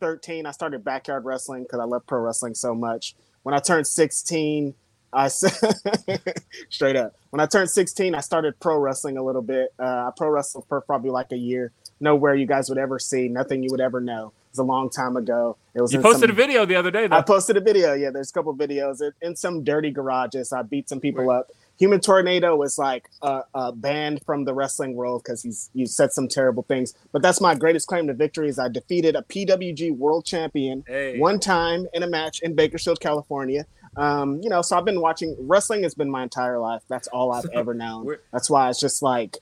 13, 0.00 0.44
I 0.44 0.50
started 0.50 0.84
backyard 0.84 1.24
wrestling 1.24 1.62
because 1.62 1.78
I 1.78 1.84
love 1.84 2.04
pro 2.04 2.18
wrestling 2.18 2.56
so 2.56 2.74
much. 2.74 3.14
When 3.44 3.54
I 3.54 3.60
turned 3.60 3.86
16, 3.86 4.74
I 5.12 5.28
straight 6.68 6.96
up. 6.96 7.14
When 7.30 7.38
I 7.38 7.46
turned 7.46 7.70
16, 7.70 8.16
I 8.16 8.20
started 8.20 8.58
pro 8.58 8.76
wrestling 8.76 9.18
a 9.18 9.22
little 9.22 9.42
bit. 9.42 9.72
Uh, 9.78 9.84
I 9.84 10.10
pro 10.16 10.30
wrestled 10.30 10.66
for 10.68 10.80
probably 10.80 11.10
like 11.10 11.30
a 11.30 11.36
year. 11.36 11.70
Nowhere 12.00 12.34
you 12.34 12.46
guys 12.46 12.68
would 12.68 12.78
ever 12.78 12.98
see, 12.98 13.28
nothing 13.28 13.62
you 13.62 13.68
would 13.70 13.80
ever 13.80 14.00
know. 14.00 14.32
It 14.52 14.58
was 14.58 14.66
a 14.66 14.68
long 14.68 14.90
time 14.90 15.16
ago. 15.16 15.56
It 15.74 15.80
was. 15.80 15.94
You 15.94 16.00
posted 16.00 16.28
some- 16.28 16.30
a 16.30 16.34
video 16.34 16.66
the 16.66 16.76
other 16.76 16.90
day. 16.90 17.06
Though. 17.06 17.16
I 17.16 17.22
posted 17.22 17.56
a 17.56 17.60
video. 17.60 17.94
Yeah, 17.94 18.10
there's 18.10 18.28
a 18.28 18.32
couple 18.34 18.54
videos 18.54 19.00
in, 19.00 19.12
in 19.22 19.34
some 19.34 19.64
dirty 19.64 19.90
garages. 19.90 20.52
I 20.52 20.60
beat 20.60 20.90
some 20.90 21.00
people 21.00 21.30
up. 21.30 21.50
Human 21.78 22.00
Tornado 22.00 22.54
was 22.54 22.76
like 22.78 23.08
a, 23.22 23.44
a 23.54 23.72
banned 23.72 24.20
from 24.26 24.44
the 24.44 24.52
wrestling 24.52 24.94
world 24.94 25.22
because 25.24 25.42
he's 25.42 25.70
you 25.72 25.86
said 25.86 26.12
some 26.12 26.28
terrible 26.28 26.64
things. 26.64 26.92
But 27.12 27.22
that's 27.22 27.40
my 27.40 27.54
greatest 27.54 27.86
claim 27.88 28.06
to 28.08 28.12
victory 28.14 28.50
is 28.50 28.58
I 28.58 28.68
defeated 28.68 29.16
a 29.16 29.22
PWG 29.22 29.96
world 29.96 30.26
champion 30.26 30.84
Hey. 30.86 31.18
one 31.18 31.40
time 31.40 31.86
in 31.94 32.02
a 32.02 32.06
match 32.06 32.40
in 32.42 32.54
Bakersfield, 32.54 33.00
California. 33.00 33.64
Um, 33.96 34.38
you 34.42 34.50
know, 34.50 34.60
so 34.60 34.76
I've 34.76 34.84
been 34.84 35.00
watching 35.00 35.34
wrestling 35.40 35.82
has 35.84 35.94
been 35.94 36.10
my 36.10 36.22
entire 36.22 36.58
life. 36.58 36.82
That's 36.88 37.08
all 37.08 37.32
I've 37.32 37.44
So, 37.44 37.50
ever 37.54 37.72
known. 37.72 38.16
That's 38.34 38.50
why 38.50 38.68
it's 38.68 38.78
just 38.78 39.00
like 39.02 39.38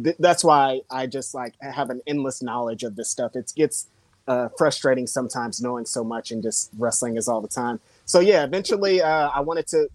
th- 0.00 0.16
that's 0.20 0.44
why 0.44 0.82
I 0.92 1.08
just 1.08 1.34
like 1.34 1.54
have 1.60 1.90
an 1.90 2.00
endless 2.06 2.40
knowledge 2.40 2.84
of 2.84 2.94
this 2.94 3.10
stuff. 3.10 3.34
It 3.34 3.52
gets 3.56 3.88
uh, 4.26 4.48
frustrating 4.56 5.06
sometimes 5.06 5.60
knowing 5.60 5.86
so 5.86 6.02
much 6.02 6.30
and 6.30 6.42
just 6.42 6.70
wrestling 6.78 7.16
is 7.16 7.28
all 7.28 7.40
the 7.40 7.48
time. 7.48 7.80
So 8.04 8.20
yeah, 8.20 8.44
eventually 8.44 9.02
uh, 9.02 9.28
I 9.28 9.40
wanted 9.40 9.66
to 9.68 9.88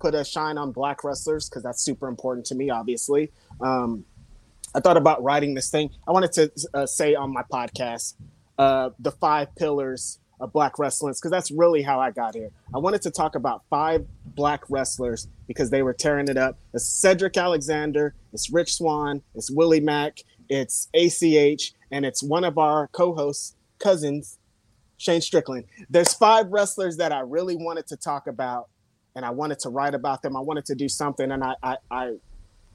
put 0.00 0.14
a 0.14 0.24
shine 0.24 0.58
on 0.58 0.72
black 0.72 1.04
wrestlers 1.04 1.48
because 1.48 1.62
that's 1.62 1.82
super 1.82 2.08
important 2.08 2.46
to 2.46 2.54
me. 2.54 2.70
Obviously, 2.70 3.30
um, 3.60 4.04
I 4.74 4.80
thought 4.80 4.96
about 4.96 5.22
writing 5.22 5.54
this 5.54 5.70
thing. 5.70 5.90
I 6.06 6.12
wanted 6.12 6.32
to 6.32 6.52
uh, 6.74 6.86
say 6.86 7.14
on 7.14 7.32
my 7.32 7.42
podcast 7.42 8.14
uh, 8.58 8.90
the 8.98 9.10
five 9.10 9.54
pillars 9.56 10.18
of 10.40 10.52
black 10.52 10.78
wrestling 10.78 11.12
because 11.14 11.30
that's 11.30 11.50
really 11.50 11.82
how 11.82 12.00
I 12.00 12.10
got 12.10 12.34
here. 12.34 12.50
I 12.74 12.78
wanted 12.78 13.02
to 13.02 13.10
talk 13.10 13.34
about 13.34 13.62
five 13.68 14.06
black 14.24 14.62
wrestlers 14.68 15.28
because 15.46 15.70
they 15.70 15.82
were 15.82 15.92
tearing 15.92 16.28
it 16.28 16.36
up. 16.36 16.58
It's 16.72 16.88
Cedric 16.88 17.36
Alexander, 17.36 18.14
it's 18.32 18.50
Rich 18.50 18.74
Swann, 18.74 19.22
it's 19.34 19.50
Willie 19.50 19.80
Mack, 19.80 20.20
it's 20.48 20.88
ACH, 20.94 21.72
and 21.90 22.04
it's 22.04 22.22
one 22.22 22.44
of 22.44 22.58
our 22.58 22.88
co-hosts, 22.88 23.54
cousins, 23.80 24.38
Shane 24.98 25.20
Strickland. 25.20 25.64
There's 25.88 26.14
five 26.14 26.46
wrestlers 26.48 26.96
that 26.98 27.12
I 27.12 27.20
really 27.20 27.56
wanted 27.56 27.86
to 27.88 27.96
talk 27.96 28.26
about, 28.26 28.68
and 29.16 29.24
I 29.24 29.30
wanted 29.30 29.58
to 29.60 29.70
write 29.70 29.94
about 29.94 30.22
them. 30.22 30.36
I 30.36 30.40
wanted 30.40 30.66
to 30.66 30.74
do 30.74 30.88
something, 30.88 31.32
and 31.32 31.42
I, 31.42 31.54
I, 31.62 31.76
I 31.90 32.14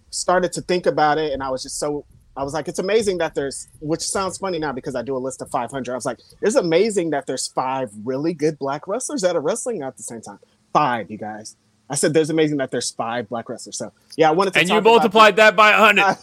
started 0.10 0.52
to 0.54 0.62
think 0.62 0.86
about 0.86 1.18
it, 1.18 1.32
and 1.32 1.42
I 1.42 1.50
was 1.50 1.64
just 1.64 1.80
so 1.80 2.06
I 2.38 2.44
was 2.44 2.54
like, 2.54 2.68
it's 2.68 2.80
amazing 2.80 3.20
that 3.20 3.34
there's, 3.34 3.70
which 3.80 4.02
sounds 4.02 4.38
funny 4.38 4.60
now 4.60 4.74
because 4.74 4.94
I 4.94 5.02
do 5.02 5.16
a 5.16 5.20
list 5.20 5.42
of 5.42 5.50
500. 5.50 5.92
I 5.92 5.96
was 5.96 6.06
like, 6.06 6.20
it's 6.42 6.56
amazing 6.56 7.12
that 7.12 7.28
there's 7.28 7.48
five 7.48 7.92
really 8.04 8.34
good 8.34 8.60
black 8.60 8.88
wrestlers 8.88 9.22
that 9.22 9.36
are 9.36 9.42
wrestling 9.42 9.84
at 9.84 9.96
the 9.96 10.04
same 10.04 10.22
time. 10.22 10.40
Five, 10.74 11.10
you 11.10 11.18
guys. 11.18 11.56
I 11.90 11.96
said 11.96 12.14
there's 12.14 12.30
amazing 12.30 12.58
that 12.58 12.72
there's 12.72 12.92
five 12.92 13.30
black 13.30 13.48
wrestlers. 13.48 13.78
So 13.78 13.94
yeah, 14.18 14.28
I 14.28 14.32
wanted 14.34 14.54
to. 14.54 14.60
and 14.60 14.68
talk 14.68 14.74
you 14.74 14.80
about 14.80 14.90
multiplied 14.90 15.36
that 15.38 15.56
by 15.56 15.72
a 15.72 15.78
hundred. 15.78 16.18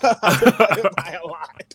by 0.96 1.18
a 1.22 1.26
lot. 1.26 1.74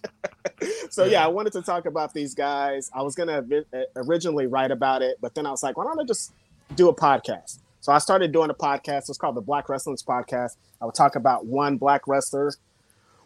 so 0.90 1.06
yeah, 1.06 1.24
I 1.24 1.28
wanted 1.28 1.54
to 1.54 1.62
talk 1.62 1.86
about 1.86 2.14
these 2.14 2.34
guys. 2.34 2.90
I 2.94 3.02
was 3.02 3.16
gonna 3.16 3.42
vi- 3.42 3.66
uh, 3.74 3.84
originally 3.96 4.48
write 4.48 4.72
about 4.72 5.02
it, 5.02 5.18
but 5.22 5.36
then 5.36 5.46
I 5.46 5.52
was 5.52 5.64
like, 5.64 5.78
why 5.78 5.84
don't 5.84 6.00
I 6.00 6.04
just 6.04 6.34
do 6.76 6.90
a 6.90 6.96
podcast? 6.96 7.60
So 7.82 7.92
I 7.92 8.00
started 8.00 8.32
doing 8.32 8.50
a 8.50 8.56
podcast. 8.56 9.10
It's 9.10 9.18
called 9.18 9.36
the 9.36 9.42
Black 9.42 9.70
Wrestlers 9.70 10.04
Podcast. 10.04 10.58
I 10.82 10.86
would 10.86 10.96
talk 10.96 11.16
about 11.16 11.46
one 11.46 11.78
black 11.78 12.08
wrestler, 12.08 12.52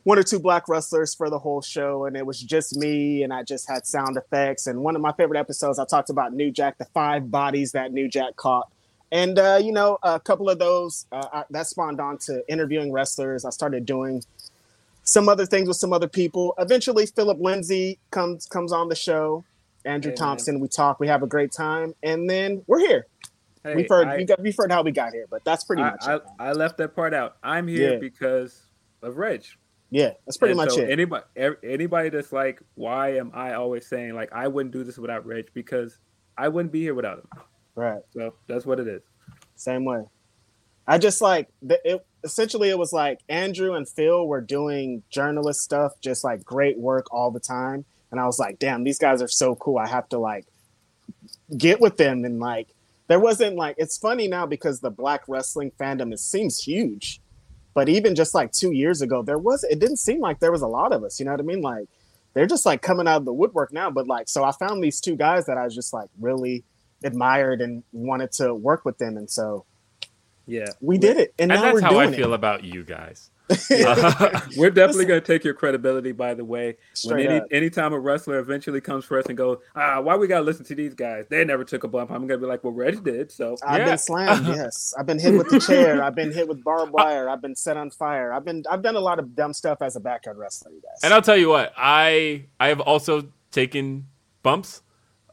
one 0.03 0.19
or 0.19 0.23
two 0.23 0.39
black 0.39 0.67
wrestlers 0.67 1.15
for 1.15 1.29
the 1.29 1.39
whole 1.39 1.61
show, 1.61 2.05
and 2.05 2.17
it 2.17 2.25
was 2.25 2.39
just 2.39 2.75
me, 2.75 3.23
and 3.23 3.33
I 3.33 3.43
just 3.43 3.67
had 3.69 3.85
sound 3.85 4.17
effects. 4.17 4.67
And 4.67 4.81
one 4.81 4.95
of 4.95 5.01
my 5.01 5.13
favorite 5.13 5.39
episodes, 5.39 5.79
I 5.79 5.85
talked 5.85 6.09
about 6.09 6.33
New 6.33 6.51
Jack, 6.51 6.77
the 6.77 6.85
five 6.85 7.31
bodies 7.31 7.71
that 7.71 7.93
New 7.93 8.07
Jack 8.09 8.35
caught. 8.35 8.69
And 9.11 9.39
uh, 9.39 9.59
you 9.61 9.71
know, 9.71 9.97
a 10.03 10.19
couple 10.19 10.49
of 10.49 10.59
those 10.59 11.05
uh, 11.11 11.27
I, 11.33 11.43
that 11.49 11.67
spawned 11.67 11.99
on 11.99 12.17
to 12.19 12.43
interviewing 12.49 12.91
wrestlers. 12.91 13.45
I 13.45 13.49
started 13.49 13.85
doing 13.85 14.23
some 15.03 15.27
other 15.29 15.45
things 15.45 15.67
with 15.67 15.77
some 15.77 15.93
other 15.93 16.07
people. 16.07 16.53
Eventually, 16.57 17.05
Philip 17.05 17.39
Lindsay 17.39 17.99
comes 18.11 18.45
comes 18.45 18.71
on 18.71 18.89
the 18.89 18.95
show. 18.95 19.43
Andrew 19.83 20.11
Hey, 20.11 20.13
man. 20.13 20.17
Thompson, 20.27 20.59
we 20.59 20.67
talk, 20.67 20.99
we 20.99 21.07
have 21.07 21.23
a 21.23 21.27
great 21.27 21.51
time, 21.51 21.95
and 22.03 22.29
then 22.29 22.63
we're 22.67 22.79
here. 22.79 23.07
Hey, 23.63 23.75
we've 23.75 23.89
heard 23.89 24.07
I, 24.07 24.25
we've 24.39 24.55
heard 24.57 24.71
how 24.71 24.83
we 24.83 24.91
got 24.91 25.11
here, 25.13 25.25
but 25.29 25.43
that's 25.43 25.63
pretty 25.63 25.81
I, 25.81 25.91
much 25.91 26.03
I, 26.07 26.15
it. 26.15 26.23
I 26.39 26.51
left 26.51 26.77
that 26.77 26.95
part 26.95 27.13
out. 27.13 27.37
I'm 27.43 27.67
here 27.67 27.93
Yeah. 27.93 27.99
because 27.99 28.67
of 29.01 29.17
Reg. 29.17 29.43
Yeah, 29.89 30.11
that's 30.25 30.37
pretty 30.37 30.51
And 30.51 30.57
much 30.57 30.71
so 30.71 30.81
it. 30.81 30.89
Anybody, 30.89 31.23
anybody 31.63 32.09
that's 32.09 32.31
like, 32.31 32.61
why 32.75 33.17
am 33.17 33.31
I 33.33 33.53
always 33.55 33.87
saying 33.87 34.13
like 34.13 34.31
I 34.31 34.47
wouldn't 34.47 34.71
do 34.71 34.83
this 34.83 34.97
without 34.97 35.25
Reg 35.25 35.49
because 35.53 35.97
I 36.37 36.47
wouldn't 36.47 36.71
be 36.71 36.81
here 36.81 36.93
without 36.95 37.17
him. 37.19 37.27
right, 37.75 38.01
So 38.11 38.33
that's 38.47 38.65
what 38.65 38.79
it 38.79 38.87
is. 38.87 39.01
same 39.55 39.83
way. 39.83 40.03
I 40.87 40.97
just 40.97 41.21
like 41.21 41.49
the, 41.61 41.79
it. 41.83 42.05
Essentially, 42.23 42.69
it 42.69 42.77
was 42.77 42.93
like 42.93 43.19
Andrew 43.29 43.73
and 43.73 43.87
Phil 43.87 44.27
were 44.27 44.41
doing 44.41 45.03
journalist 45.09 45.61
stuff, 45.61 45.93
just 46.01 46.23
like 46.23 46.43
great 46.43 46.77
work 46.77 47.07
all 47.11 47.31
the 47.31 47.39
time, 47.39 47.85
and 48.11 48.19
I 48.19 48.25
was 48.25 48.37
like, 48.37 48.59
damn, 48.59 48.83
these 48.83 48.99
guys 48.99 49.21
are 49.21 49.27
so 49.27 49.55
cool. 49.55 49.77
I 49.77 49.87
have 49.87 50.07
to 50.09 50.19
like 50.19 50.45
get 51.57 51.79
with 51.79 51.97
them. 51.97 52.25
And 52.25 52.39
like 52.39 52.67
there 53.07 53.19
wasn't 53.19 53.55
like 53.55 53.75
it's 53.77 53.97
funny 53.97 54.27
now 54.27 54.45
because 54.45 54.79
the 54.79 54.91
black 54.91 55.23
wrestling 55.27 55.71
fandom 55.79 56.13
it 56.13 56.19
seems 56.19 56.61
huge. 56.61 57.21
But 57.73 57.87
even 57.87 58.15
just 58.15 58.35
like 58.35 58.51
two 58.51 58.71
years 58.71 59.01
ago 59.01 59.21
there 59.23 59.37
was 59.37 59.63
it 59.63 59.79
didn't 59.79 59.97
seem 59.97 60.19
like 60.19 60.39
there 60.39 60.51
was 60.51 60.61
a 60.61 60.67
lot 60.67 60.91
of 60.91 61.03
us 61.03 61.19
you 61.19 61.25
know 61.25 61.31
what 61.31 61.39
i 61.39 61.43
mean? 61.43 61.61
Like 61.61 61.87
they're 62.33 62.45
just 62.45 62.65
like 62.65 62.81
coming 62.81 63.07
out 63.07 63.17
of 63.17 63.25
the 63.25 63.33
woodwork 63.33 63.71
now. 63.71 63.89
But 63.89 64.07
like 64.07 64.27
so 64.27 64.43
i 64.43 64.51
found 64.51 64.83
these 64.83 64.99
two 64.99 65.15
guys 65.15 65.45
that 65.45 65.57
i 65.57 65.63
was 65.63 65.75
just 65.75 65.93
like 65.93 66.09
really 66.19 66.63
admired 67.03 67.61
and 67.61 67.83
wanted 67.93 68.31
to 68.33 68.53
work 68.53 68.85
with 68.85 68.97
them. 68.97 69.17
And 69.17 69.29
so 69.29 69.65
Yeah, 70.47 70.65
we 70.81 70.97
did 70.97 71.17
it 71.17 71.33
and, 71.39 71.51
and 71.51 71.59
now 71.59 71.65
that's 71.65 71.73
we're 71.75 71.81
how 71.81 71.89
doing 71.91 72.13
I 72.13 72.15
feel 72.15 72.31
it 72.31 72.35
about 72.35 72.63
you 72.63 72.83
guys. 72.83 73.29
we're 74.55 74.69
definitely 74.69 75.05
gonna 75.05 75.19
take 75.19 75.43
your 75.43 75.53
credibility. 75.53 76.13
By 76.13 76.33
the 76.33 76.45
way, 76.45 76.77
when 77.03 77.19
any 77.19 77.37
up. 77.39 77.47
anytime 77.51 77.91
a 77.91 77.99
wrestler 77.99 78.39
eventually 78.39 78.79
comes 78.79 79.03
for 79.03 79.19
us 79.19 79.25
and 79.25 79.37
goes, 79.37 79.57
ah, 79.75 79.99
why 79.99 80.15
we 80.15 80.27
gotta 80.27 80.45
listen 80.45 80.65
to 80.65 80.75
these 80.75 80.93
guys? 80.93 81.25
They 81.29 81.43
never 81.43 81.65
took 81.65 81.83
a 81.83 81.87
bump. 81.89 82.11
I'm 82.11 82.27
gonna 82.27 82.39
be 82.39 82.45
like, 82.45 82.63
well, 82.63 82.73
Reg 82.73 83.03
did. 83.03 83.29
So 83.31 83.57
I've 83.65 83.79
Yeah. 83.79 83.85
been 83.85 83.97
slammed, 83.97 84.47
yes. 84.55 84.93
I've 84.97 85.05
been 85.05 85.19
hit 85.19 85.33
with 85.37 85.49
the 85.49 85.59
chair. 85.59 86.01
I've 86.01 86.15
been 86.15 86.31
hit 86.31 86.47
with 86.47 86.63
barbed 86.63 86.93
wire. 86.93 87.29
I've 87.29 87.41
been 87.41 87.55
set 87.55 87.75
on 87.77 87.91
fire. 87.91 88.31
I've 88.31 88.45
been 88.45 88.63
I've 88.71 88.81
done 88.83 88.95
a 88.95 89.01
lot 89.01 89.19
of 89.19 89.35
dumb 89.35 89.53
stuff 89.53 89.81
as 89.81 89.95
a 89.95 89.99
backyard 89.99 90.37
wrestler, 90.37 90.71
you 90.71 90.81
guys. 90.81 90.99
And 91.03 91.13
I'll 91.13 91.21
tell 91.21 91.37
you 91.37 91.49
what, 91.49 91.73
I 91.75 92.45
I 92.59 92.69
have 92.69 92.79
also 92.79 93.31
taken 93.51 94.07
bumps, 94.43 94.81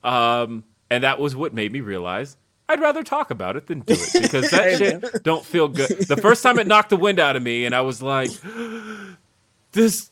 um, 0.02 0.64
and 0.90 1.04
that 1.04 1.20
was 1.20 1.36
what 1.36 1.54
made 1.54 1.72
me 1.72 1.80
realize 1.80 2.36
I'd 2.68 2.80
rather 2.80 3.02
talk 3.02 3.30
about 3.30 3.56
it 3.56 3.66
than 3.66 3.80
do 3.80 3.94
it 3.94 4.22
because 4.22 4.50
that 4.50 4.78
shit 4.78 5.22
don't 5.22 5.44
feel 5.44 5.68
good. 5.68 5.88
The 6.06 6.16
first 6.16 6.42
time 6.42 6.58
it 6.58 6.66
knocked 6.66 6.90
the 6.90 6.96
wind 6.96 7.18
out 7.18 7.36
of 7.36 7.42
me, 7.42 7.64
and 7.64 7.74
I 7.74 7.80
was 7.80 8.02
like, 8.02 8.30
this 9.72 10.10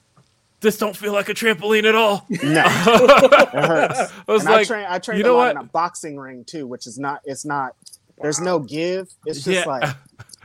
this 0.61 0.79
don't 0.79 0.97
feel 0.97 1.13
like 1.13 1.29
a 1.29 1.35
trampoline 1.35 1.85
at 1.85 1.95
all. 1.95 2.27
no, 2.31 2.39
it 2.41 3.65
hurts. 3.65 4.13
I 4.27 4.33
was 4.33 4.43
and 4.45 4.49
I 4.55 4.57
like, 4.57 4.71
I 4.71 4.99
train 4.99 5.19
you 5.19 5.27
a 5.27 5.33
lot 5.33 5.37
what? 5.37 5.51
in 5.53 5.57
a 5.59 5.65
boxing 5.65 6.17
ring 6.19 6.45
too, 6.45 6.67
which 6.67 6.87
is 6.87 6.99
not 6.99 7.21
it's 7.25 7.45
not 7.45 7.75
there's 8.21 8.41
no 8.41 8.59
give. 8.59 9.09
It's 9.27 9.45
just 9.45 9.67
Yeah. 9.67 9.71
like 9.71 9.85
I 9.85 9.95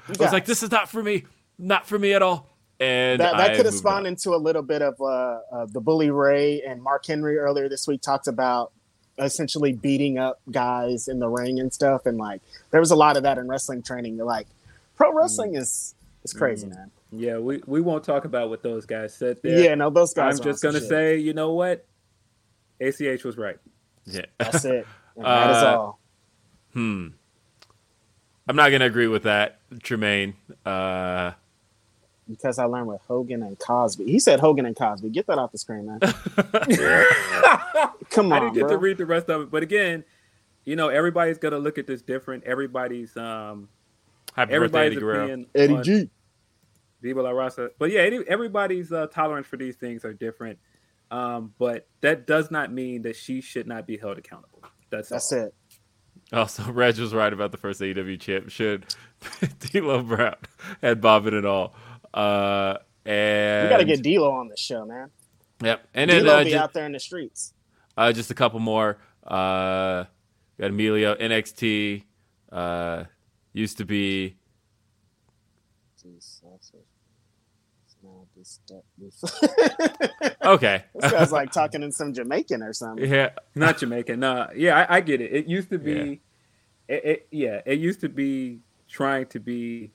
was 0.09 0.17
guys, 0.17 0.33
like, 0.33 0.45
this 0.45 0.61
is 0.63 0.71
not 0.71 0.89
for 0.89 1.01
me, 1.01 1.25
not 1.57 1.87
for 1.87 1.97
me 1.97 2.13
at 2.13 2.21
all. 2.21 2.49
And 2.79 3.21
that, 3.21 3.37
that 3.37 3.49
could 3.55 3.65
have 3.65 3.73
moved 3.73 3.77
spawned 3.77 4.07
on. 4.07 4.13
into 4.13 4.33
a 4.33 4.37
little 4.37 4.63
bit 4.63 4.81
of 4.81 4.99
uh, 4.99 5.39
uh, 5.51 5.67
the 5.67 5.79
bully 5.79 6.09
Ray 6.09 6.63
and 6.63 6.81
Mark 6.81 7.05
Henry 7.05 7.37
earlier 7.37 7.69
this 7.69 7.87
week 7.87 8.01
talked 8.01 8.27
about 8.27 8.73
essentially 9.21 9.71
beating 9.73 10.17
up 10.17 10.41
guys 10.51 11.07
in 11.07 11.19
the 11.19 11.27
ring 11.29 11.59
and 11.59 11.71
stuff, 11.73 12.05
and 12.05 12.17
like 12.17 12.41
there 12.71 12.79
was 12.79 12.91
a 12.91 12.95
lot 12.95 13.15
of 13.17 13.23
that 13.23 13.37
in 13.37 13.47
wrestling 13.47 13.81
training. 13.83 14.15
You're 14.17 14.25
like, 14.25 14.47
pro 14.95 15.13
wrestling 15.13 15.55
is 15.55 15.95
is 16.23 16.33
crazy, 16.33 16.67
man. 16.67 16.91
yeah, 17.11 17.37
we, 17.37 17.61
we 17.65 17.81
won't 17.81 18.03
talk 18.03 18.25
about 18.25 18.49
what 18.49 18.61
those 18.63 18.85
guys 18.85 19.13
said 19.13 19.39
there. 19.41 19.59
Yeah, 19.59 19.75
no, 19.75 19.89
those 19.89 20.13
guys. 20.13 20.39
I'm 20.39 20.43
just 20.43 20.61
gonna 20.63 20.79
shit. 20.79 20.89
say, 20.89 21.17
you 21.17 21.33
know 21.33 21.53
what? 21.53 21.85
ACH 22.79 23.23
was 23.23 23.37
right. 23.37 23.57
Yeah. 24.05 24.25
that's 24.37 24.65
it. 24.65 24.85
And 25.15 25.25
that 25.25 25.51
is 25.51 25.57
Uh, 25.57 25.77
all. 25.77 25.99
Hmm. 26.73 27.07
I'm 28.47 28.55
not 28.55 28.69
gonna 28.71 28.85
agree 28.85 29.07
with 29.07 29.23
that, 29.23 29.59
Tremaine. 29.83 30.35
Uh, 30.65 31.31
Because 32.29 32.57
I 32.59 32.63
learned 32.63 32.87
with 32.87 33.01
Hogan 33.07 33.43
and 33.43 33.59
Cosby. 33.59 34.05
He 34.05 34.19
said 34.19 34.39
Hogan 34.39 34.65
and 34.65 34.75
Cosby. 34.75 35.09
Get 35.09 35.27
that 35.27 35.37
off 35.37 35.51
the 35.51 35.57
screen, 35.57 35.85
man. 35.85 35.99
Come 38.11 38.31
on, 38.31 38.33
I 38.33 38.39
didn't 38.41 38.53
get 38.53 38.61
bro. 38.61 38.69
to 38.71 38.77
read 38.77 38.97
the 38.97 39.05
rest 39.05 39.29
of 39.29 39.41
it, 39.41 39.51
but 39.51 39.63
again, 39.63 40.03
you 40.65 40.75
know, 40.75 40.89
everybody's 40.89 41.37
gonna 41.37 41.57
look 41.57 41.77
at 41.77 41.87
this 41.87 42.01
different. 42.01 42.43
Everybody's 42.43 43.15
um, 43.17 43.69
happy 44.35 44.51
birthday, 44.51 44.55
everybody's 44.55 44.91
Eddie 44.91 44.99
Guerrero. 44.99 45.45
Eddie 45.55 45.73
on- 45.75 45.83
G. 45.83 46.09
Viva 47.01 47.21
La 47.21 47.31
Raza. 47.31 47.69
But 47.79 47.91
yeah, 47.91 48.01
everybody's 48.27 48.91
uh, 48.91 49.07
tolerance 49.07 49.47
for 49.47 49.57
these 49.57 49.75
things 49.75 50.05
are 50.05 50.13
different. 50.13 50.59
Um, 51.09 51.53
but 51.57 51.87
that 52.01 52.25
does 52.25 52.51
not 52.51 52.71
mean 52.71 53.01
that 53.01 53.15
she 53.15 53.41
should 53.41 53.67
not 53.67 53.85
be 53.85 53.97
held 53.97 54.17
accountable. 54.17 54.61
That's 54.89 55.09
that's 55.09 55.31
all. 55.33 55.39
it. 55.39 55.55
Also, 56.31 56.63
Reg 56.71 56.97
was 56.99 57.13
right 57.13 57.31
about 57.31 57.51
the 57.51 57.57
first 57.57 57.81
AEW 57.81 58.19
champ. 58.19 58.49
Should 58.49 58.85
D'Lo 59.59 60.03
Brown 60.03 60.35
had 60.81 61.01
bobbing 61.01 61.33
it 61.33 61.45
all. 61.45 61.73
Uh, 62.13 62.77
and 63.05 63.67
we 63.67 63.69
got 63.69 63.77
to 63.77 63.85
get 63.85 64.03
D'Lo 64.03 64.31
on 64.31 64.47
the 64.47 64.57
show, 64.57 64.85
man. 64.85 65.09
Yep, 65.63 65.87
and 65.93 66.09
D'Lo 66.09 66.23
then 66.23 66.29
uh, 66.29 66.43
be 66.43 66.49
just, 66.51 66.63
out 66.63 66.73
there 66.73 66.85
in 66.85 66.91
the 66.91 66.99
streets. 66.99 67.53
Uh, 68.01 68.11
just 68.11 68.31
a 68.31 68.33
couple 68.33 68.59
more. 68.59 68.97
Uh, 69.23 70.05
got 70.59 70.71
Emilio 70.71 71.13
NXT. 71.13 72.03
Uh, 72.51 73.03
used 73.53 73.77
to 73.77 73.85
be. 73.85 74.37
okay. 80.43 80.83
this 80.95 81.11
guy's 81.11 81.31
like 81.31 81.51
talking 81.53 81.83
in 81.83 81.91
some 81.91 82.11
Jamaican 82.11 82.63
or 82.63 82.73
something. 82.73 83.07
Yeah, 83.07 83.29
not 83.53 83.77
Jamaican. 83.77 84.19
No, 84.19 84.47
yeah, 84.55 84.79
I, 84.89 84.97
I 84.97 85.01
get 85.01 85.21
it. 85.21 85.31
It 85.31 85.45
used 85.45 85.69
to 85.69 85.77
be, 85.77 86.21
yeah. 86.89 86.95
It, 86.95 87.05
it, 87.05 87.27
yeah, 87.29 87.61
it 87.67 87.77
used 87.77 88.01
to 88.01 88.09
be 88.09 88.61
trying 88.89 89.27
to 89.27 89.39
be 89.39 89.91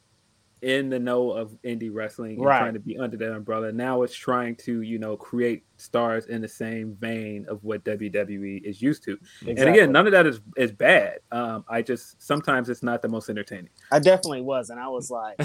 in 0.63 0.89
the 0.89 0.99
know 0.99 1.31
of 1.31 1.51
indie 1.65 1.91
wrestling 1.93 2.37
and 2.37 2.45
right. 2.45 2.59
trying 2.59 2.75
to 2.75 2.81
be 2.81 2.99
under 2.99 3.17
that 3.17 3.33
umbrella. 3.33 3.73
Now 3.73 4.03
it's 4.03 4.15
trying 4.15 4.57
to, 4.57 4.81
you 4.81 4.99
know, 4.99 5.17
create 5.17 5.65
stars 5.77 6.27
in 6.27 6.41
the 6.41 6.49
same 6.49 6.97
vein 6.99 7.47
of 7.49 7.63
what 7.63 7.85
WWE 7.85 8.63
is 8.65 8.81
used 8.81 9.05
to. 9.05 9.13
Exactly. 9.13 9.57
And 9.57 9.71
again, 9.71 9.93
none 9.93 10.07
of 10.07 10.13
that 10.13 10.27
is 10.27 10.41
is 10.57 10.73
bad. 10.73 11.19
Um, 11.31 11.65
I 11.69 11.83
just 11.83 12.23
sometimes 12.23 12.71
it's 12.71 12.83
not 12.83 13.03
the 13.03 13.09
most 13.09 13.29
entertaining. 13.29 13.69
I 13.93 13.99
definitely 13.99 14.43
was, 14.43 14.71
and 14.71 14.81
I 14.81 14.89
was 14.89 15.11
like, 15.11 15.39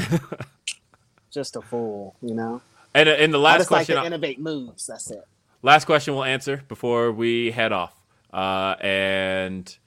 just 1.32 1.56
a 1.56 1.62
fool, 1.62 2.16
you 2.22 2.34
know. 2.34 2.62
And 2.94 3.10
uh, 3.10 3.14
in 3.14 3.32
the 3.32 3.40
last 3.40 3.68
question, 3.68 3.96
like 3.96 4.06
innovate 4.06 4.40
moves. 4.40 4.88
That's 4.88 5.12
it. 5.12 5.26
Last 5.62 5.86
question 5.86 6.16
we'll 6.16 6.24
answer 6.24 6.64
before 6.68 7.12
we 7.12 7.52
head 7.52 7.72
off, 7.72 7.94
uh, 8.34 8.76
and 8.80 9.78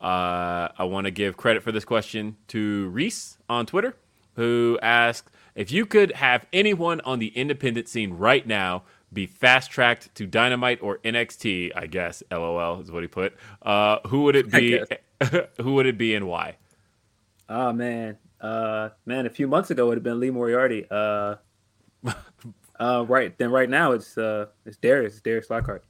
uh, 0.00 0.68
I 0.78 0.84
want 0.84 1.06
to 1.06 1.10
give 1.10 1.36
credit 1.36 1.62
for 1.62 1.72
this 1.72 1.84
question 1.84 2.36
to 2.48 2.88
Reese 2.88 3.36
on 3.48 3.66
Twitter 3.66 3.96
who 4.34 4.78
asked 4.82 5.30
if 5.54 5.72
you 5.72 5.86
could 5.86 6.12
have 6.12 6.46
anyone 6.52 7.00
on 7.02 7.18
the 7.18 7.28
independent 7.28 7.88
scene 7.88 8.12
right 8.14 8.46
now 8.46 8.84
be 9.12 9.26
fast 9.26 9.70
tracked 9.70 10.14
to 10.14 10.26
Dynamite 10.26 10.80
or 10.82 10.98
NXT, 10.98 11.72
I 11.74 11.86
guess, 11.86 12.22
LOL 12.30 12.80
is 12.80 12.90
what 12.90 13.02
he 13.02 13.08
put. 13.08 13.34
Uh, 13.60 13.98
who 14.06 14.22
would 14.22 14.36
it 14.36 14.50
be? 14.52 14.80
who 15.60 15.74
would 15.74 15.86
it 15.86 15.98
be 15.98 16.14
and 16.14 16.26
why? 16.26 16.56
Oh 17.48 17.72
man, 17.72 18.16
uh, 18.40 18.90
man, 19.04 19.26
a 19.26 19.30
few 19.30 19.48
months 19.48 19.70
ago 19.70 19.86
it 19.86 19.88
would 19.88 19.96
have 19.98 20.04
been 20.04 20.20
Lee 20.20 20.30
Moriarty. 20.30 20.86
Uh, 20.90 21.36
uh, 22.78 23.04
right 23.08 23.36
then, 23.36 23.50
right 23.50 23.68
now 23.68 23.92
it's 23.92 24.16
uh, 24.16 24.46
it's 24.64 24.76
Darius, 24.76 25.14
it's 25.14 25.22
Darius 25.22 25.50
Lockhart. 25.50 25.84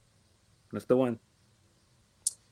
That's 0.71 0.85
the 0.85 0.97
one. 0.97 1.19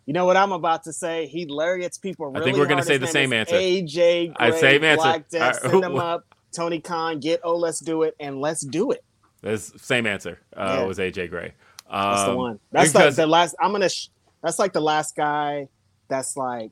You 0.10 0.14
know 0.14 0.26
what 0.26 0.38
I'm 0.38 0.54
about 0.54 0.86
to 0.86 0.92
say? 0.92 1.28
He 1.28 1.46
lariats 1.46 2.00
people 2.00 2.26
really 2.26 2.42
I 2.42 2.44
think 2.44 2.58
we're 2.58 2.66
going 2.66 2.80
to 2.80 2.84
say 2.84 2.98
the 2.98 3.06
same 3.06 3.32
answer. 3.32 3.54
AJ 3.54 4.34
Gray, 4.34 4.34
I 4.38 4.50
same 4.60 4.84
answer. 4.84 5.04
Black 5.04 5.30
Death, 5.30 5.62
right. 5.62 5.72
send 5.72 5.84
him 5.84 5.98
up. 5.98 6.26
Tony 6.52 6.80
Khan, 6.80 7.20
get 7.20 7.42
oh, 7.44 7.56
let's 7.56 7.80
do 7.80 8.02
it, 8.02 8.16
and 8.20 8.42
let's 8.42 8.62
do 8.62 8.90
it. 8.90 9.04
That's 9.44 9.80
same 9.86 10.08
answer. 10.08 10.40
Uh, 10.58 10.78
yeah. 10.80 10.86
Was 10.86 10.98
AJ 10.98 11.30
Gray? 11.30 11.54
Um, 11.88 12.10
that's 12.10 12.24
the 12.24 12.32
um, 12.32 12.38
one. 12.38 12.60
That's 12.72 12.92
because, 12.92 13.20
like 13.20 13.24
the 13.24 13.28
last. 13.28 13.56
I'm 13.60 13.72
gonna. 13.72 13.88
Sh- 13.88 14.08
that's 14.42 14.58
like 14.58 14.74
the 14.74 14.82
last 14.82 15.16
guy. 15.16 15.68
That's 16.08 16.36
like. 16.36 16.72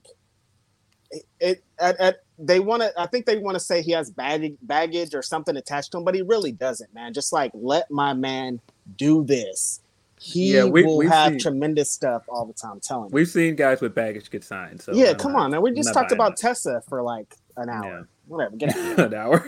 It, 1.11 1.26
it 1.39 1.64
at, 1.80 1.95
at 1.99 2.15
they 2.39 2.59
want 2.59 2.81
to. 2.81 2.91
I 2.99 3.05
think 3.05 3.27
they 3.27 3.38
want 3.38 3.53
to 3.53 3.59
say 3.59 3.84
he 3.84 3.91
has 3.91 4.09
baggage, 4.09 4.55
baggage 4.64 5.14
or 5.14 5.22
something 5.22 5.55
attached 5.55 5.91
to 5.91 5.99
him, 5.99 6.05
but 6.05 6.15
he 6.15 6.23
really 6.23 6.53
doesn't, 6.53 6.91
man. 6.91 7.14
Just 7.14 7.31
like 7.31 7.51
let 7.53 7.91
my 7.91 8.14
man 8.14 8.61
do 8.95 9.23
this 9.23 9.81
he 10.19 10.53
yeah, 10.53 10.64
we, 10.64 10.84
will 10.84 11.02
have 11.07 11.34
seen, 11.34 11.39
tremendous 11.39 11.91
stuff 11.91 12.23
all 12.27 12.45
the 12.45 12.53
time. 12.53 12.80
Telling 12.80 13.11
we've 13.11 13.27
seen 13.27 13.56
guys 13.56 13.81
with 13.81 13.94
baggage 13.94 14.30
get 14.30 14.44
signed. 14.44 14.81
So 14.81 14.94
yeah, 14.94 15.14
come 15.14 15.34
not, 15.34 15.44
on, 15.44 15.52
man. 15.52 15.61
We 15.61 15.72
just 15.72 15.94
talked 15.94 16.11
about 16.11 16.38
Tessa 16.38 16.81
for 16.88 17.02
like 17.02 17.35
an 17.56 17.69
hour. 17.69 17.85
Yeah. 17.85 18.02
Whatever, 18.27 18.56
get 18.56 18.76
out. 18.99 18.99
an 18.99 19.14
hour. 19.14 19.45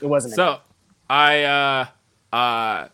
it 0.00 0.06
wasn't. 0.06 0.34
So 0.36 0.58
I 1.08 1.42
uh 1.42 1.86
uh 2.32 2.88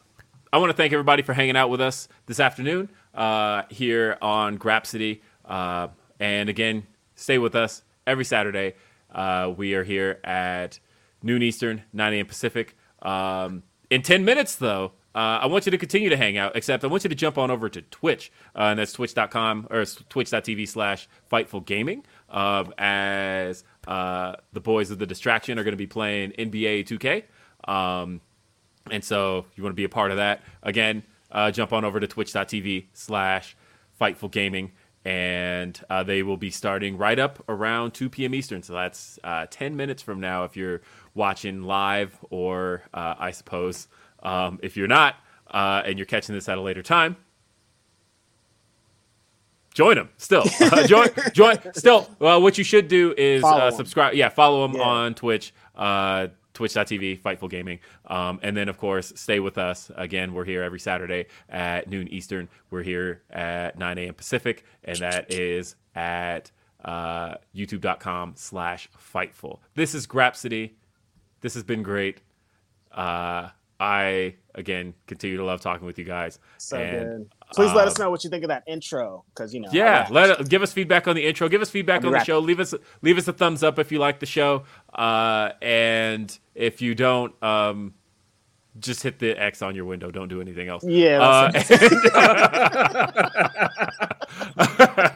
I 0.52 0.59
want 0.59 0.70
to 0.70 0.77
thank 0.77 0.93
everybody 0.93 1.23
for 1.23 1.35
hanging 1.35 1.56
out 1.56 1.68
with 1.68 1.81
us 1.81 2.09
this 2.27 2.40
afternoon 2.40 2.89
uh 3.14 3.62
here 3.70 4.16
on 4.23 4.59
Grapsody. 4.59 5.20
Uh, 5.44 5.89
and 6.18 6.48
again, 6.48 6.86
stay 7.14 7.39
with 7.39 7.55
us 7.55 7.82
every 8.06 8.24
Saturday. 8.24 8.74
Uh, 9.10 9.52
we 9.56 9.74
are 9.74 9.85
here 9.85 10.20
at 10.24 10.78
noon 11.23 11.43
Eastern, 11.43 11.82
9 11.93 12.12
a.m. 12.14 12.27
Pacific. 12.27 12.77
Um, 13.02 13.62
in 13.90 14.02
10 14.02 14.24
minutes, 14.24 14.56
though, 14.56 14.93
uh, 15.16 15.38
I 15.40 15.47
want 15.47 15.64
you 15.64 15.70
to 15.70 15.78
continue 15.78 16.10
to 16.10 16.16
hang 16.16 16.36
out, 16.36 16.55
except 16.56 16.84
I 16.84 16.88
want 16.88 17.02
you 17.02 17.09
to 17.09 17.16
jump 17.16 17.38
on 17.38 17.51
over 17.51 17.70
to 17.70 17.80
Twitch, 17.80 18.30
uh, 18.55 18.64
and 18.64 18.78
that's 18.78 18.93
twitch.com 18.93 19.66
or 19.70 19.86
twitch.tv 19.86 20.68
slash 20.68 21.09
Fightful 21.32 21.64
Gaming, 21.64 22.05
uh, 22.28 22.64
as 22.76 23.64
uh, 23.88 24.34
the 24.52 24.60
boys 24.60 24.90
of 24.90 24.98
the 24.98 25.06
distraction 25.06 25.59
are 25.59 25.64
going 25.64 25.72
to 25.72 25.78
be 25.78 25.86
playing 25.86 26.32
NBA 26.32 26.86
2K. 26.86 27.22
Um, 27.66 28.20
and 28.90 29.02
so 29.02 29.47
you 29.55 29.62
want 29.62 29.72
to 29.72 29.76
be 29.76 29.84
a 29.84 29.88
part 29.88 30.10
of 30.10 30.18
that. 30.18 30.43
Again, 30.62 31.02
uh, 31.32 31.51
jump 31.51 31.72
on 31.72 31.86
over 31.86 31.98
to 31.98 32.06
twitch.tv 32.06 32.88
slash 32.93 33.56
Fightful 33.98 34.30
Gaming, 34.30 34.72
and 35.02 35.82
uh, 35.88 36.02
they 36.02 36.24
will 36.24 36.36
be 36.36 36.51
starting 36.51 36.98
right 36.98 37.18
up 37.18 37.43
around 37.48 37.93
2 37.93 38.10
p.m. 38.10 38.34
Eastern. 38.34 38.62
So 38.62 38.74
that's 38.74 39.18
10 39.24 39.76
minutes 39.76 40.02
from 40.02 40.20
now 40.20 40.44
if 40.44 40.59
you're 40.59 40.82
watching 41.14 41.62
live, 41.62 42.22
or 42.28 42.82
I 42.93 43.30
suppose. 43.30 43.88
Um, 44.27 44.59
if 44.62 44.77
you're 44.77 44.89
not, 44.89 45.16
uh, 45.51 45.82
and 45.85 45.98
you're 45.98 46.07
catching 46.07 46.35
this 46.35 46.48
at 46.48 46.59
a 46.59 46.61
later 46.61 46.82
time, 46.82 47.16
join 49.73 49.97
them 49.97 50.09
still. 50.16 50.44
Uh, 50.61 50.86
join, 50.86 51.09
join 51.32 51.57
still. 51.74 52.11
Well, 52.19 52.43
what 52.43 52.59
you 52.59 52.65
should 52.65 52.89
do 52.89 53.15
is 53.16 53.44
uh, 53.44 53.70
subscribe. 53.70 54.15
Yeah, 54.15 54.28
follow 54.28 54.66
them 54.66 54.77
yeah. 54.77 54.82
on 54.82 55.15
Twitch. 55.15 55.55
Uh, 55.77 56.28
Twitch.tv, 56.55 57.20
Fightful 57.20 57.51
Gaming. 57.51 57.81
Um, 58.07 58.40
and 58.43 58.57
then, 58.57 58.70
of 58.70 58.78
course, 58.78 59.12
stay 59.15 59.40
with 59.40 59.59
us. 59.59 59.90
Again, 59.94 60.32
we're 60.32 60.47
here 60.47 60.62
every 60.62 60.81
Saturday 60.81 61.27
at 61.51 61.89
noon 61.89 62.09
Eastern. 62.09 62.48
We're 62.70 62.82
here 62.82 63.23
at 63.31 63.78
9 63.78 63.98
a.m. 63.98 64.15
Pacific, 64.15 64.65
and 64.82 64.97
that 64.98 65.32
is 65.32 65.77
at 65.94 66.51
uh, 66.82 67.35
youtube.com 67.55 68.32
slash 68.36 68.89
Fightful. 69.15 69.59
This 69.74 69.94
is 69.94 70.07
Grapsody. 70.07 70.70
This 71.43 71.53
has 71.53 71.62
been 71.62 71.82
great. 71.82 72.23
Uh, 72.90 73.51
I 73.78 74.36
again 74.55 74.94
continue 75.07 75.36
to 75.36 75.44
love 75.44 75.61
talking 75.61 75.86
with 75.86 75.98
you 75.98 76.05
guys. 76.05 76.39
So 76.59 76.78
and, 76.78 77.27
good. 77.27 77.31
Please 77.55 77.73
let 77.73 77.86
us 77.86 78.01
uh, 78.01 78.05
know 78.05 78.11
what 78.11 78.24
you 78.24 78.31
think 78.31 78.43
of 78.43 78.48
that 78.48 78.65
intro, 78.66 79.24
because 79.35 79.55
you 79.55 79.61
know. 79.61 79.69
Yeah, 79.73 80.09
let 80.11 80.48
give 80.48 80.62
us 80.62 80.73
feedback 80.73 81.07
on 81.07 81.15
the 81.15 81.27
intro. 81.27 81.48
Give 81.48 81.62
us 81.62 81.70
feedback 81.70 82.05
on 82.05 82.12
the 82.12 82.24
show. 82.24 82.39
Leave 82.39 82.61
us 82.61 82.74
leave 83.03 83.19
us 83.19 83.28
a 83.28 83.32
thumbs 83.32 83.62
up 83.62 83.78
if 83.78 83.93
you 83.93 83.98
like 83.98 84.20
the 84.20 84.27
show, 84.27 84.65
uh, 84.94 85.51
and 85.61 86.36
if 86.55 86.82
you 86.82 86.94
don't, 86.94 87.40
um, 87.43 87.94
just 88.81 89.03
hit 89.03 89.19
the 89.19 89.40
X 89.40 89.62
on 89.62 89.74
your 89.74 89.85
window. 89.85 90.11
Don't 90.11 90.28
do 90.28 90.40
anything 90.40 90.69
else. 90.69 90.85
Yeah. 90.85 91.20
Uh, 91.20 91.53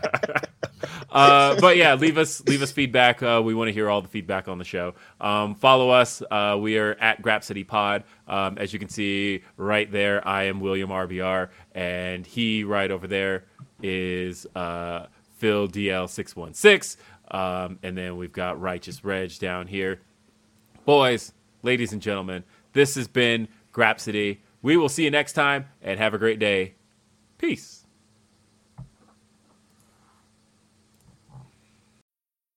uh, 1.13 1.59
but 1.61 1.77
yeah, 1.77 1.95
leave 1.95 2.19
us 2.19 2.43
leave 2.47 2.63
us 2.63 2.71
feedback. 2.71 3.23
Uh, 3.23 3.41
we 3.45 3.55
want 3.55 3.69
to 3.69 3.73
hear 3.73 3.91
all 3.91 4.03
the 4.03 4.09
feedback 4.09 4.49
on 4.49 4.59
the 4.59 4.65
show. 4.65 4.95
Um, 5.21 5.55
follow 5.55 5.91
us. 5.91 6.23
Uh, 6.31 6.57
we 6.61 6.79
are 6.79 6.95
at 7.01 7.23
Grapsody 7.23 7.67
Pod. 7.67 8.05
Um, 8.29 8.59
as 8.59 8.73
you 8.73 8.79
can 8.79 8.89
see 8.89 9.43
right 9.57 9.91
there, 9.91 10.27
I 10.27 10.45
am 10.45 10.61
William 10.61 10.91
RBR, 10.91 11.49
and 11.75 12.27
he 12.27 12.65
right 12.65 12.91
over 12.91 13.07
there 13.07 13.45
is 13.83 14.47
uh, 14.55 15.07
Phil 15.39 15.69
DL 15.69 16.09
six 16.09 16.37
one 16.37 16.55
six. 16.55 16.97
Um, 17.31 17.79
and 17.83 17.97
then 17.97 18.17
we've 18.17 18.33
got 18.33 18.61
Righteous 18.61 19.05
Reg 19.05 19.39
down 19.39 19.67
here. 19.69 20.01
Boys, 20.85 21.33
ladies 21.63 21.93
and 21.93 22.03
gentlemen, 22.03 22.43
this 22.73 22.97
has 22.97 23.07
been 23.07 23.49
Grapsody. 23.73 24.39
We 24.63 24.77
will 24.77 24.89
see 24.89 25.05
you 25.05 25.11
next 25.11 25.35
time, 25.35 25.67
and 25.83 25.99
have 25.99 26.15
a 26.15 26.19
great 26.19 26.39
day. 26.39 26.75
Peace. 27.39 27.80